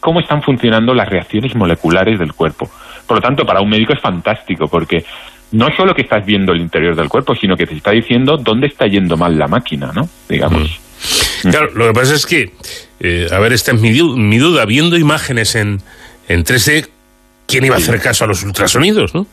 cómo 0.00 0.20
están 0.20 0.42
funcionando 0.42 0.92
las 0.92 1.08
reacciones 1.08 1.56
moleculares 1.56 2.18
del 2.18 2.34
cuerpo. 2.34 2.68
Por 3.06 3.16
lo 3.16 3.22
tanto, 3.22 3.46
para 3.46 3.62
un 3.62 3.70
médico 3.70 3.94
es 3.94 4.00
fantástico, 4.00 4.66
porque 4.66 5.04
no 5.52 5.68
solo 5.76 5.94
que 5.94 6.02
estás 6.02 6.24
viendo 6.24 6.52
el 6.52 6.60
interior 6.60 6.96
del 6.96 7.08
cuerpo, 7.08 7.34
sino 7.34 7.56
que 7.56 7.66
te 7.66 7.74
está 7.74 7.92
diciendo 7.92 8.36
dónde 8.36 8.66
está 8.66 8.86
yendo 8.86 9.16
mal 9.16 9.38
la 9.38 9.48
máquina, 9.48 9.92
¿no? 9.94 10.08
Digamos. 10.28 10.80
Mm. 11.42 11.50
Claro, 11.50 11.70
lo 11.74 11.88
que 11.88 11.92
pasa 11.92 12.14
es 12.14 12.26
que, 12.26 12.52
eh, 13.00 13.28
a 13.30 13.38
ver, 13.38 13.52
esta 13.52 13.72
es 13.72 13.80
mi, 13.80 13.90
mi, 13.90 14.38
duda, 14.38 14.64
viendo 14.64 14.96
imágenes 14.96 15.54
en, 15.54 15.80
en 16.28 16.44
3D, 16.44 16.88
¿quién 17.46 17.64
iba 17.64 17.74
a 17.74 17.78
hacer 17.78 18.00
caso 18.00 18.24
a 18.24 18.26
los 18.26 18.42
ultrasonidos, 18.42 19.14
no? 19.14 19.26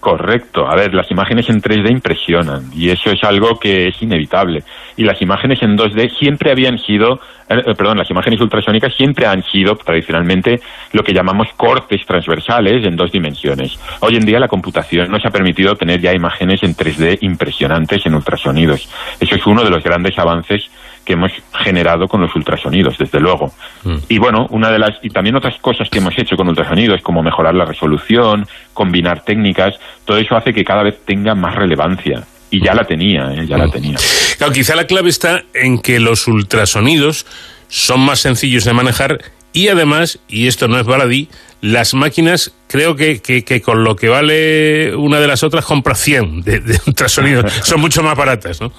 Correcto. 0.00 0.66
A 0.66 0.74
ver, 0.76 0.94
las 0.94 1.10
imágenes 1.10 1.50
en 1.50 1.60
3D 1.60 1.90
impresionan 1.90 2.70
y 2.74 2.88
eso 2.88 3.10
es 3.10 3.22
algo 3.22 3.60
que 3.60 3.88
es 3.88 4.02
inevitable. 4.02 4.64
Y 4.96 5.04
las 5.04 5.20
imágenes 5.20 5.62
en 5.62 5.76
2D 5.76 6.16
siempre 6.18 6.50
habían 6.50 6.78
sido, 6.78 7.20
eh, 7.50 7.62
eh, 7.66 7.74
perdón, 7.76 7.98
las 7.98 8.10
imágenes 8.10 8.40
ultrasónicas 8.40 8.94
siempre 8.94 9.26
han 9.26 9.42
sido 9.42 9.76
tradicionalmente 9.76 10.58
lo 10.94 11.02
que 11.02 11.12
llamamos 11.12 11.48
cortes 11.54 12.00
transversales 12.06 12.86
en 12.86 12.96
dos 12.96 13.12
dimensiones. 13.12 13.78
Hoy 14.00 14.16
en 14.16 14.24
día 14.24 14.40
la 14.40 14.48
computación 14.48 15.10
nos 15.10 15.24
ha 15.26 15.30
permitido 15.30 15.76
tener 15.76 16.00
ya 16.00 16.14
imágenes 16.14 16.62
en 16.62 16.74
3D 16.74 17.18
impresionantes 17.20 18.06
en 18.06 18.14
ultrasonidos. 18.14 18.88
Eso 19.20 19.34
es 19.34 19.46
uno 19.46 19.62
de 19.62 19.70
los 19.70 19.84
grandes 19.84 20.18
avances 20.18 20.70
que 21.10 21.14
hemos 21.14 21.32
generado 21.64 22.06
con 22.06 22.20
los 22.20 22.32
ultrasonidos, 22.36 22.96
desde 22.96 23.18
luego. 23.18 23.52
Mm. 23.82 23.96
Y 24.08 24.18
bueno, 24.18 24.46
una 24.50 24.70
de 24.70 24.78
las 24.78 24.90
y 25.02 25.10
también 25.10 25.34
otras 25.34 25.58
cosas 25.60 25.90
que 25.90 25.98
hemos 25.98 26.16
hecho 26.16 26.36
con 26.36 26.46
ultrasonidos, 26.46 27.02
como 27.02 27.20
mejorar 27.20 27.52
la 27.52 27.64
resolución, 27.64 28.46
combinar 28.72 29.24
técnicas, 29.24 29.74
todo 30.04 30.18
eso 30.18 30.36
hace 30.36 30.52
que 30.54 30.62
cada 30.62 30.84
vez 30.84 31.00
tenga 31.04 31.34
más 31.34 31.56
relevancia. 31.56 32.22
Y 32.52 32.64
ya 32.64 32.74
la 32.74 32.84
tenía, 32.84 33.32
¿eh? 33.32 33.44
ya 33.44 33.58
la 33.58 33.66
mm. 33.66 33.70
tenía. 33.72 33.96
Claro, 34.38 34.52
quizá 34.52 34.76
la 34.76 34.86
clave 34.86 35.10
está 35.10 35.42
en 35.52 35.80
que 35.80 35.98
los 35.98 36.28
ultrasonidos 36.28 37.26
son 37.66 37.98
más 38.00 38.20
sencillos 38.20 38.64
de 38.64 38.72
manejar 38.72 39.18
y 39.52 39.66
además, 39.66 40.20
y 40.28 40.46
esto 40.46 40.68
no 40.68 40.78
es 40.78 40.86
baladí, 40.86 41.28
las 41.60 41.92
máquinas 41.92 42.52
creo 42.68 42.94
que, 42.94 43.20
que, 43.20 43.60
con 43.60 43.82
lo 43.82 43.96
que 43.96 44.08
vale 44.08 44.94
una 44.94 45.18
de 45.18 45.26
las 45.26 45.42
otras 45.42 45.64
compra 45.64 45.96
100 45.96 46.42
de, 46.42 46.60
de 46.60 46.80
ultrasonidos. 46.86 47.52
son 47.64 47.80
mucho 47.80 48.00
más 48.04 48.16
baratas, 48.16 48.60
¿no? 48.60 48.72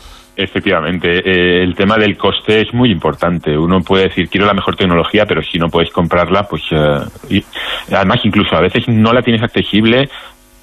Efectivamente, 0.43 1.19
eh, 1.19 1.63
el 1.63 1.75
tema 1.75 1.97
del 1.97 2.17
coste 2.17 2.61
es 2.61 2.73
muy 2.73 2.91
importante. 2.91 3.55
Uno 3.55 3.81
puede 3.81 4.05
decir, 4.09 4.27
quiero 4.27 4.47
la 4.47 4.53
mejor 4.53 4.75
tecnología, 4.75 5.25
pero 5.25 5.41
si 5.43 5.59
no 5.59 5.69
puedes 5.69 5.91
comprarla, 5.91 6.43
pues... 6.43 6.63
Eh, 6.71 7.43
además, 7.91 8.19
incluso 8.23 8.55
a 8.55 8.61
veces 8.61 8.87
no 8.87 9.13
la 9.13 9.21
tienes 9.21 9.43
accesible 9.43 10.09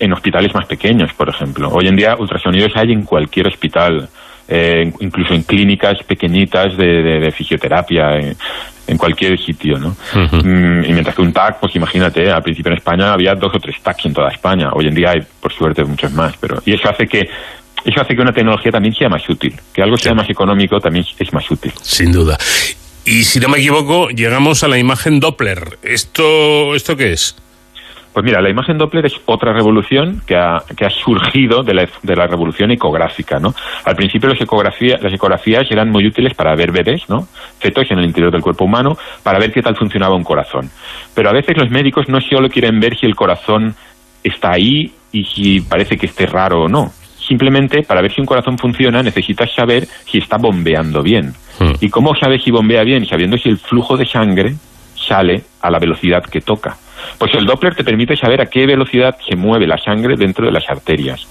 en 0.01 0.13
hospitales 0.13 0.55
más 0.55 0.67
pequeños, 0.67 1.13
por 1.15 1.29
ejemplo. 1.29 1.69
Hoy 1.71 1.89
en 1.89 1.97
día 1.97 2.17
ultrasonidos 2.19 2.73
hay 2.77 2.93
en 2.93 3.03
cualquier 3.03 3.49
hospital, 3.49 4.09
eh, 4.49 4.93
incluso 5.01 5.35
en 5.35 5.43
clínicas 5.43 6.03
pequeñitas 6.05 6.77
de, 6.77 7.33
fisioterapia, 7.37 8.17
en, 8.17 8.97
cualquier 8.97 9.39
sitio, 9.39 9.79
¿no? 9.79 9.95
Mm, 10.15 10.85
y 10.85 10.93
mientras 10.93 11.15
que 11.15 11.21
un 11.21 11.33
TAC, 11.33 11.61
pues 11.61 11.77
imagínate, 11.77 12.31
al 12.31 12.43
principio 12.43 12.73
en 12.73 12.79
España 12.79 13.13
había 13.13 13.35
dos 13.35 13.55
o 13.55 13.61
tres 13.61 13.81
TACs 13.83 14.07
en 14.07 14.15
toda 14.15 14.31
España. 14.31 14.71
Hoy 14.73 14.89
en 14.89 14.95
día 14.95 15.11
hay, 15.11 15.21
por 15.41 15.53
suerte, 15.53 15.85
muchos 15.85 16.13
más. 16.15 16.37
pero 16.39 16.57
Y 16.65 16.73
eso 16.73 16.89
hace 16.89 17.07
que 17.07 17.29
eso 17.85 18.01
hace 18.01 18.15
que 18.15 18.23
una 18.23 18.33
tecnología 18.33 18.73
también 18.73 18.95
sea 18.95 19.09
más 19.09 19.29
útil. 19.29 19.55
Que 19.73 19.83
algo 19.83 19.97
sea 19.97 20.15
más 20.15 20.29
económico 20.29 20.79
también 20.81 21.05
es 21.19 21.33
más 21.33 21.51
útil. 21.51 21.73
Sin 21.83 22.13
duda. 22.13 22.37
Y 23.05 23.25
si 23.25 23.41
no 23.41 23.49
me 23.49 23.59
equivoco, 23.59 24.11
llegamos 24.11 24.63
a 24.65 24.69
la 24.69 24.79
imagen 24.79 25.21
Doppler. 25.21 25.79
¿Esto, 25.83 26.75
esto 26.75 26.97
qué 26.97 27.13
es? 27.13 27.37
Pues 28.13 28.25
mira, 28.25 28.43
la 28.43 28.51
imagen 28.51 28.79
Doppler 28.79 29.07
es 29.07 29.15
otra 29.27 29.53
revolución 29.53 30.23
que 30.27 30.35
ha, 30.35 30.63
que 30.77 30.85
ha 30.85 30.91
surgido 30.91 31.63
de 31.63 31.73
la, 31.73 31.89
de 32.03 32.17
la, 32.17 32.27
revolución 32.27 32.71
ecográfica, 32.71 33.39
¿no? 33.39 33.55
Al 33.85 33.95
principio 33.95 34.29
las 34.29 34.41
ecografías, 34.41 35.01
las 35.01 35.13
ecografías 35.13 35.71
eran 35.71 35.89
muy 35.89 36.07
útiles 36.07 36.35
para 36.35 36.55
ver 36.57 36.73
bebés, 36.73 37.09
¿no? 37.09 37.29
Fetos 37.61 37.91
en 37.91 37.99
el 38.01 38.07
interior 38.07 38.33
del 38.33 38.43
cuerpo 38.43 38.65
humano, 38.65 38.99
para 39.23 39.39
ver 39.39 39.53
qué 39.53 39.63
tal 39.63 39.77
funcionaba 39.77 40.17
un 40.17 40.25
corazón. 40.25 40.69
Pero 41.15 41.31
a 41.31 41.33
veces 41.33 41.57
los 41.57 41.71
médicos 41.71 42.09
no 42.09 42.21
solo 42.21 42.49
quieren 42.49 42.81
ver 42.81 42.99
si 42.99 43.07
el 43.07 43.15
corazón 43.15 43.75
está 44.25 44.53
ahí 44.53 44.93
y 45.13 45.25
si 45.25 45.61
parece 45.61 45.97
que 45.97 46.07
esté 46.07 46.27
raro 46.27 46.65
o 46.65 46.69
no, 46.69 46.93
Simplemente 47.29 47.83
para 47.83 48.01
ver 48.01 48.13
si 48.13 48.23
un 48.23 48.27
corazón 48.27 48.57
funciona 48.57 49.03
necesitas 49.03 49.55
saber 49.55 49.87
si 50.07 50.19
está 50.19 50.39
bombeando 50.39 51.03
bien. 51.03 51.35
Hmm. 51.59 51.75
¿Y 51.81 51.91
cómo 51.91 52.15
sabes 52.15 52.43
si 52.43 52.51
bombea 52.51 52.83
bien? 52.85 53.05
Sabiendo 53.07 53.37
si 53.37 53.51
el 53.51 53.59
flujo 53.59 53.99
de 53.99 54.07
sangre 54.07 54.55
sale 54.97 55.43
a 55.61 55.71
la 55.71 55.79
velocidad 55.79 56.23
que 56.25 56.41
toca. 56.41 56.77
Pues 57.19 57.35
el 57.35 57.47
Doppler 57.47 57.75
te 57.75 57.85
permite 57.85 58.17
saber 58.17 58.41
a 58.41 58.47
qué 58.47 58.67
velocidad 58.67 59.17
se 59.29 59.37
mueve 59.37 59.67
la 59.67 59.79
sangre 59.79 60.17
dentro 60.17 60.47
de 60.47 60.53
las 60.53 60.69
arterias. 60.69 61.27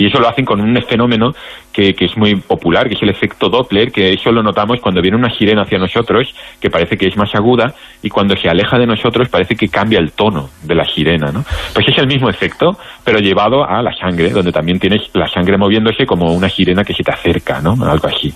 Y 0.00 0.06
eso 0.06 0.18
lo 0.18 0.28
hacen 0.28 0.46
con 0.46 0.60
un 0.60 0.80
fenómeno 0.82 1.32
que, 1.72 1.92
que, 1.92 2.06
es 2.06 2.16
muy 2.16 2.34
popular, 2.36 2.88
que 2.88 2.94
es 2.94 3.02
el 3.02 3.10
efecto 3.10 3.50
Doppler, 3.50 3.92
que 3.92 4.14
eso 4.14 4.32
lo 4.32 4.42
notamos 4.42 4.80
cuando 4.80 5.02
viene 5.02 5.16
una 5.16 5.28
sirena 5.30 5.62
hacia 5.62 5.78
nosotros, 5.78 6.34
que 6.58 6.70
parece 6.70 6.96
que 6.96 7.06
es 7.06 7.16
más 7.18 7.34
aguda, 7.34 7.74
y 8.02 8.08
cuando 8.08 8.34
se 8.34 8.48
aleja 8.48 8.78
de 8.78 8.86
nosotros 8.86 9.28
parece 9.28 9.56
que 9.56 9.68
cambia 9.68 9.98
el 9.98 10.12
tono 10.12 10.48
de 10.62 10.74
la 10.74 10.86
sirena, 10.86 11.30
¿no? 11.30 11.44
Pues 11.74 11.86
es 11.86 11.98
el 11.98 12.06
mismo 12.06 12.30
efecto, 12.30 12.78
pero 13.04 13.18
llevado 13.18 13.62
a 13.62 13.82
la 13.82 13.94
sangre, 13.94 14.30
donde 14.30 14.52
también 14.52 14.78
tienes 14.78 15.02
la 15.12 15.28
sangre 15.28 15.58
moviéndose 15.58 16.06
como 16.06 16.32
una 16.32 16.48
sirena 16.48 16.82
que 16.82 16.94
se 16.94 17.02
te 17.02 17.12
acerca, 17.12 17.60
¿no? 17.60 17.76
Algo 17.84 18.08
así. 18.08 18.32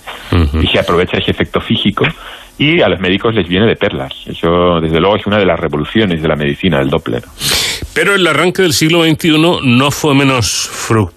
Y 0.61 0.67
se 0.67 0.79
aprovecha 0.79 1.17
ese 1.17 1.31
efecto 1.31 1.59
físico 1.59 2.05
y 2.57 2.81
a 2.81 2.87
los 2.87 2.99
médicos 2.99 3.33
les 3.35 3.47
viene 3.47 3.65
de 3.65 3.75
perlas. 3.75 4.13
Eso, 4.25 4.79
desde 4.81 4.99
luego, 4.99 5.17
es 5.17 5.25
una 5.25 5.37
de 5.37 5.45
las 5.45 5.59
revoluciones 5.59 6.21
de 6.21 6.27
la 6.27 6.35
medicina, 6.35 6.79
el 6.79 6.89
Doppler. 6.89 7.23
Pero 7.93 8.13
el 8.15 8.25
arranque 8.27 8.61
del 8.61 8.73
siglo 8.73 9.03
XXI 9.03 9.37
no 9.63 9.91
fue 9.91 10.13
menos 10.13 10.69
fructífero, 10.69 11.14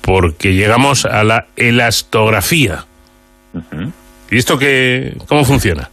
porque 0.00 0.54
llegamos 0.54 1.04
a 1.04 1.24
la 1.24 1.46
elastografía. 1.56 2.84
¿Y 4.30 4.36
esto 4.36 4.58
qué, 4.58 5.16
cómo 5.26 5.44
funciona? 5.44 5.88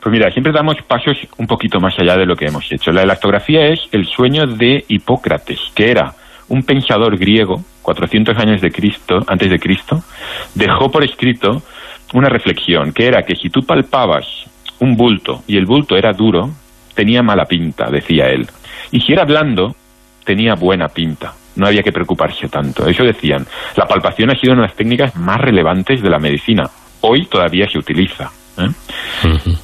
Pues 0.00 0.12
mira, 0.12 0.30
siempre 0.30 0.52
damos 0.52 0.76
pasos 0.86 1.16
un 1.38 1.46
poquito 1.46 1.80
más 1.80 1.98
allá 1.98 2.16
de 2.16 2.26
lo 2.26 2.36
que 2.36 2.46
hemos 2.46 2.70
hecho. 2.70 2.92
La 2.92 3.02
elastografía 3.02 3.68
es 3.68 3.80
el 3.92 4.06
sueño 4.06 4.46
de 4.46 4.84
Hipócrates, 4.88 5.60
que 5.74 5.90
era 5.90 6.14
un 6.48 6.62
pensador 6.62 7.16
griego, 7.16 7.64
400 7.82 8.36
años 8.36 8.60
de 8.60 8.70
Cristo, 8.70 9.24
antes 9.26 9.50
de 9.50 9.58
Cristo, 9.58 10.04
dejó 10.54 10.90
por 10.90 11.04
escrito 11.04 11.62
una 12.12 12.28
reflexión, 12.28 12.92
que 12.92 13.06
era 13.06 13.22
que 13.22 13.34
si 13.34 13.48
tú 13.48 13.64
palpabas 13.64 14.26
un 14.78 14.96
bulto 14.96 15.42
y 15.46 15.56
el 15.56 15.64
bulto 15.64 15.96
era 15.96 16.12
duro, 16.12 16.50
tenía 16.94 17.22
mala 17.22 17.46
pinta, 17.46 17.90
decía 17.90 18.28
él. 18.28 18.46
Y 18.90 19.00
si 19.00 19.12
era 19.12 19.24
blando, 19.24 19.74
tenía 20.24 20.54
buena 20.54 20.88
pinta. 20.88 21.32
No 21.56 21.66
había 21.66 21.82
que 21.82 21.92
preocuparse 21.92 22.48
tanto. 22.48 22.86
Eso 22.86 23.04
decían. 23.04 23.46
La 23.76 23.86
palpación 23.86 24.30
ha 24.30 24.38
sido 24.38 24.52
una 24.52 24.62
de 24.62 24.68
las 24.68 24.76
técnicas 24.76 25.16
más 25.16 25.40
relevantes 25.40 26.02
de 26.02 26.10
la 26.10 26.18
medicina. 26.18 26.64
Hoy 27.00 27.26
todavía 27.26 27.68
se 27.68 27.78
utiliza. 27.78 28.30
¿eh? 28.58 28.68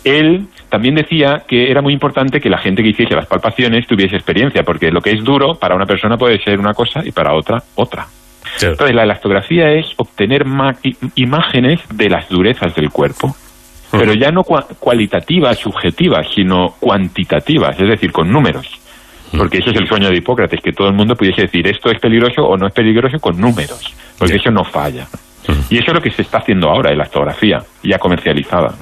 Él 0.05 0.47
también 0.69 0.95
decía 0.95 1.43
que 1.47 1.71
era 1.71 1.83
muy 1.83 1.93
importante 1.93 2.41
que 2.41 2.51
la 2.51 2.59
gente 2.59 2.83
que 2.83 2.91
hiciese 2.91 3.15
las 3.15 3.27
palpaciones 3.27 3.87
tuviese 3.87 4.17
experiencia, 4.17 4.63
porque 4.63 4.91
lo 4.91 5.01
que 5.01 5.11
es 5.11 5.25
duro 5.25 5.55
para 5.55 5.75
una 5.75 5.87
persona 5.87 6.17
puede 6.17 6.39
ser 6.43 6.59
una 6.59 6.75
cosa 6.75 7.01
y 7.05 7.13
para 7.13 7.35
otra 7.35 7.59
otra. 7.75 8.07
Entonces, 8.61 8.95
la 8.95 9.05
elastografía 9.05 9.71
es 9.73 9.87
obtener 9.97 10.45
imágenes 11.15 11.81
de 11.93 12.11
las 12.11 12.29
durezas 12.29 12.75
del 12.75 12.91
cuerpo 12.91 13.35
pero 13.91 14.15
ya 14.15 14.31
no 14.31 14.43
cualitativas, 14.45 15.59
subjetivas, 15.59 16.27
sino 16.35 16.75
cuantitativas, 16.79 17.79
es 17.79 17.89
decir, 17.89 18.13
con 18.13 18.31
números. 18.31 18.80
Porque 19.37 19.59
ese 19.59 19.71
es 19.71 19.77
el 19.77 19.87
sueño 19.87 20.09
de 20.09 20.17
Hipócrates, 20.17 20.61
que 20.61 20.73
todo 20.73 20.89
el 20.89 20.95
mundo 20.95 21.15
pudiese 21.15 21.43
decir 21.43 21.67
esto 21.69 21.91
es 21.91 22.01
peligroso 22.01 22.43
o 22.43 22.57
no 22.57 22.67
es 22.67 22.73
peligroso 22.73 23.19
con 23.19 23.41
números, 23.41 23.95
porque 24.19 24.37
eso 24.37 24.51
no 24.51 24.65
falla. 24.65 25.07
Y 25.69 25.79
eso 25.79 25.87
es 25.89 25.95
lo 25.95 26.01
que 26.01 26.11
se 26.11 26.23
está 26.23 26.39
haciendo 26.39 26.69
ahora 26.69 26.91
en 26.91 26.99
la 26.99 27.05
astografía, 27.05 27.59
ya 27.83 27.99
comercializada. 27.99 28.75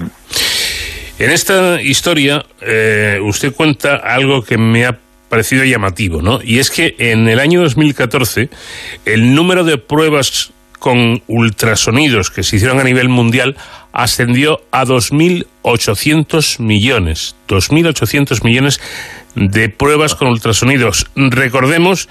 En 1.19 1.31
esta 1.31 1.81
historia, 1.83 2.45
eh, 2.61 3.19
usted 3.23 3.55
cuenta 3.55 3.97
algo 3.97 4.43
que 4.43 4.57
me 4.57 4.87
ha 4.87 4.99
parecido 5.29 5.65
llamativo, 5.65 6.23
¿no? 6.23 6.41
Y 6.43 6.59
es 6.59 6.71
que 6.71 6.95
en 6.99 7.29
el 7.29 7.41
año 7.41 7.61
2014, 7.61 8.49
el 9.05 9.35
número 9.35 9.65
de 9.65 9.79
pruebas 9.79 10.53
con 10.79 11.23
ultrasonidos 11.27 12.31
que 12.31 12.43
se 12.43 12.57
hicieron 12.57 12.79
a 12.79 12.85
nivel 12.85 13.09
mundial 13.09 13.57
ascendió 13.93 14.61
a 14.71 14.85
2.800 14.85 16.61
millones. 16.61 17.35
2.800 17.49 18.45
millones 18.45 18.81
de 19.39 19.69
pruebas 19.69 20.15
con 20.15 20.29
ultrasonidos. 20.29 21.07
Recordemos 21.15 22.09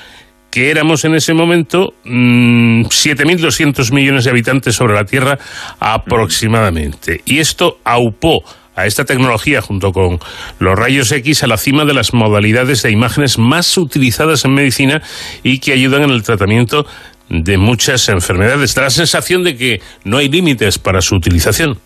que 0.49 0.71
éramos 0.71 1.03
en 1.05 1.15
ese 1.15 1.33
momento 1.33 1.93
7.200 2.05 3.91
mm, 3.91 3.95
millones 3.95 4.23
de 4.23 4.31
habitantes 4.31 4.75
sobre 4.75 4.95
la 4.95 5.05
Tierra 5.05 5.37
aproximadamente. 5.79 7.21
Y 7.25 7.39
esto 7.39 7.79
aupó 7.83 8.43
a 8.75 8.85
esta 8.85 9.05
tecnología 9.05 9.61
junto 9.61 9.91
con 9.91 10.19
los 10.59 10.77
rayos 10.77 11.11
X 11.11 11.43
a 11.43 11.47
la 11.47 11.57
cima 11.57 11.83
de 11.83 11.93
las 11.93 12.13
modalidades 12.13 12.83
de 12.83 12.91
imágenes 12.91 13.37
más 13.39 13.77
utilizadas 13.77 14.45
en 14.45 14.53
medicina 14.53 15.01
y 15.43 15.59
que 15.59 15.73
ayudan 15.73 16.03
en 16.03 16.11
el 16.11 16.23
tratamiento 16.23 16.85
de 17.29 17.57
muchas 17.57 18.07
enfermedades. 18.07 18.73
Da 18.75 18.83
la 18.83 18.89
sensación 18.89 19.43
de 19.43 19.57
que 19.57 19.81
no 20.05 20.17
hay 20.17 20.29
límites 20.29 20.79
para 20.79 21.01
su 21.01 21.15
utilización. 21.15 21.79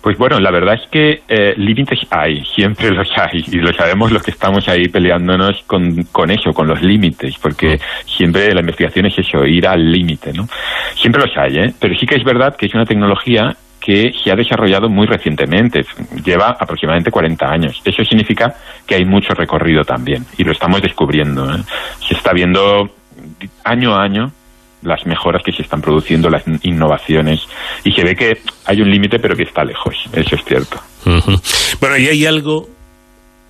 Pues 0.00 0.16
bueno, 0.16 0.38
la 0.38 0.50
verdad 0.50 0.74
es 0.74 0.88
que 0.90 1.22
eh, 1.28 1.54
límites 1.56 2.00
hay, 2.10 2.44
siempre 2.44 2.90
los 2.92 3.08
hay, 3.16 3.44
y 3.46 3.56
lo 3.56 3.72
sabemos 3.72 4.12
los 4.12 4.22
que 4.22 4.30
estamos 4.30 4.68
ahí 4.68 4.88
peleándonos 4.88 5.62
con, 5.66 6.04
con 6.04 6.30
eso, 6.30 6.52
con 6.52 6.68
los 6.68 6.80
límites, 6.82 7.36
porque 7.38 7.78
siempre 8.06 8.54
la 8.54 8.60
investigación 8.60 9.06
es 9.06 9.18
eso, 9.18 9.44
ir 9.44 9.66
al 9.66 9.90
límite, 9.90 10.32
¿no? 10.32 10.48
Siempre 10.94 11.22
los 11.22 11.36
hay, 11.36 11.58
¿eh? 11.58 11.74
Pero 11.78 11.94
sí 11.98 12.06
que 12.06 12.16
es 12.16 12.24
verdad 12.24 12.56
que 12.56 12.66
es 12.66 12.74
una 12.74 12.84
tecnología 12.84 13.56
que 13.80 14.12
se 14.22 14.30
ha 14.30 14.36
desarrollado 14.36 14.88
muy 14.88 15.06
recientemente, 15.06 15.84
lleva 16.24 16.56
aproximadamente 16.58 17.10
40 17.10 17.46
años. 17.46 17.80
Eso 17.84 18.04
significa 18.04 18.54
que 18.86 18.96
hay 18.96 19.04
mucho 19.04 19.34
recorrido 19.34 19.82
también, 19.84 20.24
y 20.36 20.44
lo 20.44 20.52
estamos 20.52 20.82
descubriendo. 20.82 21.50
¿eh? 21.50 21.62
Se 22.06 22.14
está 22.14 22.32
viendo 22.32 22.90
año 23.64 23.94
a 23.94 24.02
año 24.02 24.32
las 24.82 25.04
mejoras 25.06 25.42
que 25.44 25.52
se 25.52 25.62
están 25.62 25.80
produciendo, 25.80 26.30
las 26.30 26.44
innovaciones, 26.62 27.40
y 27.84 27.92
se 27.92 28.04
ve 28.04 28.14
que 28.14 28.40
hay 28.64 28.80
un 28.80 28.90
límite 28.90 29.18
pero 29.18 29.36
que 29.36 29.42
está 29.44 29.64
lejos, 29.64 29.94
eso 30.12 30.36
es 30.36 30.44
cierto. 30.44 30.80
Bueno, 31.80 31.96
y 31.96 32.06
hay 32.06 32.26
algo, 32.26 32.68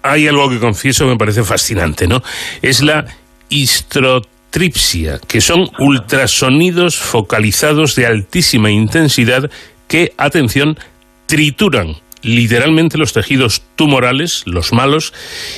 hay 0.02 0.26
algo 0.28 0.48
que 0.48 0.58
confieso 0.58 1.06
me 1.06 1.16
parece 1.16 1.42
fascinante, 1.42 2.06
¿no? 2.06 2.22
Es 2.62 2.82
la 2.82 3.04
histrotripsia, 3.48 5.18
que 5.26 5.40
son 5.40 5.68
ultrasonidos 5.78 6.96
focalizados 6.96 7.94
de 7.94 8.06
altísima 8.06 8.70
intensidad 8.70 9.50
que, 9.86 10.12
atención, 10.16 10.78
trituran 11.26 11.96
literalmente 12.22 12.98
los 12.98 13.12
tejidos 13.12 13.62
tumorales, 13.76 14.42
los 14.46 14.72
malos, 14.72 15.12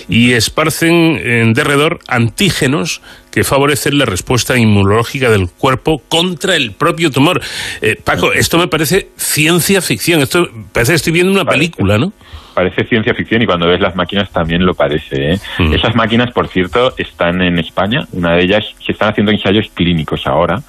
y 0.09 0.33
esparcen 0.33 1.19
en 1.23 1.53
derredor 1.53 2.01
antígenos 2.09 3.01
que 3.31 3.45
favorecen 3.45 3.99
la 3.99 4.05
respuesta 4.05 4.59
inmunológica 4.59 5.31
del 5.31 5.49
cuerpo 5.49 6.03
contra 6.09 6.57
el 6.57 6.73
propio 6.73 7.11
tumor. 7.11 7.41
Eh, 7.81 7.97
Paco, 8.03 8.33
esto 8.33 8.59
me 8.59 8.69
parece 8.69 9.09
ciencia 9.17 9.81
ficción, 9.81 10.21
esto 10.21 10.49
parece 10.73 10.93
que 10.93 10.97
estoy 10.97 11.13
viendo 11.13 11.33
una 11.33 11.45
película, 11.45 11.99
¿no? 11.99 12.13
Parece 12.55 12.85
ciencia 12.85 13.15
ficción 13.15 13.41
y 13.43 13.47
cuando 13.47 13.69
ves 13.69 13.81
las 13.81 13.95
máquinas 13.95 14.31
también 14.31 14.67
lo 14.67 14.75
parece. 14.75 15.35
¿eh? 15.35 15.41
Mm. 15.59 15.73
Esas 15.73 15.95
máquinas, 15.95 16.33
por 16.33 16.49
cierto, 16.49 16.93
están 16.99 17.41
en 17.43 17.59
España. 17.59 18.07
Una 18.13 18.33
de 18.33 18.43
ellas 18.43 18.65
se 18.85 18.93
están 18.93 19.11
haciendo 19.11 19.31
ensayos 19.31 19.71
clínicos 19.73 20.27
ahora 20.27 20.61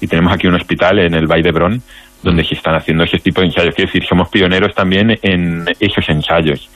y 0.00 0.06
tenemos 0.06 0.32
aquí 0.32 0.46
un 0.46 0.54
hospital 0.54 0.98
en 0.98 1.14
el 1.14 1.26
Valle 1.26 1.42
de 1.42 1.52
Brón 1.52 1.82
donde 2.22 2.44
se 2.44 2.54
están 2.54 2.74
haciendo 2.74 3.04
ese 3.04 3.18
tipo 3.18 3.40
de 3.40 3.48
ensayos. 3.48 3.74
Quiero 3.74 3.90
decir, 3.90 4.06
somos 4.06 4.28
pioneros 4.28 4.74
también 4.74 5.18
en 5.22 5.66
esos 5.80 6.08
ensayos. 6.08 6.68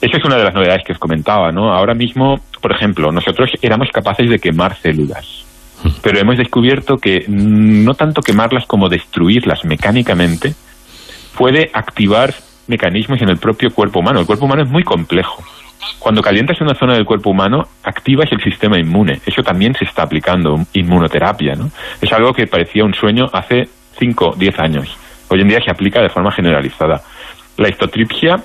Esa 0.00 0.18
es 0.18 0.24
una 0.24 0.36
de 0.36 0.44
las 0.44 0.54
novedades 0.54 0.84
que 0.84 0.92
os 0.92 0.98
comentaba, 0.98 1.50
¿no? 1.52 1.72
Ahora 1.72 1.94
mismo, 1.94 2.40
por 2.60 2.72
ejemplo, 2.72 3.10
nosotros 3.10 3.50
éramos 3.62 3.88
capaces 3.90 4.28
de 4.28 4.38
quemar 4.38 4.76
células, 4.76 5.44
pero 6.02 6.18
hemos 6.18 6.36
descubierto 6.36 6.98
que 6.98 7.24
no 7.28 7.94
tanto 7.94 8.20
quemarlas 8.20 8.66
como 8.66 8.88
destruirlas 8.88 9.64
mecánicamente 9.64 10.54
puede 11.36 11.70
activar 11.72 12.34
mecanismos 12.66 13.20
en 13.22 13.28
el 13.28 13.38
propio 13.38 13.70
cuerpo 13.70 14.00
humano. 14.00 14.20
El 14.20 14.26
cuerpo 14.26 14.44
humano 14.44 14.62
es 14.62 14.70
muy 14.70 14.82
complejo. 14.82 15.42
Cuando 15.98 16.22
calientas 16.22 16.60
una 16.60 16.74
zona 16.74 16.94
del 16.94 17.04
cuerpo 17.04 17.30
humano, 17.30 17.68
activas 17.82 18.30
el 18.32 18.42
sistema 18.42 18.78
inmune. 18.78 19.20
Eso 19.24 19.42
también 19.42 19.74
se 19.74 19.84
está 19.84 20.02
aplicando, 20.02 20.58
inmunoterapia, 20.72 21.54
¿no? 21.54 21.70
Es 22.00 22.12
algo 22.12 22.32
que 22.32 22.46
parecía 22.46 22.84
un 22.84 22.94
sueño 22.94 23.26
hace 23.32 23.68
5, 23.98 24.34
10 24.36 24.58
años. 24.58 24.96
Hoy 25.28 25.40
en 25.40 25.48
día 25.48 25.60
se 25.64 25.70
aplica 25.70 26.00
de 26.00 26.08
forma 26.08 26.30
generalizada. 26.30 27.02
La 27.56 27.68
histotripsia, 27.68 28.36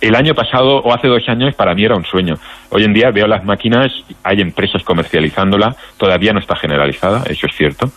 el 0.00 0.14
año 0.14 0.34
pasado 0.34 0.78
o 0.78 0.94
hace 0.94 1.08
dos 1.08 1.28
años 1.28 1.54
para 1.54 1.74
mí 1.74 1.84
era 1.84 1.96
un 1.96 2.04
sueño. 2.04 2.34
Hoy 2.70 2.84
en 2.84 2.92
día 2.92 3.10
veo 3.10 3.26
las 3.26 3.44
máquinas, 3.44 3.92
hay 4.22 4.40
empresas 4.40 4.82
comercializándola, 4.82 5.76
todavía 5.96 6.32
no 6.32 6.40
está 6.40 6.56
generalizada, 6.56 7.24
eso 7.28 7.46
es 7.46 7.56
cierto, 7.56 7.90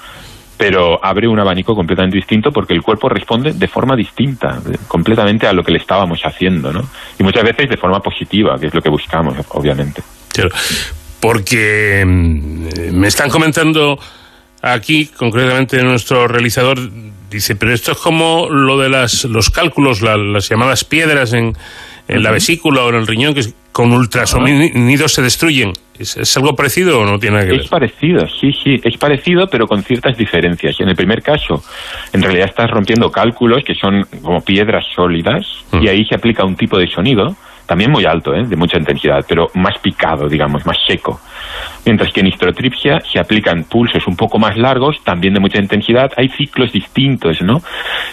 pero 0.58 1.04
abre 1.04 1.28
un 1.28 1.40
abanico 1.40 1.76
completamente 1.76 2.18
distinto 2.18 2.52
porque 2.52 2.74
el 2.74 2.82
cuerpo 2.82 3.10
responde 3.10 3.54
de 3.54 3.68
forma 3.68 3.96
distinta, 3.96 4.60
completamente 4.88 5.48
a 5.48 5.54
lo 5.54 5.64
que 5.64 5.72
le 5.72 5.80
estábamos 5.80 6.22
haciendo, 6.24 6.72
¿no? 6.72 6.82
Y 7.18 7.24
muchas 7.24 7.44
veces 7.44 7.70
de 7.70 7.78
forma 7.78 8.00
positiva, 8.00 8.58
que 8.60 8.68
es 8.68 8.74
lo 8.74 8.82
que 8.82 8.90
buscamos, 8.90 9.36
obviamente. 9.50 10.02
porque 11.20 12.04
mm, 12.06 12.92
me 12.92 13.08
están 13.08 13.30
comentando 13.30 13.98
Aquí, 14.66 15.08
concretamente, 15.08 15.84
nuestro 15.84 16.26
realizador 16.26 16.80
dice, 17.30 17.58
pero 17.58 17.74
esto 17.74 17.92
es 17.92 17.98
como 17.98 18.48
lo 18.50 18.80
de 18.80 18.88
las, 18.88 19.26
los 19.26 19.50
cálculos, 19.50 20.02
las 20.02 20.48
llamadas 20.48 20.86
piedras 20.86 21.34
en, 21.34 21.54
en 22.08 22.24
la 22.24 22.32
vesícula 22.32 22.84
o 22.84 22.90
en 22.90 22.96
el 22.96 23.06
riñón, 23.06 23.34
que 23.34 23.44
con 23.74 23.92
ultrasonidos 23.92 25.14
se 25.14 25.22
destruyen. 25.22 25.74
¿Es, 26.00 26.38
algo 26.38 26.56
parecido 26.56 27.02
o 27.02 27.06
no 27.06 27.20
tiene 27.20 27.36
nada 27.36 27.46
que 27.46 27.52
ver? 27.52 27.62
Es 27.62 27.68
parecido, 27.68 28.26
sí, 28.40 28.54
sí, 28.54 28.80
es 28.82 28.98
parecido, 28.98 29.48
pero 29.48 29.68
con 29.68 29.84
ciertas 29.84 30.18
diferencias. 30.18 30.80
En 30.80 30.88
el 30.88 30.96
primer 30.96 31.22
caso, 31.22 31.62
en 32.14 32.22
realidad 32.22 32.48
estás 32.48 32.72
rompiendo 32.72 33.12
cálculos 33.12 33.66
que 33.66 33.76
son 33.76 34.06
como 34.22 34.40
piedras 34.42 34.86
sólidas 34.96 35.46
y 35.74 35.90
ahí 35.90 36.06
se 36.06 36.16
aplica 36.16 36.46
un 36.46 36.56
tipo 36.56 36.78
de 36.78 36.88
sonido 36.88 37.36
también 37.66 37.92
muy 37.92 38.06
alto, 38.06 38.34
¿eh? 38.34 38.44
de 38.46 38.56
mucha 38.56 38.78
intensidad, 38.78 39.26
pero 39.28 39.50
más 39.56 39.78
picado, 39.80 40.28
digamos, 40.28 40.66
más 40.66 40.78
seco. 40.88 41.20
Mientras 41.86 42.12
que 42.12 42.22
en 42.22 42.28
histotripsia 42.28 43.00
se 43.02 43.20
aplican 43.20 43.64
pulsos 43.66 44.08
un 44.08 44.16
poco 44.16 44.40
más 44.40 44.58
largos, 44.58 45.04
también 45.04 45.34
de 45.34 45.40
mucha 45.40 45.60
intensidad, 45.60 46.12
hay 46.18 46.30
ciclos 46.30 46.72
distintos, 46.72 47.42
¿no? 47.42 47.62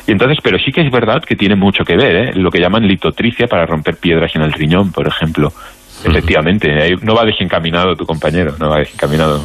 Y 0.06 0.12
entonces, 0.12 0.38
pero 0.42 0.58
sí 0.58 0.72
que 0.72 0.82
es 0.82 0.90
verdad 0.90 1.22
que 1.22 1.36
tiene 1.36 1.56
mucho 1.56 1.84
que 1.84 1.96
ver, 1.96 2.16
¿eh? 2.16 2.32
lo 2.34 2.50
que 2.50 2.60
llaman 2.60 2.86
litotricia 2.86 3.46
para 3.46 3.66
romper 3.66 3.96
piedras 3.96 4.34
en 4.34 4.42
el 4.42 4.52
riñón, 4.52 4.92
por 4.92 5.06
ejemplo. 5.06 5.52
Efectivamente, 6.02 6.96
no 7.02 7.14
va 7.14 7.24
desencaminado 7.24 7.94
tu 7.94 8.06
compañero, 8.06 8.54
no 8.58 8.70
va 8.70 8.78
desencaminado. 8.78 9.44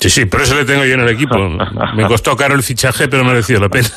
Sí, 0.00 0.08
sí, 0.08 0.24
por 0.24 0.40
eso 0.40 0.54
le 0.54 0.64
tengo 0.64 0.82
yo 0.86 0.94
en 0.94 1.00
el 1.00 1.10
equipo. 1.10 1.36
Me 1.94 2.06
costó 2.06 2.34
caro 2.34 2.54
el 2.54 2.62
fichaje, 2.62 3.06
pero 3.06 3.22
mereció 3.22 3.60
la 3.60 3.68
pena. 3.68 3.90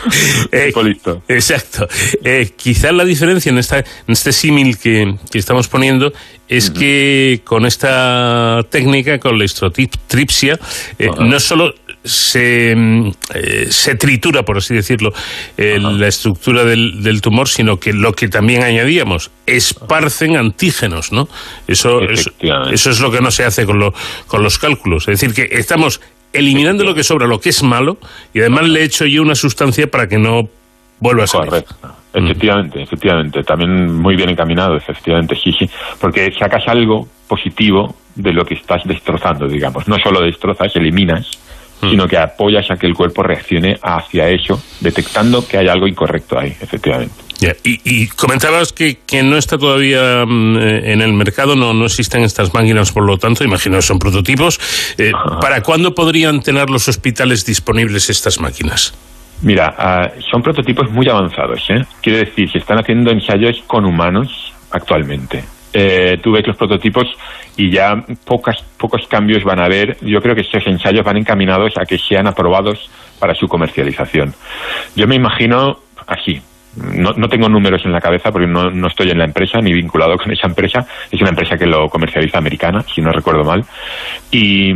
eh, 0.52 0.72
listo. 0.84 1.22
Exacto. 1.26 1.88
Eh, 2.22 2.52
quizás 2.56 2.92
la 2.92 3.04
diferencia 3.04 3.50
en, 3.50 3.58
esta, 3.58 3.78
en 3.78 3.84
este 4.06 4.32
símil 4.32 4.78
que, 4.78 5.16
que, 5.30 5.38
estamos 5.38 5.66
poniendo 5.66 6.12
es 6.46 6.70
que 6.70 7.42
con 7.44 7.66
esta 7.66 8.60
técnica, 8.70 9.18
con 9.18 9.36
la 9.36 9.44
estrotripsia, 9.44 10.60
eh, 10.98 11.10
no 11.18 11.40
solo 11.40 11.74
se, 12.08 12.74
mm, 12.74 13.10
eh, 13.34 13.66
se 13.70 13.94
tritura, 13.94 14.42
por 14.42 14.58
así 14.58 14.74
decirlo, 14.74 15.12
eh, 15.56 15.78
la 15.78 16.08
estructura 16.08 16.64
del, 16.64 17.02
del, 17.02 17.20
tumor, 17.20 17.48
sino 17.48 17.78
que 17.78 17.92
lo 17.92 18.12
que 18.12 18.28
también 18.28 18.62
añadíamos, 18.62 19.30
esparcen 19.46 20.36
antígenos, 20.36 21.12
¿no? 21.12 21.28
Eso, 21.66 22.00
eso, 22.02 22.30
eso, 22.40 22.90
es 22.90 23.00
lo 23.00 23.10
que 23.10 23.20
no 23.20 23.30
se 23.30 23.44
hace 23.44 23.66
con, 23.66 23.78
lo, 23.78 23.92
con 24.26 24.42
los 24.42 24.58
cálculos. 24.58 25.08
Es 25.08 25.20
decir, 25.20 25.34
que 25.34 25.58
estamos 25.58 26.00
eliminando 26.32 26.84
lo 26.84 26.94
que 26.94 27.04
sobra, 27.04 27.26
lo 27.26 27.40
que 27.40 27.50
es 27.50 27.62
malo, 27.62 27.98
y 28.32 28.40
además 28.40 28.68
le 28.68 28.80
he 28.80 28.84
hecho 28.84 29.04
yo 29.06 29.22
una 29.22 29.34
sustancia 29.34 29.90
para 29.90 30.08
que 30.08 30.18
no 30.18 30.48
vuelva 31.00 31.24
a 31.24 31.26
salir. 31.26 31.50
Correcto. 31.50 31.76
Efectivamente, 32.12 32.82
efectivamente, 32.82 33.42
también 33.44 33.92
muy 33.94 34.16
bien 34.16 34.30
encaminado, 34.30 34.76
efectivamente, 34.76 35.36
porque 36.00 36.32
sacas 36.32 36.66
algo 36.66 37.06
positivo 37.28 37.94
de 38.14 38.32
lo 38.32 38.44
que 38.44 38.54
estás 38.54 38.82
destrozando, 38.84 39.46
digamos, 39.46 39.86
no 39.86 39.96
solo 39.98 40.22
destrozas, 40.22 40.74
eliminas, 40.74 41.30
Mm. 41.80 41.90
sino 41.90 42.08
que 42.08 42.18
apoyas 42.18 42.70
a 42.70 42.76
que 42.76 42.86
el 42.86 42.94
cuerpo 42.94 43.22
reaccione 43.22 43.78
hacia 43.82 44.28
eso, 44.28 44.60
detectando 44.80 45.46
que 45.46 45.58
hay 45.58 45.68
algo 45.68 45.86
incorrecto 45.86 46.38
ahí, 46.38 46.54
efectivamente. 46.60 47.14
Y, 47.62 48.08
comentabas 48.08 48.72
que, 48.72 48.98
que, 49.06 49.22
no 49.22 49.36
está 49.36 49.58
todavía 49.58 50.24
mm, 50.26 50.56
eh, 50.56 50.92
en 50.92 51.02
el 51.02 51.12
mercado, 51.12 51.54
no, 51.54 51.72
no 51.72 51.86
existen 51.86 52.24
estas 52.24 52.52
máquinas, 52.52 52.90
por 52.90 53.04
lo 53.04 53.16
tanto, 53.16 53.44
imagino 53.44 53.76
que 53.76 53.82
son 53.82 54.00
prototipos. 54.00 54.58
Eh, 54.98 55.12
¿Para 55.40 55.62
cuándo 55.62 55.94
podrían 55.94 56.40
tener 56.42 56.68
los 56.68 56.88
hospitales 56.88 57.46
disponibles 57.46 58.10
estas 58.10 58.40
máquinas? 58.40 58.92
Mira, 59.40 59.72
ah, 59.78 60.10
son 60.28 60.42
prototipos 60.42 60.90
muy 60.90 61.08
avanzados. 61.08 61.64
¿eh? 61.70 61.84
Quiero 62.02 62.18
decir, 62.18 62.50
se 62.50 62.58
están 62.58 62.80
haciendo 62.80 63.12
ensayos 63.12 63.62
con 63.68 63.84
humanos 63.84 64.52
actualmente 64.72 65.44
eh, 65.72 66.18
los 66.24 66.56
prototipos 66.56 67.06
y 67.56 67.70
ya 67.70 68.04
pocas, 68.24 68.62
pocos 68.78 69.06
cambios 69.08 69.44
van 69.44 69.60
a 69.60 69.64
haber. 69.64 69.96
Yo 70.00 70.20
creo 70.20 70.34
que 70.34 70.42
estos 70.42 70.66
ensayos 70.66 71.04
van 71.04 71.16
encaminados 71.16 71.76
a 71.76 71.84
que 71.84 71.98
sean 71.98 72.26
aprobados 72.26 72.90
para 73.18 73.34
su 73.34 73.46
comercialización. 73.48 74.34
Yo 74.94 75.06
me 75.06 75.16
imagino 75.16 75.78
así. 76.06 76.40
No, 76.94 77.12
no 77.12 77.28
tengo 77.28 77.48
números 77.48 77.84
en 77.84 77.92
la 77.92 78.00
cabeza 78.00 78.30
porque 78.30 78.46
no, 78.46 78.70
no 78.70 78.86
estoy 78.86 79.10
en 79.10 79.18
la 79.18 79.24
empresa 79.24 79.60
ni 79.60 79.72
vinculado 79.72 80.16
con 80.16 80.30
esa 80.30 80.46
empresa. 80.46 80.86
Es 81.10 81.20
una 81.20 81.30
empresa 81.30 81.56
que 81.56 81.66
lo 81.66 81.88
comercializa 81.88 82.38
americana, 82.38 82.84
si 82.94 83.00
no 83.00 83.10
recuerdo 83.10 83.42
mal. 83.42 83.64
Y, 84.30 84.72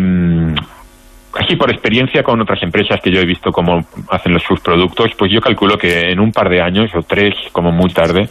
así 1.35 1.57
por 1.57 1.71
experiencia 1.71 2.23
con 2.23 2.41
otras 2.41 2.63
empresas 2.63 3.01
que 3.01 3.11
yo 3.11 3.21
he 3.21 3.25
visto 3.25 3.51
cómo 3.51 3.85
hacen 4.11 4.33
los, 4.33 4.43
sus 4.43 4.61
productos, 4.61 5.13
pues 5.17 5.33
yo 5.33 5.41
calculo 5.41 5.79
que 5.79 6.11
en 6.11 6.21
un 6.21 6.33
par 6.33 6.49
de 6.49 6.61
años 6.61 6.91
o 6.95 7.03
tres, 7.03 7.35
como 7.53 7.73
muy 7.73 7.91
tarde, 7.91 8.29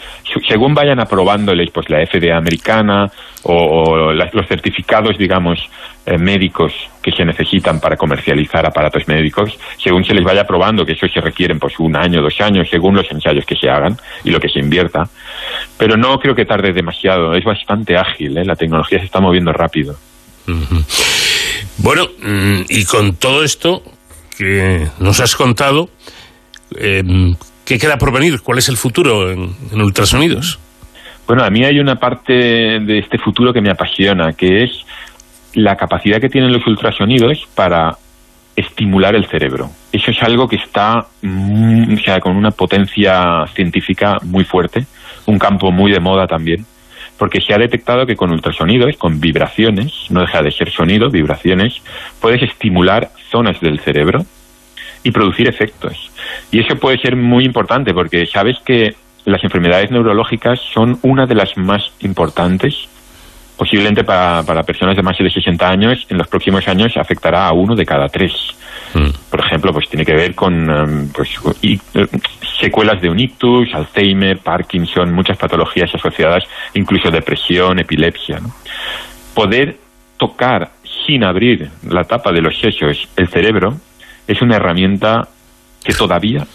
según 0.47 0.73
vayan 0.73 0.99
aprobándoles 0.99 1.71
pues 1.71 1.89
la 1.89 2.05
FDA 2.05 2.37
americana 2.37 3.09
o, 3.43 4.11
los 4.11 4.47
certificados, 4.47 5.17
digamos, 5.17 5.59
eh, 6.05 6.17
médicos 6.17 6.73
que 7.01 7.11
se 7.11 7.25
necesitan 7.25 7.79
para 7.79 7.97
comercializar 7.97 8.65
aparatos 8.65 9.07
médicos, 9.07 9.57
según 9.77 10.03
se 10.03 10.13
les 10.13 10.23
vaya 10.23 10.41
aprobando, 10.41 10.85
que 10.85 10.93
eso 10.93 11.07
se 11.07 11.21
requieren 11.21 11.59
pues 11.59 11.79
un 11.79 11.95
año, 11.95 12.21
dos 12.21 12.39
años, 12.41 12.69
según 12.69 12.95
los 12.95 13.11
ensayos 13.11 13.45
que 13.45 13.55
se 13.55 13.69
hagan 13.69 13.97
y 14.23 14.29
lo 14.29 14.39
que 14.39 14.49
se 14.49 14.59
invierta. 14.59 15.03
Pero 15.77 15.97
no 15.97 16.19
creo 16.19 16.35
que 16.35 16.45
tarde 16.45 16.71
demasiado, 16.71 17.33
es 17.33 17.43
bastante 17.43 17.97
ágil, 17.97 18.37
¿eh? 18.37 18.45
la 18.45 18.55
tecnología 18.55 18.99
se 18.99 19.05
está 19.05 19.19
moviendo 19.19 19.51
rápido. 19.51 19.95
Bueno, 21.77 22.07
mm, 22.21 22.61
y 22.69 22.85
con 22.85 23.15
todo 23.15 23.43
esto 23.43 23.83
que 24.37 24.87
nos 24.99 25.19
has 25.19 25.35
contado, 25.35 25.89
em, 26.77 27.35
¿Qué 27.71 27.79
queda 27.79 27.97
por 27.97 28.11
venir? 28.11 28.41
¿Cuál 28.41 28.57
es 28.57 28.67
el 28.67 28.75
futuro 28.75 29.31
en, 29.31 29.55
ultrasonidos? 29.73 30.59
Bueno, 31.25 31.43
a 31.45 31.49
mí 31.49 31.63
hay 31.63 31.79
una 31.79 31.95
parte 31.95 32.33
de 32.33 32.99
este 32.99 33.17
futuro 33.17 33.53
que 33.53 33.61
me 33.61 33.69
apasiona, 33.69 34.33
que 34.33 34.63
es 34.63 34.71
la 35.53 35.77
capacidad 35.77 36.19
que 36.19 36.27
tienen 36.27 36.51
los 36.51 36.67
ultrasonidos 36.67 37.47
para 37.55 37.95
estimular 38.57 39.15
el 39.15 39.25
cerebro. 39.27 39.69
Eso 39.93 40.11
es 40.11 40.21
algo 40.21 40.49
que 40.49 40.57
está 40.57 41.07
mm, 41.21 41.93
o 41.93 41.97
sea, 41.99 42.19
con 42.19 42.35
una 42.35 42.51
potencia 42.51 43.45
científica 43.55 44.17
muy 44.23 44.43
fuerte, 44.43 44.85
un 45.25 45.39
campo 45.39 45.71
muy 45.71 45.93
de 45.93 46.01
moda 46.01 46.27
también, 46.27 46.65
porque 47.21 47.39
se 47.39 47.53
ha 47.53 47.59
detectado 47.59 48.07
que 48.07 48.15
con 48.15 48.31
ultrasonidos, 48.31 48.97
con 48.97 49.19
vibraciones, 49.19 50.07
no 50.09 50.21
deja 50.21 50.41
de 50.41 50.49
ser 50.49 50.71
sonido, 50.71 51.11
vibraciones, 51.11 51.79
puedes 52.19 52.41
estimular 52.41 53.11
zonas 53.29 53.61
del 53.61 53.79
cerebro 53.79 54.25
y 55.03 55.11
producir 55.11 55.47
efectos. 55.47 56.09
Y 56.51 56.61
eso 56.61 56.77
puede 56.77 56.97
ser 56.97 57.15
muy 57.15 57.45
importante 57.45 57.93
porque 57.93 58.25
sabes 58.25 58.57
que 58.65 58.95
las 59.25 59.43
enfermedades 59.43 59.91
neurológicas 59.91 60.59
son 60.73 60.97
una 61.03 61.27
de 61.27 61.35
las 61.35 61.55
más 61.57 61.91
importantes 61.99 62.89
posiblemente 63.55 64.03
para, 64.03 64.41
para 64.41 64.63
personas 64.63 64.95
de 64.95 65.03
más 65.03 65.15
de 65.19 65.29
60 65.29 65.69
años, 65.69 66.07
en 66.09 66.17
los 66.17 66.27
próximos 66.27 66.67
años 66.67 66.97
afectará 66.97 67.45
a 67.45 67.53
uno 67.53 67.75
de 67.75 67.85
cada 67.85 68.07
tres. 68.07 68.33
Mm. 68.93 69.09
Por 69.29 69.39
ejemplo, 69.39 69.73
pues 69.73 69.89
tiene 69.89 70.05
que 70.05 70.13
ver 70.13 70.35
con 70.35 70.69
em, 70.69 71.09
pues, 71.09 71.29
eh, 71.63 71.77
secuelas 72.59 73.01
de 73.01 73.09
un 73.09 73.19
ictus, 73.19 73.73
Alzheimer, 73.73 74.39
Parkinson, 74.39 75.13
muchas 75.13 75.37
patologías 75.37 75.93
asociadas, 75.93 76.43
incluso 76.73 77.09
depresión, 77.09 77.79
epilepsia. 77.79 78.39
Poder 79.33 79.77
tocar 80.17 80.71
sin 81.05 81.23
abrir 81.23 81.69
la 81.89 82.03
tapa 82.03 82.31
de 82.31 82.41
los 82.41 82.59
sesos 82.59 83.07
el 83.15 83.27
cerebro 83.29 83.75
es 84.27 84.41
una 84.41 84.57
herramienta 84.57 85.27
que 85.83 85.93
todavía 85.93 86.45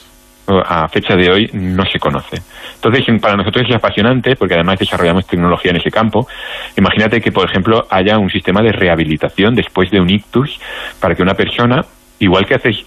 a 0.48 0.88
fecha 0.88 1.16
de 1.16 1.30
hoy 1.30 1.50
no 1.52 1.84
se 1.84 1.98
conoce. 1.98 2.36
Entonces, 2.74 3.04
para 3.20 3.36
nosotros 3.36 3.66
es 3.68 3.74
apasionante 3.74 4.36
porque 4.36 4.54
además 4.54 4.78
desarrollamos 4.78 5.26
tecnología 5.26 5.72
en 5.72 5.78
ese 5.78 5.90
campo. 5.90 6.28
Imagínate 6.76 7.20
que, 7.20 7.32
por 7.32 7.48
ejemplo, 7.48 7.86
haya 7.90 8.18
un 8.18 8.30
sistema 8.30 8.62
de 8.62 8.72
rehabilitación 8.72 9.54
después 9.54 9.90
de 9.90 10.00
un 10.00 10.10
ictus 10.10 10.60
para 11.00 11.14
que 11.14 11.22
una 11.22 11.34
persona, 11.34 11.84
igual 12.18 12.47
que 12.47 12.55
haces 12.55 12.84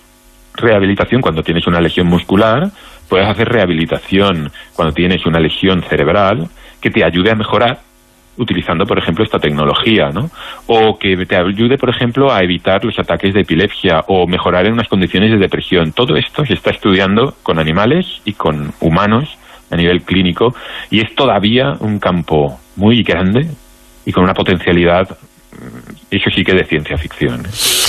rehabilitación 0.53 1.21
cuando 1.21 1.43
tienes 1.43 1.67
una 1.67 1.79
lesión 1.79 2.07
muscular, 2.07 2.69
puedas 3.07 3.29
hacer 3.29 3.49
rehabilitación 3.49 4.51
cuando 4.75 4.93
tienes 4.93 5.25
una 5.25 5.39
lesión 5.39 5.83
cerebral 5.83 6.47
que 6.81 6.91
te 6.91 7.03
ayude 7.03 7.31
a 7.31 7.35
mejorar 7.35 7.79
utilizando, 8.37 8.85
por 8.85 8.97
ejemplo, 8.97 9.23
esta 9.23 9.37
tecnología, 9.37 10.09
¿no? 10.13 10.31
O 10.67 10.97
que 10.97 11.25
te 11.25 11.35
ayude, 11.35 11.77
por 11.77 11.89
ejemplo, 11.89 12.31
a 12.31 12.41
evitar 12.41 12.83
los 12.85 12.97
ataques 12.97 13.33
de 13.33 13.41
epilepsia 13.41 14.05
o 14.07 14.27
mejorar 14.27 14.65
en 14.65 14.73
unas 14.73 14.87
condiciones 14.87 15.31
de 15.31 15.37
depresión. 15.37 15.91
Todo 15.91 16.15
esto 16.15 16.45
se 16.45 16.53
está 16.53 16.71
estudiando 16.71 17.35
con 17.43 17.59
animales 17.59 18.21
y 18.23 18.33
con 18.33 18.71
humanos 18.79 19.37
a 19.69 19.75
nivel 19.75 20.01
clínico 20.03 20.55
y 20.89 21.01
es 21.01 21.13
todavía 21.15 21.75
un 21.79 21.99
campo 21.99 22.59
muy 22.77 23.03
grande 23.03 23.47
y 24.05 24.11
con 24.11 24.23
una 24.23 24.33
potencialidad, 24.33 25.09
mm, 25.09 26.15
eso 26.15 26.29
sí 26.33 26.43
que 26.43 26.53
de 26.53 26.63
ciencia 26.63 26.97
ficción. 26.97 27.41
¿eh? 27.41 27.88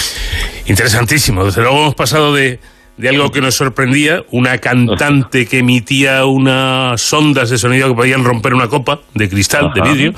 Interesantísimo. 0.66 1.44
Desde 1.44 1.62
luego 1.62 1.78
hemos 1.78 1.94
pasado 1.94 2.34
de 2.34 2.60
de 3.00 3.08
algo 3.08 3.30
que 3.30 3.40
nos 3.40 3.54
sorprendía, 3.54 4.24
una 4.30 4.58
cantante 4.58 5.46
que 5.46 5.58
emitía 5.58 6.26
unas 6.26 7.12
ondas 7.12 7.48
de 7.48 7.56
sonido 7.56 7.88
que 7.88 7.94
podían 7.94 8.24
romper 8.24 8.52
una 8.52 8.68
copa 8.68 9.00
de 9.14 9.28
cristal, 9.28 9.72
de 9.74 9.80
vidrio, 9.80 10.14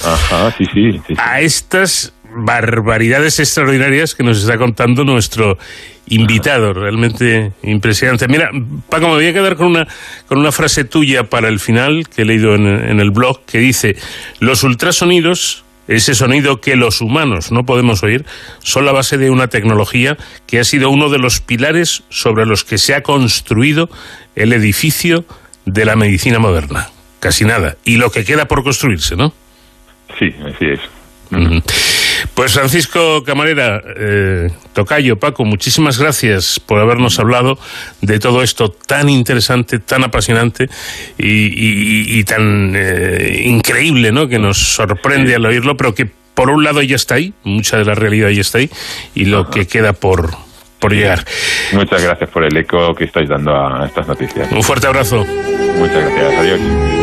a 1.16 1.40
estas 1.40 2.12
barbaridades 2.34 3.38
extraordinarias 3.38 4.14
que 4.14 4.24
nos 4.24 4.40
está 4.40 4.58
contando 4.58 5.04
nuestro 5.04 5.58
invitado, 6.08 6.72
realmente 6.72 7.52
impresionante. 7.62 8.26
Mira, 8.26 8.50
Paco, 8.88 9.08
me 9.08 9.14
voy 9.14 9.26
a 9.26 9.32
quedar 9.32 9.54
con 9.54 9.68
una, 9.68 9.86
con 10.26 10.38
una 10.38 10.50
frase 10.50 10.84
tuya 10.84 11.24
para 11.24 11.48
el 11.48 11.60
final 11.60 12.08
que 12.08 12.22
he 12.22 12.24
leído 12.24 12.56
en, 12.56 12.66
en 12.66 12.98
el 12.98 13.12
blog 13.12 13.44
que 13.44 13.58
dice, 13.58 13.96
los 14.40 14.64
ultrasonidos 14.64 15.64
ese 15.88 16.14
sonido 16.14 16.60
que 16.60 16.76
los 16.76 17.00
humanos 17.00 17.52
no 17.52 17.64
podemos 17.64 18.02
oír, 18.02 18.24
son 18.60 18.86
la 18.86 18.92
base 18.92 19.18
de 19.18 19.30
una 19.30 19.48
tecnología 19.48 20.16
que 20.46 20.60
ha 20.60 20.64
sido 20.64 20.90
uno 20.90 21.08
de 21.08 21.18
los 21.18 21.40
pilares 21.40 22.04
sobre 22.08 22.46
los 22.46 22.64
que 22.64 22.78
se 22.78 22.94
ha 22.94 23.02
construido 23.02 23.88
el 24.34 24.52
edificio 24.52 25.24
de 25.66 25.84
la 25.84 25.96
medicina 25.96 26.38
moderna. 26.38 26.88
Casi 27.20 27.44
nada. 27.44 27.76
Y 27.84 27.96
lo 27.96 28.10
que 28.10 28.24
queda 28.24 28.46
por 28.46 28.64
construirse, 28.64 29.16
¿no? 29.16 29.32
Sí, 30.18 30.34
así 30.44 30.66
es. 30.66 30.80
Pues 32.34 32.54
Francisco 32.54 33.24
Camarera, 33.24 33.82
eh, 33.96 34.50
Tocayo, 34.72 35.18
Paco, 35.18 35.44
muchísimas 35.44 35.98
gracias 35.98 36.60
por 36.60 36.78
habernos 36.78 37.18
hablado 37.18 37.58
de 38.00 38.18
todo 38.18 38.42
esto 38.42 38.70
tan 38.70 39.08
interesante, 39.08 39.78
tan 39.78 40.04
apasionante 40.04 40.68
y, 41.18 42.22
tan 42.24 42.72
eh, 42.74 43.42
increíble, 43.44 44.12
¿no? 44.12 44.28
Que 44.28 44.38
nos 44.38 44.58
sorprende 44.58 45.34
al 45.34 45.44
oírlo, 45.44 45.76
pero 45.76 45.94
que 45.94 46.08
por 46.34 46.50
un 46.50 46.64
lado 46.64 46.80
ya 46.82 46.96
está 46.96 47.16
ahí, 47.16 47.34
mucha 47.44 47.76
de 47.76 47.84
la 47.84 47.94
realidad 47.94 48.30
ya 48.30 48.40
está 48.40 48.58
ahí, 48.58 48.70
y 49.14 49.26
lo 49.26 49.50
que 49.50 49.66
queda 49.66 49.92
por, 49.92 50.30
por 50.78 50.92
llegar. 50.92 51.24
Muchas 51.72 52.02
gracias 52.02 52.30
por 52.30 52.44
el 52.44 52.56
eco 52.56 52.94
que 52.94 53.04
estáis 53.04 53.28
dando 53.28 53.54
a 53.54 53.86
estas 53.86 54.06
noticias. 54.06 54.50
Un 54.50 54.62
fuerte 54.62 54.86
abrazo. 54.86 55.24
Muchas 55.78 56.02
gracias, 56.02 56.38
adiós. 56.38 57.01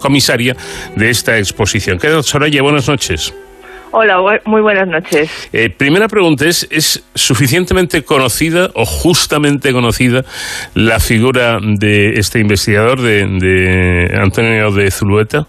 comisaria 0.00 0.56
de 0.96 1.08
esta 1.08 1.38
exposición. 1.38 1.98
¿Qué 1.98 2.08
tal, 2.08 2.24
Soraya? 2.24 2.62
Buenas 2.62 2.88
noches. 2.88 3.32
Hola, 3.92 4.40
muy 4.44 4.60
buenas 4.60 4.88
noches. 4.88 5.30
Eh, 5.52 5.70
primera 5.70 6.08
pregunta, 6.08 6.46
¿es, 6.46 6.66
¿es 6.70 7.04
suficientemente 7.14 8.02
conocida 8.02 8.70
o 8.74 8.84
justamente 8.84 9.72
conocida 9.72 10.24
la 10.74 10.98
figura 10.98 11.58
de 11.60 12.14
este 12.18 12.40
investigador, 12.40 13.00
de, 13.00 13.26
de 13.26 14.18
Antonio 14.20 14.72
de 14.72 14.90
Zulueta? 14.90 15.46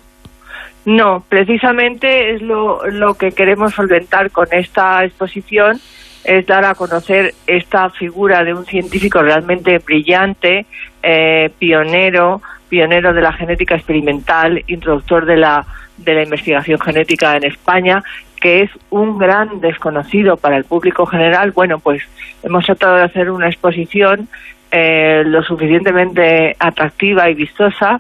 No, 0.86 1.24
precisamente 1.30 2.32
es 2.32 2.42
lo, 2.42 2.86
lo 2.88 3.14
que 3.14 3.32
queremos 3.32 3.74
solventar 3.74 4.32
con 4.32 4.48
esta 4.52 5.04
exposición, 5.06 5.80
es 6.24 6.46
dar 6.46 6.66
a 6.66 6.76
conocer 6.76 7.34
esta 7.48 7.90
figura 7.90 8.44
de 8.44 8.54
un 8.54 8.66
científico 8.66 9.22
realmente 9.22 9.80
brillante, 9.80 10.66
eh, 11.02 11.50
pionero, 11.58 12.42
pionero 12.70 13.14
de 13.14 13.22
la 13.22 13.34
genética 13.34 13.76
experimental, 13.76 14.64
introductor 14.68 15.26
de 15.26 15.38
la, 15.38 15.66
de 15.98 16.14
la 16.14 16.24
investigación 16.24 16.80
genética 16.80 17.36
en 17.36 17.46
España, 17.46 18.04
que 18.40 18.62
es 18.62 18.72
un 18.90 19.18
gran 19.18 19.62
desconocido 19.62 20.38
para 20.38 20.58
el 20.58 20.64
público 20.64 21.06
general. 21.06 21.52
Bueno, 21.52 21.80
pues 21.80 22.04
hemos 22.44 22.66
tratado 22.66 22.98
de 22.98 23.04
hacer 23.04 23.30
una 23.30 23.48
exposición 23.48 24.28
eh, 24.72 25.24
lo 25.26 25.44
suficientemente 25.44 26.56
atractiva 26.58 27.30
y 27.30 27.34
vistosa 27.34 28.00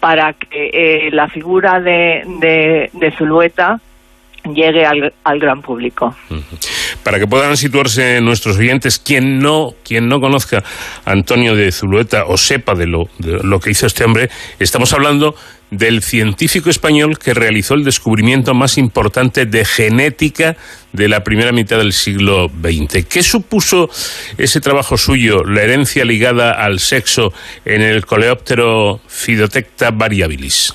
para 0.00 0.32
que 0.32 0.70
eh, 0.72 1.10
la 1.12 1.28
figura 1.28 1.78
de, 1.80 2.90
de, 2.92 3.14
Zulueta 3.16 3.80
llegue 4.44 4.84
al, 4.84 5.12
al, 5.24 5.38
gran 5.38 5.62
público. 5.62 6.14
Para 7.02 7.18
que 7.18 7.26
puedan 7.26 7.56
situarse 7.56 8.20
nuestros 8.20 8.58
oyentes, 8.58 8.98
quien 8.98 9.38
no, 9.38 9.74
quien 9.84 10.08
no 10.08 10.20
conozca 10.20 10.62
a 11.04 11.12
Antonio 11.12 11.54
de 11.54 11.70
Zulueta 11.72 12.24
o 12.26 12.36
sepa 12.36 12.74
de 12.74 12.86
lo, 12.86 13.04
de 13.18 13.40
lo 13.42 13.60
que 13.60 13.70
hizo 13.70 13.86
este 13.86 14.04
hombre, 14.04 14.30
estamos 14.58 14.92
hablando 14.92 15.34
del 15.70 16.02
científico 16.02 16.68
español 16.68 17.18
que 17.18 17.32
realizó 17.32 17.74
el 17.74 17.84
descubrimiento 17.84 18.54
más 18.54 18.76
importante 18.76 19.46
de 19.46 19.64
genética 19.64 20.56
de 20.92 21.08
la 21.08 21.22
primera 21.22 21.52
mitad 21.52 21.78
del 21.78 21.92
siglo 21.92 22.48
XX. 22.48 23.06
¿Qué 23.06 23.22
supuso 23.22 23.88
ese 24.36 24.60
trabajo 24.60 24.96
suyo, 24.96 25.44
la 25.44 25.62
herencia 25.62 26.04
ligada 26.04 26.52
al 26.52 26.80
sexo 26.80 27.32
en 27.64 27.82
el 27.82 28.04
Coleóptero 28.04 29.00
Phytotecta 29.06 29.90
variabilis? 29.92 30.74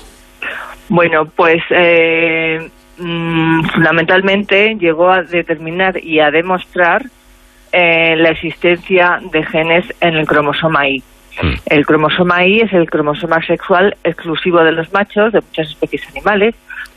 Bueno, 0.88 1.24
pues 1.34 1.62
eh, 1.70 2.70
mm, 2.98 3.64
fundamentalmente 3.68 4.76
llegó 4.76 5.10
a 5.10 5.22
determinar 5.22 6.02
y 6.02 6.20
a 6.20 6.30
demostrar 6.30 7.04
eh, 7.72 8.16
la 8.16 8.30
existencia 8.30 9.20
de 9.32 9.42
genes 9.44 9.84
en 10.00 10.14
el 10.14 10.26
cromosoma 10.26 10.88
Y. 10.88 11.02
Hmm. 11.40 11.54
El 11.66 11.84
cromosoma 11.84 12.46
Y 12.46 12.60
es 12.60 12.72
el 12.72 12.88
cromosoma 12.88 13.44
sexual 13.44 13.96
exclusivo 14.04 14.62
de 14.64 14.72
los 14.72 14.92
machos 14.92 15.32
de 15.32 15.40
muchas 15.40 15.68
especies 15.68 16.08
animales, 16.08 16.54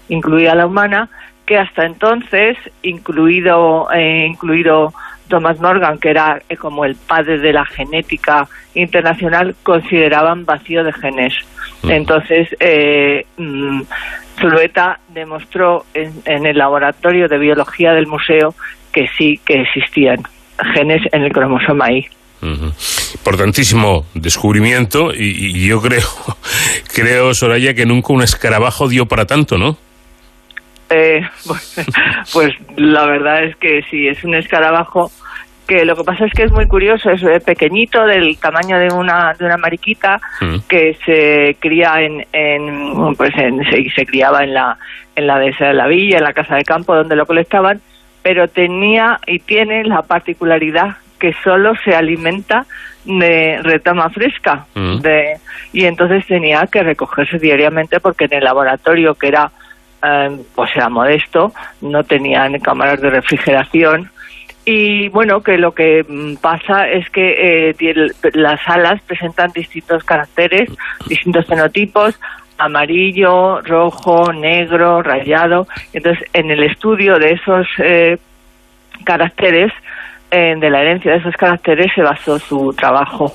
incluida 0.08 0.56
la 0.56 0.66
humana, 0.66 1.10
que 1.46 1.58
hasta 1.58 1.86
entonces, 1.86 2.58
incluido, 2.84 3.88
eh, 3.92 4.28
incluido 4.30 4.94
Thomas 5.28 5.60
Morgan, 5.60 5.98
que 5.98 6.12
era 6.12 6.42
eh, 6.48 6.56
como 6.56 6.86
el 6.86 6.96
padre 6.96 7.40
de 7.40 7.54
la 7.54 7.66
genética 7.66 8.48
internacional, 8.74 9.56
consideraban 9.64 10.46
vacío 10.46 10.84
de 10.84 10.94
genes. 10.94 11.34
Entonces, 11.84 12.50
eh, 12.60 13.26
mm, 13.38 13.82
Zulueta 14.40 15.00
demostró 15.10 15.86
en, 15.94 16.14
en 16.26 16.46
el 16.46 16.58
laboratorio 16.58 17.28
de 17.28 17.38
biología 17.38 17.94
del 17.94 18.08
museo 18.08 18.54
que 18.92 19.08
sí 19.18 19.40
que 19.46 19.62
existían 19.62 20.24
genes 20.74 21.02
en 21.12 21.24
el 21.24 21.32
cromosoma 21.32 21.92
Y. 21.92 22.08
Importantísimo 22.42 24.06
descubrimiento 24.14 25.14
y, 25.14 25.58
y 25.58 25.68
yo 25.68 25.82
creo, 25.82 26.08
creo, 26.94 27.34
Soraya, 27.34 27.74
que 27.74 27.86
nunca 27.86 28.14
un 28.14 28.22
escarabajo 28.22 28.88
dio 28.88 29.08
para 29.08 29.26
tanto, 29.26 29.58
¿no? 29.58 29.78
Eh, 30.90 31.22
pues, 31.48 31.76
pues 32.34 32.54
la 32.78 33.06
verdad 33.06 33.44
es 33.44 33.56
que 33.58 33.84
sí, 33.90 34.08
es 34.08 34.24
un 34.24 34.36
escarabajo 34.36 35.12
que 35.70 35.86
lo 35.86 35.96
que 35.96 36.04
pasa 36.04 36.26
es 36.26 36.34
que 36.34 36.44
es 36.44 36.52
muy 36.52 36.68
curioso, 36.68 37.12
es 37.12 37.22
eh, 37.24 37.40
pequeñito, 37.40 38.04
del 38.06 38.38
tamaño 38.40 38.78
de 38.80 38.90
una, 38.92 39.34
de 39.38 39.46
una 39.46 39.58
mariquita, 39.58 40.20
Mm. 40.42 40.58
que 40.68 40.98
se 41.06 41.56
cría 41.60 42.02
en, 42.02 42.26
en 42.34 43.16
pues 43.16 43.32
en- 43.38 43.64
se, 43.70 43.90
se 43.96 44.06
criaba 44.06 44.44
en 44.44 44.54
la, 44.56 44.78
en 45.16 45.28
la 45.28 45.38
dehesa 45.40 45.68
de 45.68 45.74
la 45.76 45.88
villa, 45.88 46.18
en 46.18 46.24
la 46.24 46.34
casa 46.34 46.56
de 46.56 46.64
campo 46.64 46.96
donde 46.96 47.16
lo 47.16 47.26
colectaban, 47.26 47.80
pero 48.24 48.48
tenía 48.48 49.20
y 49.28 49.40
tiene 49.40 49.84
la 49.84 50.02
particularidad 50.02 50.98
que 51.20 51.34
solo 51.44 51.74
se 51.84 51.94
alimenta 51.96 52.66
de 53.06 53.60
retama 53.62 54.10
fresca 54.10 54.66
Mm. 54.76 54.98
de, 55.02 55.38
y 55.74 55.86
entonces 55.86 56.26
tenía 56.26 56.66
que 56.72 56.82
recogerse 56.84 57.38
diariamente 57.38 58.00
porque 58.00 58.26
en 58.26 58.34
el 58.34 58.44
laboratorio 58.44 59.14
que 59.16 59.28
era 59.28 59.52
eh, 60.02 60.30
pues 60.56 60.70
era 60.76 60.88
modesto, 60.90 61.52
no 61.82 62.04
tenían 62.04 62.58
cámaras 62.60 63.02
de 63.02 63.10
refrigeración 63.10 64.10
y 64.66 65.10
bueno, 65.10 65.42
que 65.42 65.58
lo 65.58 65.74
que 65.74 66.06
mm, 66.08 66.36
pasa 66.36 66.88
es 66.90 67.10
que 67.10 67.72
eh, 67.72 67.76
las 68.34 68.60
alas 68.68 69.02
presentan 69.04 69.52
distintos 69.52 70.04
caracteres, 70.04 70.70
distintos 71.08 71.46
fenotipos, 71.48 72.20
amarillo, 72.58 73.62
rojo, 73.62 74.32
negro, 74.34 75.02
rayado. 75.02 75.68
Entonces, 75.94 76.28
en 76.34 76.52
el 76.52 76.64
estudio 76.64 77.18
de 77.18 77.32
esos 77.32 77.68
eh, 77.80 78.18
caracteres, 79.06 79.72
eh, 80.30 80.56
de 80.60 80.70
la 80.70 80.82
herencia 80.82 81.14
de 81.14 81.18
esos 81.18 81.36
caracteres, 81.36 81.88
se 81.96 82.02
basó 82.02 82.38
su 82.38 82.74
trabajo. 82.74 83.34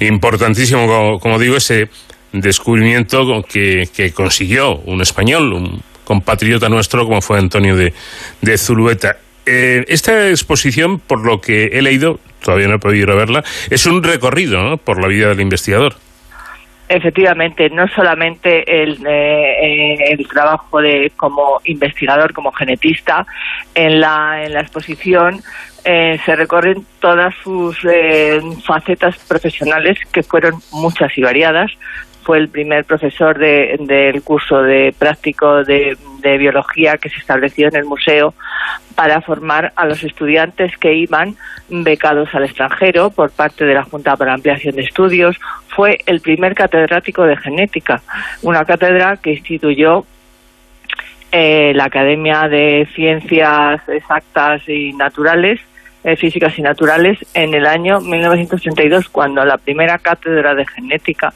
Importantísimo, 0.00 1.18
como, 1.20 1.38
digo, 1.38 1.56
ese 1.56 1.88
descubrimiento 2.32 3.42
que, 3.42 3.84
que 3.94 4.12
consiguió 4.12 4.76
un 4.78 5.00
español, 5.00 5.52
un 5.52 5.82
compatriota 6.04 6.70
nuestro, 6.70 7.04
como 7.04 7.20
fue 7.20 7.38
Antonio 7.38 7.76
de, 7.76 7.92
de 8.40 8.58
Zulueta. 8.58 9.18
Eh, 9.50 9.86
esta 9.88 10.28
exposición, 10.28 10.98
por 10.98 11.24
lo 11.24 11.40
que 11.40 11.68
he 11.72 11.80
leído, 11.80 12.20
todavía 12.44 12.68
no 12.68 12.74
he 12.74 12.78
podido 12.78 13.04
ir 13.04 13.10
a 13.10 13.14
verla, 13.14 13.44
es 13.70 13.86
un 13.86 14.02
recorrido 14.02 14.76
por 14.76 15.00
la 15.00 15.08
vida 15.08 15.28
del 15.28 15.40
investigador. 15.40 15.94
Efectivamente, 16.86 17.70
no 17.70 17.88
solamente 17.88 18.82
el, 18.82 19.06
eh, 19.06 19.94
eh, 19.94 19.96
el 20.10 20.28
trabajo 20.28 20.82
de 20.82 21.12
como 21.16 21.60
investigador, 21.64 22.34
como 22.34 22.52
genetista, 22.52 23.26
en 23.74 24.00
la, 24.00 24.44
en 24.44 24.52
la 24.52 24.60
exposición 24.60 25.40
eh, 25.84 26.18
se 26.26 26.36
recorren 26.36 26.84
todas 27.00 27.34
sus 27.42 27.78
eh, 27.90 28.40
facetas 28.66 29.16
profesionales, 29.26 29.98
que 30.12 30.22
fueron 30.22 30.54
muchas 30.72 31.16
y 31.16 31.22
variadas. 31.22 31.70
Fue 32.28 32.36
el 32.36 32.50
primer 32.50 32.84
profesor 32.84 33.38
de- 33.38 33.74
del 33.80 34.22
curso 34.22 34.60
de 34.60 34.94
práctico 34.98 35.64
de, 35.64 35.96
biología 36.38 36.98
que 36.98 37.08
se 37.08 37.16
estableció 37.16 37.68
en 37.68 37.76
el 37.76 37.86
museo 37.86 38.34
para 38.94 39.22
formar 39.22 39.72
a 39.74 39.86
los 39.86 40.04
estudiantes 40.04 40.76
que 40.76 40.92
iban 40.92 41.36
becados 41.70 42.28
al 42.34 42.44
extranjero 42.44 43.08
por 43.08 43.30
parte 43.30 43.64
de 43.64 43.72
la 43.72 43.84
Junta 43.84 44.14
para 44.14 44.34
Ampliación 44.34 44.76
de 44.76 44.82
Estudios. 44.82 45.40
Fue 45.68 46.00
el 46.04 46.20
primer 46.20 46.54
catedrático 46.54 47.22
de 47.24 47.38
genética, 47.38 48.02
una 48.42 48.62
cátedra 48.66 49.16
que 49.16 49.30
instituyó 49.32 50.04
eh, 51.32 51.72
la 51.74 51.84
Academia 51.84 52.46
de 52.46 52.86
Ciencias 52.94 53.80
Exactas 53.88 54.68
y 54.68 54.92
Naturales, 54.92 55.60
eh, 56.04 56.14
Físicas 56.16 56.58
y 56.58 56.62
Naturales, 56.62 57.18
en 57.32 57.54
el 57.54 57.66
año 57.66 58.00
1932, 58.02 59.08
cuando 59.08 59.42
la 59.46 59.56
primera 59.56 59.96
cátedra 59.98 60.54
de 60.54 60.66
genética 60.66 61.32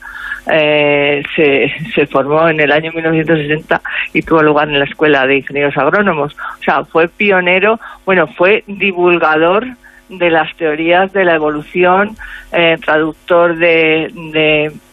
eh, 0.50 1.22
se, 1.36 1.72
se 1.94 2.06
formó 2.06 2.48
en 2.48 2.60
el 2.60 2.72
año 2.72 2.92
1960 2.92 3.80
y 4.12 4.22
tuvo 4.22 4.42
lugar 4.42 4.68
en 4.68 4.78
la 4.78 4.84
Escuela 4.84 5.26
de 5.26 5.38
Ingenieros 5.38 5.76
Agrónomos. 5.76 6.34
O 6.34 6.62
sea, 6.62 6.84
fue 6.84 7.08
pionero, 7.08 7.78
bueno, 8.04 8.26
fue 8.26 8.64
divulgador 8.66 9.66
de 10.08 10.30
las 10.30 10.54
teorías 10.56 11.12
de 11.12 11.24
la 11.24 11.34
evolución, 11.34 12.16
eh, 12.52 12.76
traductor 12.84 13.56
de, 13.56 14.10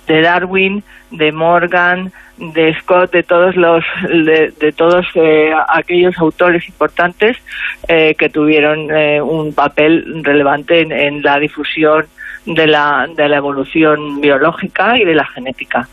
de, 0.08 0.22
Darwin, 0.22 0.84
de 1.12 1.32
Morgan, 1.32 2.12
de 2.38 2.74
Scott, 2.80 3.12
de 3.12 3.24
todos 3.24 3.56
los, 3.56 3.84
de, 4.10 4.54
de 4.60 4.72
todos 4.72 5.06
eh, 5.16 5.52
aquellos 5.68 6.18
autores 6.18 6.68
importantes 6.68 7.38
eh, 7.88 8.16
que 8.16 8.30
tuvieron 8.30 8.90
eh, 8.96 9.22
un 9.22 9.54
papel 9.54 10.24
relevante 10.24 10.82
en, 10.82 10.92
en 10.92 11.22
la 11.22 11.38
difusión 11.40 12.06
de 12.50 12.68
la, 12.68 13.08
de 13.16 13.30
la 13.30 13.38
evolución 13.38 14.20
biológica 14.20 14.98
y 14.98 15.06
de 15.06 15.16
la 15.16 15.26
genética. 15.26 15.88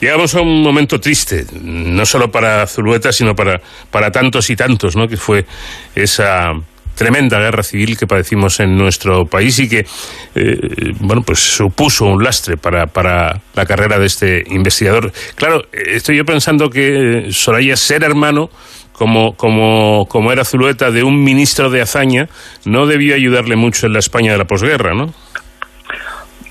Llegamos 0.00 0.34
a 0.34 0.42
un 0.42 0.62
momento 0.62 1.00
triste, 1.00 1.46
no 1.62 2.04
solo 2.04 2.30
para 2.30 2.66
Zulueta, 2.66 3.10
sino 3.10 3.34
para, 3.34 3.60
para 3.90 4.12
tantos 4.12 4.50
y 4.50 4.56
tantos, 4.56 4.94
¿no? 4.96 5.08
que 5.08 5.16
fue 5.16 5.46
esa 5.94 6.52
tremenda 6.94 7.38
guerra 7.38 7.62
civil 7.62 7.96
que 7.96 8.08
padecimos 8.08 8.58
en 8.58 8.76
nuestro 8.76 9.24
país 9.24 9.56
y 9.60 9.68
que 9.68 9.86
eh, 10.34 10.94
bueno 10.98 11.22
pues 11.22 11.38
supuso 11.38 12.06
un 12.06 12.24
lastre 12.24 12.56
para, 12.56 12.88
para 12.88 13.40
la 13.54 13.66
carrera 13.66 14.00
de 14.00 14.06
este 14.06 14.42
investigador. 14.48 15.12
Claro, 15.36 15.62
estoy 15.72 16.16
yo 16.16 16.24
pensando 16.24 16.68
que 16.68 17.28
Soraya 17.30 17.76
ser 17.76 18.02
hermano 18.02 18.50
como, 18.92 19.36
como, 19.36 20.06
como 20.08 20.32
era 20.32 20.44
Zulueta 20.44 20.90
de 20.90 21.04
un 21.04 21.22
ministro 21.22 21.70
de 21.70 21.80
hazaña 21.80 22.28
no 22.64 22.86
debió 22.86 23.14
ayudarle 23.14 23.54
mucho 23.54 23.86
en 23.86 23.92
la 23.92 24.00
España 24.00 24.32
de 24.32 24.38
la 24.38 24.46
posguerra, 24.46 24.92
¿no? 24.92 25.14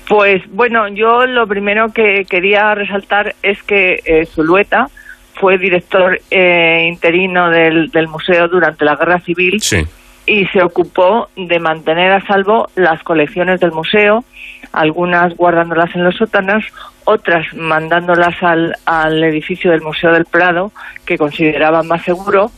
Pues 0.08 0.42
bueno, 0.50 0.88
yo 0.88 1.26
lo 1.26 1.46
primero 1.46 1.92
que 1.92 2.24
quería 2.24 2.74
resaltar 2.74 3.34
es 3.42 3.62
que 3.62 4.00
eh, 4.06 4.24
Zulueta 4.26 4.88
fue 5.34 5.58
director 5.58 6.18
eh, 6.30 6.86
interino 6.88 7.50
del, 7.50 7.90
del 7.90 8.08
museo 8.08 8.48
durante 8.48 8.84
la 8.84 8.96
Guerra 8.96 9.20
Civil 9.20 9.60
Sí. 9.60 9.86
y 10.26 10.46
se 10.46 10.62
ocupó 10.62 11.28
de 11.36 11.58
mantener 11.58 12.10
a 12.12 12.26
salvo 12.26 12.68
las 12.74 13.02
colecciones 13.02 13.60
del 13.60 13.72
museo, 13.72 14.24
algunas 14.72 15.36
guardándolas 15.36 15.94
en 15.94 16.04
los 16.04 16.16
sótanos, 16.16 16.64
otras 17.04 17.46
mandándolas 17.54 18.42
al, 18.42 18.74
al 18.86 19.22
edificio 19.24 19.70
del 19.70 19.82
Museo 19.82 20.12
del 20.12 20.24
Prado, 20.24 20.72
que 21.04 21.18
consideraban 21.18 21.86
más 21.86 22.02
seguro. 22.02 22.50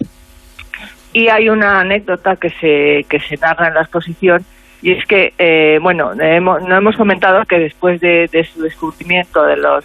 Y 1.13 1.29
hay 1.29 1.49
una 1.49 1.81
anécdota 1.81 2.37
que 2.37 2.51
se, 2.51 3.05
que 3.09 3.19
se 3.21 3.37
narra 3.37 3.69
en 3.69 3.75
la 3.75 3.83
exposición, 3.83 4.45
y 4.83 4.93
es 4.93 5.05
que, 5.07 5.33
eh, 5.39 5.79
bueno, 5.83 6.13
hemos, 6.19 6.63
no 6.63 6.77
hemos 6.77 6.97
comentado 6.97 7.45
que 7.45 7.59
después 7.59 8.01
de, 8.01 8.29
su 8.53 8.63
descubrimiento 8.63 9.43
de 9.45 9.57
los 9.57 9.85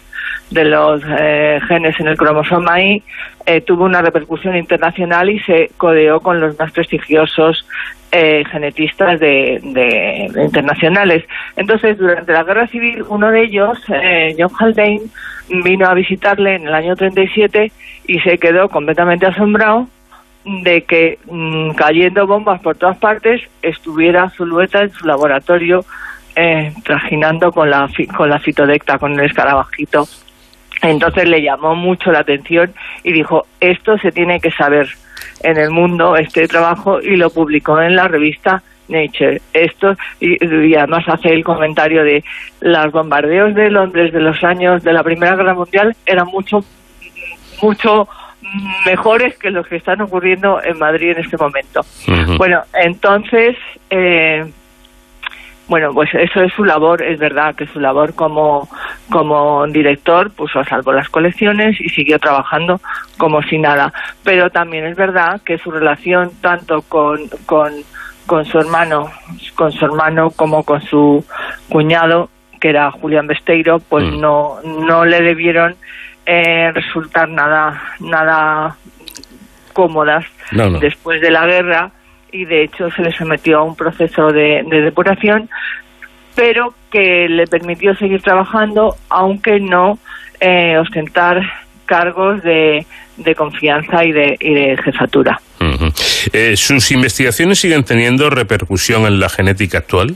de 0.52 0.64
los 0.64 1.02
eh, 1.20 1.60
genes 1.68 2.00
en 2.00 2.08
el 2.08 2.18
cromosoma 2.18 2.80
Y, 2.80 3.04
eh, 3.48 3.62
tuvo 3.62 3.86
una 3.86 4.02
repercusión 4.02 4.56
internacional 4.56 5.30
y 5.30 5.40
se 5.40 5.72
codeó 5.78 6.20
con 6.20 6.40
los 6.40 6.58
más 6.60 6.72
prestigiosos 6.72 7.68
eh, 8.12 8.44
genetistas 8.52 9.20
de- 9.20 9.60
de 9.64 10.32
internacionales. 10.44 11.26
Entonces, 11.58 11.98
durante 11.98 12.32
la 12.32 12.44
Guerra 12.44 12.68
Civil, 12.68 13.04
uno 13.10 13.32
de 13.32 13.42
ellos, 13.44 13.78
eh, 13.90 14.36
John 14.38 14.52
Haldane, 14.58 15.02
vino 15.64 15.88
a 15.88 15.94
visitarle 15.94 16.56
en 16.56 16.68
el 16.68 16.74
año 16.74 16.96
37 16.96 17.72
y 18.08 18.20
se 18.20 18.38
quedó 18.38 18.70
completamente 18.70 19.26
asombrado 19.26 19.88
de 20.46 20.84
que 20.84 21.20
mm, 21.26 21.72
cayendo 21.72 22.28
bombas 22.28 22.62
por 22.62 22.78
todas 22.78 22.98
partes 22.98 23.42
estuviera 23.62 24.30
Zulueta 24.30 24.84
en 24.84 24.92
su 24.92 25.06
laboratorio 25.08 25.84
eh, 26.36 26.74
trajinando 26.84 27.52
con 27.52 27.70
la 27.70 27.90
con 28.16 28.30
la 28.30 28.40
fitodecta, 28.40 29.00
con 29.00 29.20
el 29.20 29.26
escarabajito. 29.26 30.08
Entonces 30.82 31.28
le 31.28 31.42
llamó 31.42 31.76
mucho 31.76 32.12
la 32.12 32.20
atención 32.20 32.74
y 33.04 33.12
dijo, 33.14 33.48
esto 33.60 33.98
se 33.98 34.12
tiene 34.12 34.40
que 34.40 34.52
saber 34.52 34.88
en 35.42 35.58
el 35.58 35.72
mundo, 35.72 36.16
este 36.16 36.48
trabajo, 36.48 37.02
y 37.02 37.16
lo 37.16 37.30
publicó 37.30 37.82
en 37.82 37.96
la 37.96 38.08
revista 38.08 38.62
Nature. 38.88 39.42
Esto, 39.54 39.96
y, 40.20 40.44
y 40.44 40.76
además 40.76 41.06
hace 41.08 41.30
el 41.30 41.44
comentario 41.44 42.04
de 42.04 42.24
los 42.62 42.92
bombardeos 42.92 43.56
de 43.56 43.72
Londres 43.72 44.14
de 44.14 44.20
los 44.20 44.44
años 44.44 44.84
de 44.84 44.94
la 44.94 45.04
Primera 45.04 45.36
Guerra 45.36 45.54
Mundial 45.54 45.96
eran 46.06 46.28
mucho, 46.28 46.64
mucho 47.62 48.08
mejores 48.86 49.38
que 49.38 49.50
los 49.52 49.68
que 49.68 49.78
están 49.78 50.02
ocurriendo 50.02 50.62
en 50.64 50.78
Madrid 50.80 51.12
en 51.12 51.24
este 51.24 51.38
momento. 51.38 51.82
Bueno, 52.38 52.62
entonces, 52.74 53.56
eh, 53.90 54.46
bueno, 55.68 55.92
pues 55.94 56.14
eso 56.14 56.42
es 56.42 56.54
su 56.54 56.64
labor, 56.64 57.02
es 57.02 57.18
verdad 57.18 57.56
que 57.56 57.66
su 57.68 57.80
labor 57.80 58.14
como, 58.14 58.70
como 59.10 59.66
director 59.68 60.30
puso 60.32 60.60
a 60.60 60.66
salvo 60.66 60.94
las 60.94 61.10
colecciones 61.10 61.80
y 61.82 61.90
siguió 61.90 62.20
trabajando 62.20 62.80
como 63.18 63.42
si 63.42 63.58
nada. 63.58 63.92
Pero 64.24 64.50
también 64.52 64.86
es 64.86 64.96
verdad 64.96 65.42
que 65.44 65.58
su 65.58 65.72
relación 65.72 66.32
tanto 66.42 66.84
con, 66.84 67.28
con, 67.48 67.74
con 68.28 68.46
su 68.46 68.60
hermano, 68.60 69.10
con 69.56 69.72
su 69.72 69.86
hermano 69.86 70.30
como 70.30 70.64
con 70.64 70.82
su 70.82 71.26
cuñado, 71.70 72.30
que 72.62 72.70
era 72.70 72.92
Julián 72.92 73.26
Besteiro, 73.28 73.80
pues 73.80 74.06
Mm. 74.06 74.22
no, 74.22 74.58
no 74.64 75.04
le 75.04 75.22
debieron 75.22 75.76
eh, 76.26 76.72
resultar 76.74 77.30
nada, 77.30 77.82
nada 78.00 78.76
cómodas 79.74 80.26
No, 80.52 80.70
no. 80.70 80.80
después 80.80 81.22
de 81.22 81.32
la 81.32 81.46
guerra 81.46 81.92
y 82.32 82.46
de 82.46 82.64
hecho 82.64 82.90
se 82.92 83.02
le 83.02 83.12
sometió 83.12 83.60
a 83.60 83.64
un 83.64 83.76
proceso 83.76 84.32
de, 84.32 84.64
de 84.70 84.82
depuración, 84.82 85.50
pero 86.36 86.74
que 86.92 87.28
le 87.30 87.46
permitió 87.48 87.96
seguir 87.96 88.22
trabajando 88.22 88.96
aunque 89.10 89.60
no 89.60 90.00
eh, 90.40 90.78
ostentar 90.78 91.42
cargos 91.86 92.42
de, 92.44 92.86
de 93.18 93.36
confianza 93.36 94.04
y 94.04 94.12
de, 94.12 94.38
y 94.40 94.54
de 94.54 94.78
jefatura. 94.84 95.40
Eh, 96.34 96.56
¿Sus 96.58 96.92
investigaciones 96.92 97.60
siguen 97.60 97.84
teniendo 97.84 98.30
repercusión 98.30 99.06
en 99.06 99.20
la 99.20 99.30
genética 99.30 99.80
actual? 99.80 100.16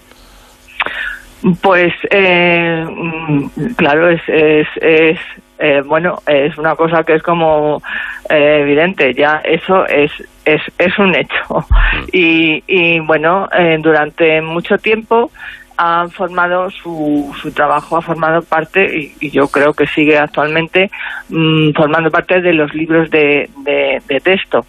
Pues 1.62 1.94
eh, 2.12 2.86
mm, 2.90 3.48
claro, 3.78 4.10
es, 4.10 4.22
es, 4.28 4.68
es 4.82 5.20
eh, 5.60 5.82
bueno, 5.86 6.20
es 6.26 6.58
una 6.58 6.76
cosa 6.76 7.04
que 7.04 7.16
es 7.16 7.22
como 7.24 7.82
eh, 8.30 8.60
evidente, 8.62 9.14
ya 9.14 9.42
eso 9.44 9.86
es, 9.88 10.12
es, 10.46 10.62
es 10.78 10.98
un 10.98 11.14
hecho. 11.16 11.66
Y, 12.14 12.64
y 12.68 13.00
bueno, 13.02 13.48
eh, 13.52 13.78
durante 13.80 14.42
mucho 14.42 14.78
tiempo 14.78 15.30
han 15.78 16.10
formado 16.12 16.70
su, 16.70 17.34
su 17.42 17.52
trabajo, 17.54 17.98
ha 17.98 18.02
formado 18.02 18.42
parte, 18.42 18.84
y, 18.98 19.14
y 19.20 19.30
yo 19.32 19.48
creo 19.48 19.74
que 19.74 19.88
sigue 19.88 20.18
actualmente 20.18 20.90
mm, 21.30 21.72
formando 21.74 22.10
parte 22.12 22.42
de 22.42 22.54
los 22.54 22.74
libros 22.74 23.10
de, 23.10 23.50
de, 23.64 24.02
de 24.08 24.20
texto. 24.20 24.66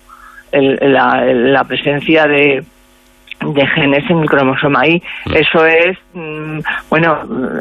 El- 0.52 0.78
la, 0.80 1.24
la 1.24 1.64
presencia 1.64 2.26
de, 2.26 2.62
de 3.40 3.66
genes 3.68 4.08
en 4.10 4.18
el 4.20 4.28
cromosoma 4.28 4.86
Y. 4.86 5.02
Eso 5.34 5.64
es, 5.66 5.96
mm, 6.14 6.58
bueno, 6.88 7.20
mm, 7.26 7.58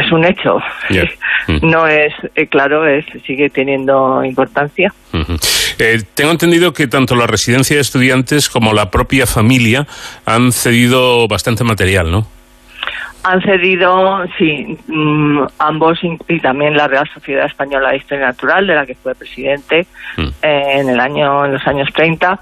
es 0.00 0.12
un 0.12 0.24
hecho. 0.24 0.58
Mm. 1.46 1.70
No 1.70 1.86
es, 1.86 2.12
eh, 2.34 2.46
claro, 2.48 2.86
es 2.86 3.06
sigue 3.26 3.48
teniendo 3.48 4.22
importancia. 4.22 4.92
Eh, 5.78 6.02
tengo 6.12 6.32
entendido 6.32 6.74
que 6.74 6.86
tanto 6.86 7.16
la 7.16 7.26
residencia 7.26 7.76
de 7.76 7.82
estudiantes 7.82 8.50
como 8.50 8.74
la 8.74 8.90
propia 8.90 9.26
familia 9.26 9.86
han 10.26 10.52
cedido 10.52 11.26
bastante 11.28 11.64
material, 11.64 12.10
¿no? 12.10 12.26
Han 13.22 13.40
cedido, 13.40 14.22
sí, 14.38 14.76
mm, 14.86 15.44
ambos 15.58 15.98
y, 16.04 16.18
y 16.28 16.40
también 16.40 16.76
la 16.76 16.88
Real 16.88 17.08
Sociedad 17.12 17.46
Española 17.46 17.90
de 17.90 17.96
Historia 17.96 18.26
Natural, 18.26 18.66
de 18.66 18.74
la 18.74 18.84
que 18.84 18.94
fue 18.94 19.14
presidente 19.14 19.86
Mm. 20.16 20.28
eh, 20.42 20.62
en 20.80 20.88
el 20.90 21.00
año, 21.00 21.44
en 21.46 21.52
los 21.52 21.66
años 21.66 21.88
30, 21.94 22.38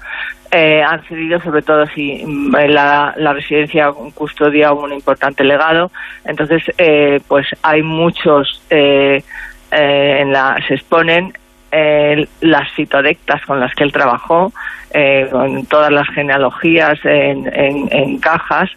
eh, 0.51 0.81
han 0.81 1.03
cedido 1.03 1.39
sobre 1.41 1.61
todo 1.61 1.85
si 1.87 2.23
mm, 2.25 2.55
la, 2.69 3.13
la 3.17 3.33
residencia 3.33 3.91
custodia 4.13 4.73
un 4.73 4.91
importante 4.93 5.43
legado. 5.43 5.91
Entonces, 6.25 6.63
eh, 6.77 7.19
pues 7.27 7.47
hay 7.61 7.81
muchos, 7.83 8.61
eh, 8.69 9.23
eh, 9.71 10.17
en 10.21 10.31
la, 10.33 10.57
se 10.67 10.73
exponen 10.75 11.33
eh, 11.71 12.27
las 12.41 12.71
citodectas 12.73 13.45
con 13.45 13.59
las 13.59 13.73
que 13.75 13.83
él 13.83 13.91
trabajó, 13.91 14.51
eh, 14.91 15.27
con 15.31 15.65
todas 15.67 15.91
las 15.91 16.07
genealogías 16.09 16.97
en, 17.05 17.45
en- 17.53 17.87
en 17.91 18.17
cajas 18.19 18.71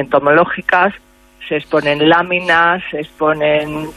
entomológicas, 0.00 0.92
se 1.48 1.56
exponen 1.56 2.08
láminas, 2.08 2.82
se 2.90 3.00
exponen 3.00 3.88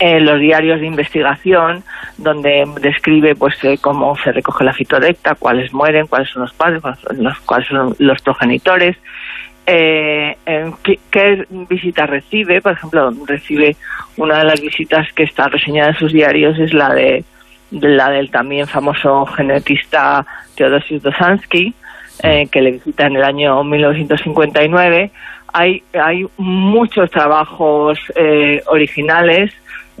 eh, 0.00 0.20
los 0.20 0.40
diarios 0.40 0.80
de 0.80 0.86
investigación 0.86 1.82
donde 2.16 2.64
describe 2.80 3.34
pues 3.34 3.56
eh, 3.64 3.78
cómo 3.80 4.16
se 4.18 4.32
recoge 4.32 4.64
la 4.64 4.72
fitodecta, 4.72 5.34
cuáles 5.34 5.72
mueren, 5.72 6.06
cuáles 6.06 6.30
son 6.30 6.42
los 6.42 6.52
padres, 6.52 6.80
cuáles 6.80 7.00
son 7.00 7.24
los, 7.24 7.38
cuáles 7.40 7.68
son 7.68 7.96
los 7.98 8.22
progenitores, 8.22 8.96
eh, 9.70 10.36
en 10.46 10.72
qué, 10.82 10.98
qué 11.10 11.44
visitas 11.68 12.08
recibe, 12.08 12.62
por 12.62 12.72
ejemplo, 12.72 13.12
recibe 13.26 13.76
una 14.16 14.38
de 14.38 14.44
las 14.44 14.60
visitas 14.62 15.12
que 15.12 15.24
está 15.24 15.48
reseñada 15.48 15.90
en 15.90 15.96
sus 15.96 16.12
diarios 16.12 16.58
es 16.58 16.72
la 16.72 16.94
de, 16.94 17.22
de 17.70 17.88
la 17.88 18.08
del 18.08 18.30
también 18.30 18.66
famoso 18.66 19.26
genetista 19.26 20.24
Teodosius 20.54 21.02
Dosansky, 21.02 21.74
eh, 22.22 22.48
que 22.50 22.62
le 22.62 22.72
visita 22.72 23.06
en 23.06 23.16
el 23.16 23.24
año 23.24 23.62
1959. 23.62 25.10
Hay, 25.52 25.82
hay 25.92 26.26
muchos 26.38 27.10
trabajos 27.10 27.98
eh, 28.16 28.62
originales, 28.68 29.52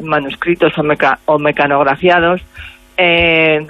manuscritos 0.02 0.76
o, 0.78 0.82
meca- 0.82 1.18
o 1.26 1.38
mecanografiados 1.38 2.40
eh, 2.96 3.60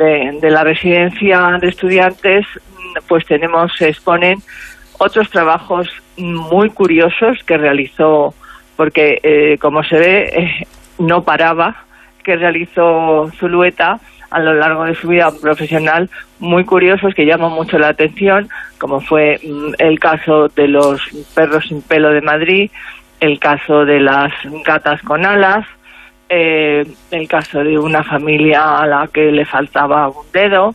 de, 0.41 0.51
la 0.51 0.65
residencia 0.65 1.59
de 1.61 1.69
estudiantes, 1.69 2.47
pues 3.07 3.27
tenemos, 3.27 3.73
se 3.77 3.89
exponen 3.89 4.39
otros 4.99 5.31
trabajos 5.31 5.89
muy 6.17 6.71
curiosos 6.71 7.39
que 7.45 7.59
realizó, 7.59 8.35
porque 8.77 9.21
eh, 9.23 9.59
como 9.59 9.83
se 9.85 9.99
ve, 9.99 10.23
eh, 10.35 10.67
no 10.99 11.23
paraba, 11.23 11.85
que 12.25 12.37
realizó 12.37 13.31
Zulueta 13.39 14.01
a 14.31 14.41
lo 14.41 14.55
largo 14.55 14.85
de 14.85 14.95
su 14.95 15.09
vida 15.09 15.31
profesional, 15.41 16.11
muy 16.39 16.65
curiosos 16.65 17.15
que 17.15 17.25
llaman 17.25 17.53
mucho 17.53 17.79
la 17.79 17.89
atención, 17.89 18.49
como 18.79 19.01
fue 19.01 19.41
mm, 19.43 19.75
el 19.79 19.99
caso 19.99 20.49
de 20.49 20.69
los 20.69 21.01
perros 21.35 21.67
sin 21.67 21.83
pelo 21.83 22.11
de 22.11 22.21
Madrid, 22.21 22.71
el 23.21 23.39
caso 23.39 23.85
de 23.85 24.01
las 24.01 24.33
gatas 24.65 25.01
con 25.03 25.25
alas, 25.25 25.67
eh, 26.29 26.85
el 27.11 27.29
caso 27.29 27.63
de 27.65 27.79
una 27.79 28.03
familia 28.05 28.79
a 28.81 28.87
la 28.87 29.09
que 29.13 29.31
le 29.33 29.45
faltaba 29.45 30.09
un 30.09 30.27
dedo, 30.33 30.75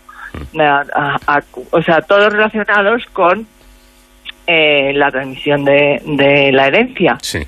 a- 0.59 0.83
a- 0.95 1.19
a- 1.37 1.43
o 1.71 1.81
sea, 1.81 2.01
todos 2.01 2.33
relacionados 2.33 3.05
con 3.13 3.45
eh, 4.47 4.91
la 4.95 5.09
transmisión 5.11 5.63
de, 5.63 6.01
de 6.05 6.51
la 6.51 6.67
herencia. 6.67 7.17
Sí. 7.21 7.39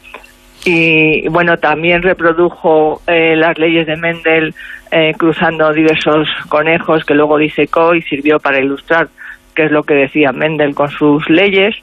Y 0.65 1.27
bueno, 1.29 1.57
también 1.57 2.01
reprodujo 2.01 3.01
eh, 3.07 3.35
las 3.35 3.57
leyes 3.57 3.85
de 3.85 3.97
Mendel 3.97 4.53
eh, 4.91 5.13
cruzando 5.17 5.71
diversos 5.73 6.27
conejos 6.49 7.03
que 7.05 7.13
luego 7.13 7.37
disecó 7.37 7.93
y 7.93 8.01
sirvió 8.03 8.39
para 8.39 8.59
ilustrar 8.59 9.09
qué 9.53 9.65
es 9.65 9.71
lo 9.71 9.83
que 9.83 9.93
decía 9.93 10.31
Mendel 10.31 10.73
con 10.73 10.89
sus 10.89 11.27
leyes. 11.29 11.75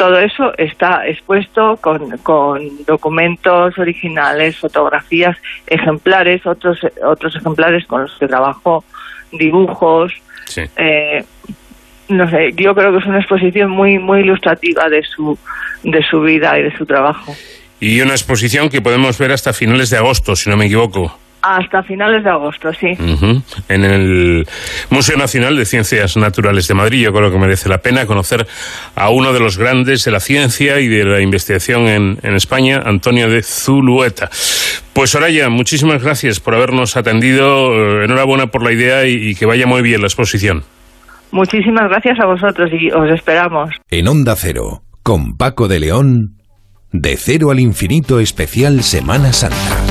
Todo 0.00 0.18
eso 0.18 0.56
está 0.56 1.06
expuesto 1.06 1.76
con, 1.76 2.16
con 2.22 2.84
documentos 2.86 3.76
originales, 3.78 4.56
fotografías, 4.56 5.36
ejemplares, 5.66 6.46
otros 6.46 6.78
otros 7.04 7.36
ejemplares 7.36 7.84
con 7.86 8.00
los 8.04 8.18
que 8.18 8.26
trabajó, 8.26 8.82
dibujos, 9.30 10.10
Sí. 10.46 10.62
eh, 10.78 11.22
no 12.08 12.28
sé, 12.30 12.52
yo 12.56 12.74
creo 12.74 12.92
que 12.92 12.98
es 12.98 13.04
una 13.04 13.18
exposición 13.18 13.70
muy 13.70 13.98
muy 13.98 14.20
ilustrativa 14.20 14.88
de 14.88 15.02
su 15.02 15.38
de 15.84 16.02
su 16.10 16.22
vida 16.22 16.58
y 16.58 16.62
de 16.62 16.76
su 16.78 16.86
trabajo. 16.86 17.34
Y 17.78 18.00
una 18.00 18.12
exposición 18.12 18.70
que 18.70 18.80
podemos 18.80 19.18
ver 19.18 19.32
hasta 19.32 19.52
finales 19.52 19.90
de 19.90 19.98
agosto, 19.98 20.34
si 20.34 20.48
no 20.48 20.56
me 20.56 20.64
equivoco. 20.64 21.14
Hasta 21.42 21.82
finales 21.82 22.22
de 22.22 22.30
agosto, 22.30 22.70
sí. 22.72 22.88
En 23.68 23.84
el 23.84 24.46
Museo 24.90 25.16
Nacional 25.16 25.56
de 25.56 25.64
Ciencias 25.64 26.16
Naturales 26.16 26.68
de 26.68 26.74
Madrid. 26.74 27.04
Yo 27.04 27.12
creo 27.12 27.30
que 27.30 27.38
merece 27.38 27.68
la 27.68 27.78
pena 27.78 28.04
conocer 28.04 28.46
a 28.94 29.10
uno 29.10 29.32
de 29.32 29.40
los 29.40 29.56
grandes 29.56 30.04
de 30.04 30.10
la 30.10 30.20
ciencia 30.20 30.80
y 30.80 30.88
de 30.88 31.04
la 31.04 31.22
investigación 31.22 31.88
en, 31.88 32.18
en 32.22 32.34
España, 32.34 32.82
Antonio 32.84 33.30
de 33.30 33.42
Zulueta. 33.42 34.28
Pues 34.92 35.10
Soraya, 35.10 35.48
muchísimas 35.48 36.02
gracias 36.02 36.40
por 36.40 36.54
habernos 36.54 36.96
atendido. 36.96 37.72
Eh, 37.72 38.04
Enhorabuena 38.04 38.48
por 38.48 38.62
la 38.62 38.72
idea 38.72 39.06
y, 39.06 39.30
y 39.30 39.34
que 39.34 39.46
vaya 39.46 39.66
muy 39.66 39.82
bien 39.82 40.00
la 40.02 40.08
exposición. 40.08 40.62
Muchísimas 41.32 41.88
gracias 41.88 42.18
a 42.20 42.26
vosotros 42.26 42.70
y 42.72 42.90
os 42.90 43.08
esperamos. 43.10 43.70
En 43.90 44.08
Onda 44.08 44.34
Cero, 44.36 44.82
con 45.02 45.36
Paco 45.36 45.68
de 45.68 45.80
León, 45.80 46.36
de 46.92 47.16
cero 47.16 47.50
al 47.50 47.60
infinito 47.60 48.18
especial 48.18 48.82
Semana 48.82 49.32
Santa. 49.32 49.89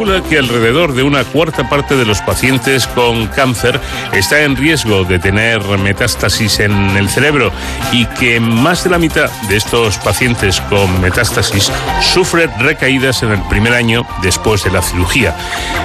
Calcula 0.00 0.22
que 0.26 0.38
alrededor 0.38 0.94
de 0.94 1.02
una 1.02 1.24
cuarta 1.24 1.68
parte 1.68 1.94
de 1.94 2.06
los 2.06 2.22
pacientes 2.22 2.86
con 2.86 3.26
cáncer 3.26 3.78
está 4.14 4.40
en 4.44 4.56
riesgo 4.56 5.04
de 5.04 5.18
tener 5.18 5.62
metástasis 5.78 6.60
en 6.60 6.72
el 6.96 7.10
cerebro 7.10 7.52
y 7.92 8.06
que 8.06 8.40
más 8.40 8.82
de 8.82 8.90
la 8.90 8.98
mitad 8.98 9.28
de 9.50 9.56
estos 9.56 9.98
pacientes 9.98 10.58
con 10.70 11.02
metástasis 11.02 11.70
sufren 12.00 12.50
recaídas 12.60 13.22
en 13.22 13.32
el 13.32 13.42
primer 13.42 13.74
año 13.74 14.06
después 14.22 14.64
de 14.64 14.70
la 14.70 14.80
cirugía. 14.80 15.36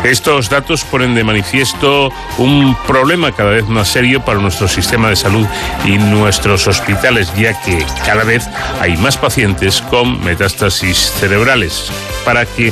Estos 0.06 0.50
datos 0.50 0.86
ponen 0.86 1.14
de 1.14 1.26
manifiesto 1.26 2.10
un 2.38 2.74
problema 2.88 3.34
cada 3.34 3.50
vez 3.50 3.68
más 3.68 3.90
serio 3.90 4.24
para 4.24 4.40
nuestro 4.40 4.70
sistema 4.70 5.10
de 5.10 5.18
salud 5.18 5.46
y 5.84 5.98
nuestros 5.98 6.68
hospitales, 6.68 7.34
ya 7.36 7.60
que 7.64 7.86
cada 8.06 8.24
vez 8.24 8.48
hay 8.80 8.96
más 8.96 9.18
pacientes 9.18 9.82
con 9.82 10.24
metástasis 10.24 11.12
cerebrales, 11.20 11.92
para 12.24 12.46
que 12.46 12.72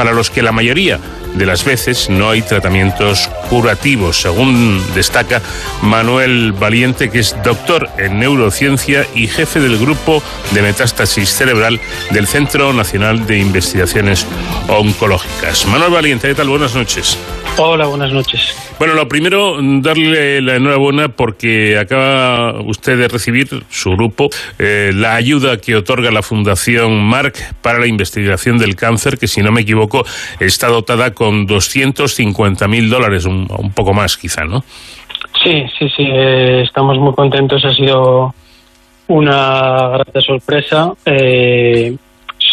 para 0.00 0.14
los 0.14 0.30
que 0.30 0.40
la 0.40 0.50
mayoría 0.50 0.98
de 1.34 1.44
las 1.44 1.62
veces 1.62 2.08
no 2.08 2.30
hay 2.30 2.40
tratamientos 2.40 3.28
curativos, 3.50 4.20
según 4.20 4.80
destaca 4.94 5.42
Manuel 5.82 6.52
Valiente, 6.52 7.10
que 7.10 7.18
es 7.18 7.36
doctor 7.42 7.90
en 7.98 8.20
neurociencia 8.20 9.06
y 9.14 9.26
jefe 9.26 9.58
del 9.58 9.76
grupo 9.76 10.22
de 10.52 10.62
metástasis 10.62 11.28
cerebral 11.28 11.80
del 12.12 12.28
Centro 12.28 12.72
Nacional 12.72 13.26
de 13.26 13.38
Investigaciones 13.38 14.26
Oncológicas. 14.68 15.66
Manuel 15.66 15.90
Valiente, 15.90 16.28
¿qué 16.28 16.34
tal? 16.34 16.48
Buenas 16.48 16.74
noches. 16.76 17.18
Hola, 17.58 17.86
buenas 17.86 18.12
noches. 18.12 18.54
Bueno, 18.78 18.94
lo 18.94 19.08
primero, 19.08 19.58
darle 19.60 20.40
la 20.40 20.56
enhorabuena 20.56 21.08
porque 21.08 21.76
acaba 21.76 22.62
usted 22.62 22.96
de 22.96 23.08
recibir, 23.08 23.64
su 23.68 23.90
grupo, 23.90 24.30
eh, 24.58 24.92
la 24.94 25.16
ayuda 25.16 25.58
que 25.58 25.76
otorga 25.76 26.10
la 26.10 26.22
Fundación 26.22 27.04
Marc 27.04 27.36
para 27.60 27.78
la 27.78 27.86
investigación 27.86 28.56
del 28.56 28.76
cáncer, 28.76 29.18
que 29.18 29.28
si 29.28 29.42
no 29.42 29.52
me 29.52 29.60
equivoco 29.60 30.06
está 30.38 30.68
dotada 30.68 31.12
con 31.12 31.44
250 31.44 32.68
mil 32.68 32.88
dólares, 32.88 33.26
un, 33.26 33.39
poco 33.74 33.92
más 33.92 34.16
quizá, 34.16 34.44
¿no? 34.44 34.62
Sí, 35.42 35.64
sí, 35.78 35.88
sí, 35.96 36.04
eh, 36.06 36.62
estamos 36.62 36.98
muy 36.98 37.14
contentos, 37.14 37.64
ha 37.64 37.74
sido 37.74 38.34
una 39.08 39.88
grata 39.88 40.20
sorpresa. 40.20 40.92
Eh, 41.04 41.96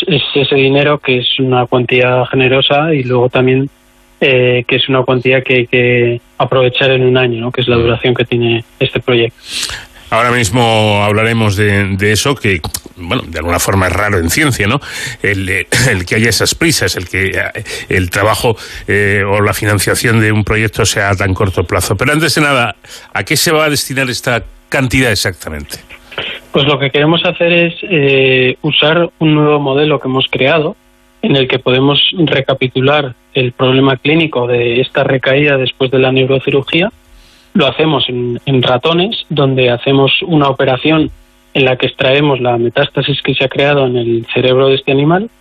es 0.07 0.23
ese 0.35 0.55
dinero 0.55 0.99
que 0.99 1.19
es 1.19 1.39
una 1.39 1.65
cuantía 1.65 2.25
generosa 2.27 2.93
y 2.93 3.03
luego 3.03 3.29
también 3.29 3.69
eh, 4.19 4.63
que 4.67 4.77
es 4.77 4.89
una 4.89 5.03
cuantía 5.03 5.41
que 5.41 5.53
hay 5.55 5.67
que 5.67 6.21
aprovechar 6.37 6.91
en 6.91 7.03
un 7.03 7.17
año, 7.17 7.39
¿no? 7.41 7.51
que 7.51 7.61
es 7.61 7.67
la 7.67 7.77
duración 7.77 8.13
que 8.15 8.25
tiene 8.25 8.63
este 8.79 8.99
proyecto. 8.99 9.37
Ahora 10.09 10.31
mismo 10.31 11.03
hablaremos 11.03 11.55
de, 11.55 11.97
eso, 12.11 12.35
que, 12.35 12.61
bueno, 12.95 13.23
de 13.27 13.39
alguna 13.39 13.59
forma 13.59 13.87
es 13.87 13.93
raro 13.93 14.19
en 14.19 14.29
ciencia, 14.29 14.67
¿no? 14.67 14.79
El, 15.21 15.49
el 15.89 16.05
que 16.05 16.15
haya 16.15 16.29
esas 16.29 16.55
prisas, 16.55 16.95
el 16.95 17.09
que 17.09 17.31
el 17.89 18.09
trabajo 18.09 18.55
eh, 18.87 19.23
o 19.27 19.41
la 19.41 19.53
financiación 19.53 20.19
de 20.19 20.31
un 20.31 20.43
proyecto 20.43 20.85
sea 20.85 21.09
a 21.09 21.15
tan 21.15 21.33
corto 21.33 21.65
plazo. 21.65 21.95
Pero 21.95 22.13
antes 22.13 22.35
de 22.35 22.41
nada, 22.41 22.75
¿a 23.13 23.23
qué 23.23 23.35
se 23.35 23.51
va 23.51 23.65
a 23.65 23.69
destinar 23.69 24.09
esta 24.09 24.43
cantidad 24.69 25.11
exactamente? 25.11 25.77
Pues 26.51 26.65
lo 26.65 26.79
que 26.79 26.89
queremos 26.89 27.23
hacer 27.25 27.51
es 27.51 27.73
eh, 27.83 28.57
usar 28.61 29.09
un 29.19 29.35
nuevo 29.35 29.59
modelo 29.59 29.99
que 29.99 30.07
hemos 30.07 30.25
creado, 30.29 30.75
en 31.21 31.35
el 31.35 31.47
que 31.47 31.59
podemos 31.59 31.99
recapitular 32.17 33.13
el 33.33 33.51
problema 33.51 33.97
clínico 33.97 34.47
de 34.47 34.81
esta 34.81 35.03
recaída 35.03 35.57
después 35.57 35.91
de 35.91 35.99
la 35.99 36.11
neurocirugía. 36.11 36.89
Lo 37.57 37.65
hacemos 37.65 38.07
en, 38.07 38.61
ratones, 38.61 39.25
donde 39.29 39.71
hacemos 39.71 40.11
una 40.21 40.47
operación 40.47 41.09
en 41.55 41.65
la 41.65 41.75
que 41.75 41.87
extraemos 41.87 42.39
la 42.39 42.55
metástasis 42.59 43.19
que 43.23 43.33
se 43.33 43.45
ha 43.45 43.49
creado 43.49 43.87
en 43.87 43.97
el 43.97 44.27
cerebro 44.31 44.67
de 44.67 44.75
este 44.75 44.91
animal 44.91 45.31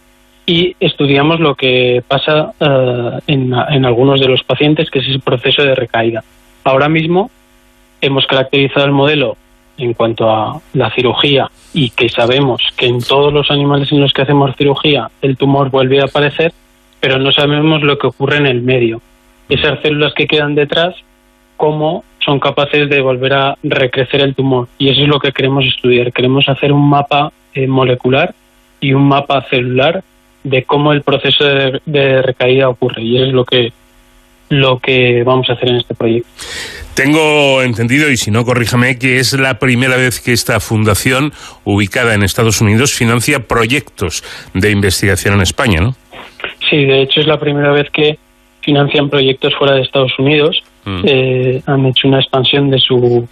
y 0.47 0.74
estudiamos 0.80 1.40
lo 1.40 1.56
que 1.56 2.02
pasa 2.09 2.55
eh, 2.59 3.18
en, 3.26 3.52
en, 3.52 3.84
algunos 3.84 4.18
de 4.18 4.28
los 4.28 4.43
pacientes, 4.44 4.90
que 4.90 5.01
es 5.01 5.09
el 5.09 5.20
proceso 5.20 5.62
de 5.62 5.74
recaída. 5.74 6.24
Ahora 6.64 6.88
mismo 6.88 7.30
hemos 8.01 8.26
caracterizado 8.26 8.86
el 8.86 8.93
modelo 8.93 9.36
en 9.76 9.93
cuanto 9.93 10.30
a 10.30 10.59
la 10.72 10.90
cirugía 10.93 11.51
y 11.74 11.90
que 11.90 12.09
sabemos 12.09 12.62
que 12.78 12.86
en 12.86 13.02
todos 13.02 13.30
los 13.30 13.51
animales 13.51 13.93
en 13.93 14.01
los 14.01 14.14
que 14.14 14.22
hacemos 14.22 14.56
cirugía 14.56 15.10
el 15.20 15.36
tumor 15.36 15.68
vuelve 15.68 16.01
a 16.01 16.05
aparecer, 16.05 16.55
pero 16.98 17.18
no 17.18 17.30
sabemos 17.30 17.82
lo 17.82 17.98
que 17.98 18.06
ocurre 18.06 18.38
en 18.38 18.47
el 18.47 18.62
medio. 18.62 19.02
Esas 19.51 19.82
células 19.82 20.14
que 20.14 20.26
quedan 20.26 20.55
detrás, 20.55 20.94
cómo 21.56 22.04
son 22.18 22.40
capaces 22.40 22.88
de 22.88 23.00
volver 23.00 23.32
a 23.34 23.58
recrecer 23.62 24.20
el 24.20 24.34
tumor. 24.34 24.68
Y 24.78 24.90
eso 24.90 25.02
es 25.02 25.08
lo 25.08 25.20
que 25.20 25.32
queremos 25.32 25.64
estudiar. 25.64 26.12
Queremos 26.12 26.48
hacer 26.48 26.72
un 26.72 26.88
mapa 26.88 27.32
eh, 27.54 27.66
molecular 27.66 28.34
y 28.80 28.92
un 28.92 29.06
mapa 29.06 29.46
celular 29.48 30.02
de 30.42 30.64
cómo 30.64 30.92
el 30.92 31.02
proceso 31.02 31.44
de, 31.44 31.80
de 31.86 32.22
recaída 32.22 32.68
ocurre. 32.68 33.02
Y 33.02 33.16
eso 33.16 33.26
es 33.26 33.32
lo 33.32 33.44
que 33.44 33.72
lo 34.48 34.78
que 34.78 35.22
vamos 35.24 35.48
a 35.50 35.54
hacer 35.54 35.68
en 35.68 35.76
este 35.76 35.94
proyecto. 35.94 36.28
Tengo 36.94 37.62
entendido, 37.62 38.10
y 38.10 38.16
si 38.16 38.30
no, 38.30 38.44
corríjame, 38.44 38.98
que 38.98 39.18
es 39.18 39.32
la 39.34 39.58
primera 39.58 39.96
vez 39.96 40.20
que 40.20 40.32
esta 40.32 40.60
fundación, 40.60 41.32
ubicada 41.64 42.14
en 42.14 42.22
Estados 42.22 42.60
Unidos, 42.60 42.94
financia 42.94 43.46
proyectos 43.46 44.24
de 44.54 44.70
investigación 44.70 45.34
en 45.34 45.42
España, 45.42 45.80
¿no? 45.80 45.96
Sí, 46.70 46.84
de 46.84 47.02
hecho 47.02 47.20
es 47.20 47.26
la 47.26 47.38
primera 47.38 47.70
vez 47.72 47.90
que 47.90 48.18
financian 48.62 49.10
proyectos 49.10 49.54
fuera 49.56 49.74
de 49.74 49.82
Estados 49.82 50.18
Unidos. 50.18 50.62
Mm. 50.86 51.00
Eh, 51.04 51.62
han 51.66 51.84
hecho 51.84 52.08
una 52.08 52.20
expansión 52.20 52.70
de 52.70 52.78
su 52.78 53.28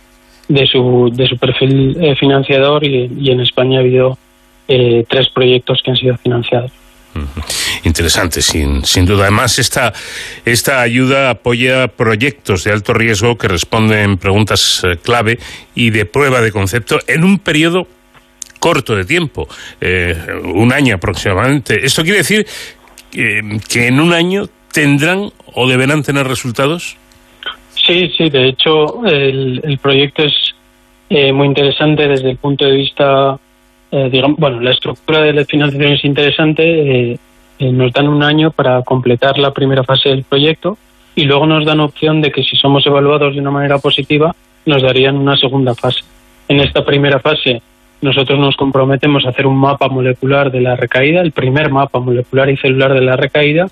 de 0.49 0.67
su, 0.67 1.11
de 1.13 1.27
su 1.27 1.39
perfil 1.39 1.97
eh, 2.01 2.15
financiador 2.17 2.85
y, 2.85 3.31
en 3.31 3.41
España 3.41 3.79
ha 3.79 3.81
habido 3.81 4.19
eh, 4.69 5.05
tres 5.09 5.29
proyectos 5.31 5.81
que 5.83 5.91
han 5.91 5.97
sido 5.97 6.17
financiados. 6.19 6.71
Interesante, 7.85 8.43
sin, 8.43 8.85
sin 8.85 9.07
duda. 9.07 9.23
Además, 9.23 9.61
esta, 9.61 9.93
esta 10.45 10.81
ayuda 10.81 11.31
apoya 11.31 11.87
proyectos 11.87 12.65
de 12.65 12.73
alto 12.73 12.93
riesgo 12.93 13.39
que 13.39 13.47
responden 13.47 14.19
preguntas 14.19 14.83
eh, 14.85 14.97
clave 14.97 15.39
y 15.77 15.91
de 15.91 16.07
prueba 16.07 16.41
de 16.41 16.51
concepto 16.51 16.99
en 17.07 17.23
un 17.23 17.39
periodo 17.39 17.87
corto 18.59 18.97
de 18.97 19.05
tiempo, 19.05 19.47
eh, 19.81 20.17
un 20.43 20.73
año 20.73 20.97
aproximadamente. 20.97 21.87
¿Esto 21.87 22.03
quiere 22.03 22.19
decir 22.19 22.47
que 23.13 23.87
en 23.87 24.01
un 24.01 24.13
año 24.13 24.49
tendrán 24.73 25.31
o 25.53 25.69
deberán 25.69 26.03
tener 26.03 26.27
resultados? 26.27 26.97
Sí, 27.87 28.11
sí, 28.17 28.31
de 28.31 28.49
hecho 28.49 29.05
el, 29.05 29.61
el 29.63 29.79
proyecto 29.79 30.23
es 30.25 30.55
eh, 31.11 31.33
muy 31.33 31.47
interesante 31.47 32.09
desde 32.09 32.31
el 32.31 32.37
punto 32.39 32.65
de 32.65 32.73
vista 32.73 33.39
eh, 33.97 34.09
digamos, 34.11 34.39
bueno, 34.39 34.61
la 34.61 34.73
estructura 34.73 35.21
de 35.21 35.33
la 35.33 35.45
financiación 35.45 35.93
es 35.93 36.05
interesante. 36.05 36.65
Eh, 37.13 37.19
eh, 37.61 37.71
nos 37.71 37.93
dan 37.93 38.09
un 38.09 38.25
año 38.25 38.51
para 38.51 38.83
completar 38.83 39.39
la 39.39 39.53
primera 39.53 39.85
fase 39.85 40.09
del 40.09 40.25
proyecto 40.25 40.77
y 41.15 41.23
luego 41.27 41.47
nos 41.47 41.65
dan 41.65 41.79
opción 41.79 42.21
de 42.21 42.33
que 42.33 42.43
si 42.43 42.57
somos 42.57 42.85
evaluados 42.85 43.35
de 43.35 43.41
una 43.41 43.53
manera 43.53 43.79
positiva, 43.79 44.35
nos 44.67 44.83
darían 44.83 45.17
una 45.17 45.37
segunda 45.37 45.77
fase. 45.77 46.01
En 46.49 46.59
esta 46.59 46.85
primera 46.85 47.21
fase, 47.21 47.63
nosotros 48.01 48.37
nos 48.37 48.57
comprometemos 48.57 49.25
a 49.25 49.29
hacer 49.29 49.47
un 49.47 49.59
mapa 49.59 49.87
molecular 49.87 50.51
de 50.51 50.61
la 50.61 50.75
recaída, 50.75 51.21
el 51.21 51.31
primer 51.31 51.71
mapa 51.71 52.01
molecular 52.01 52.51
y 52.51 52.57
celular 52.57 52.95
de 52.95 53.01
la 53.01 53.15
recaída, 53.15 53.67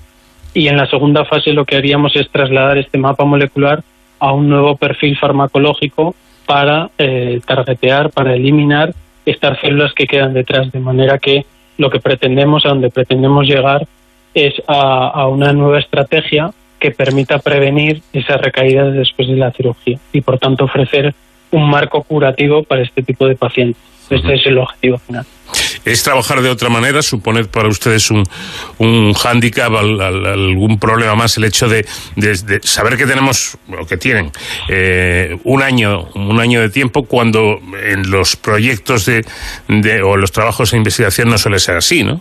y 0.54 0.68
en 0.68 0.76
la 0.76 0.86
segunda 0.86 1.24
fase 1.24 1.52
lo 1.52 1.64
que 1.64 1.74
haríamos 1.74 2.14
es 2.14 2.30
trasladar 2.30 2.78
este 2.78 2.96
mapa 2.96 3.24
molecular 3.24 3.82
a 4.22 4.32
un 4.32 4.48
nuevo 4.48 4.76
perfil 4.76 5.18
farmacológico 5.18 6.14
para 6.46 6.90
eh, 6.96 7.40
targetear, 7.44 8.10
para 8.10 8.36
eliminar 8.36 8.94
estas 9.26 9.58
células 9.60 9.92
que 9.94 10.06
quedan 10.06 10.32
detrás, 10.32 10.70
de 10.70 10.78
manera 10.78 11.18
que 11.18 11.44
lo 11.76 11.90
que 11.90 11.98
pretendemos, 11.98 12.64
a 12.64 12.68
donde 12.68 12.88
pretendemos 12.90 13.48
llegar, 13.48 13.84
es 14.32 14.54
a, 14.68 15.26
una 15.26 15.52
nueva 15.52 15.80
estrategia 15.80 16.52
que 16.78 16.92
permita 16.92 17.40
prevenir 17.40 18.00
esas 18.12 18.40
recaídas 18.40 18.94
después 18.94 19.26
de 19.26 19.36
la 19.36 19.50
cirugía 19.50 19.98
y, 20.12 20.20
por 20.20 20.38
tanto, 20.38 20.66
ofrecer 20.66 21.12
un 21.50 21.68
marco 21.68 22.04
curativo 22.04 22.62
para 22.62 22.82
este 22.82 23.02
tipo 23.02 23.26
de 23.26 23.34
pacientes. 23.34 23.82
Este 24.14 24.34
es 24.34 24.46
el 24.46 24.58
objetivo 24.58 24.98
final. 24.98 25.24
¿Es 25.84 26.02
trabajar 26.02 26.40
de 26.40 26.48
otra 26.48 26.68
manera? 26.68 27.02
¿Supone 27.02 27.44
para 27.44 27.68
ustedes 27.68 28.10
un, 28.10 28.24
un 28.78 29.12
hándicap, 29.14 29.72
algún 29.74 30.78
problema 30.78 31.14
más 31.14 31.36
el 31.36 31.44
hecho 31.44 31.68
de, 31.68 31.84
saber 32.62 32.96
que 32.96 33.06
tenemos, 33.06 33.58
o 33.78 33.86
que 33.86 33.96
tienen, 33.96 34.30
eh, 34.68 35.36
un 35.44 35.62
año 35.62 36.08
un 36.14 36.40
año 36.40 36.60
de 36.60 36.70
tiempo 36.70 37.04
cuando 37.04 37.58
en 37.84 38.10
los 38.10 38.36
proyectos 38.36 39.06
de, 39.06 39.24
o 40.02 40.16
los 40.16 40.32
trabajos 40.32 40.70
de 40.70 40.78
investigación 40.78 41.28
no 41.28 41.38
suele 41.38 41.58
ser 41.58 41.76
así, 41.76 42.04
¿no? 42.04 42.20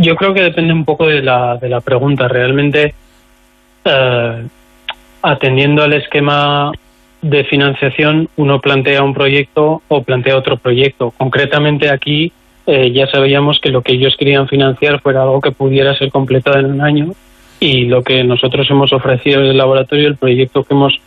yo 0.00 0.16
creo 0.16 0.34
que 0.34 0.42
depende 0.42 0.74
un 0.74 0.84
poco 0.84 1.06
de 1.06 1.22
la, 1.22 1.56
de 1.56 1.70
la 1.70 1.80
pregunta. 1.80 2.28
Realmente, 2.28 2.94
eh, 3.84 4.46
atendiendo 5.22 5.82
al 5.82 5.94
esquema 5.94 6.72
de 7.22 7.44
financiación 7.44 8.28
uno 8.36 8.60
plantea 8.60 9.02
un 9.02 9.14
proyecto 9.14 9.82
o 9.88 10.02
plantea 10.02 10.36
otro 10.36 10.56
proyecto. 10.56 11.12
Concretamente 11.16 11.90
aquí 11.90 12.32
eh, 12.66 12.92
ya 12.92 13.06
sabíamos 13.06 13.60
que 13.60 13.70
lo 13.70 13.82
que 13.82 13.92
ellos 13.92 14.16
querían 14.16 14.48
financiar 14.48 15.00
fuera 15.00 15.22
algo 15.22 15.40
que 15.40 15.52
pudiera 15.52 15.96
ser 15.96 16.10
completado 16.10 16.58
en 16.58 16.66
un 16.66 16.80
año 16.80 17.12
y 17.60 17.84
lo 17.84 18.02
que 18.02 18.22
nosotros 18.24 18.68
hemos 18.70 18.92
ofrecido 18.92 19.40
en 19.40 19.46
el 19.46 19.56
laboratorio, 19.56 20.08
el 20.08 20.16
proyecto 20.16 20.64
que 20.64 20.74
hemos 20.74 20.98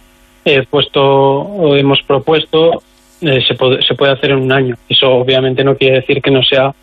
eh, 0.45 0.65
puesto 0.69 1.01
o 1.03 1.75
hemos 1.75 2.01
propuesto 2.03 2.81
eh, 3.21 3.41
se, 3.45 3.55
puede, 3.55 3.81
se 3.81 3.93
puede 3.93 4.13
hacer 4.13 4.31
en 4.31 4.39
un 4.39 4.51
año. 4.51 4.75
Eso 4.87 5.11
obviamente 5.11 5.63
no 5.63 5.75
quiere 5.75 5.97
decir 5.97 6.21
que 6.21 6.31
no 6.31 6.43
sea 6.43 6.73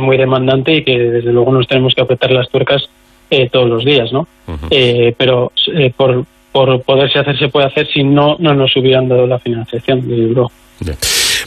muy 0.00 0.16
demandante 0.16 0.72
y 0.76 0.84
que 0.84 0.96
desde 0.96 1.32
luego 1.32 1.52
nos 1.52 1.66
tenemos 1.66 1.92
que 1.92 2.02
apretar 2.02 2.30
las 2.30 2.48
tuercas 2.48 2.88
todos 3.50 3.68
los 3.68 3.84
días, 3.84 4.12
¿no? 4.12 4.28
pero 5.18 5.50
por, 5.96 6.24
por 6.52 6.82
poderse 6.82 7.18
hacer 7.18 7.38
se 7.38 7.48
puede 7.48 7.66
hacer 7.66 7.88
si 7.88 8.04
no 8.04 8.36
no 8.38 8.54
nos 8.54 8.76
hubieran 8.76 9.08
dado 9.08 9.26
la 9.26 9.38
financiación 9.38 10.06
de 10.06 10.16
Euro. 10.16 10.50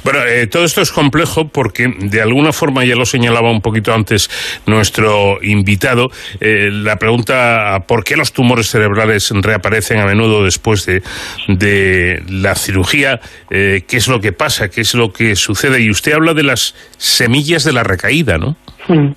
Bueno, 0.03 0.19
eh, 0.23 0.47
todo 0.47 0.65
esto 0.65 0.81
es 0.81 0.91
complejo 0.91 1.47
porque 1.47 1.87
de 1.87 2.21
alguna 2.21 2.53
forma, 2.53 2.85
ya 2.85 2.95
lo 2.95 3.05
señalaba 3.05 3.49
un 3.49 3.61
poquito 3.61 3.93
antes 3.93 4.29
nuestro 4.67 5.43
invitado, 5.43 6.11
eh, 6.39 6.69
la 6.71 6.97
pregunta 6.97 7.83
¿por 7.87 8.03
qué 8.03 8.15
los 8.15 8.31
tumores 8.31 8.67
cerebrales 8.67 9.31
reaparecen 9.33 9.99
a 9.99 10.05
menudo 10.05 10.43
después 10.43 10.85
de, 10.85 11.01
de 11.47 12.21
la 12.29 12.55
cirugía? 12.55 13.19
Eh, 13.49 13.83
¿Qué 13.87 13.97
es 13.97 14.07
lo 14.07 14.19
que 14.21 14.31
pasa? 14.31 14.69
¿Qué 14.69 14.81
es 14.81 14.93
lo 14.93 15.11
que 15.11 15.35
sucede? 15.35 15.81
Y 15.81 15.89
usted 15.89 16.13
habla 16.13 16.33
de 16.33 16.43
las 16.43 16.75
semillas 16.97 17.63
de 17.63 17.73
la 17.73 17.83
recaída, 17.83 18.37
¿no? 18.37 18.55
Hmm. 18.87 19.13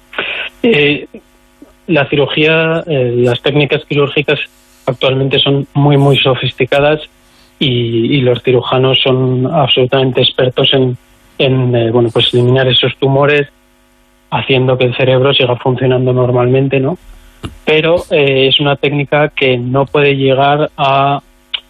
la 1.87 2.09
cirugía, 2.09 2.83
las 2.87 3.43
técnicas 3.43 3.83
quirúrgicas 3.87 4.41
actualmente 4.89 5.39
son 5.39 5.67
muy, 5.75 5.97
muy 5.97 6.17
sofisticadas 6.17 7.01
y, 7.59 8.21
los 8.21 8.43
cirujanos 8.43 9.01
son 9.03 9.47
absolutamente 9.47 10.21
expertos 10.21 10.73
en, 10.73 10.97
eh, 11.39 11.91
bueno 11.91 12.11
pues 12.13 12.33
eliminar 12.35 12.69
esos 12.69 12.97
tumores 12.97 13.49
haciendo 14.31 14.77
que 14.77 14.85
el 14.85 14.97
cerebro 14.97 15.33
siga 15.33 15.57
funcionando 15.57 16.13
normalmente 16.13 16.81
no 16.81 16.99
pero 17.65 17.97
eh, 18.11 18.49
es 18.49 18.61
una 18.61 18.77
técnica 18.77 19.29
que 19.29 19.57
no 19.57 19.87
puede 19.87 20.17
llegar 20.17 20.71
a 20.77 21.21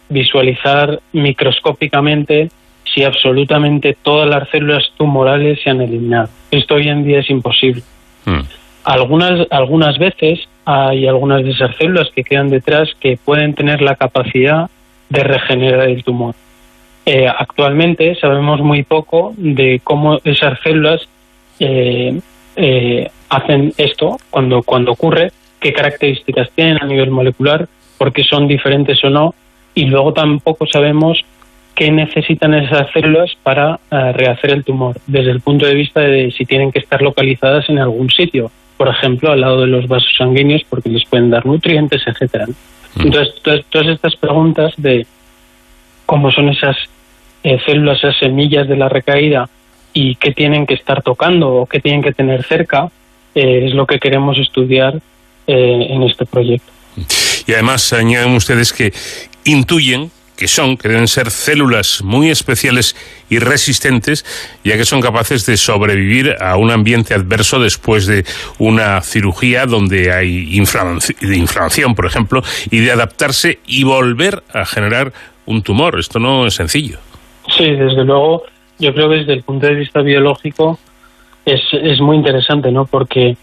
visualizar 0.09 0.99
microscópicamente 1.13 2.49
si 2.83 3.03
absolutamente 3.03 3.95
todas 4.01 4.27
las 4.27 4.49
células 4.49 4.83
tumorales 4.97 5.59
se 5.63 5.69
han 5.69 5.81
eliminado. 5.81 6.29
Esto 6.49 6.75
hoy 6.75 6.89
en 6.89 7.03
día 7.03 7.19
es 7.19 7.29
imposible. 7.29 7.83
Hmm. 8.25 8.41
Algunas, 8.83 9.47
algunas 9.51 9.97
veces 9.97 10.47
hay 10.65 11.07
algunas 11.07 11.43
de 11.43 11.51
esas 11.51 11.75
células 11.77 12.09
que 12.15 12.23
quedan 12.23 12.49
detrás 12.49 12.89
que 12.99 13.17
pueden 13.17 13.53
tener 13.53 13.81
la 13.81 13.95
capacidad 13.95 14.69
de 15.09 15.23
regenerar 15.23 15.89
el 15.89 16.03
tumor. 16.03 16.35
Eh, 17.05 17.27
actualmente 17.27 18.13
sabemos 18.15 18.61
muy 18.61 18.83
poco 18.83 19.33
de 19.35 19.81
cómo 19.83 20.19
esas 20.23 20.59
células 20.61 21.01
eh, 21.59 22.19
eh, 22.55 23.09
hacen 23.29 23.73
esto 23.77 24.17
cuando, 24.29 24.61
cuando 24.61 24.91
ocurre, 24.91 25.31
qué 25.59 25.73
características 25.73 26.51
tienen 26.51 26.77
a 26.81 26.85
nivel 26.85 27.09
molecular, 27.09 27.67
por 27.97 28.13
qué 28.13 28.23
son 28.23 28.47
diferentes 28.47 29.03
o 29.03 29.09
no, 29.09 29.33
y 29.73 29.85
luego 29.85 30.13
tampoco 30.13 30.67
sabemos 30.67 31.21
qué 31.73 31.89
necesitan 31.91 32.53
esas 32.53 32.91
células 32.91 33.35
para 33.41 33.79
rehacer 33.89 34.51
el 34.51 34.63
tumor, 34.63 34.97
desde 35.07 35.31
el 35.31 35.41
punto 35.41 35.65
de 35.65 35.73
vista 35.73 36.01
de 36.01 36.29
si 36.31 36.45
tienen 36.45 36.71
que 36.71 36.79
estar 36.79 37.01
localizadas 37.01 37.69
en 37.69 37.79
algún 37.79 38.09
sitio, 38.09 38.51
por 38.79 38.87
ejemplo, 38.87 39.33
al 39.33 39.41
lado 39.41 39.59
de 39.59 39.67
los 39.67 39.89
vasos 39.89 40.13
sanguíneos, 40.17 40.61
porque 40.69 40.87
les 40.87 41.03
pueden 41.03 41.29
dar 41.29 41.45
nutrientes, 41.45 42.01
etcétera. 42.07 42.45
Mm. 42.95 43.01
Entonces, 43.01 43.35
todas, 43.69 43.89
estas 43.89 44.15
preguntas 44.15 44.73
de 44.77 45.05
cómo 46.05 46.31
son 46.31 46.47
esas 46.47 46.77
eh, 47.43 47.59
células, 47.65 47.97
esas 47.97 48.17
semillas 48.17 48.69
de 48.69 48.77
la 48.77 48.87
recaída 48.87 49.49
y 49.91 50.15
qué 50.15 50.31
tienen 50.31 50.65
que 50.65 50.75
estar 50.75 51.01
tocando 51.03 51.49
o 51.49 51.65
qué 51.65 51.81
tienen 51.81 52.01
que 52.01 52.13
tener 52.13 52.45
cerca, 52.45 52.89
eh, 53.35 53.65
es 53.67 53.73
lo 53.73 53.85
que 53.85 53.99
queremos 53.99 54.37
estudiar 54.37 54.95
eh, 55.45 55.87
en 55.89 56.03
este 56.03 56.25
proyecto. 56.25 56.71
Y 57.47 57.51
además 57.51 57.91
añaden 57.91 58.31
ustedes 58.31 58.71
que 58.71 58.93
intuyen 59.43 60.09
que 60.39 60.47
son, 60.47 60.77
que 60.77 60.87
deben 60.87 61.09
ser 61.09 61.31
células 61.31 62.01
muy 62.01 62.29
especiales 62.29 62.95
y 63.29 63.39
resistentes, 63.39 64.25
ya 64.63 64.77
que 64.77 64.85
son 64.85 65.01
capaces 65.01 65.45
de 65.45 65.57
sobrevivir 65.57 66.37
a 66.39 66.55
un 66.55 66.71
ambiente 66.71 67.13
adverso 67.13 67.59
después 67.59 68.07
de 68.07 68.23
una 68.57 69.01
cirugía 69.01 69.65
donde 69.65 70.13
hay 70.13 70.55
inflamación, 70.55 71.93
por 71.93 72.05
ejemplo, 72.05 72.41
y 72.71 72.79
de 72.79 72.89
adaptarse 72.89 73.59
y 73.67 73.83
volver 73.83 74.41
a 74.53 74.65
generar 74.65 75.11
un 75.45 75.61
tumor. 75.61 75.99
Esto 75.99 76.19
no 76.19 76.47
es 76.47 76.53
sencillo. 76.53 76.99
Sí, 77.57 77.71
desde 77.71 78.05
luego, 78.05 78.43
yo 78.77 78.93
creo 78.93 79.09
que 79.09 79.15
desde 79.17 79.33
el 79.33 79.43
punto 79.43 79.67
de 79.67 79.75
vista 79.75 80.01
biológico 80.01 80.79
es, 81.43 81.59
es 81.73 81.99
muy 81.99 82.15
interesante, 82.15 82.71
¿no? 82.71 82.85
Porque 82.85 83.35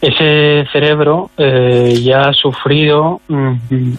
ese 0.00 0.66
cerebro 0.72 1.30
eh, 1.36 1.94
ya 2.02 2.22
ha 2.22 2.32
sufrido 2.32 3.20
mm, 3.28 3.52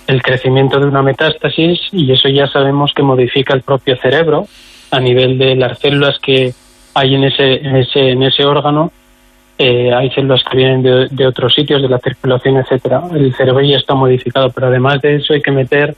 el 0.08 0.22
crecimiento 0.24 0.80
de 0.80 0.88
una 0.88 1.04
metástasis 1.04 1.80
y 1.92 2.12
eso 2.12 2.28
ya 2.28 2.48
sabemos 2.48 2.92
que 2.96 3.04
modifica 3.04 3.54
el 3.54 3.62
propio 3.62 3.96
cerebro 3.98 4.48
a 4.90 5.00
nivel 5.00 5.38
de 5.38 5.56
las 5.56 5.78
células 5.78 6.18
que 6.20 6.54
hay 6.96 7.16
en 7.16 7.26
ese, 7.26 7.54
en 7.54 7.76
ese, 7.76 8.10
en 8.10 8.24
ese 8.24 8.46
órgano. 8.46 8.92
Eh, 9.60 9.94
hay 9.94 10.10
células 10.10 10.44
que 10.44 10.58
vienen 10.58 10.82
de, 10.82 11.28
otros 11.28 11.54
sitios, 11.54 11.82
de 11.84 11.88
la 11.88 12.00
circulación, 12.00 12.58
etcétera. 12.58 13.04
El 13.14 13.34
cerebro 13.36 13.62
ya 13.62 13.78
está 13.78 13.94
modificado, 13.94 14.50
pero 14.50 14.68
además 14.68 15.02
de 15.02 15.18
eso 15.18 15.34
hay 15.34 15.42
que 15.42 15.52
meter 15.52 15.96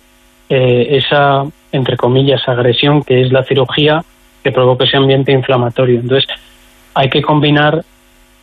eh, 0.50 0.88
esa, 0.98 1.46
entre 1.72 1.96
comillas, 1.96 2.46
agresión 2.46 3.04
que 3.04 3.22
es 3.22 3.32
la 3.32 3.44
cirugía 3.44 4.04
que 4.44 4.52
provoca 4.52 4.84
ese 4.84 4.98
ambiente 4.98 5.32
inflamatorio. 5.32 6.02
Entonces, 6.02 6.30
hay 6.94 7.10
que 7.10 7.22
combinar 7.22 7.86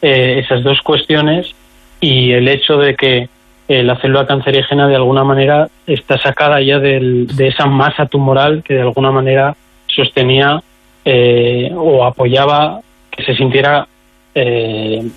eh, 0.03 0.41
esas 0.43 0.63
dos 0.63 0.81
cuestiones 0.81 1.55
y 2.01 2.33
el 2.33 2.49
hecho 2.49 2.79
de 2.79 2.97
que 2.97 3.29
eh, 3.69 3.83
la 3.83 3.97
célula 3.97 4.27
cancerígena 4.27 4.89
de 4.89 4.97
alguna 4.97 5.25
manera 5.25 5.69
está 5.87 6.17
sacada 6.19 6.61
ya 6.63 6.79
de 6.79 7.27
esa 7.39 7.67
masa 7.67 8.07
tumoral 8.07 8.63
que 8.63 8.75
de 8.75 8.81
alguna 8.81 9.11
manera 9.11 9.55
sostenía 9.87 10.63
eh, 11.05 11.71
o 11.77 12.05
apoyaba 12.05 12.81
que 13.11 13.23
se 13.25 13.35
sintiera 13.35 13.87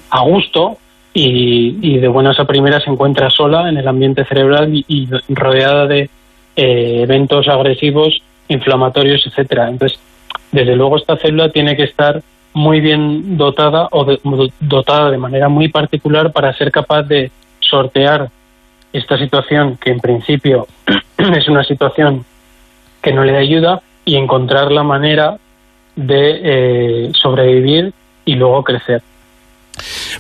a 0.10 0.22
gusto 0.22 0.78
y, 1.14 1.98
de 1.98 2.08
buenas 2.10 2.40
a 2.40 2.46
primeras 2.46 2.84
se 2.84 2.90
encuentra 2.90 3.30
sola 3.30 3.70
en 3.70 3.78
el 3.78 3.88
ambiente 3.88 4.26
cerebral 4.26 4.70
y, 4.74 5.08
rodeada 5.30 5.88
de 5.88 6.10
eventos 6.56 7.48
agresivos, 7.48 8.22
inflamatorios, 8.50 9.26
etcétera. 9.26 9.70
Entonces, 9.70 9.98
desde 10.52 10.76
luego 10.76 10.98
esta 10.98 11.16
célula 11.16 11.50
tiene 11.50 11.78
que 11.78 11.84
estar 11.84 12.22
muy 12.54 12.82
bien 12.82 13.38
dotada 13.38 13.88
o 13.92 14.06
dotada 14.60 15.12
de 15.12 15.18
manera 15.18 15.50
muy 15.50 15.70
particular 15.70 16.32
para 16.32 16.54
ser 16.54 16.72
capaz 16.72 17.04
de 17.04 17.32
sortear 17.60 18.30
esta 18.92 19.18
situación 19.18 19.78
que 19.78 19.90
en 19.90 20.00
principio 20.00 20.68
es 21.18 21.48
una 21.48 21.64
situación 21.64 22.26
que 23.02 23.12
no 23.12 23.24
le 23.24 23.38
ayuda 23.38 23.82
y 24.06 24.16
encontrar 24.16 24.72
la 24.72 24.84
manera 24.84 25.38
de 25.96 26.40
eh, 26.44 27.12
sobrevivir 27.14 27.94
y 28.26 28.36
luego 28.36 28.64
crecer. 28.64 29.02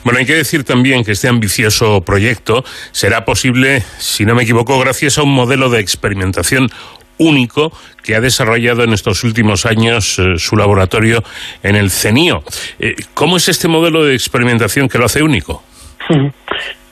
Bueno, 0.03 0.19
hay 0.19 0.25
que 0.25 0.35
decir 0.35 0.63
también 0.63 1.03
que 1.03 1.11
este 1.11 1.27
ambicioso 1.27 2.01
proyecto 2.01 2.63
será 2.91 3.23
posible, 3.23 3.81
si 3.99 4.25
no 4.25 4.35
me 4.35 4.43
equivoco, 4.43 4.79
gracias 4.79 5.17
a 5.17 5.23
un 5.23 5.33
modelo 5.33 5.69
de 5.69 5.79
experimentación 5.79 6.69
único 7.17 7.71
que 8.03 8.15
ha 8.15 8.21
desarrollado 8.21 8.83
en 8.83 8.93
estos 8.93 9.23
últimos 9.23 9.65
años 9.65 10.19
eh, 10.19 10.37
su 10.37 10.55
laboratorio 10.55 11.23
en 11.61 11.75
el 11.75 11.89
CENIO. 11.89 12.43
Eh, 12.79 12.95
¿Cómo 13.13 13.37
es 13.37 13.49
este 13.49 13.67
modelo 13.67 14.03
de 14.03 14.13
experimentación 14.13 14.89
que 14.89 14.97
lo 14.97 15.05
hace 15.05 15.23
único? 15.23 15.63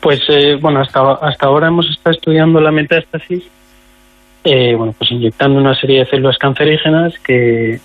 Pues 0.01 0.19
eh, 0.29 0.57
bueno, 0.59 0.79
hasta, 0.81 1.11
hasta 1.11 1.45
ahora 1.45 1.67
hemos 1.67 1.87
estado 1.87 2.15
estudiando 2.15 2.59
la 2.59 2.71
metástasis, 2.71 3.43
bueno, 4.43 4.95
pues 4.97 5.11
inyectando 5.11 5.59
una 5.59 5.75
serie 5.75 5.99
de 5.99 6.05
células 6.07 6.39
cancerígenas 6.39 7.13
que 7.19 7.79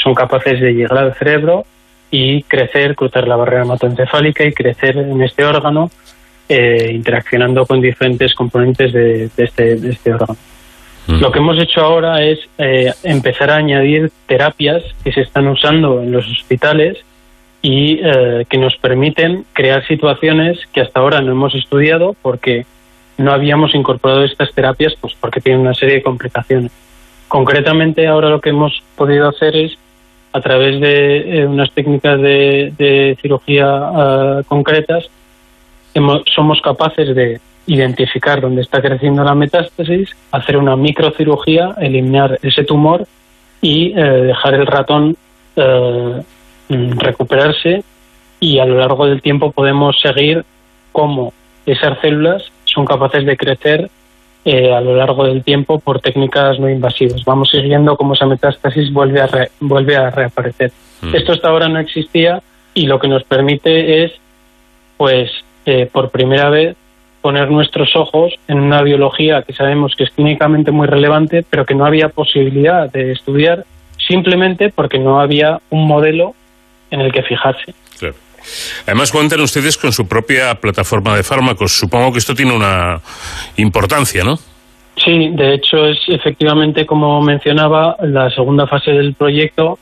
son 0.00 0.14
capaces 0.14 0.60
de 0.60 0.72
llegar 0.72 0.96
al 0.96 1.14
cerebro 1.16 1.66
y 2.08 2.44
crecer, 2.44 2.94
cruzar 2.94 3.26
la 3.26 3.34
barrera 3.34 3.64
hematoencefálica 3.64 4.44
y 4.44 4.52
crecer 4.52 4.96
en 4.96 5.20
este 5.22 5.44
órgano, 5.44 5.90
interaccionando 6.48 7.66
con 7.66 7.80
diferentes 7.80 8.32
componentes 8.32 8.92
de, 8.92 9.28
este, 9.36 9.74
de 9.74 9.90
este 9.90 10.12
órgano. 10.12 10.36
Lo 11.06 11.30
que 11.30 11.38
hemos 11.38 11.58
hecho 11.58 11.82
ahora 11.82 12.22
es 12.22 12.38
eh, 12.56 12.92
empezar 13.02 13.50
a 13.50 13.56
añadir 13.56 14.10
terapias 14.26 14.82
que 15.02 15.12
se 15.12 15.20
están 15.20 15.48
usando 15.48 16.00
en 16.00 16.12
los 16.12 16.26
hospitales 16.26 16.98
y 17.60 18.00
eh, 18.02 18.46
que 18.48 18.56
nos 18.56 18.76
permiten 18.76 19.44
crear 19.52 19.86
situaciones 19.86 20.58
que 20.72 20.80
hasta 20.80 21.00
ahora 21.00 21.20
no 21.20 21.32
hemos 21.32 21.54
estudiado 21.54 22.16
porque 22.22 22.64
no 23.18 23.32
habíamos 23.32 23.74
incorporado 23.74 24.24
estas 24.24 24.52
terapias 24.54 24.94
pues 24.98 25.14
porque 25.20 25.40
tienen 25.40 25.60
una 25.60 25.74
serie 25.74 25.96
de 25.96 26.02
complicaciones. 26.02 26.72
Concretamente 27.28 28.06
ahora 28.06 28.30
lo 28.30 28.40
que 28.40 28.50
hemos 28.50 28.82
podido 28.96 29.28
hacer 29.28 29.56
es 29.56 29.76
a 30.32 30.40
través 30.40 30.80
de 30.80 31.40
eh, 31.40 31.46
unas 31.46 31.70
técnicas 31.72 32.18
de, 32.20 33.16
cirugía 33.20 34.42
concretas 34.48 35.08
somos 36.34 36.60
capaces 36.60 37.14
de 37.14 37.40
identificar 37.66 38.40
dónde 38.40 38.62
está 38.62 38.80
creciendo 38.80 39.24
la 39.24 39.34
metástasis, 39.34 40.10
hacer 40.32 40.56
una 40.56 40.76
microcirugía, 40.76 41.74
eliminar 41.78 42.38
ese 42.42 42.64
tumor 42.64 43.06
y 43.60 43.92
eh, 43.98 44.02
dejar 44.02 44.54
el 44.54 44.66
ratón 44.66 45.16
eh, 45.56 46.22
mm, 46.68 46.98
recuperarse 46.98 47.82
y 48.40 48.58
a 48.58 48.66
lo 48.66 48.78
largo 48.78 49.06
del 49.06 49.22
tiempo 49.22 49.52
podemos 49.52 49.98
seguir 50.00 50.44
cómo 50.92 51.32
esas 51.64 51.98
células 52.00 52.44
son 52.64 52.84
capaces 52.84 53.24
de 53.24 53.36
crecer 53.36 53.90
eh, 54.44 54.74
a 54.74 54.82
lo 54.82 54.94
largo 54.94 55.24
del 55.24 55.42
tiempo 55.42 55.78
por 55.78 56.00
técnicas 56.00 56.60
no 56.60 56.68
invasivas. 56.68 57.24
Vamos 57.24 57.48
siguiendo 57.50 57.96
cómo 57.96 58.12
esa 58.12 58.26
metástasis 58.26 58.92
vuelve 58.92 59.22
a, 59.22 59.48
vuelve 59.60 59.96
a 59.96 60.10
reaparecer. 60.10 60.70
Mm. 61.00 61.14
Esto 61.14 61.32
hasta 61.32 61.48
ahora 61.48 61.68
no 61.68 61.78
existía 61.78 62.42
y 62.74 62.86
lo 62.86 62.98
que 62.98 63.08
nos 63.08 63.24
permite 63.24 64.04
es, 64.04 64.12
pues, 64.98 65.30
por 65.92 66.10
primera 66.10 66.50
vez 66.50 66.76
poner 67.24 67.50
nuestros 67.50 67.96
ojos 67.96 68.34
en 68.48 68.60
una 68.60 68.82
biología 68.82 69.40
que 69.40 69.54
sabemos 69.54 69.94
que 69.96 70.04
es 70.04 70.10
clínicamente 70.10 70.70
muy 70.72 70.86
relevante, 70.86 71.42
pero 71.48 71.64
que 71.64 71.74
no 71.74 71.86
había 71.86 72.10
posibilidad 72.10 72.92
de 72.92 73.12
estudiar 73.12 73.64
simplemente 73.96 74.68
porque 74.68 74.98
no 74.98 75.18
había 75.18 75.58
un 75.70 75.86
modelo 75.86 76.34
en 76.90 77.00
el 77.00 77.10
que 77.12 77.22
fijarse. 77.22 77.74
Claro. 77.98 78.14
Además 78.86 79.10
cuentan 79.10 79.40
ustedes 79.40 79.78
con 79.78 79.90
su 79.90 80.06
propia 80.06 80.54
plataforma 80.56 81.16
de 81.16 81.22
fármacos. 81.22 81.72
Supongo 81.72 82.12
que 82.12 82.18
esto 82.18 82.34
tiene 82.34 82.52
una 82.52 83.00
importancia, 83.56 84.22
¿no? 84.22 84.38
Sí, 85.02 85.30
de 85.32 85.54
hecho 85.54 85.86
es 85.86 86.00
efectivamente, 86.08 86.84
como 86.84 87.22
mencionaba, 87.22 87.96
la 88.02 88.28
segunda 88.32 88.66
fase 88.66 88.90
del 88.90 89.14
proyecto, 89.14 89.78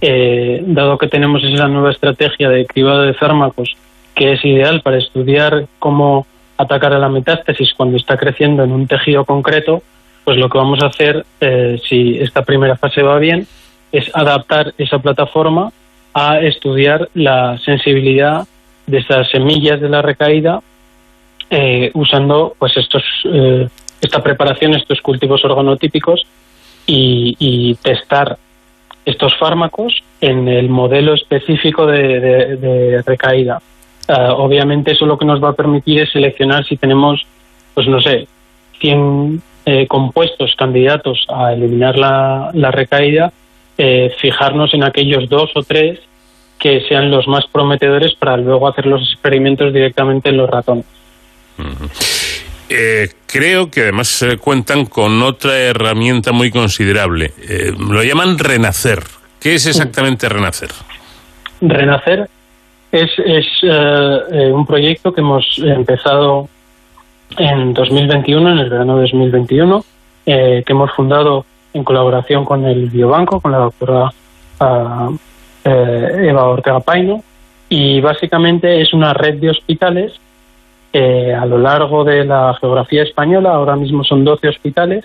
eh, 0.00 0.62
dado 0.64 0.96
que 0.96 1.08
tenemos 1.08 1.42
esa 1.42 1.66
nueva 1.66 1.90
estrategia 1.90 2.48
de 2.50 2.66
cribado 2.66 3.02
de 3.02 3.14
fármacos 3.14 3.74
que 4.14 4.34
es 4.34 4.44
ideal 4.44 4.80
para 4.82 4.98
estudiar 4.98 5.66
cómo 5.80 6.24
atacar 6.56 6.92
a 6.92 6.98
la 6.98 7.08
metástasis 7.08 7.74
cuando 7.74 7.96
está 7.96 8.16
creciendo 8.16 8.64
en 8.64 8.72
un 8.72 8.86
tejido 8.86 9.24
concreto, 9.24 9.82
pues 10.24 10.38
lo 10.38 10.48
que 10.48 10.58
vamos 10.58 10.82
a 10.82 10.86
hacer, 10.86 11.24
eh, 11.40 11.80
si 11.88 12.18
esta 12.18 12.42
primera 12.42 12.76
fase 12.76 13.02
va 13.02 13.18
bien, 13.18 13.46
es 13.92 14.10
adaptar 14.14 14.74
esa 14.78 14.98
plataforma 14.98 15.72
a 16.14 16.40
estudiar 16.40 17.08
la 17.14 17.58
sensibilidad 17.58 18.46
de 18.86 18.98
estas 18.98 19.30
semillas 19.30 19.80
de 19.80 19.88
la 19.88 20.02
recaída 20.02 20.60
eh, 21.50 21.90
usando 21.94 22.54
pues 22.58 22.76
estos 22.76 23.02
eh, 23.24 23.68
esta 24.00 24.22
preparación, 24.22 24.74
estos 24.74 25.00
cultivos 25.00 25.44
organotípicos 25.44 26.22
y, 26.86 27.74
testar 27.82 28.36
estos 29.04 29.36
fármacos 29.38 30.02
en 30.20 30.48
el 30.48 30.68
modelo 30.68 31.14
específico 31.14 31.86
de, 31.86 33.02
recaída. 33.06 33.60
Ah, 34.08 34.34
obviamente 34.34 34.92
eso 34.92 35.06
lo 35.06 35.18
que 35.18 35.24
nos 35.24 35.42
va 35.42 35.50
a 35.50 35.54
permitir 35.54 36.00
es 36.00 36.12
seleccionar 36.12 36.64
si 36.66 36.76
tenemos, 36.76 37.26
pues 37.74 37.88
no 37.88 38.00
sé, 38.00 38.28
100 38.80 39.42
eh, 39.66 39.86
compuestos 39.86 40.54
candidatos 40.56 41.26
a 41.28 41.52
eliminar 41.52 41.96
la, 41.96 42.50
la 42.52 42.70
recaída 42.70 43.32
eh, 43.76 44.14
fijarnos 44.20 44.72
en 44.72 44.84
aquellos 44.84 45.28
dos 45.28 45.50
o 45.56 45.62
tres 45.64 45.98
que 46.60 46.82
sean 46.88 47.10
los 47.10 47.26
más 47.26 47.44
prometedores 47.48 48.14
para 48.14 48.36
luego 48.36 48.68
hacer 48.68 48.86
los 48.86 49.02
experimentos 49.12 49.72
directamente 49.72 50.28
en 50.28 50.36
los 50.36 50.48
ratones. 50.48 50.84
Eh, 52.68 53.08
creo 53.26 53.70
que 53.70 53.82
además 53.82 54.08
se 54.08 54.38
cuentan 54.38 54.86
con 54.86 55.20
otra 55.22 55.58
herramienta 55.58 56.30
muy 56.30 56.52
considerable. 56.52 57.32
Eh, 57.48 57.72
lo 57.76 58.02
llaman 58.04 58.38
Renacer. 58.38 59.02
¿Qué 59.40 59.56
es 59.56 59.66
exactamente 59.66 60.28
Renacer? 60.28 60.70
Renacer 61.60 62.30
es, 62.94 63.10
es 63.18 63.46
un 64.52 64.64
proyecto 64.66 65.12
que 65.12 65.20
hemos 65.20 65.58
empezado 65.58 66.48
en 67.36 67.74
2021, 67.74 68.50
en 68.52 68.58
el 68.58 68.70
verano 68.70 68.96
de 68.96 69.02
2021, 69.02 69.84
que 70.24 70.64
hemos 70.66 70.92
fundado 70.92 71.44
en 71.74 71.84
colaboración 71.84 72.44
con 72.44 72.64
el 72.64 72.88
Biobanco, 72.88 73.40
con 73.40 73.52
la 73.52 73.58
doctora 73.58 74.10
ah, 74.60 75.10
eh, 75.64 76.28
Eva 76.28 76.44
Ortega 76.44 76.80
Paino, 76.80 77.22
y 77.68 78.00
básicamente 78.00 78.80
es 78.80 78.94
una 78.94 79.12
red 79.12 79.40
de 79.40 79.50
hospitales 79.50 80.12
eh, 80.92 81.34
a 81.34 81.44
lo 81.44 81.58
largo 81.58 82.04
de 82.04 82.24
la 82.24 82.56
geografía 82.60 83.02
española, 83.02 83.50
ahora 83.50 83.74
mismo 83.74 84.04
son 84.04 84.24
12 84.24 84.48
hospitales, 84.48 85.04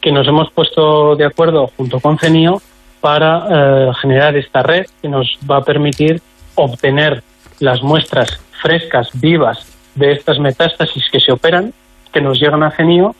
que 0.00 0.10
nos 0.10 0.26
hemos 0.26 0.50
puesto 0.50 1.14
de 1.16 1.26
acuerdo 1.26 1.70
junto 1.76 2.00
con 2.00 2.18
CENIO 2.18 2.62
para 3.00 3.46
eh, 3.50 3.92
generar 4.00 4.36
esta 4.36 4.62
red 4.62 4.86
que 5.02 5.08
nos 5.08 5.38
va 5.48 5.58
a 5.58 5.64
permitir 5.64 6.22
obtener 6.62 7.22
las 7.60 7.82
muestras 7.82 8.40
frescas, 8.62 9.10
vivas, 9.14 9.78
de 9.94 10.12
estas 10.12 10.38
metástasis 10.38 11.04
que 11.10 11.20
se 11.20 11.32
operan, 11.32 11.72
que 12.12 12.20
nos 12.20 12.40
llegan 12.40 12.62
a 12.62 12.70
CENIO 12.70 13.14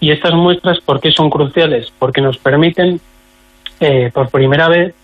y 0.00 0.10
estas 0.10 0.34
muestras, 0.34 0.80
¿por 0.80 1.00
qué 1.00 1.10
son 1.12 1.30
cruciales? 1.30 1.92
Porque 1.98 2.20
nos 2.20 2.36
permiten, 2.38 3.00
eh, 3.80 4.10
por 4.12 4.30
primera 4.30 4.68
vez, 4.68 4.94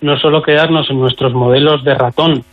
no 0.00 0.18
solo 0.18 0.42
quedarnos 0.42 0.90
en 0.90 1.00
nuestros 1.00 1.34
modelos 1.34 1.82
de 1.84 1.94
ratón 1.94 2.44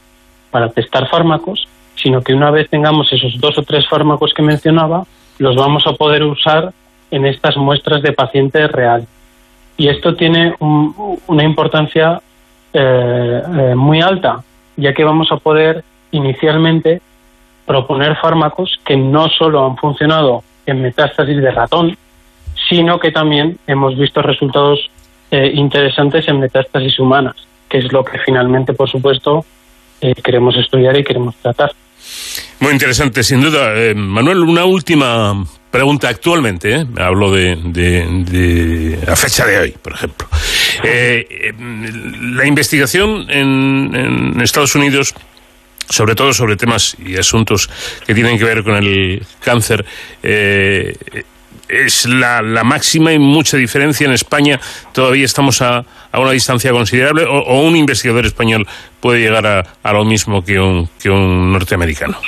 para 0.51 0.69
testar 0.69 1.07
fármacos, 1.09 1.67
sino 1.95 2.21
que 2.21 2.33
una 2.33 2.51
vez 2.51 2.69
tengamos 2.69 3.11
esos 3.11 3.39
dos 3.39 3.57
o 3.57 3.63
tres 3.63 3.87
fármacos 3.87 4.33
que 4.33 4.41
mencionaba, 4.41 5.03
los 5.37 5.55
vamos 5.55 5.85
a 5.85 5.93
poder 5.93 6.23
usar 6.23 6.71
en 7.11 7.25
estas 7.25 7.57
muestras 7.57 8.01
de 8.01 8.13
paciente 8.13 8.67
real. 8.67 9.05
Y 9.77 9.89
esto 9.89 10.15
tiene 10.15 10.55
una 10.59 11.43
importancia 11.43 12.21
eh, 12.73 13.41
eh, 13.59 13.75
muy 13.75 14.01
alta, 14.01 14.43
ya 14.77 14.93
que 14.93 15.03
vamos 15.03 15.31
a 15.31 15.37
poder 15.37 15.83
inicialmente 16.11 17.01
proponer 17.65 18.15
fármacos 18.15 18.79
que 18.85 18.95
no 18.95 19.27
solo 19.29 19.65
han 19.65 19.75
funcionado 19.75 20.43
en 20.65 20.81
metástasis 20.81 21.37
de 21.37 21.51
ratón, 21.51 21.97
sino 22.69 22.99
que 22.99 23.11
también 23.11 23.59
hemos 23.67 23.97
visto 23.97 24.21
resultados 24.21 24.89
eh, 25.31 25.51
interesantes 25.53 26.27
en 26.27 26.39
metástasis 26.39 26.99
humanas, 26.99 27.35
que 27.69 27.79
es 27.79 27.91
lo 27.91 28.03
que 28.03 28.17
finalmente, 28.19 28.73
por 28.73 28.89
supuesto, 28.89 29.45
eh, 29.99 30.15
queremos 30.15 30.55
estudiar 30.55 30.97
y 30.97 31.03
queremos 31.03 31.35
tratar. 31.35 31.71
Muy 32.59 32.71
interesante, 32.71 33.23
sin 33.23 33.41
duda. 33.41 33.75
Eh, 33.75 33.93
Manuel, 33.93 34.39
una 34.39 34.65
última 34.65 35.33
pregunta 35.77 36.09
actualmente, 36.09 36.87
hablo 36.97 37.31
de, 37.31 38.97
la 39.05 39.15
fecha 39.15 39.45
de 39.45 39.59
hoy, 39.59 39.75
por 39.79 39.93
ejemplo. 39.93 40.27
la 40.83 42.47
investigación 42.47 43.29
en, 43.29 43.93
en 43.93 44.41
Estados 44.41 44.73
Unidos 44.73 45.13
sobre 45.87 46.15
todo 46.15 46.33
sobre 46.33 46.57
temas 46.57 46.97
y 46.99 47.15
asuntos 47.15 47.69
que 48.07 48.15
tienen 48.15 48.39
que 48.39 48.43
ver 48.43 48.63
con 48.63 48.75
el 48.75 49.23
cáncer, 49.39 49.85
eh, 50.23 50.97
es 51.69 52.05
la, 52.07 52.41
máxima 52.63 53.13
y 53.13 53.19
mucha 53.19 53.55
diferencia. 53.55 54.05
En 54.05 54.13
España 54.13 54.59
todavía 54.93 55.25
estamos 55.25 55.61
a, 55.61 55.85
una 56.11 56.31
distancia 56.31 56.71
considerable 56.71 57.25
o, 57.29 57.61
un 57.61 57.75
investigador 57.75 58.25
español 58.25 58.67
puede 58.99 59.19
llegar 59.19 59.45
a, 59.45 59.93
lo 59.93 60.05
mismo 60.05 60.43
que 60.43 60.59
un, 60.59 60.89
que 60.99 61.11
un 61.11 61.53
norteamericano. 61.53 62.19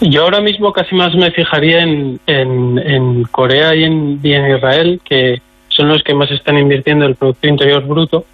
Yo 0.00 0.22
ahora 0.22 0.40
mismo 0.40 0.72
casi 0.72 0.94
más 0.94 1.14
me 1.14 1.30
fijaría 1.32 1.80
en, 1.80 2.20
en, 2.26 3.24
Corea 3.24 3.74
y 3.74 3.84
en, 3.84 4.20
Israel, 4.22 5.00
que 5.04 5.40
son 5.68 5.88
los 5.88 6.02
que 6.02 6.14
más 6.14 6.30
están 6.30 6.56
invirtiendo 6.56 7.04
el 7.04 7.16
Producto 7.16 7.48
Interior 7.48 7.84
Bruto. 7.84 8.24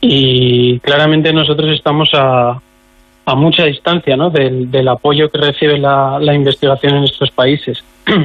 Y 0.00 0.78
claramente 0.80 1.32
nosotros 1.32 1.70
estamos 1.70 2.10
a, 2.12 2.60
a 3.26 3.34
mucha 3.34 3.64
distancia 3.64 4.16
¿no? 4.16 4.30
del, 4.30 4.88
apoyo 4.88 5.30
que 5.30 5.38
recibe 5.38 5.78
la, 5.78 6.34
investigación 6.34 6.96
en 6.96 7.04
estos 7.04 7.30
países. 7.30 7.82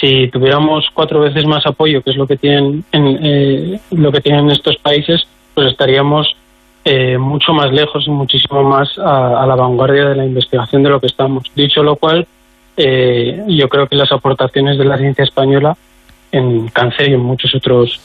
si 0.00 0.28
tuviéramos 0.28 0.88
cuatro 0.92 1.20
veces 1.20 1.46
más 1.46 1.64
apoyo, 1.64 2.02
que 2.02 2.10
es 2.10 2.16
lo 2.16 2.26
que 2.26 2.36
tienen 2.36 2.84
en, 2.92 3.18
eh, 3.22 3.80
lo 3.92 4.12
que 4.12 4.20
tienen 4.20 4.50
estos 4.50 4.76
países, 4.76 5.26
pues 5.54 5.70
estaríamos 5.70 6.36
eh, 6.86 7.18
mucho 7.18 7.52
más 7.52 7.72
lejos 7.72 8.06
y 8.06 8.10
muchísimo 8.10 8.62
más 8.62 8.96
a, 8.98 9.44
la 9.44 9.54
vanguardia 9.56 10.10
de 10.10 10.14
la 10.14 10.24
investigación 10.24 10.82
de 10.82 10.90
lo 10.90 11.00
que 11.00 11.08
estamos. 11.08 11.44
Dicho 11.54 11.82
lo 11.82 11.96
cual, 11.96 12.26
eh, 12.76 13.42
yo 13.48 13.68
creo 13.68 13.88
que 13.88 13.96
las 13.96 14.12
aportaciones 14.12 14.78
de 14.78 14.84
la 14.84 14.96
ciencia 14.96 15.24
española 15.24 15.76
en 16.30 16.68
cáncer 16.68 17.10
y 17.10 17.14
en 17.14 17.20
muchos 17.20 17.54
otros 17.54 18.00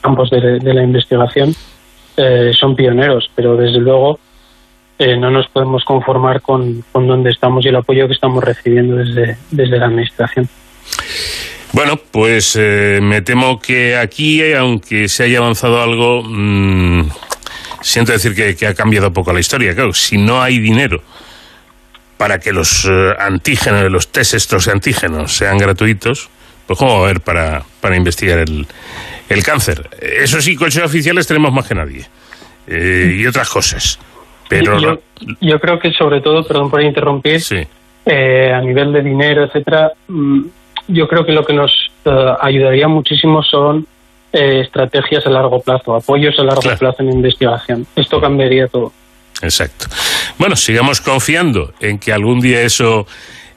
campos 0.00 0.30
de, 0.30 0.60
la 0.60 0.82
investigación 0.82 1.52
son 2.52 2.76
pioneros, 2.76 3.28
pero 3.34 3.56
desde 3.56 3.78
luego 3.78 4.20
eh, 5.00 5.16
no 5.16 5.30
nos 5.30 5.48
podemos 5.48 5.82
conformar 5.82 6.42
con, 6.42 6.84
con 6.92 7.06
donde 7.06 7.30
estamos 7.30 7.64
y 7.64 7.68
el 7.68 7.76
apoyo 7.76 8.06
que 8.06 8.12
estamos 8.12 8.44
recibiendo 8.44 8.96
desde, 8.96 9.38
desde 9.50 9.78
la 9.78 9.86
Administración. 9.86 10.46
Bueno, 11.72 11.98
pues 12.10 12.54
eh, 12.60 12.98
me 13.00 13.22
temo 13.22 13.58
que 13.58 13.96
aquí, 13.96 14.52
aunque 14.52 15.08
se 15.08 15.24
haya 15.24 15.38
avanzado 15.38 15.80
algo, 15.80 16.22
mm, 16.22 17.08
siento 17.80 18.12
decir 18.12 18.34
que, 18.34 18.66
ha 18.66 18.74
cambiado 18.74 19.12
poco 19.12 19.32
la 19.32 19.40
historia. 19.40 19.74
Claro, 19.74 19.92
si 19.92 20.18
no 20.18 20.42
hay 20.42 20.58
dinero 20.58 21.02
para 22.16 22.38
que 22.38 22.52
los 22.52 22.86
eh, 22.90 23.14
antígenos, 23.18 23.90
los 23.90 24.08
test 24.08 24.34
estos 24.34 24.66
de 24.66 24.72
antígenos 24.72 25.36
sean 25.36 25.58
gratuitos, 25.58 26.28
pues 26.66 26.78
¿cómo 26.78 26.92
va 26.92 27.00
a 27.00 27.04
haber 27.04 27.20
para, 27.20 27.62
para 27.80 27.96
investigar 27.96 28.38
el, 28.38 28.66
el 29.28 29.42
cáncer? 29.42 29.88
Eso 30.00 30.40
sí, 30.40 30.54
coches 30.56 30.82
oficiales 30.82 31.26
tenemos 31.26 31.52
más 31.52 31.66
que 31.66 31.74
nadie. 31.74 32.06
y 32.68 33.26
otras 33.26 33.48
cosas. 33.48 33.98
Pero 34.50 35.00
yo, 35.40 35.60
creo 35.60 35.78
que 35.78 35.92
sobre 35.92 36.20
todo, 36.20 36.44
perdón 36.44 36.70
por 36.70 36.82
interrumpir, 36.82 37.40
eh, 38.04 38.52
a 38.52 38.60
nivel 38.60 38.92
de 38.92 39.00
dinero, 39.00 39.44
etcétera, 39.44 39.92
mm, 40.08 40.40
yo 40.88 41.06
creo 41.06 41.24
que 41.24 41.30
lo 41.30 41.44
que 41.46 41.52
nos 41.52 41.72
eh, 42.04 42.32
ayudaría 42.40 42.88
muchísimo 42.88 43.44
son 43.44 43.86
eh, 44.32 44.60
estrategias 44.60 45.26
a 45.26 45.30
largo 45.30 45.60
plazo, 45.60 45.94
apoyos 45.94 46.38
a 46.38 46.44
largo 46.44 46.62
plazo 46.78 47.02
en 47.02 47.12
investigación. 47.12 47.86
Esto 47.96 48.20
cambiaría 48.20 48.66
todo. 48.68 48.92
Exacto. 49.42 49.86
Bueno, 50.38 50.56
sigamos 50.56 51.00
confiando 51.00 51.72
en 51.80 51.98
que 51.98 52.12
algún 52.12 52.40
día 52.40 52.60
eso 52.62 53.06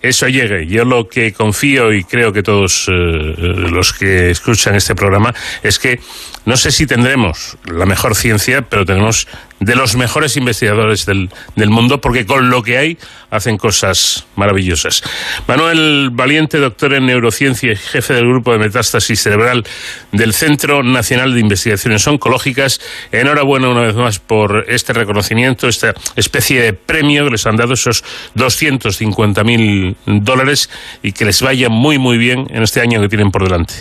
eso 0.01 0.27
llegue. 0.27 0.67
Yo 0.67 0.83
lo 0.83 1.07
que 1.07 1.31
confío 1.31 1.93
y 1.93 2.03
creo 2.03 2.33
que 2.33 2.43
todos 2.43 2.87
los 2.89 3.93
que 3.93 4.31
escuchan 4.31 4.75
este 4.75 4.95
programa 4.95 5.33
es 5.63 5.79
que 5.79 6.01
no 6.45 6.57
sé 6.57 6.71
si 6.71 6.85
tendremos 6.85 7.57
la 7.65 7.85
mejor 7.85 8.13
ciencia, 8.13 8.63
pero 8.63 8.85
tenemos 8.85 9.27
de 9.65 9.75
los 9.75 9.95
mejores 9.95 10.37
investigadores 10.37 11.05
del, 11.05 11.29
del 11.55 11.69
mundo, 11.69 12.01
porque 12.01 12.25
con 12.25 12.49
lo 12.49 12.63
que 12.63 12.77
hay 12.77 12.97
hacen 13.29 13.57
cosas 13.57 14.25
maravillosas. 14.35 15.03
Manuel 15.47 16.09
Valiente, 16.11 16.59
doctor 16.59 16.93
en 16.93 17.05
neurociencia 17.05 17.71
y 17.71 17.75
jefe 17.75 18.13
del 18.13 18.27
grupo 18.27 18.51
de 18.51 18.59
metástasis 18.59 19.21
cerebral 19.21 19.63
del 20.11 20.33
Centro 20.33 20.83
Nacional 20.83 21.33
de 21.33 21.39
Investigaciones 21.39 22.05
Oncológicas, 22.07 22.79
enhorabuena 23.11 23.69
una 23.69 23.81
vez 23.81 23.95
más 23.95 24.19
por 24.19 24.65
este 24.67 24.93
reconocimiento, 24.93 25.67
esta 25.67 25.93
especie 26.15 26.61
de 26.61 26.73
premio 26.73 27.25
que 27.25 27.31
les 27.31 27.45
han 27.47 27.55
dado 27.55 27.73
esos 27.73 28.03
250.000 28.35 29.95
dólares 30.05 30.69
y 31.01 31.11
que 31.11 31.25
les 31.25 31.41
vaya 31.41 31.69
muy, 31.69 31.97
muy 31.97 32.17
bien 32.17 32.47
en 32.49 32.63
este 32.63 32.81
año 32.81 33.01
que 33.01 33.09
tienen 33.09 33.31
por 33.31 33.43
delante. 33.43 33.73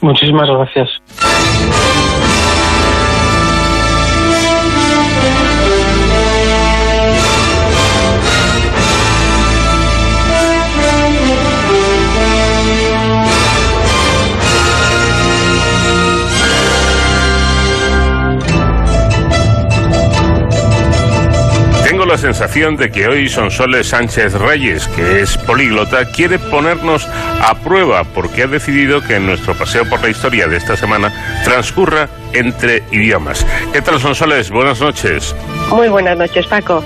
Muchísimas 0.00 0.48
gracias. 0.48 0.88
La 22.16 22.22
sensación 22.22 22.78
de 22.78 22.90
que 22.90 23.06
hoy 23.08 23.28
Sonsoles 23.28 23.88
Sánchez 23.88 24.32
Reyes, 24.32 24.88
que 24.88 25.20
es 25.20 25.36
políglota, 25.36 26.10
quiere 26.10 26.38
ponernos 26.38 27.06
a 27.06 27.54
prueba 27.62 28.04
porque 28.04 28.44
ha 28.44 28.46
decidido 28.46 29.02
que 29.02 29.20
nuestro 29.20 29.52
paseo 29.52 29.86
por 29.86 30.00
la 30.00 30.08
historia 30.08 30.48
de 30.48 30.56
esta 30.56 30.78
semana 30.78 31.12
transcurra 31.44 32.08
entre 32.32 32.82
idiomas. 32.90 33.46
¿Qué 33.70 33.82
tal, 33.82 34.00
Sonsoles? 34.00 34.50
Buenas 34.50 34.80
noches. 34.80 35.36
Muy 35.68 35.88
buenas 35.88 36.16
noches, 36.16 36.46
Paco. 36.46 36.82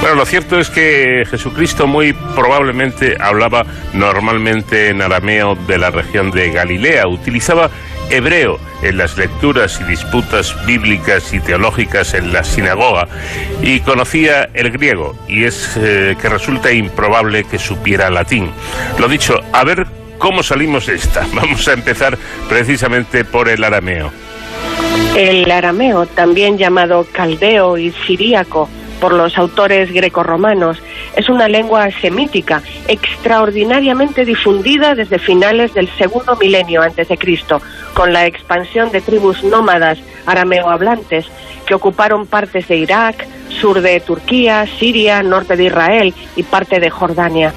Bueno, 0.00 0.16
lo 0.16 0.26
cierto 0.26 0.58
es 0.58 0.68
que 0.68 1.24
Jesucristo 1.30 1.86
muy 1.86 2.12
probablemente 2.34 3.16
hablaba 3.20 3.64
normalmente 3.92 4.88
en 4.88 5.00
arameo 5.00 5.54
de 5.54 5.78
la 5.78 5.92
región 5.92 6.32
de 6.32 6.50
Galilea, 6.50 7.06
utilizaba 7.06 7.70
hebreo 8.10 8.58
en 8.82 8.98
las 8.98 9.16
lecturas 9.16 9.80
y 9.80 9.84
disputas 9.84 10.54
bíblicas 10.66 11.32
y 11.32 11.40
teológicas 11.40 12.14
en 12.14 12.32
la 12.32 12.44
sinagoga 12.44 13.08
y 13.62 13.80
conocía 13.80 14.48
el 14.54 14.70
griego 14.70 15.16
y 15.28 15.44
es 15.44 15.76
eh, 15.76 16.16
que 16.20 16.28
resulta 16.28 16.72
improbable 16.72 17.44
que 17.44 17.58
supiera 17.58 18.10
latín. 18.10 18.50
Lo 18.98 19.08
dicho, 19.08 19.40
a 19.52 19.64
ver 19.64 19.86
cómo 20.18 20.42
salimos 20.42 20.86
de 20.86 20.96
esta. 20.96 21.26
Vamos 21.34 21.66
a 21.68 21.72
empezar 21.72 22.18
precisamente 22.48 23.24
por 23.24 23.48
el 23.48 23.64
arameo. 23.64 24.10
El 25.16 25.50
arameo, 25.50 26.06
también 26.06 26.58
llamado 26.58 27.06
caldeo 27.10 27.78
y 27.78 27.92
siríaco, 28.06 28.68
por 29.00 29.12
los 29.12 29.36
autores 29.38 29.92
grecorromanos. 29.92 30.78
Es 31.16 31.30
una 31.30 31.48
lengua 31.48 31.90
semítica 32.00 32.62
extraordinariamente 32.88 34.26
difundida 34.26 34.94
desde 34.94 35.18
finales 35.18 35.72
del 35.72 35.88
segundo 35.96 36.36
milenio 36.36 36.82
antes 36.82 37.08
de 37.08 37.16
Cristo, 37.16 37.60
con 37.94 38.12
la 38.12 38.26
expansión 38.26 38.92
de 38.92 39.00
tribus 39.00 39.42
nómadas 39.42 39.98
arameo-hablantes 40.26 41.26
que 41.66 41.74
ocuparon 41.74 42.26
partes 42.26 42.68
de 42.68 42.76
Irak, 42.76 43.26
sur 43.48 43.80
de 43.80 43.98
Turquía, 44.00 44.66
Siria, 44.78 45.22
norte 45.22 45.56
de 45.56 45.64
Israel 45.64 46.14
y 46.36 46.42
parte 46.42 46.80
de 46.80 46.90
Jordania. 46.90 47.52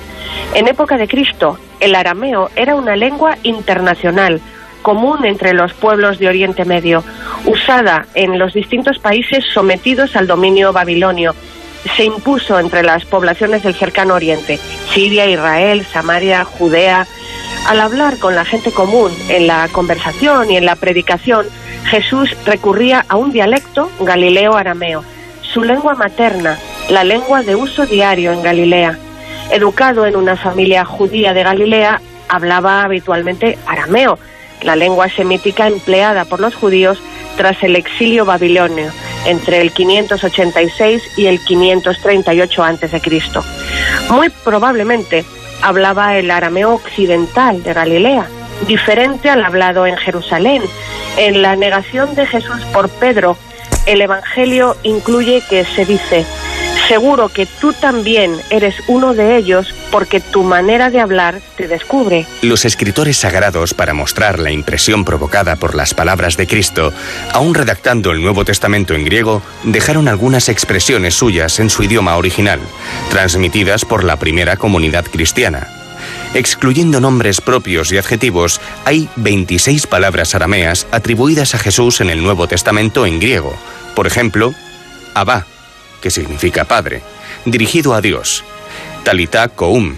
En 0.53 0.67
época 0.67 0.97
de 0.97 1.07
Cristo, 1.07 1.59
el 1.79 1.95
arameo 1.95 2.49
era 2.55 2.75
una 2.75 2.95
lengua 2.95 3.37
internacional, 3.43 4.41
común 4.81 5.25
entre 5.25 5.53
los 5.53 5.73
pueblos 5.73 6.17
de 6.17 6.27
Oriente 6.27 6.65
Medio, 6.65 7.03
usada 7.45 8.05
en 8.15 8.39
los 8.39 8.53
distintos 8.53 8.99
países 8.99 9.43
sometidos 9.53 10.15
al 10.15 10.27
dominio 10.27 10.71
babilonio. 10.73 11.35
Se 11.95 12.03
impuso 12.03 12.59
entre 12.59 12.83
las 12.83 13.05
poblaciones 13.05 13.63
del 13.63 13.75
cercano 13.75 14.13
Oriente, 14.15 14.59
Siria, 14.93 15.25
Israel, 15.27 15.85
Samaria, 15.91 16.43
Judea. 16.43 17.07
Al 17.67 17.79
hablar 17.79 18.17
con 18.19 18.35
la 18.35 18.45
gente 18.45 18.71
común 18.71 19.11
en 19.29 19.47
la 19.47 19.67
conversación 19.71 20.51
y 20.51 20.57
en 20.57 20.65
la 20.65 20.75
predicación, 20.75 21.45
Jesús 21.85 22.35
recurría 22.45 23.05
a 23.07 23.15
un 23.15 23.31
dialecto 23.31 23.89
galileo-arameo, 23.99 25.03
su 25.41 25.63
lengua 25.63 25.95
materna, 25.95 26.57
la 26.89 27.03
lengua 27.03 27.43
de 27.43 27.55
uso 27.55 27.85
diario 27.85 28.31
en 28.31 28.43
Galilea. 28.43 28.97
Educado 29.51 30.05
en 30.05 30.15
una 30.15 30.35
familia 30.35 30.85
judía 30.85 31.33
de 31.33 31.43
Galilea, 31.43 32.01
hablaba 32.27 32.83
habitualmente 32.83 33.57
arameo, 33.65 34.19
la 34.61 34.75
lengua 34.75 35.09
semítica 35.09 35.67
empleada 35.67 36.25
por 36.25 36.39
los 36.39 36.55
judíos 36.55 37.01
tras 37.37 37.63
el 37.63 37.75
exilio 37.75 38.25
babilonio 38.25 38.91
entre 39.25 39.61
el 39.61 39.71
586 39.71 41.03
y 41.17 41.27
el 41.27 41.39
538 41.43 42.63
a.C. 42.63 43.01
Muy 44.09 44.29
probablemente 44.29 45.25
hablaba 45.61 46.17
el 46.17 46.31
arameo 46.31 46.73
occidental 46.73 47.63
de 47.63 47.73
Galilea, 47.73 48.27
diferente 48.67 49.29
al 49.29 49.43
hablado 49.43 49.85
en 49.85 49.97
Jerusalén. 49.97 50.63
En 51.17 51.41
la 51.41 51.55
negación 51.55 52.15
de 52.15 52.25
Jesús 52.25 52.61
por 52.73 52.89
Pedro, 52.89 53.37
el 53.85 54.01
Evangelio 54.01 54.77
incluye 54.83 55.41
que 55.49 55.65
se 55.65 55.85
dice, 55.85 56.25
Seguro 56.89 57.29
que 57.29 57.45
tú 57.45 57.71
también 57.71 58.35
eres 58.49 58.73
uno 58.87 59.13
de 59.13 59.37
ellos 59.37 59.75
porque 59.91 60.19
tu 60.19 60.41
manera 60.43 60.89
de 60.89 60.99
hablar 60.99 61.39
te 61.55 61.67
descubre. 61.67 62.25
Los 62.41 62.65
escritores 62.65 63.15
sagrados, 63.15 63.75
para 63.75 63.93
mostrar 63.93 64.39
la 64.39 64.49
impresión 64.49 65.05
provocada 65.05 65.55
por 65.55 65.75
las 65.75 65.93
palabras 65.93 66.35
de 66.35 66.47
Cristo, 66.47 66.91
aún 67.31 67.53
redactando 67.53 68.11
el 68.11 68.23
Nuevo 68.23 68.43
Testamento 68.43 68.95
en 68.95 69.05
griego, 69.05 69.43
dejaron 69.65 70.07
algunas 70.07 70.49
expresiones 70.49 71.13
suyas 71.13 71.59
en 71.59 71.69
su 71.69 71.83
idioma 71.83 72.17
original, 72.17 72.59
transmitidas 73.11 73.85
por 73.85 74.03
la 74.03 74.17
primera 74.17 74.57
comunidad 74.57 75.05
cristiana. 75.05 75.67
Excluyendo 76.33 76.99
nombres 76.99 77.39
propios 77.39 77.91
y 77.91 77.99
adjetivos, 77.99 78.59
hay 78.85 79.07
26 79.15 79.85
palabras 79.85 80.33
arameas 80.33 80.87
atribuidas 80.89 81.53
a 81.53 81.59
Jesús 81.59 82.01
en 82.01 82.09
el 82.09 82.23
Nuevo 82.23 82.47
Testamento 82.47 83.05
en 83.05 83.19
griego. 83.19 83.55
Por 83.93 84.07
ejemplo, 84.07 84.55
Abba, 85.13 85.45
que 86.01 86.11
significa 86.11 86.65
padre, 86.65 87.01
dirigido 87.45 87.93
a 87.93 88.01
Dios. 88.01 88.43
Talita 89.03 89.47
Koum, 89.47 89.95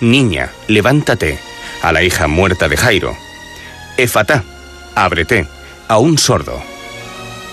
niña, 0.00 0.50
levántate, 0.68 1.38
a 1.82 1.92
la 1.92 2.02
hija 2.02 2.28
muerta 2.28 2.68
de 2.68 2.76
Jairo. 2.76 3.16
Efata, 3.96 4.44
ábrete, 4.94 5.46
a 5.88 5.98
un 5.98 6.18
sordo. 6.18 6.62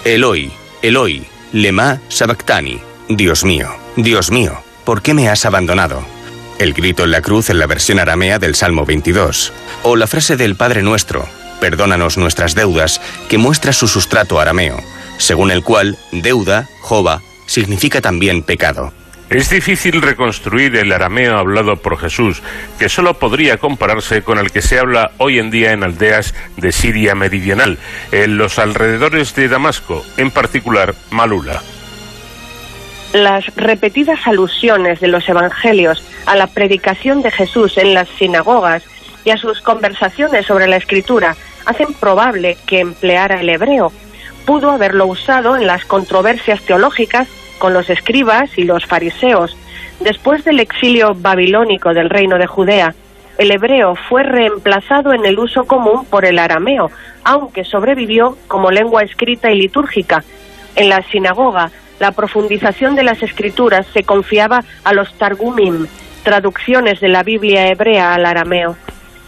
Eloi, 0.06 0.52
Eloi, 0.82 1.26
lema 1.52 2.00
sabactani, 2.10 2.80
Dios 3.10 3.44
mío, 3.44 3.70
Dios 3.96 4.32
mío, 4.32 4.64
¿por 4.86 5.02
qué 5.02 5.14
me 5.14 5.30
has 5.30 5.46
abandonado? 5.46 6.06
El 6.60 6.74
grito 6.74 7.04
en 7.04 7.12
la 7.12 7.22
cruz 7.22 7.50
en 7.50 7.60
la 7.60 7.68
versión 7.68 8.00
aramea 8.00 8.38
del 8.38 8.56
Salmo 8.56 8.86
22. 8.86 9.54
O 9.84 9.96
la 9.96 10.08
frase 10.08 10.36
del 10.36 10.56
Padre 10.56 10.84
Nuestro, 10.84 11.28
perdónanos 11.60 12.18
nuestras 12.18 12.56
deudas, 12.56 13.02
que 13.30 13.38
muestra 13.38 13.74
su 13.74 13.88
sustrato 13.88 14.40
arameo, 14.40 14.78
según 15.18 15.52
el 15.52 15.64
cual 15.64 15.98
deuda, 16.12 16.68
jova, 16.82 17.22
significa 17.50 18.00
también 18.00 18.44
pecado. 18.44 18.94
Es 19.30 19.50
difícil 19.50 20.02
reconstruir 20.02 20.76
el 20.76 20.92
arameo 20.92 21.38
hablado 21.38 21.78
por 21.78 21.98
Jesús, 21.98 22.42
que 22.80 22.90
solo 22.90 23.16
podría 23.16 23.58
compararse 23.58 24.24
con 24.24 24.40
el 24.40 24.52
que 24.52 24.62
se 24.62 24.80
habla 24.80 25.12
hoy 25.18 25.38
en 25.38 25.52
día 25.52 25.72
en 25.72 25.84
aldeas 25.84 26.34
de 26.58 26.72
Siria 26.72 27.14
meridional, 27.16 27.78
en 28.12 28.38
los 28.38 28.58
alrededores 28.58 29.36
de 29.36 29.48
Damasco, 29.48 30.04
en 30.18 30.32
particular 30.32 30.96
Malula. 31.12 31.62
Las 33.14 33.46
repetidas 33.56 34.20
alusiones 34.26 35.00
de 35.00 35.08
los 35.08 35.28
evangelios 35.28 36.04
a 36.26 36.36
la 36.36 36.48
predicación 36.48 37.22
de 37.22 37.32
Jesús 37.32 37.78
en 37.78 37.96
las 37.96 38.08
sinagogas 38.10 38.84
y 39.26 39.32
a 39.32 39.38
sus 39.38 39.62
conversaciones 39.62 40.46
sobre 40.46 40.68
la 40.68 40.78
escritura 40.78 41.36
hacen 41.66 41.94
probable 41.94 42.58
que 42.68 42.80
empleara 42.80 43.42
el 43.42 43.50
hebreo. 43.50 43.92
Pudo 44.50 44.72
haberlo 44.72 45.06
usado 45.06 45.56
en 45.58 45.68
las 45.68 45.86
controversias 45.86 46.64
teológicas 46.64 47.28
con 47.60 47.72
los 47.72 47.88
escribas 47.88 48.58
y 48.58 48.64
los 48.64 48.84
fariseos. 48.84 49.56
Después 50.00 50.44
del 50.44 50.60
exilio 50.60 51.14
babilónico 51.14 51.94
del 51.94 52.10
reino 52.10 52.40
de 52.40 52.48
Judea, 52.48 52.96
el 53.38 53.52
hebreo 53.52 53.94
fue 53.94 54.24
reemplazado 54.24 55.14
en 55.14 55.24
el 55.28 55.38
uso 55.38 55.66
común 55.66 56.04
por 56.04 56.26
el 56.26 56.40
arameo, 56.40 56.90
aunque 57.24 57.64
sobrevivió 57.64 58.40
como 58.48 58.72
lengua 58.72 59.04
escrita 59.04 59.52
y 59.52 59.56
litúrgica. 59.60 60.24
En 60.76 60.90
la 60.90 61.04
sinagoga, 61.04 61.70
la 62.00 62.12
profundización 62.14 62.96
de 62.96 63.04
las 63.04 63.22
escrituras 63.22 63.86
se 63.94 64.02
confiaba 64.02 64.64
a 64.84 64.94
los 64.94 65.14
targumim, 65.20 65.86
traducciones 66.24 67.00
de 67.02 67.10
la 67.10 67.22
Biblia 67.22 67.68
hebrea 67.68 68.16
al 68.16 68.26
arameo. 68.26 68.76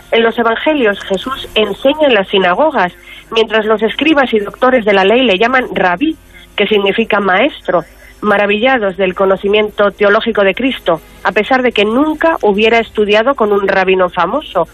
En 0.09 0.23
los 0.23 0.35
evangelios 0.39 0.99
Jesús 1.01 1.47
enseña 1.53 2.07
en 2.07 2.15
las 2.15 2.27
sinagogas, 2.27 2.91
mientras 3.31 3.65
los 3.65 3.81
escribas 3.81 4.33
y 4.33 4.39
doctores 4.39 4.85
de 4.85 4.93
la 4.93 5.03
ley 5.03 5.23
le 5.23 5.37
llaman 5.37 5.65
rabí, 5.73 6.15
que 6.55 6.67
significa 6.67 7.19
maestro, 7.19 7.83
maravillados 8.21 8.97
del 8.97 9.15
conocimiento 9.15 9.91
teológico 9.91 10.43
de 10.43 10.53
Cristo, 10.53 11.01
a 11.23 11.31
pesar 11.31 11.61
de 11.63 11.71
que 11.71 11.85
nunca 11.85 12.37
hubiera 12.41 12.79
estudiado 12.79 13.33
con 13.35 13.51
un 13.51 13.67
rabino 13.67 14.09
famoso. 14.09 14.67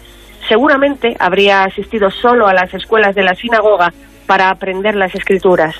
Seguramente 0.48 1.16
habría 1.18 1.64
asistido 1.64 2.10
solo 2.10 2.46
a 2.46 2.54
las 2.54 2.72
escuelas 2.74 3.14
de 3.14 3.22
la 3.22 3.34
sinagoga 3.34 3.92
para 4.26 4.50
aprender 4.50 4.94
las 4.94 5.14
escrituras. 5.14 5.74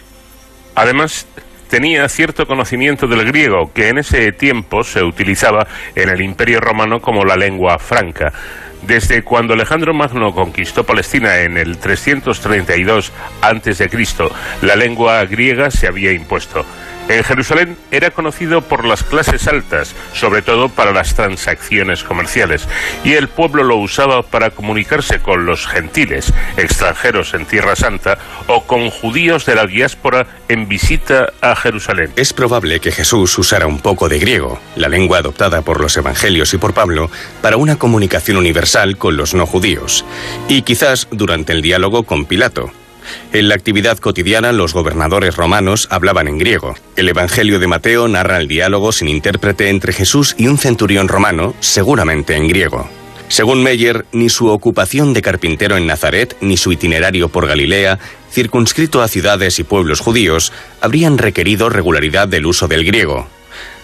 Además, 0.74 1.26
tenía 1.68 2.08
cierto 2.08 2.46
conocimiento 2.46 3.06
del 3.06 3.24
griego, 3.24 3.70
que 3.74 3.88
en 3.88 3.98
ese 3.98 4.32
tiempo 4.32 4.82
se 4.82 5.02
utilizaba 5.02 5.66
en 5.94 6.08
el 6.08 6.20
Imperio 6.20 6.60
Romano 6.60 7.00
como 7.00 7.24
la 7.24 7.36
lengua 7.36 7.78
franca. 7.78 8.32
Desde 8.82 9.22
cuando 9.22 9.54
Alejandro 9.54 9.92
Magno 9.92 10.34
conquistó 10.34 10.84
Palestina 10.84 11.40
en 11.40 11.56
el 11.56 11.78
332 11.78 13.12
a.C., 13.42 13.88
la 14.62 14.76
lengua 14.76 15.24
griega 15.26 15.70
se 15.70 15.86
había 15.86 16.12
impuesto. 16.12 16.64
En 17.08 17.24
Jerusalén 17.24 17.76
era 17.90 18.10
conocido 18.10 18.60
por 18.60 18.84
las 18.84 19.02
clases 19.02 19.48
altas, 19.48 19.94
sobre 20.12 20.42
todo 20.42 20.68
para 20.68 20.92
las 20.92 21.14
transacciones 21.14 22.04
comerciales, 22.04 22.68
y 23.02 23.14
el 23.14 23.28
pueblo 23.28 23.64
lo 23.64 23.76
usaba 23.76 24.22
para 24.22 24.50
comunicarse 24.50 25.20
con 25.20 25.46
los 25.46 25.66
gentiles, 25.66 26.34
extranjeros 26.58 27.32
en 27.32 27.46
Tierra 27.46 27.76
Santa, 27.76 28.18
o 28.46 28.64
con 28.64 28.90
judíos 28.90 29.46
de 29.46 29.54
la 29.54 29.66
diáspora 29.66 30.26
en 30.48 30.68
visita 30.68 31.32
a 31.40 31.56
Jerusalén. 31.56 32.12
Es 32.16 32.34
probable 32.34 32.80
que 32.80 32.92
Jesús 32.92 33.38
usara 33.38 33.66
un 33.66 33.80
poco 33.80 34.08
de 34.08 34.18
griego, 34.18 34.60
la 34.76 34.88
lengua 34.88 35.18
adoptada 35.18 35.62
por 35.62 35.80
los 35.80 35.96
evangelios 35.96 36.52
y 36.52 36.58
por 36.58 36.74
Pablo, 36.74 37.10
para 37.40 37.56
una 37.56 37.76
comunicación 37.76 38.36
universal 38.36 38.98
con 38.98 39.16
los 39.16 39.32
no 39.32 39.46
judíos, 39.46 40.04
y 40.48 40.62
quizás 40.62 41.08
durante 41.10 41.54
el 41.54 41.62
diálogo 41.62 42.02
con 42.02 42.26
Pilato. 42.26 42.70
En 43.32 43.48
la 43.48 43.54
actividad 43.54 43.98
cotidiana, 43.98 44.52
los 44.52 44.72
gobernadores 44.72 45.36
romanos 45.36 45.88
hablaban 45.90 46.28
en 46.28 46.38
griego. 46.38 46.74
El 46.96 47.08
Evangelio 47.08 47.58
de 47.58 47.66
Mateo 47.66 48.08
narra 48.08 48.38
el 48.38 48.48
diálogo 48.48 48.92
sin 48.92 49.08
intérprete 49.08 49.68
entre 49.68 49.92
Jesús 49.92 50.34
y 50.38 50.46
un 50.46 50.58
centurión 50.58 51.08
romano, 51.08 51.54
seguramente 51.60 52.36
en 52.36 52.48
griego. 52.48 52.88
Según 53.28 53.62
Meyer, 53.62 54.06
ni 54.12 54.30
su 54.30 54.48
ocupación 54.48 55.12
de 55.12 55.22
carpintero 55.22 55.76
en 55.76 55.86
Nazaret, 55.86 56.36
ni 56.40 56.56
su 56.56 56.72
itinerario 56.72 57.28
por 57.28 57.46
Galilea, 57.46 57.98
circunscrito 58.30 59.02
a 59.02 59.08
ciudades 59.08 59.58
y 59.58 59.64
pueblos 59.64 60.00
judíos, 60.00 60.52
habrían 60.80 61.18
requerido 61.18 61.68
regularidad 61.68 62.26
del 62.26 62.46
uso 62.46 62.68
del 62.68 62.84
griego. 62.84 63.28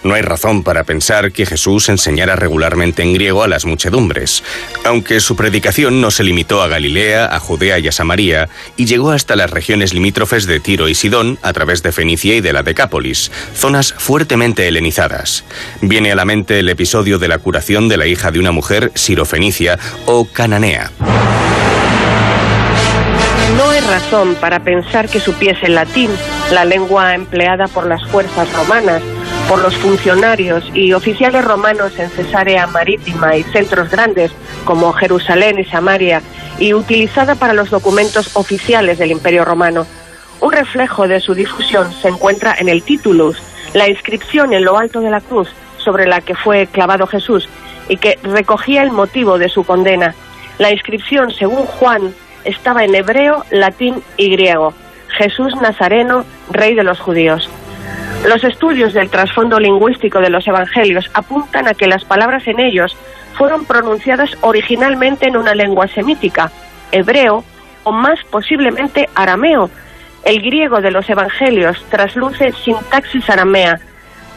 No 0.05 0.13
hay 0.13 0.21
razón 0.21 0.61
para 0.61 0.83
pensar 0.83 1.31
que 1.31 1.47
Jesús 1.47 1.89
enseñara 1.89 2.35
regularmente 2.35 3.01
en 3.01 3.11
griego 3.11 3.41
a 3.41 3.47
las 3.47 3.65
muchedumbres, 3.65 4.43
aunque 4.83 5.19
su 5.19 5.35
predicación 5.35 5.99
no 5.99 6.11
se 6.11 6.23
limitó 6.23 6.61
a 6.61 6.67
Galilea, 6.67 7.25
a 7.25 7.39
Judea 7.39 7.79
y 7.79 7.87
a 7.87 7.91
Samaria, 7.91 8.47
y 8.77 8.85
llegó 8.85 9.09
hasta 9.09 9.35
las 9.35 9.49
regiones 9.49 9.95
limítrofes 9.95 10.45
de 10.45 10.59
Tiro 10.59 10.89
y 10.89 10.93
Sidón 10.93 11.39
a 11.41 11.53
través 11.53 11.81
de 11.81 11.91
Fenicia 11.91 12.35
y 12.35 12.41
de 12.41 12.53
la 12.53 12.61
Decápolis, 12.61 13.31
zonas 13.55 13.95
fuertemente 13.97 14.67
helenizadas. 14.67 15.43
Viene 15.81 16.11
a 16.11 16.15
la 16.15 16.25
mente 16.25 16.59
el 16.59 16.69
episodio 16.69 17.17
de 17.17 17.27
la 17.27 17.39
curación 17.39 17.89
de 17.89 17.97
la 17.97 18.05
hija 18.05 18.29
de 18.29 18.37
una 18.37 18.51
mujer 18.51 18.91
sirofenicia 18.93 19.79
o 20.05 20.25
cananea. 20.31 20.91
No 23.57 23.71
hay 23.71 23.79
razón 23.79 24.35
para 24.35 24.63
pensar 24.63 25.09
que 25.09 25.19
supiese 25.19 25.67
latín, 25.67 26.11
la 26.51 26.63
lengua 26.63 27.15
empleada 27.15 27.67
por 27.67 27.87
las 27.87 28.05
fuerzas 28.05 28.51
romanas, 28.53 29.01
por 29.47 29.61
los 29.61 29.75
funcionarios 29.77 30.63
y 30.73 30.93
oficiales 30.93 31.45
romanos 31.45 31.97
en 31.99 32.09
Cesarea 32.09 32.65
Marítima 32.67 33.35
y 33.35 33.43
centros 33.43 33.91
grandes 33.91 34.31
como 34.63 34.91
Jerusalén 34.93 35.59
y 35.59 35.65
Samaria, 35.65 36.21
y 36.57 36.73
utilizada 36.73 37.35
para 37.35 37.53
los 37.53 37.69
documentos 37.69 38.35
oficiales 38.35 38.97
del 38.97 39.11
Imperio 39.11 39.45
Romano. 39.45 39.85
Un 40.39 40.51
reflejo 40.51 41.07
de 41.07 41.19
su 41.19 41.35
difusión 41.35 41.91
se 41.93 42.07
encuentra 42.07 42.55
en 42.57 42.69
el 42.69 42.83
titulus, 42.83 43.37
la 43.73 43.87
inscripción 43.87 44.53
en 44.53 44.63
lo 44.63 44.77
alto 44.77 44.99
de 44.99 45.11
la 45.11 45.21
cruz 45.21 45.49
sobre 45.77 46.07
la 46.07 46.21
que 46.21 46.35
fue 46.35 46.67
clavado 46.67 47.05
Jesús 47.05 47.47
y 47.87 47.97
que 47.97 48.17
recogía 48.23 48.81
el 48.81 48.91
motivo 48.91 49.37
de 49.37 49.49
su 49.49 49.63
condena. 49.63 50.15
La 50.57 50.71
inscripción, 50.71 51.31
según 51.31 51.65
Juan, 51.65 52.15
estaba 52.45 52.83
en 52.83 52.95
hebreo, 52.95 53.45
latín 53.51 54.01
y 54.17 54.31
griego. 54.31 54.73
Jesús 55.17 55.55
Nazareno, 55.61 56.25
Rey 56.49 56.73
de 56.73 56.83
los 56.83 56.99
Judíos. 56.99 57.49
Los 58.25 58.43
estudios 58.43 58.93
del 58.93 59.11
trasfondo 59.11 59.59
lingüístico 59.59 60.19
de 60.19 60.31
los 60.31 60.47
evangelios 60.47 61.11
apuntan 61.13 61.67
a 61.67 61.75
que 61.75 61.85
las 61.85 62.03
palabras 62.05 62.47
en 62.47 62.59
ellos 62.59 62.97
fueron 63.35 63.65
pronunciadas 63.65 64.35
originalmente 64.41 65.27
en 65.27 65.37
una 65.37 65.53
lengua 65.53 65.87
semítica, 65.87 66.51
hebreo 66.91 67.43
o 67.83 67.91
más 67.91 68.17
posiblemente 68.31 69.07
arameo. 69.13 69.69
El 70.23 70.41
griego 70.41 70.81
de 70.81 70.89
los 70.89 71.07
evangelios 71.07 71.85
trasluce 71.91 72.51
sintaxis 72.53 73.29
aramea. 73.29 73.79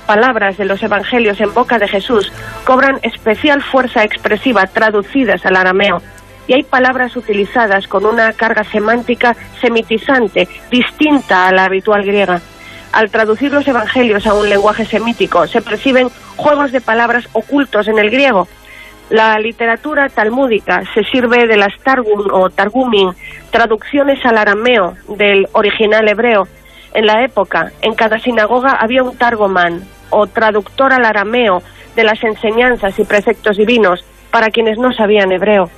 Palabras 0.07 0.59
de 0.59 0.67
los 0.67 0.83
evangelios 0.83 1.41
en 1.41 1.55
boca 1.55 1.79
de 1.79 1.89
Jesús 1.89 2.31
cobran 2.65 2.99
especial 3.01 3.63
fuerza 3.63 4.05
expresiva 4.05 4.67
traducidas 4.67 5.47
al 5.47 5.57
arameo 5.57 6.03
y 6.47 6.53
hay 6.53 6.63
palabras 6.63 7.17
utilizadas 7.17 7.89
con 7.89 8.05
una 8.05 8.35
carga 8.35 8.65
semántica 8.65 9.35
semitizante 9.63 10.47
distinta 10.71 11.49
a 11.49 11.53
la 11.53 11.65
habitual 11.65 12.05
griega 12.05 12.43
al 12.93 13.11
traducir 13.11 13.53
los 13.53 13.67
evangelios 13.69 14.27
a 14.27 14.35
un 14.35 14.49
lenguaje 14.49 14.85
semítico, 14.85 15.47
se 15.47 15.63
perciben 15.63 16.09
juegos 16.37 16.73
de 16.73 16.81
palabras 16.81 17.29
ocultos 17.33 17.89
en 17.89 17.99
el 17.99 18.11
griego. 18.11 18.49
La 19.11 19.39
literatura 19.39 20.09
talmúdica 20.09 20.83
se 20.93 21.03
sirve 21.05 21.47
de 21.47 21.57
las 21.57 21.79
Targum 21.83 22.27
o 22.31 22.51
Targumim, 22.51 23.13
traducciones 23.51 24.25
al 24.27 24.37
arameo 24.37 24.95
del 25.09 25.49
original 25.53 26.09
hebreo. 26.09 26.47
En 26.95 27.07
la 27.07 27.25
época, 27.25 27.73
en 27.83 27.95
cada 27.95 28.19
sinagoga 28.19 28.73
había 28.73 29.03
un 29.03 29.17
targoman 29.17 29.83
o 30.11 30.27
traductor 30.27 30.93
al 30.93 31.05
arameo 31.05 31.63
de 31.97 32.05
las 32.05 32.23
enseñanzas 32.23 32.99
y 32.99 33.05
preceptos 33.05 33.57
divinos 33.57 34.05
para 34.31 34.51
quienes 34.51 34.79
no 34.79 34.93
sabían 34.93 35.33
hebreo. 35.33 35.71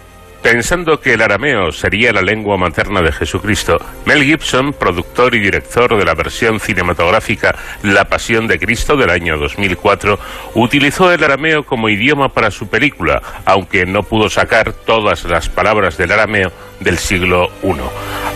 Pensando 0.43 1.01
que 1.01 1.12
el 1.15 1.23
arameo 1.23 1.71
sería 1.71 2.12
la 2.12 2.23
lengua 2.23 2.57
materna 2.57 3.03
de 3.03 3.12
Jesucristo, 3.12 3.79
Mel 4.07 4.25
Gibson, 4.25 4.73
productor 4.73 5.35
y 5.35 5.39
director 5.39 5.99
de 5.99 6.05
la 6.05 6.15
versión 6.15 6.61
cinematográfica 6.61 7.55
La 7.83 8.07
Pasión 8.07 8.47
de 8.47 8.59
Cristo 8.59 8.97
del 8.97 9.11
año 9.11 9.37
2004, 9.37 10.19
utilizó 10.55 11.12
el 11.12 11.23
arameo 11.23 11.65
como 11.65 11.91
idioma 11.91 12.31
para 12.31 12.51
su 12.51 12.69
película, 12.69 13.21
aunque 13.45 13.85
no 13.85 14.03
pudo 14.03 14.31
sacar 14.31 14.73
todas 14.73 15.25
las 15.25 15.51
palabras 15.51 15.99
del 15.99 16.12
arameo 16.12 16.51
del 16.81 16.97
siglo 16.97 17.51
I. 17.62 17.75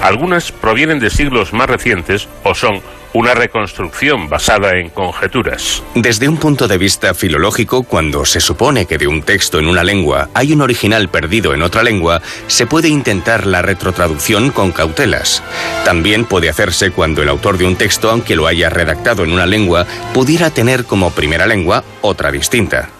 Algunas 0.02 0.52
provienen 0.52 1.00
de 1.00 1.08
siglos 1.08 1.54
más 1.54 1.70
recientes 1.70 2.28
o 2.42 2.54
son 2.54 2.82
una 3.14 3.32
reconstrucción 3.32 4.28
basada 4.28 4.76
en 4.76 4.90
conjeturas. 4.90 5.82
Desde 5.94 6.28
un 6.28 6.36
punto 6.36 6.66
de 6.66 6.78
vista 6.78 7.14
filológico, 7.14 7.84
cuando 7.84 8.24
se 8.24 8.40
supone 8.40 8.86
que 8.86 8.98
de 8.98 9.06
un 9.06 9.22
texto 9.22 9.60
en 9.60 9.68
una 9.68 9.84
lengua 9.84 10.28
hay 10.34 10.52
un 10.52 10.60
original 10.60 11.08
perdido 11.08 11.54
en 11.54 11.62
otra 11.62 11.84
lengua, 11.84 12.20
se 12.48 12.66
puede 12.66 12.88
intentar 12.88 13.46
la 13.46 13.62
retrotraducción 13.62 14.50
con 14.50 14.72
cautelas. 14.72 15.42
También 15.84 16.24
puede 16.24 16.48
hacerse 16.48 16.90
cuando 16.90 17.22
el 17.22 17.28
autor 17.28 17.56
de 17.56 17.66
un 17.66 17.76
texto, 17.76 18.10
aunque 18.10 18.34
lo 18.34 18.48
haya 18.48 18.68
redactado 18.68 19.22
en 19.22 19.32
una 19.32 19.46
lengua, 19.46 19.86
pudiera 20.12 20.50
tener 20.50 20.84
como 20.84 21.12
primera 21.12 21.46
lengua 21.46 21.84
otra 22.02 22.32
distinta. 22.32 22.90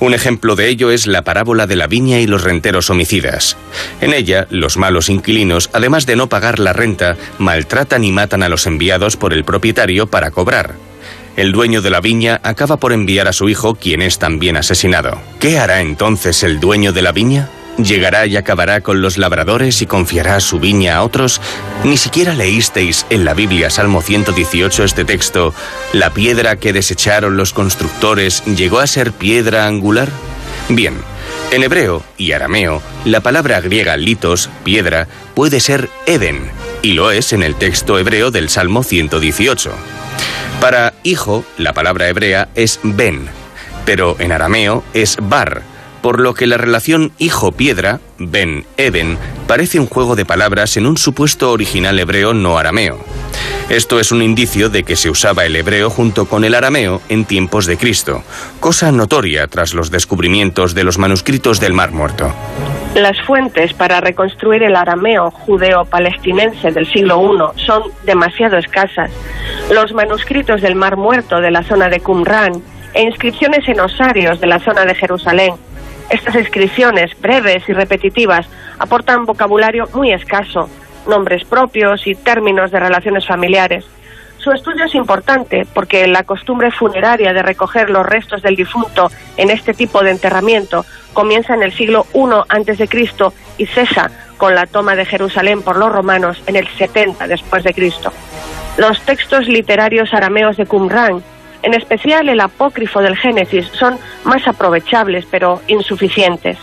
Un 0.00 0.14
ejemplo 0.14 0.56
de 0.56 0.68
ello 0.68 0.90
es 0.90 1.06
la 1.06 1.22
parábola 1.22 1.66
de 1.66 1.76
la 1.76 1.86
viña 1.86 2.18
y 2.18 2.26
los 2.26 2.42
renteros 2.42 2.90
homicidas. 2.90 3.56
En 4.00 4.12
ella, 4.12 4.46
los 4.50 4.76
malos 4.76 5.08
inquilinos, 5.08 5.70
además 5.72 6.06
de 6.06 6.16
no 6.16 6.28
pagar 6.28 6.58
la 6.58 6.72
renta, 6.72 7.16
maltratan 7.38 8.04
y 8.04 8.12
matan 8.12 8.42
a 8.42 8.48
los 8.48 8.66
enviados 8.66 9.16
por 9.16 9.32
el 9.32 9.44
propietario 9.44 10.06
para 10.06 10.30
cobrar. 10.30 10.74
El 11.36 11.52
dueño 11.52 11.82
de 11.82 11.90
la 11.90 12.00
viña 12.00 12.40
acaba 12.42 12.78
por 12.78 12.92
enviar 12.92 13.28
a 13.28 13.32
su 13.32 13.48
hijo, 13.48 13.74
quien 13.74 14.00
es 14.00 14.18
también 14.18 14.56
asesinado. 14.56 15.20
¿Qué 15.38 15.58
hará 15.58 15.82
entonces 15.82 16.42
el 16.42 16.60
dueño 16.60 16.92
de 16.92 17.02
la 17.02 17.12
viña? 17.12 17.50
¿Llegará 17.78 18.26
y 18.26 18.36
acabará 18.36 18.80
con 18.80 19.02
los 19.02 19.18
labradores 19.18 19.82
y 19.82 19.86
confiará 19.86 20.40
su 20.40 20.58
viña 20.58 20.96
a 20.96 21.02
otros? 21.02 21.42
Ni 21.84 21.98
siquiera 21.98 22.32
leísteis 22.32 23.04
en 23.10 23.26
la 23.26 23.34
Biblia, 23.34 23.68
Salmo 23.68 24.00
118, 24.00 24.82
este 24.82 25.04
texto, 25.04 25.52
¿la 25.92 26.10
piedra 26.10 26.56
que 26.56 26.72
desecharon 26.72 27.36
los 27.36 27.52
constructores 27.52 28.42
llegó 28.46 28.78
a 28.78 28.86
ser 28.86 29.12
piedra 29.12 29.66
angular? 29.66 30.08
Bien, 30.70 30.94
en 31.52 31.62
hebreo 31.62 32.02
y 32.16 32.32
arameo, 32.32 32.80
la 33.04 33.20
palabra 33.20 33.60
griega 33.60 33.98
litos, 33.98 34.48
piedra, 34.64 35.06
puede 35.34 35.60
ser 35.60 35.90
Eden, 36.06 36.50
y 36.80 36.94
lo 36.94 37.10
es 37.10 37.34
en 37.34 37.42
el 37.42 37.56
texto 37.56 37.98
hebreo 37.98 38.30
del 38.30 38.48
Salmo 38.48 38.84
118. 38.84 39.70
Para 40.62 40.94
hijo, 41.02 41.44
la 41.58 41.74
palabra 41.74 42.08
hebrea 42.08 42.48
es 42.54 42.80
ben, 42.82 43.28
pero 43.84 44.16
en 44.18 44.32
arameo 44.32 44.82
es 44.94 45.18
bar, 45.20 45.62
por 46.06 46.20
lo 46.20 46.34
que 46.34 46.46
la 46.46 46.56
relación 46.56 47.10
hijo-piedra, 47.18 47.98
Ben 48.16 48.64
Eben, 48.76 49.18
parece 49.48 49.80
un 49.80 49.88
juego 49.88 50.14
de 50.14 50.24
palabras 50.24 50.76
en 50.76 50.86
un 50.86 50.96
supuesto 50.98 51.50
original 51.50 51.98
hebreo 51.98 52.32
no 52.32 52.58
arameo. 52.58 53.00
Esto 53.70 53.98
es 53.98 54.12
un 54.12 54.22
indicio 54.22 54.68
de 54.68 54.84
que 54.84 54.94
se 54.94 55.10
usaba 55.10 55.46
el 55.46 55.56
hebreo 55.56 55.90
junto 55.90 56.26
con 56.26 56.44
el 56.44 56.54
arameo 56.54 57.02
en 57.08 57.24
tiempos 57.24 57.66
de 57.66 57.76
Cristo, 57.76 58.22
cosa 58.60 58.92
notoria 58.92 59.48
tras 59.48 59.74
los 59.74 59.90
descubrimientos 59.90 60.76
de 60.76 60.84
los 60.84 60.96
manuscritos 60.96 61.58
del 61.58 61.72
Mar 61.72 61.90
Muerto. 61.90 62.32
Las 62.94 63.20
fuentes 63.22 63.74
para 63.74 64.00
reconstruir 64.00 64.62
el 64.62 64.76
arameo 64.76 65.32
judeo-palestinense 65.32 66.70
del 66.70 66.86
siglo 66.86 67.20
I 67.20 67.66
son 67.66 67.82
demasiado 68.04 68.58
escasas. 68.58 69.10
Los 69.72 69.92
manuscritos 69.92 70.62
del 70.62 70.76
Mar 70.76 70.96
Muerto 70.96 71.40
de 71.40 71.50
la 71.50 71.64
zona 71.64 71.88
de 71.88 71.98
Qumran 71.98 72.62
e 72.94 73.02
inscripciones 73.02 73.68
en 73.68 73.80
osarios 73.80 74.40
de 74.40 74.46
la 74.46 74.60
zona 74.60 74.84
de 74.84 74.94
Jerusalén 74.94 75.54
estas 76.10 76.34
inscripciones, 76.36 77.18
breves 77.20 77.68
y 77.68 77.72
repetitivas, 77.72 78.46
aportan 78.78 79.26
vocabulario 79.26 79.88
muy 79.94 80.12
escaso, 80.12 80.68
nombres 81.08 81.44
propios 81.44 82.06
y 82.06 82.14
términos 82.14 82.70
de 82.70 82.80
relaciones 82.80 83.26
familiares. 83.26 83.84
su 84.38 84.52
estudio 84.52 84.84
es 84.84 84.94
importante 84.94 85.66
porque 85.74 86.06
la 86.06 86.22
costumbre 86.22 86.70
funeraria 86.70 87.32
de 87.32 87.42
recoger 87.42 87.90
los 87.90 88.06
restos 88.06 88.42
del 88.42 88.54
difunto 88.54 89.10
en 89.36 89.50
este 89.50 89.74
tipo 89.74 90.02
de 90.04 90.12
enterramiento 90.12 90.84
comienza 91.12 91.54
en 91.54 91.64
el 91.64 91.72
siglo 91.72 92.06
I 92.14 92.20
a.C. 92.48 92.88
y 93.58 93.66
cesa 93.66 94.10
con 94.36 94.54
la 94.54 94.66
toma 94.66 94.94
de 94.94 95.04
Jerusalén 95.04 95.62
por 95.62 95.76
los 95.76 95.90
romanos 95.90 96.42
en 96.46 96.56
el 96.56 96.68
70 96.68 97.26
después 97.26 97.64
de. 97.64 97.74
Los 98.76 99.00
textos 99.02 99.48
literarios 99.48 100.12
arameos 100.12 100.56
de 100.56 100.66
Qumran, 100.66 101.22
en 101.66 101.74
especial 101.74 102.28
el 102.28 102.40
apócrifo 102.40 103.02
del 103.02 103.16
Génesis, 103.16 103.66
son 103.72 103.98
más 104.22 104.46
aprovechables 104.46 105.26
pero 105.28 105.60
insuficientes. 105.66 106.56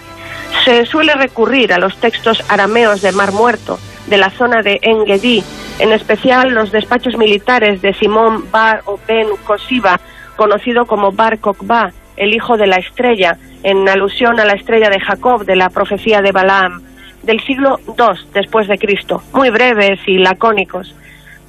Se 0.63 0.85
suele 0.85 1.13
recurrir 1.13 1.73
a 1.73 1.77
los 1.77 1.97
textos 1.97 2.41
arameos 2.49 3.01
de 3.01 3.11
Mar 3.11 3.34
Muerto, 3.34 3.77
de 4.07 4.17
la 4.17 4.30
zona 4.30 4.61
de 4.61 4.80
Engedi, 4.81 5.43
en 5.80 5.91
especial 5.91 6.51
los 6.51 6.71
despachos 6.71 7.17
militares 7.17 7.81
de 7.81 7.93
Simón 7.93 8.49
Bar 8.49 8.84
o 8.85 8.97
Ben 9.05 9.27
Kosiba, 9.43 9.99
conocido 10.38 10.85
como 10.85 11.11
Bar 11.11 11.39
Kokba, 11.39 11.91
el 12.15 12.34
hijo 12.34 12.55
de 12.55 12.67
la 12.67 12.77
estrella, 12.77 13.38
en 13.63 13.89
alusión 13.89 14.39
a 14.39 14.45
la 14.45 14.53
estrella 14.53 14.89
de 14.89 15.01
Jacob 15.01 15.43
de 15.43 15.57
la 15.57 15.69
profecía 15.69 16.21
de 16.21 16.31
Balaam, 16.31 16.81
del 17.23 17.41
siglo 17.41 17.81
II 17.88 18.25
después 18.34 18.69
de 18.69 18.77
Cristo, 18.77 19.21
muy 19.34 19.49
breves 19.49 19.99
y 20.07 20.19
lacónicos. 20.19 20.95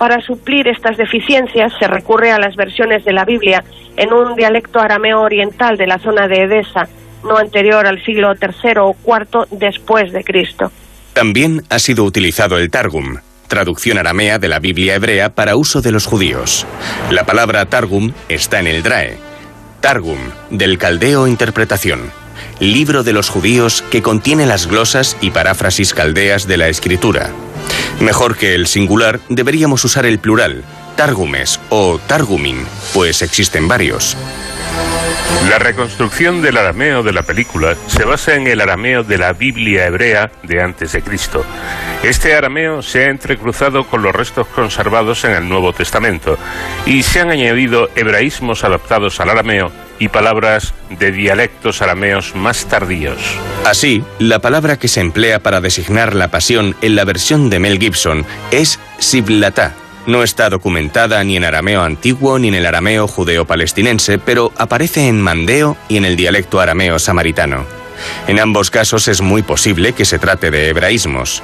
Para 0.05 0.21
suplir 0.21 0.69
estas 0.69 0.99
deficiencias 0.99 1.73
se 1.79 1.87
recurre 1.87 2.31
a 2.31 2.39
las 2.39 2.57
versiones 2.57 3.07
de 3.07 3.15
la 3.15 3.25
Biblia 3.25 3.65
en 3.97 4.13
un 4.13 4.37
dialecto 4.37 4.79
arameo 4.79 5.23
oriental 5.23 5.79
de 5.79 5.87
la 5.87 5.99
zona 5.99 6.29
de 6.29 6.43
Edesa, 6.43 6.91
no 7.23 7.39
anterior 7.39 7.87
al 7.87 8.05
siglo 8.05 8.35
III 8.35 8.81
o 8.81 8.95
IV 9.03 9.47
después 9.53 10.13
de 10.13 10.23
Cristo. 10.23 10.71
También 11.15 11.63
ha 11.71 11.79
sido 11.79 12.05
utilizado 12.05 12.59
el 12.59 12.69
Targum, 12.69 13.17
traducción 13.49 13.97
aramea 13.97 14.39
de 14.39 14.49
la 14.49 14.59
Biblia 14.59 14.97
hebrea 14.97 15.35
para 15.35 15.57
uso 15.57 15.81
de 15.81 15.93
los 15.93 16.05
judíos. 16.05 16.67
La 17.11 17.25
palabra 17.25 17.65
Targum 17.65 18.13
está 18.29 18.61
en 18.61 18.67
el 18.67 18.83
Drae. 18.83 19.17
Targum, 19.81 20.19
del 20.51 20.77
caldeo 20.77 21.27
interpretación. 21.27 22.11
Libro 22.61 23.05
de 23.05 23.15
los 23.15 23.31
judíos 23.31 23.81
que 23.91 24.03
contiene 24.03 24.45
las 24.45 24.67
glosas 24.67 25.17
y 25.23 25.31
paráfrasis 25.31 25.95
caldeas 25.95 26.47
de 26.47 26.59
la 26.59 26.69
escritura. 26.69 27.31
Mejor 28.01 28.37
que 28.37 28.55
el 28.55 28.67
singular, 28.67 29.21
deberíamos 29.29 29.85
usar 29.85 30.07
el 30.07 30.19
plural, 30.19 30.65
Targumes 30.97 31.61
o 31.71 31.99
Targumin, 32.07 32.65
pues 32.93 33.23
existen 33.23 33.69
varios. 33.69 34.17
La 35.49 35.59
reconstrucción 35.59 36.43
del 36.43 36.57
arameo 36.57 37.03
de 37.03 37.13
la 37.13 37.23
película 37.23 37.77
se 37.87 38.05
basa 38.05 38.35
en 38.35 38.47
el 38.47 38.61
arameo 38.61 39.03
de 39.05 39.19
la 39.19 39.33
Biblia 39.33 39.87
hebrea 39.87 40.31
de 40.43 40.63
antes 40.63 40.93
de 40.93 41.03
Cristo. 41.03 41.45
Este 42.03 42.35
arameo 42.35 42.83
se 42.83 43.05
ha 43.05 43.11
entrecruzado 43.11 43.85
con 43.85 44.03
los 44.03 44.15
restos 44.15 44.47
conservados 44.49 45.25
en 45.25 45.33
el 45.33 45.49
Nuevo 45.49 45.73
Testamento 45.73 46.39
y 46.87 47.03
se 47.03 47.21
han 47.21 47.31
añadido 47.31 47.91
hebraísmos 47.95 48.65
adaptados 48.65 49.21
al 49.21 49.31
arameo 49.31 49.71
y 49.99 50.09
palabras 50.09 50.75
de 50.91 51.13
dialectos 51.13 51.83
arameos 51.83 52.35
más 52.35 52.67
tardíos. 52.67 53.19
Así, 53.65 54.03
la 54.19 54.41
palabra 54.41 54.79
que 54.79 54.89
se 54.89 55.01
emplea 55.01 55.41
para 55.41 55.61
designar 55.61 56.15
la 56.15 56.29
pasión 56.29 56.77
en 56.83 56.97
la 56.97 57.05
versión 57.05 57.51
de 57.51 57.59
Mel 57.59 57.79
Gibson 57.79 58.27
es 58.51 58.79
siblatá, 58.99 59.75
no 60.07 60.23
está 60.23 60.51
documentada 60.51 61.25
ni 61.25 61.37
en 61.37 61.45
arameo 61.45 61.83
antiguo 61.83 62.39
ni 62.39 62.49
en 62.49 62.55
el 62.55 62.67
arameo 62.67 63.09
judeo-palestinense, 63.09 64.19
pero 64.19 64.53
aparece 64.59 65.09
en 65.09 65.21
mandeo 65.21 65.79
y 65.89 65.97
en 65.97 66.05
el 66.05 66.17
dialecto 66.17 66.61
arameo 66.61 66.99
samaritano. 66.99 67.65
En 68.27 68.39
ambos 68.39 68.71
casos 68.71 69.09
es 69.09 69.23
muy 69.23 69.43
posible 69.43 69.95
que 69.95 70.05
se 70.05 70.19
trate 70.19 70.51
de 70.51 70.69
hebraísmos. 70.69 71.43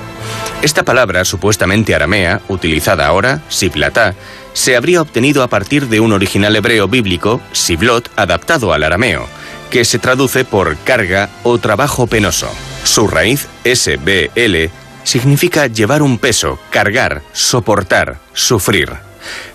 Esta 0.61 0.83
palabra 0.83 1.25
supuestamente 1.25 1.95
aramea, 1.95 2.43
utilizada 2.49 3.07
ahora, 3.07 3.41
siblatá, 3.49 4.15
se 4.53 4.77
habría 4.77 5.03
obtenido 5.03 5.43
a 5.43 5.49
partir 5.49 5.87
de 5.89 6.01
un 6.01 6.13
original 6.13 6.55
hebreo 6.57 6.89
bíblico, 6.89 7.41
siblot, 7.53 8.11
adaptado 8.17 8.73
al 8.73 8.83
arameo, 8.83 9.27
que 9.71 9.85
se 9.85 9.99
traduce 9.99 10.45
por 10.45 10.77
carga 10.79 11.31
o 11.43 11.59
trabajo 11.59 12.07
penoso. 12.07 12.49
Su 12.85 13.07
raíz, 13.07 13.49
SBL, 13.65 14.71
significa 15.05 15.67
llevar 15.67 16.03
un 16.03 16.19
peso, 16.19 16.59
cargar, 16.71 17.23
soportar, 17.33 18.19
sufrir. 18.33 18.91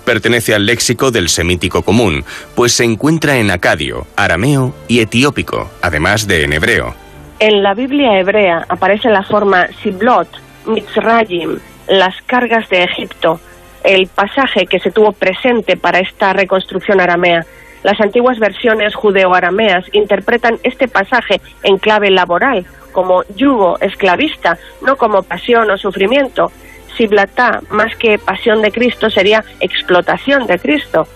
Pertenece 0.06 0.54
al 0.54 0.66
léxico 0.66 1.12
del 1.12 1.30
semítico 1.30 1.82
común, 1.82 2.24
pues 2.56 2.74
se 2.74 2.84
encuentra 2.84 3.38
en 3.38 3.52
acadio, 3.52 4.08
arameo 4.16 4.76
y 4.88 5.00
etiópico, 5.00 5.70
además 5.82 6.28
de 6.28 6.44
en 6.44 6.54
hebreo. 6.54 6.96
En 7.40 7.64
la 7.64 7.74
Biblia 7.74 8.20
hebrea 8.20 8.66
aparece 8.70 9.10
la 9.10 9.24
forma 9.24 9.68
Siblot, 9.82 10.30
Mitzrayim, 10.68 11.60
las 11.88 12.16
cargas 12.26 12.70
de 12.70 12.84
Egipto, 12.84 13.40
el 13.86 14.07
pasaje 14.07 14.66
que 14.66 14.80
se 14.80 14.91
tuvo 14.91 15.12
presente 15.12 15.78
para 15.78 15.99
esta 15.99 16.34
reconstrucción 16.34 16.99
aramea. 16.99 17.45
Las 17.84 17.99
antiguas 18.02 18.40
versiones 18.40 18.95
judeo-arameas 18.95 19.86
interpretan 19.94 20.57
este 20.64 20.88
pasaje 20.88 21.40
en 21.64 21.78
clave 21.78 22.10
laboral, 22.10 22.66
como 22.91 23.24
yugo 23.36 23.78
esclavista, 23.80 24.57
no 24.82 24.95
como 24.98 25.22
pasión 25.24 25.70
o 25.70 25.78
sufrimiento. 25.78 26.52
Siblatá, 26.98 27.62
más 27.70 27.95
que 27.98 28.18
pasión 28.18 28.62
de 28.62 28.72
Cristo, 28.72 29.10
sería 29.10 29.44
explotación 29.60 30.48
de 30.48 30.57
Cristo. 30.57 31.07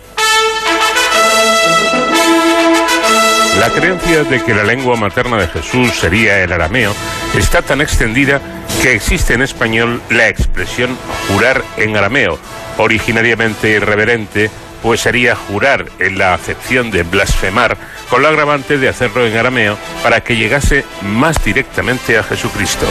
La 3.59 3.69
creencia 3.69 4.23
de 4.23 4.41
que 4.43 4.53
la 4.53 4.63
lengua 4.63 4.95
materna 4.95 5.37
de 5.37 5.47
Jesús 5.47 5.93
sería 5.93 6.41
el 6.43 6.51
arameo 6.53 6.93
está 7.37 7.61
tan 7.61 7.81
extendida 7.81 8.39
que 8.81 8.93
existe 8.93 9.33
en 9.33 9.41
español 9.41 10.01
la 10.09 10.29
expresión 10.29 10.97
jurar 11.27 11.61
en 11.75 11.97
arameo, 11.97 12.39
originariamente 12.79 13.69
irreverente, 13.69 14.49
pues 14.81 15.01
sería 15.01 15.35
jurar 15.35 15.85
en 15.99 16.17
la 16.17 16.33
acepción 16.33 16.89
de 16.89 17.03
blasfemar 17.03 17.77
con 18.09 18.23
la 18.23 18.29
agravante 18.29 18.77
de 18.77 18.89
hacerlo 18.89 19.25
en 19.27 19.37
arameo 19.37 19.77
para 20.01 20.21
que 20.21 20.37
llegase 20.37 20.85
más 21.01 21.43
directamente 21.43 22.17
a 22.17 22.23
Jesucristo. 22.23 22.85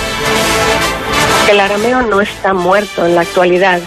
El 1.51 1.61
arameo 1.61 2.03
no 2.03 2.21
está 2.21 2.53
muerto 2.53 3.07
en 3.07 3.15
la 3.15 3.23
actualidad. 3.23 3.81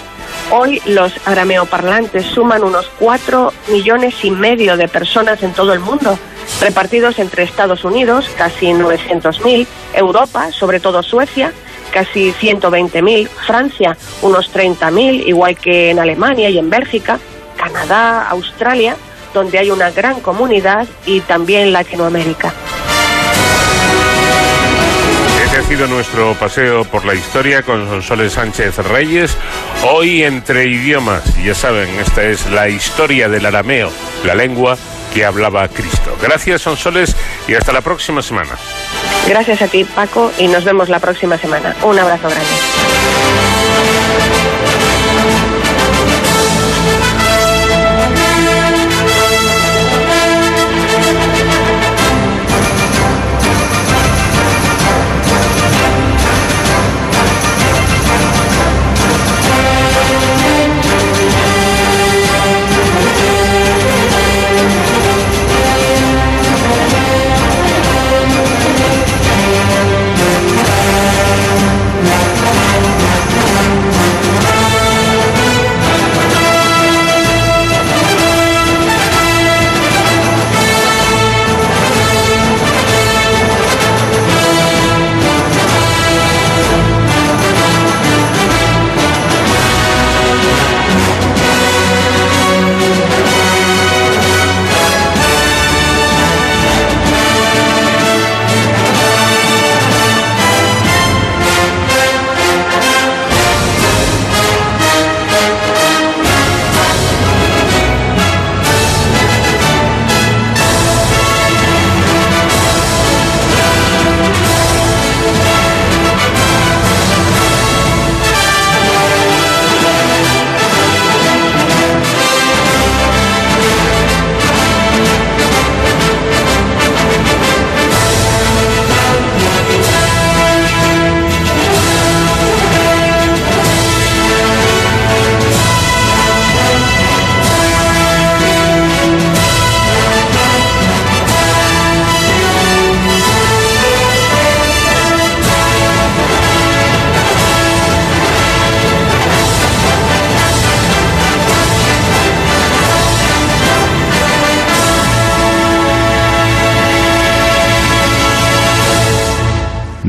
Hoy 0.49 0.81
los 0.85 1.13
arameoparlantes 1.25 2.25
suman 2.25 2.63
unos 2.63 2.89
4 2.99 3.53
millones 3.69 4.15
y 4.23 4.31
medio 4.31 4.75
de 4.77 4.87
personas 4.87 5.43
en 5.43 5.53
todo 5.53 5.71
el 5.71 5.79
mundo, 5.79 6.17
repartidos 6.59 7.19
entre 7.19 7.43
Estados 7.43 7.85
Unidos, 7.85 8.29
casi 8.37 8.67
900.000, 8.67 9.67
Europa, 9.93 10.51
sobre 10.51 10.79
todo 10.79 11.03
Suecia, 11.03 11.53
casi 11.91 12.33
120.000, 12.33 13.27
Francia, 13.27 13.97
unos 14.21 14.51
30.000, 14.53 15.27
igual 15.27 15.55
que 15.57 15.91
en 15.91 15.99
Alemania 15.99 16.49
y 16.49 16.57
en 16.57 16.69
Bélgica, 16.69 17.19
Canadá, 17.57 18.27
Australia, 18.29 18.95
donde 19.33 19.59
hay 19.59 19.71
una 19.71 19.91
gran 19.91 20.19
comunidad, 20.19 20.87
y 21.05 21.21
también 21.21 21.71
Latinoamérica. 21.71 22.53
Este 25.43 25.57
ha 25.57 25.63
sido 25.63 25.87
nuestro 25.87 26.33
paseo 26.35 26.85
por 26.85 27.05
la 27.05 27.13
historia 27.13 27.61
con 27.61 27.85
Sonsoles 27.87 28.33
Sánchez 28.33 28.77
Reyes. 28.77 29.37
Hoy 29.83 30.23
entre 30.23 30.65
idiomas, 30.65 31.23
ya 31.43 31.53
saben, 31.53 31.89
esta 31.99 32.23
es 32.23 32.49
la 32.51 32.69
historia 32.69 33.27
del 33.27 33.45
arameo, 33.45 33.91
la 34.23 34.33
lengua 34.33 34.77
que 35.13 35.25
hablaba 35.25 35.67
Cristo. 35.67 36.15
Gracias, 36.21 36.61
Sonsoles, 36.61 37.15
y 37.47 37.55
hasta 37.55 37.73
la 37.73 37.81
próxima 37.81 38.21
semana. 38.21 38.57
Gracias 39.31 39.61
a 39.61 39.67
ti, 39.69 39.85
Paco, 39.85 40.29
y 40.37 40.49
nos 40.49 40.65
vemos 40.65 40.89
la 40.89 40.99
próxima 40.99 41.37
semana. 41.37 41.73
Un 41.83 41.97
abrazo 41.97 42.27
grande. 42.27 42.80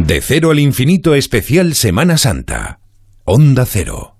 De 0.06 0.20
cero 0.20 0.50
al 0.50 0.58
infinito 0.58 1.14
especial 1.14 1.76
Semana 1.76 2.18
Santa. 2.18 2.80
Onda 3.24 3.64
Cero. 3.64 4.11